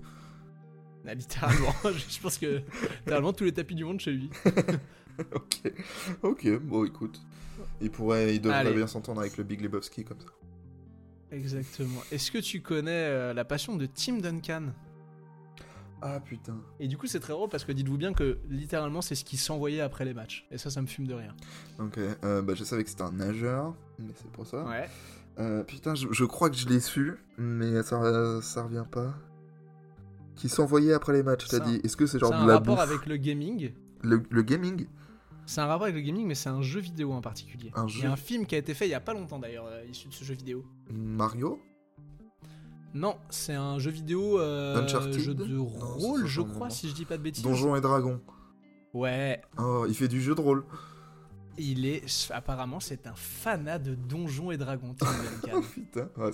Ah, 1.06 1.14
littéralement, 1.14 1.74
je 1.84 2.20
pense 2.20 2.38
que 2.38 2.62
littéralement 3.00 3.32
tous 3.32 3.44
les 3.44 3.52
tapis 3.52 3.74
du 3.74 3.84
monde 3.84 3.98
chez 3.98 4.12
lui. 4.12 4.30
ok, 5.34 5.72
ok, 6.22 6.58
bon 6.60 6.84
écoute. 6.84 7.20
Il 7.80 7.90
pourrait, 7.90 8.34
il 8.34 8.40
devrait 8.40 8.58
Allez. 8.58 8.72
bien 8.74 8.86
s'entendre 8.86 9.20
avec 9.20 9.36
le 9.36 9.44
Big 9.44 9.60
Lebowski 9.60 10.04
comme 10.04 10.20
ça. 10.20 10.28
Exactement. 11.30 12.00
Est-ce 12.10 12.30
que 12.30 12.38
tu 12.38 12.62
connais 12.62 12.90
euh, 12.92 13.34
la 13.34 13.44
passion 13.44 13.76
de 13.76 13.86
Tim 13.86 14.18
Duncan? 14.18 14.72
Ah 16.00 16.20
putain. 16.20 16.56
Et 16.78 16.86
du 16.86 16.96
coup, 16.96 17.06
c'est 17.08 17.18
très 17.18 17.32
drôle 17.32 17.48
parce 17.48 17.64
que 17.64 17.72
dites-vous 17.72 17.98
bien 17.98 18.12
que 18.14 18.38
littéralement, 18.48 19.02
c'est 19.02 19.16
ce 19.16 19.24
qui 19.24 19.36
s'envoyait 19.36 19.80
après 19.80 20.04
les 20.04 20.14
matchs. 20.14 20.46
Et 20.52 20.58
ça, 20.58 20.70
ça 20.70 20.80
me 20.80 20.86
fume 20.86 21.06
de 21.08 21.14
rire. 21.14 21.34
Ok, 21.80 21.98
euh, 21.98 22.40
bah 22.40 22.54
je 22.54 22.62
savais 22.62 22.84
que 22.84 22.90
c'était 22.90 23.02
un 23.02 23.12
nageur, 23.12 23.74
mais 23.98 24.12
c'est 24.14 24.30
pour 24.30 24.46
ça. 24.46 24.64
Ouais. 24.64 24.88
Euh, 25.40 25.64
putain, 25.64 25.94
je, 25.96 26.06
je 26.12 26.24
crois 26.24 26.50
que 26.50 26.56
je 26.56 26.68
l'ai 26.68 26.80
su, 26.80 27.14
mais 27.36 27.82
ça, 27.82 28.40
ça 28.42 28.62
revient 28.62 28.84
pas. 28.90 29.12
Qui 30.36 30.48
s'envoyait 30.48 30.92
après 30.92 31.12
les 31.14 31.24
matchs, 31.24 31.48
t'as 31.48 31.58
dit 31.58 31.80
Est-ce 31.82 31.96
que 31.96 32.06
c'est 32.06 32.20
genre 32.20 32.30
C'est 32.30 32.38
de 32.38 32.42
un 32.42 32.46
la 32.46 32.54
rapport 32.54 32.76
bouffe 32.76 32.84
avec 32.84 33.06
le 33.06 33.16
gaming? 33.16 33.72
le, 34.02 34.22
le 34.30 34.42
gaming? 34.42 34.86
C'est 35.48 35.62
un 35.62 35.66
rapport 35.66 35.84
avec 35.84 35.94
le 35.96 36.02
gaming, 36.02 36.26
mais 36.26 36.34
c'est 36.34 36.50
un 36.50 36.60
jeu 36.60 36.78
vidéo 36.80 37.10
en 37.12 37.22
particulier. 37.22 37.70
Un 37.74 37.86
Il 37.86 37.96
y 37.96 38.00
jeu- 38.02 38.08
a 38.08 38.12
un 38.12 38.16
film 38.16 38.44
qui 38.44 38.54
a 38.54 38.58
été 38.58 38.74
fait 38.74 38.86
il 38.86 38.90
y 38.90 38.94
a 38.94 39.00
pas 39.00 39.14
longtemps 39.14 39.38
d'ailleurs, 39.38 39.64
euh, 39.66 39.82
issu 39.90 40.08
de 40.08 40.12
ce 40.12 40.22
jeu 40.22 40.34
vidéo. 40.34 40.62
Mario? 40.92 41.62
Non, 42.94 43.16
c'est 43.30 43.54
un 43.54 43.78
jeu 43.78 43.90
vidéo, 43.90 44.38
euh, 44.40 44.82
Uncharted? 44.82 45.18
jeu 45.18 45.34
de 45.34 45.56
rôle, 45.56 46.26
je 46.26 46.40
crois, 46.42 46.68
si 46.70 46.88
je 46.88 46.94
dis 46.94 47.04
pas 47.06 47.16
de 47.16 47.22
bêtises. 47.22 47.42
Donjons 47.42 47.76
et 47.76 47.80
Dragons. 47.80 48.20
Ouais, 48.94 49.40
Oh, 49.58 49.84
il 49.88 49.94
fait 49.94 50.08
du 50.08 50.20
jeu 50.20 50.34
de 50.34 50.40
rôle. 50.40 50.64
il 51.58 51.86
est 51.86 52.04
apparemment 52.32 52.78
c'est 52.80 53.06
un 53.06 53.14
fanat 53.14 53.78
de 53.78 53.94
Donjons 53.94 54.50
et 54.50 54.56
Dragons. 54.58 54.94
Tim 54.98 55.06
Duncan. 55.42 55.62
Putain, 55.72 56.08
ouais, 56.18 56.30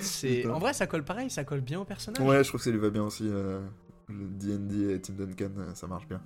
c'est- 0.00 0.46
en 0.50 0.58
vrai, 0.58 0.72
ça 0.72 0.86
colle 0.86 1.04
pareil, 1.04 1.30
ça 1.30 1.44
colle 1.44 1.60
bien 1.60 1.80
au 1.80 1.84
personnage. 1.84 2.26
ouais, 2.26 2.42
je 2.42 2.48
trouve 2.48 2.60
que 2.60 2.64
ça 2.64 2.70
lui 2.70 2.78
va 2.78 2.90
bien 2.90 3.04
aussi. 3.04 3.24
euh, 3.28 3.60
le 4.08 4.26
D&D 4.28 4.94
et 4.94 5.00
Tim 5.00 5.12
Duncan, 5.14 5.50
euh, 5.58 5.74
ça 5.74 5.86
marche 5.86 6.08
bien. 6.08 6.20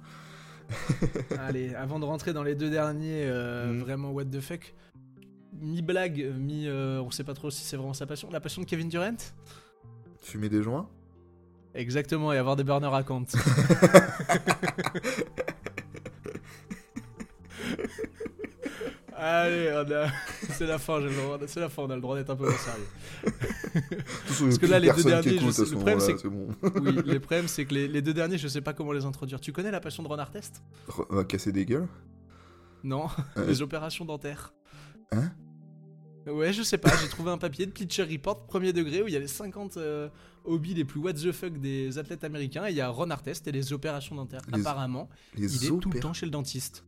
Allez, 1.39 1.75
avant 1.75 1.99
de 1.99 2.05
rentrer 2.05 2.33
dans 2.33 2.43
les 2.43 2.55
deux 2.55 2.71
derniers, 2.71 3.25
euh, 3.27 3.67
Mhm. 3.73 3.81
vraiment 3.81 4.11
what 4.13 4.25
the 4.27 4.41
fuck, 4.41 4.75
mi 5.61 5.83
blague, 5.83 6.33
mi, 6.39 6.67
euh, 6.67 7.01
on 7.03 7.11
sait 7.11 7.25
pas 7.25 7.35
trop 7.35 7.51
si 7.51 7.63
c'est 7.63 7.77
vraiment 7.77 7.95
sa 7.95 8.07
passion. 8.07 8.29
La 8.31 8.41
passion 8.41 8.63
de 8.63 8.67
Kevin 8.67 8.89
Durant? 8.89 9.17
Fumer 10.21 10.49
des 10.49 10.63
joints? 10.63 10.89
Exactement, 11.75 12.33
et 12.33 12.39
avoir 12.39 12.55
des 12.57 12.65
burners 12.65 12.95
à 12.95 13.03
compte. 13.03 13.35
Allez, 19.27 19.73
on 19.73 19.91
a... 19.93 20.09
c'est 20.53 20.67
la 20.67 20.79
fin, 20.79 21.01
j'ai 21.01 21.09
le 21.09 21.15
droit, 21.15 21.39
c'est 21.47 21.61
la 21.61 21.69
fin, 21.71 21.83
on 21.83 21.91
a 21.91 21.95
le 21.95 22.01
droit 22.03 22.15
d'être 22.17 22.31
un 22.31 22.37
peu 22.37 22.47
plus 22.47 22.57
sérieux. 22.59 22.87
Parce 24.29 24.59
que 24.59 24.67
là, 24.67 24.79
les 24.79 24.93
deux 24.93 25.03
derniers, 25.03 25.39
je 25.39 25.51
sais- 25.51 25.65
le 25.65 25.71
problème, 25.77 26.01
c'est 26.01 26.15
que- 26.15 26.29
bon. 26.29 26.49
Oui, 26.83 26.93
le 27.07 27.21
problème 27.21 27.49
c'est 27.49 27.65
que 27.65 27.75
les, 27.75 27.89
les 27.89 28.03
deux 28.03 28.13
derniers, 28.15 28.37
je 28.39 28.49
sais 28.49 28.61
pas 28.61 28.73
comment 28.75 28.93
les 28.93 29.05
introduire. 29.05 29.41
Tu 29.41 29.53
connais 29.53 29.71
la 29.71 29.81
passion 29.81 30.03
de 30.03 30.09
Ron 30.09 30.19
Artest? 30.19 30.63
On 31.11 31.17
va 31.17 31.25
casser 31.25 31.53
des 31.53 31.65
gueules? 31.65 31.89
Non, 32.83 33.07
Euh, 33.39 33.47
les 33.47 33.63
opérations 33.63 34.05
dentaires. 34.05 34.53
Hein? 35.13 35.31
Ouais, 36.27 36.53
je 36.53 36.63
sais 36.63 36.79
pas, 36.79 36.91
j'ai 37.03 37.09
trouvé 37.09 37.31
un 37.31 37.39
papier 37.39 37.67
de 37.67 37.71
Bleacher 37.73 38.03
Report 38.05 38.47
premier 38.47 38.73
degré 38.73 39.03
où 39.03 39.09
il 39.09 39.13
y 39.13 39.17
a 39.17 39.21
les 39.21 39.27
50 39.29 39.77
euh, 39.77 40.09
hobbies 40.45 40.73
les 40.75 40.85
plus 40.85 40.99
what 41.01 41.13
the 41.15 41.33
fuck 41.33 41.59
des 41.59 41.99
athlètes 41.99 42.25
américains 42.25 42.67
et 42.67 42.71
il 42.71 42.77
y 42.77 42.81
a 42.81 42.89
Ron 42.89 43.11
Artest 43.11 43.47
et 43.47 43.53
les 43.53 43.73
opérations 43.73 44.15
dentaires. 44.17 44.41
Les- 44.53 44.61
Apparemment, 44.61 45.09
Les 45.35 45.55
il 45.57 45.65
est 45.67 45.81
tout 45.81 45.91
le 45.91 46.01
temps 46.01 46.13
chez 46.15 46.27
le 46.27 46.31
dentiste. 46.33 46.85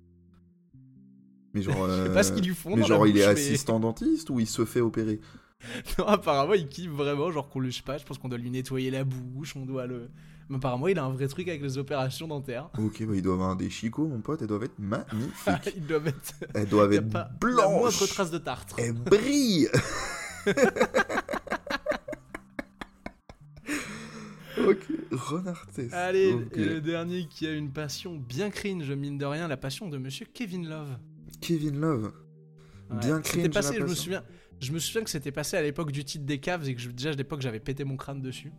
Mais 1.57 1.63
genre, 1.63 1.75
Je 1.89 1.93
sais 2.05 2.11
euh, 2.11 2.15
pas 2.15 2.23
ce 2.23 2.33
qu'ils 2.33 2.45
lui 2.45 2.55
font 2.55 2.77
mais 2.77 2.83
dans 2.83 2.87
genre 2.87 3.05
la 3.05 3.11
il 3.11 3.17
est 3.17 3.21
mais- 3.21 3.33
assistant 3.33 3.81
dentiste 3.81 4.29
ou 4.29 4.39
il 4.41 4.47
se 4.47 4.65
fait 4.67 4.83
opérer 4.83 5.21
Non, 5.99 6.07
apparemment, 6.07 6.53
il 6.53 6.69
kiffe 6.69 6.91
vraiment, 6.91 7.31
genre 7.31 7.49
qu'on 7.49 7.61
le, 7.61 7.71
je 7.71 7.77
sais 7.79 7.83
pas, 7.83 7.97
je 7.97 8.05
pense 8.05 8.19
qu'on 8.19 8.29
doit 8.29 8.39
lui 8.39 8.51
nettoyer 8.51 8.91
la 8.91 9.05
bouche, 9.05 9.57
on 9.57 9.65
doit 9.65 9.87
le... 9.87 10.11
Mais 10.51 10.57
apparemment, 10.57 10.87
il 10.87 10.99
a 10.99 11.05
un 11.05 11.11
vrai 11.11 11.27
truc 11.29 11.49
avec 11.49 11.63
les 11.63 11.79
opérations 11.79 12.29
dentaires. 12.29 12.69
Ok, 12.79 13.03
bah 13.05 13.15
ils 13.17 13.23
doivent 13.23 13.41
avoir 13.41 13.57
des 13.57 13.71
chicots, 13.71 14.07
mon 14.07 14.21
pote, 14.21 14.43
elles 14.43 14.49
doivent 14.49 14.65
être 14.65 14.79
magnifiques. 14.79 15.73
il 15.77 15.87
doit 15.87 15.99
mettre 15.99 16.19
elles 16.55 16.69
doivent 16.69 16.93
être 16.93 17.09
pas 17.11 17.31
la 17.43 17.69
moindre 17.69 17.81
blanches. 17.85 18.09
trace 18.11 18.31
de 18.31 18.39
tartre. 18.39 18.77
Elles 18.79 18.93
brillent 18.93 19.71
Ok, 24.67 24.87
Artest. 25.47 25.93
Allez, 25.93 26.35
et 26.55 26.65
le 26.65 26.81
dernier 26.81 27.27
qui 27.27 27.47
a 27.47 27.53
une 27.53 27.71
passion 27.71 28.17
bien 28.17 28.51
cringe, 28.51 28.91
mine 28.93 29.19
de 29.19 29.25
rien, 29.27 29.49
la 29.49 29.57
passion 29.57 29.89
de 29.89 29.99
monsieur 29.99 30.27
Kevin 30.33 30.69
Love. 30.69 30.97
Kevin 31.41 31.78
Love. 31.80 32.12
Ouais. 32.91 32.99
Bien 33.01 33.20
cringe, 33.20 33.51
passé, 33.51 33.76
je 33.78 33.82
me 33.82 33.95
souviens. 33.95 34.22
Je 34.61 34.72
me 34.72 34.78
souviens 34.78 35.03
que 35.05 35.11
c'était 35.11 35.32
passé 35.32 35.57
à 35.57 35.62
l'époque 35.62 35.93
du 35.93 36.05
titre 36.05 36.24
des 36.24 36.39
caves 36.39 36.66
et 36.68 36.74
que 36.74 36.80
je- 36.80 36.91
déjà 36.91 37.11
à 37.11 37.12
l'époque 37.12 37.41
j'avais 37.43 37.61
pété 37.61 37.84
mon 37.84 37.97
crâne 37.97 38.22
dessus. 38.22 38.53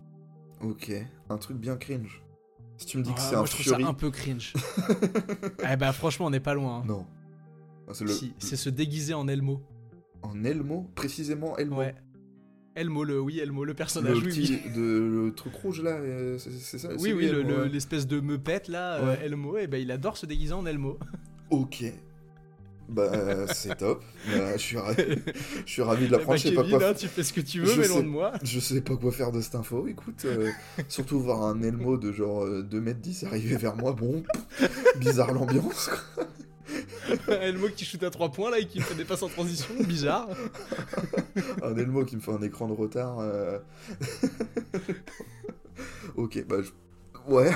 Ok, 0.62 0.92
un 1.30 1.38
truc 1.38 1.58
bien 1.58 1.76
cringe. 1.78 2.22
Si 2.78 2.86
tu 2.86 2.98
me 3.00 3.04
dis 3.04 3.14
que 3.14 3.20
c'est 3.20 3.36
un 3.36 3.46
je 3.46 3.52
trouve 3.52 3.66
ça 3.66 3.78
un 3.88 3.94
peu 3.94 4.12
cringe. 4.12 4.54
eh 5.72 5.76
bah 5.78 5.92
franchement 5.94 6.28
on 6.28 6.30
n'est 6.30 6.40
pas 6.40 6.54
loin. 6.54 6.80
hein. 6.80 6.84
Non. 6.86 7.08
Ah, 7.88 7.92
c'est 7.94 8.04
le... 8.04 8.12
Si, 8.12 8.34
c'est 8.38 8.56
se 8.58 8.70
déguiser 8.70 9.14
en 9.16 9.28
Elmo. 9.28 9.64
En 10.22 10.44
Elmo 10.44 10.92
Précisément 10.94 11.58
Elmo. 11.58 11.78
Ouais. 11.78 11.96
Elmo, 12.76 13.04
le 13.04 13.20
oui, 13.20 13.40
Elmo, 13.40 13.64
le 13.64 13.72
Le 13.72 13.76
personnage, 13.76 14.18
oui, 14.18 14.26
petit... 14.26 14.60
oui. 14.66 14.72
De... 14.76 14.82
le 15.26 15.34
truc 15.34 15.56
rouge 15.56 15.82
là, 15.82 15.92
euh, 15.92 16.38
c'est 16.38 16.78
ça 16.78 16.90
Oui, 17.00 17.12
oui, 17.14 17.28
le- 17.28 17.42
le- 17.42 17.62
ouais. 17.64 17.70
l'espèce 17.70 18.06
de 18.06 18.20
meupette 18.20 18.68
là, 18.68 18.96
euh, 18.98 19.08
Ouais. 19.16 19.26
Elmo, 19.26 19.58
et 19.58 19.66
ben 19.66 19.82
il 19.82 19.90
adore 19.90 20.16
se 20.18 20.28
déguiser 20.28 20.54
en 20.54 20.66
Elmo. 20.68 21.00
Ok. 21.50 21.84
Bah, 22.90 23.02
euh, 23.14 23.48
c'est 23.54 23.76
top. 23.78 24.02
Bah, 24.28 24.54
je, 24.56 24.62
suis 24.62 24.78
ravi... 24.78 25.04
je 25.66 25.72
suis 25.72 25.82
ravi 25.82 26.08
de 26.08 26.12
l'apprendre. 26.14 26.36
Eh 26.36 26.38
je 26.38 26.48
sais 26.50 26.56
bah, 26.56 26.62
pas 26.62 26.68
Kevin, 26.68 26.80
quoi 26.80 26.88
hein, 26.90 26.94
tu 26.94 27.08
fais 27.08 27.24
ce 27.24 27.34
que 27.34 27.42
tu 27.42 27.60
veux, 27.60 27.74
Je 27.74 27.82
mais 27.82 27.88
loin 27.88 27.98
sais. 27.98 28.04
de 28.04 28.08
moi. 28.08 28.34
Je 28.44 28.60
sais 28.62 28.82
pas 28.82 28.96
quoi 28.96 29.12
faire 29.12 29.32
de 29.32 29.42
cette 29.42 29.56
info, 29.56 29.88
écoute. 29.88 30.24
euh, 30.26 30.50
surtout 30.88 31.20
voir 31.20 31.44
un 31.44 31.62
Elmo 31.64 31.98
de 31.98 32.12
genre 32.14 32.46
euh, 32.46 32.64
2m10 32.64 33.26
arriver 33.26 33.58
vers 33.58 33.76
moi, 33.76 33.92
bon, 33.92 34.24
bizarre 34.98 35.34
l'ambiance. 35.34 35.90
quoi. 36.16 36.26
Elmo 37.42 37.68
qui 37.70 37.86
shoot 37.86 38.04
à 38.04 38.10
3 38.10 38.32
points 38.32 38.52
là 38.52 38.60
et 38.60 38.66
qui 38.68 38.80
fait 38.82 38.96
des 38.96 39.06
passes 39.06 39.24
en 39.24 39.30
transition, 39.30 39.74
bizarre. 39.86 40.28
Un 41.64 41.76
Elmo 41.78 42.04
qui 42.06 42.16
me 42.16 42.22
fait 42.22 42.32
un 42.32 42.42
écran 42.42 42.68
de 42.68 42.74
retard. 42.74 43.20
euh. 43.20 43.60
ok, 46.16 46.46
bah 46.48 46.58
je... 46.62 46.70
Ouais, 47.28 47.52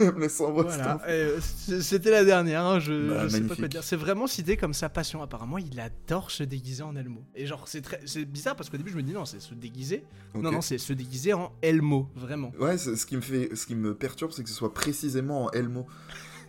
me 0.00 0.20
laisse 0.20 0.40
en 0.40 0.52
voix 0.52 0.64
Voilà, 0.64 1.00
euh, 1.08 1.38
c'était 1.40 2.10
la 2.10 2.24
dernière, 2.24 2.62
hein, 2.64 2.78
je, 2.78 3.08
Bah, 3.08 3.22
je 3.24 3.28
sais 3.28 3.40
pas 3.40 3.56
quoi 3.56 3.68
dire. 3.68 3.82
C'est 3.82 3.96
vraiment 3.96 4.26
cité 4.26 4.56
comme 4.56 4.74
sa 4.74 4.88
passion. 4.88 5.22
Apparemment, 5.22 5.58
il 5.58 5.80
adore 5.80 6.30
se 6.30 6.42
déguiser 6.42 6.82
en 6.82 6.94
Elmo. 6.94 7.24
Et 7.34 7.46
genre, 7.46 7.66
c'est 7.66 7.80
très, 7.80 8.00
c'est 8.04 8.24
bizarre 8.24 8.54
parce 8.54 8.68
qu'au 8.68 8.76
début, 8.76 8.90
je 8.90 8.96
me 8.96 9.02
dis 9.02 9.12
non, 9.12 9.24
c'est 9.24 9.40
se 9.40 9.54
déguiser. 9.54 10.04
Non, 10.34 10.52
non, 10.52 10.60
c'est 10.60 10.78
se 10.78 10.92
déguiser 10.92 11.32
en 11.32 11.52
Elmo, 11.62 12.08
vraiment. 12.14 12.52
Ouais, 12.60 12.76
ce 12.76 13.06
qui 13.06 13.16
me 13.16 13.22
fait, 13.22 13.50
ce 13.54 13.66
qui 13.66 13.74
me 13.74 13.94
perturbe, 13.94 14.32
c'est 14.32 14.42
que 14.42 14.48
ce 14.48 14.54
soit 14.54 14.74
précisément 14.74 15.44
en 15.44 15.50
Elmo. 15.52 15.86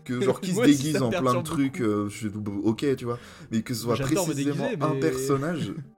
Que 0.03 0.21
genre 0.21 0.39
qui 0.41 0.53
se 0.53 0.61
déguise 0.61 1.01
en 1.01 1.09
plein 1.09 1.33
de 1.33 1.41
trucs, 1.41 1.81
euh, 1.81 2.09
je 2.09 2.27
ok, 2.27 2.95
tu 2.95 3.05
vois. 3.05 3.19
Mais 3.51 3.61
que 3.61 3.73
ce 3.73 3.83
soit 3.83 3.95
précisément 3.95 4.33
déguiser, 4.33 4.77
un 4.81 4.93
mais- 4.93 4.99
personnage. 4.99 5.73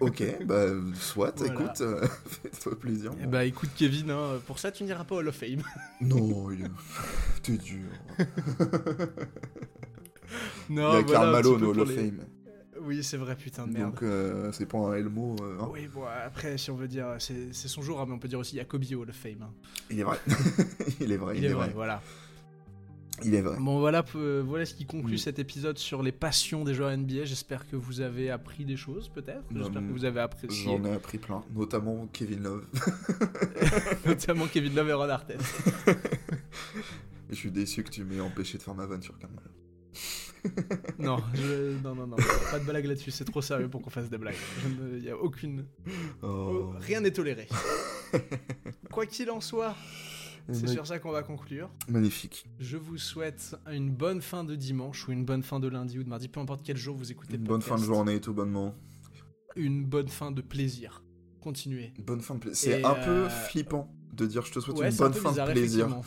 ok, 0.00 0.44
bah 0.46 0.66
soit, 0.94 1.38
Voilà. 1.38 1.52
écoute, 1.54 1.80
euh, 1.80 2.06
fais-toi 2.26 2.78
plaisir. 2.78 3.12
Et 3.20 3.24
mon 3.24 3.30
bah 3.30 3.44
écoute, 3.44 3.70
Kevin, 3.76 4.10
hein, 4.10 4.40
pour 4.46 4.58
ça, 4.58 4.70
tu 4.72 4.84
n'iras 4.84 5.04
pas 5.04 5.16
au 5.16 5.18
Hall 5.18 5.28
of 5.28 5.36
Fame. 5.36 5.62
Non, 6.00 6.50
il 6.50 6.68
t'es 7.42 7.56
dur. 7.56 7.88
non, 10.70 10.92
il 10.92 10.94
y 10.94 10.96
a 10.96 11.02
voilà, 11.02 11.02
Karl 11.04 11.32
Malone 11.32 11.64
au 11.64 11.70
Hall 11.70 11.80
of 11.80 11.88
les- 11.88 11.96
Fame. 11.96 12.24
Oui, 12.80 13.02
c'est 13.02 13.16
vrai, 13.16 13.34
putain 13.36 13.66
de 13.66 13.72
merde. 13.72 13.92
Donc 13.92 14.02
euh, 14.02 14.52
c'est 14.52 14.66
pas 14.66 14.76
un 14.78 14.92
Elmo. 14.94 15.36
euh, 15.40 15.58
hein. 15.60 15.68
Oui, 15.72 15.88
bon, 15.92 16.02
après, 16.04 16.58
si 16.58 16.70
on 16.70 16.76
veut 16.76 16.88
dire, 16.88 17.06
c'est 17.18 17.52
son 17.54 17.80
jour, 17.80 17.98
hein, 18.00 18.04
mais 18.06 18.14
on 18.14 18.18
peut 18.18 18.28
dire 18.28 18.38
aussi, 18.38 18.56
il 18.56 18.58
y 18.58 18.60
a 18.60 18.64
Kobe 18.64 18.82
au 18.92 19.02
Hall 19.02 19.10
of 19.10 19.16
Fame. 19.16 19.46
Il 19.90 20.00
est 20.00 20.02
vrai. 20.02 20.18
il 21.00 21.10
est 21.12 21.16
vrai. 21.16 21.38
Il, 21.38 21.44
est 21.44 21.48
vrai, 21.52 21.70
voilà. 21.74 22.02
Il 23.22 23.34
est 23.34 23.42
vrai. 23.42 23.56
Bon, 23.60 23.78
voilà, 23.78 24.02
peu- 24.02 24.40
voilà 24.40 24.66
ce 24.66 24.74
qui 24.74 24.86
conclut 24.86 25.12
Oui. 25.12 25.18
cet 25.18 25.38
épisode 25.38 25.78
sur 25.78 26.02
les 26.02 26.10
passions 26.10 26.64
des 26.64 26.74
joueurs 26.74 26.90
NBA. 26.90 27.24
J'espère 27.24 27.68
que 27.68 27.76
vous 27.76 28.00
avez 28.00 28.28
appris 28.30 28.64
des 28.64 28.76
choses, 28.76 29.08
peut-être. 29.08 29.44
J'espère 29.54 29.82
que 29.82 29.92
vous 29.92 30.04
avez 30.04 30.20
apprécié, 30.20 30.64
J'en 30.64 30.84
ai 30.84 30.92
appris 30.92 31.18
plein, 31.18 31.44
notamment 31.54 32.08
Kevin 32.12 32.42
Love. 32.42 32.64
notamment 34.06 34.46
Kevin 34.46 34.74
Love 34.74 34.88
et 34.88 34.92
Ron 34.94 35.08
Artest. 35.08 35.44
Je 37.30 37.34
suis 37.34 37.50
déçu 37.50 37.82
que 37.84 37.90
tu 37.90 38.04
m'aies 38.04 38.20
empêché 38.20 38.58
de 38.58 38.62
faire 38.62 38.74
ma 38.74 38.86
vanne 38.86 39.02
sur 39.02 39.16
Karl 39.18 39.32
Malone. 39.32 39.50
non, 40.98 41.16
je- 41.34 41.78
non, 41.82 41.94
non, 41.94 42.06
non, 42.06 42.16
pas 42.50 42.58
de 42.58 42.64
blague 42.64 42.84
là-dessus, 42.84 43.10
c'est 43.10 43.24
trop 43.24 43.40
sérieux 43.40 43.68
pour 43.68 43.80
qu'on 43.80 43.88
fasse 43.90 44.10
des 44.10 44.18
blagues. 44.18 44.34
Il 44.66 45.00
n'y 45.02 45.08
a 45.08 45.16
aucune. 45.16 45.64
Oh. 46.22 46.72
Rien 46.80 47.00
n'est 47.00 47.12
toléré. 47.12 47.48
Quoi 48.92 49.06
qu'il 49.06 49.30
en 49.30 49.40
soit, 49.40 49.74
c'est 50.52 50.68
sur 50.68 50.86
ça 50.86 50.98
qu'on 50.98 51.10
va 51.12 51.22
conclure. 51.22 51.70
Magnifique. 51.88 52.46
Je 52.58 52.76
vous 52.76 52.98
souhaite 52.98 53.56
une 53.72 53.90
bonne 53.90 54.20
fin 54.20 54.44
de 54.44 54.54
dimanche 54.54 55.08
ou 55.08 55.12
une 55.12 55.24
bonne 55.24 55.42
fin 55.42 55.60
de 55.60 55.68
lundi 55.68 55.98
ou 55.98 56.04
de 56.04 56.08
mardi, 56.08 56.28
peu 56.28 56.40
importe 56.40 56.60
quel 56.64 56.76
jour 56.76 56.96
vous 56.96 57.10
écoutez 57.10 57.34
Une 57.34 57.42
le 57.42 57.46
bonne 57.48 57.62
fin 57.62 57.76
de 57.76 57.82
journée, 57.84 58.20
tout 58.20 58.34
bonnement. 58.34 58.74
Une 59.56 59.84
bonne 59.84 60.08
fin 60.08 60.30
de 60.32 60.42
plaisir. 60.42 61.02
Continuez. 61.40 61.92
Une 61.98 62.04
bonne 62.04 62.20
fin 62.20 62.34
de 62.34 62.40
plaisir. 62.40 62.58
C'est 62.58 62.84
un 62.84 62.94
euh, 62.94 63.24
peu 63.24 63.28
flippant 63.30 63.94
de 64.12 64.26
dire 64.26 64.44
je 64.44 64.52
te 64.52 64.60
souhaite 64.60 64.78
Ouais, 64.78 64.90
une 64.90 64.96
bonne 64.96 65.14
fin 65.14 65.30
bizarre, 65.30 65.46
de 65.48 65.52
plaisir. 65.52 65.86
effectivement. 65.86 66.04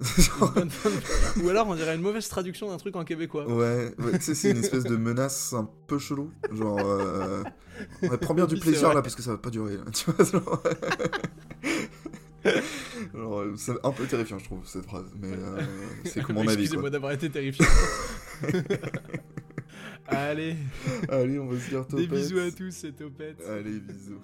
Une 0.46 0.54
bonne 0.54 0.70
fin 0.70 0.90
de- 0.90 1.44
Ou 1.44 1.48
alors 1.48 1.66
on 1.66 1.74
dirait 1.74 1.96
une 1.96 2.02
mauvaise 2.02 2.28
traduction 2.28 2.68
d'un 2.68 2.76
truc 2.76 2.94
en 2.94 3.04
québécois. 3.04 3.48
Ouais, 3.48 3.92
ouais, 3.98 4.12
tu 4.18 4.26
sais, 4.26 4.34
c'est 4.36 4.50
une 4.52 4.58
espèce 4.58 4.84
de 4.84 4.96
menace 4.96 5.52
un 5.54 5.68
peu 5.88 5.98
chelou. 5.98 6.30
Genre, 6.52 6.78
euh... 6.78 7.42
bien 8.34 8.46
du 8.46 8.60
plaisir 8.60 8.94
là 8.94 9.02
parce 9.02 9.16
que 9.16 9.22
ça 9.22 9.32
va 9.32 9.38
pas 9.38 9.50
durer. 9.50 9.76
là, 9.76 9.82
Tu 9.92 10.08
vois, 10.10 10.24
genre... 10.24 10.62
c'est 13.56 13.72
un 13.84 13.92
peu 13.92 14.06
terrifiant, 14.06 14.38
je 14.38 14.44
trouve, 14.44 14.66
cette 14.66 14.84
phrase. 14.84 15.06
Mais 15.20 15.28
euh, 15.32 15.60
c'est 16.04 16.22
comme 16.22 16.36
mon 16.36 16.42
avis. 16.42 16.62
Excusez-moi 16.62 16.90
d'avoir 16.90 17.12
été 17.12 17.28
terrifié. 17.30 17.64
Allez, 20.06 20.56
Allez, 21.10 21.38
on 21.38 21.46
va 21.48 21.58
se 21.60 21.68
dire 21.68 21.84
des 21.84 22.06
topette. 22.06 22.08
bisous 22.08 22.38
à 22.38 22.50
tous, 22.50 22.70
c'est 22.70 22.92
Topette. 22.92 23.42
Allez, 23.46 23.78
bisous. 23.80 24.20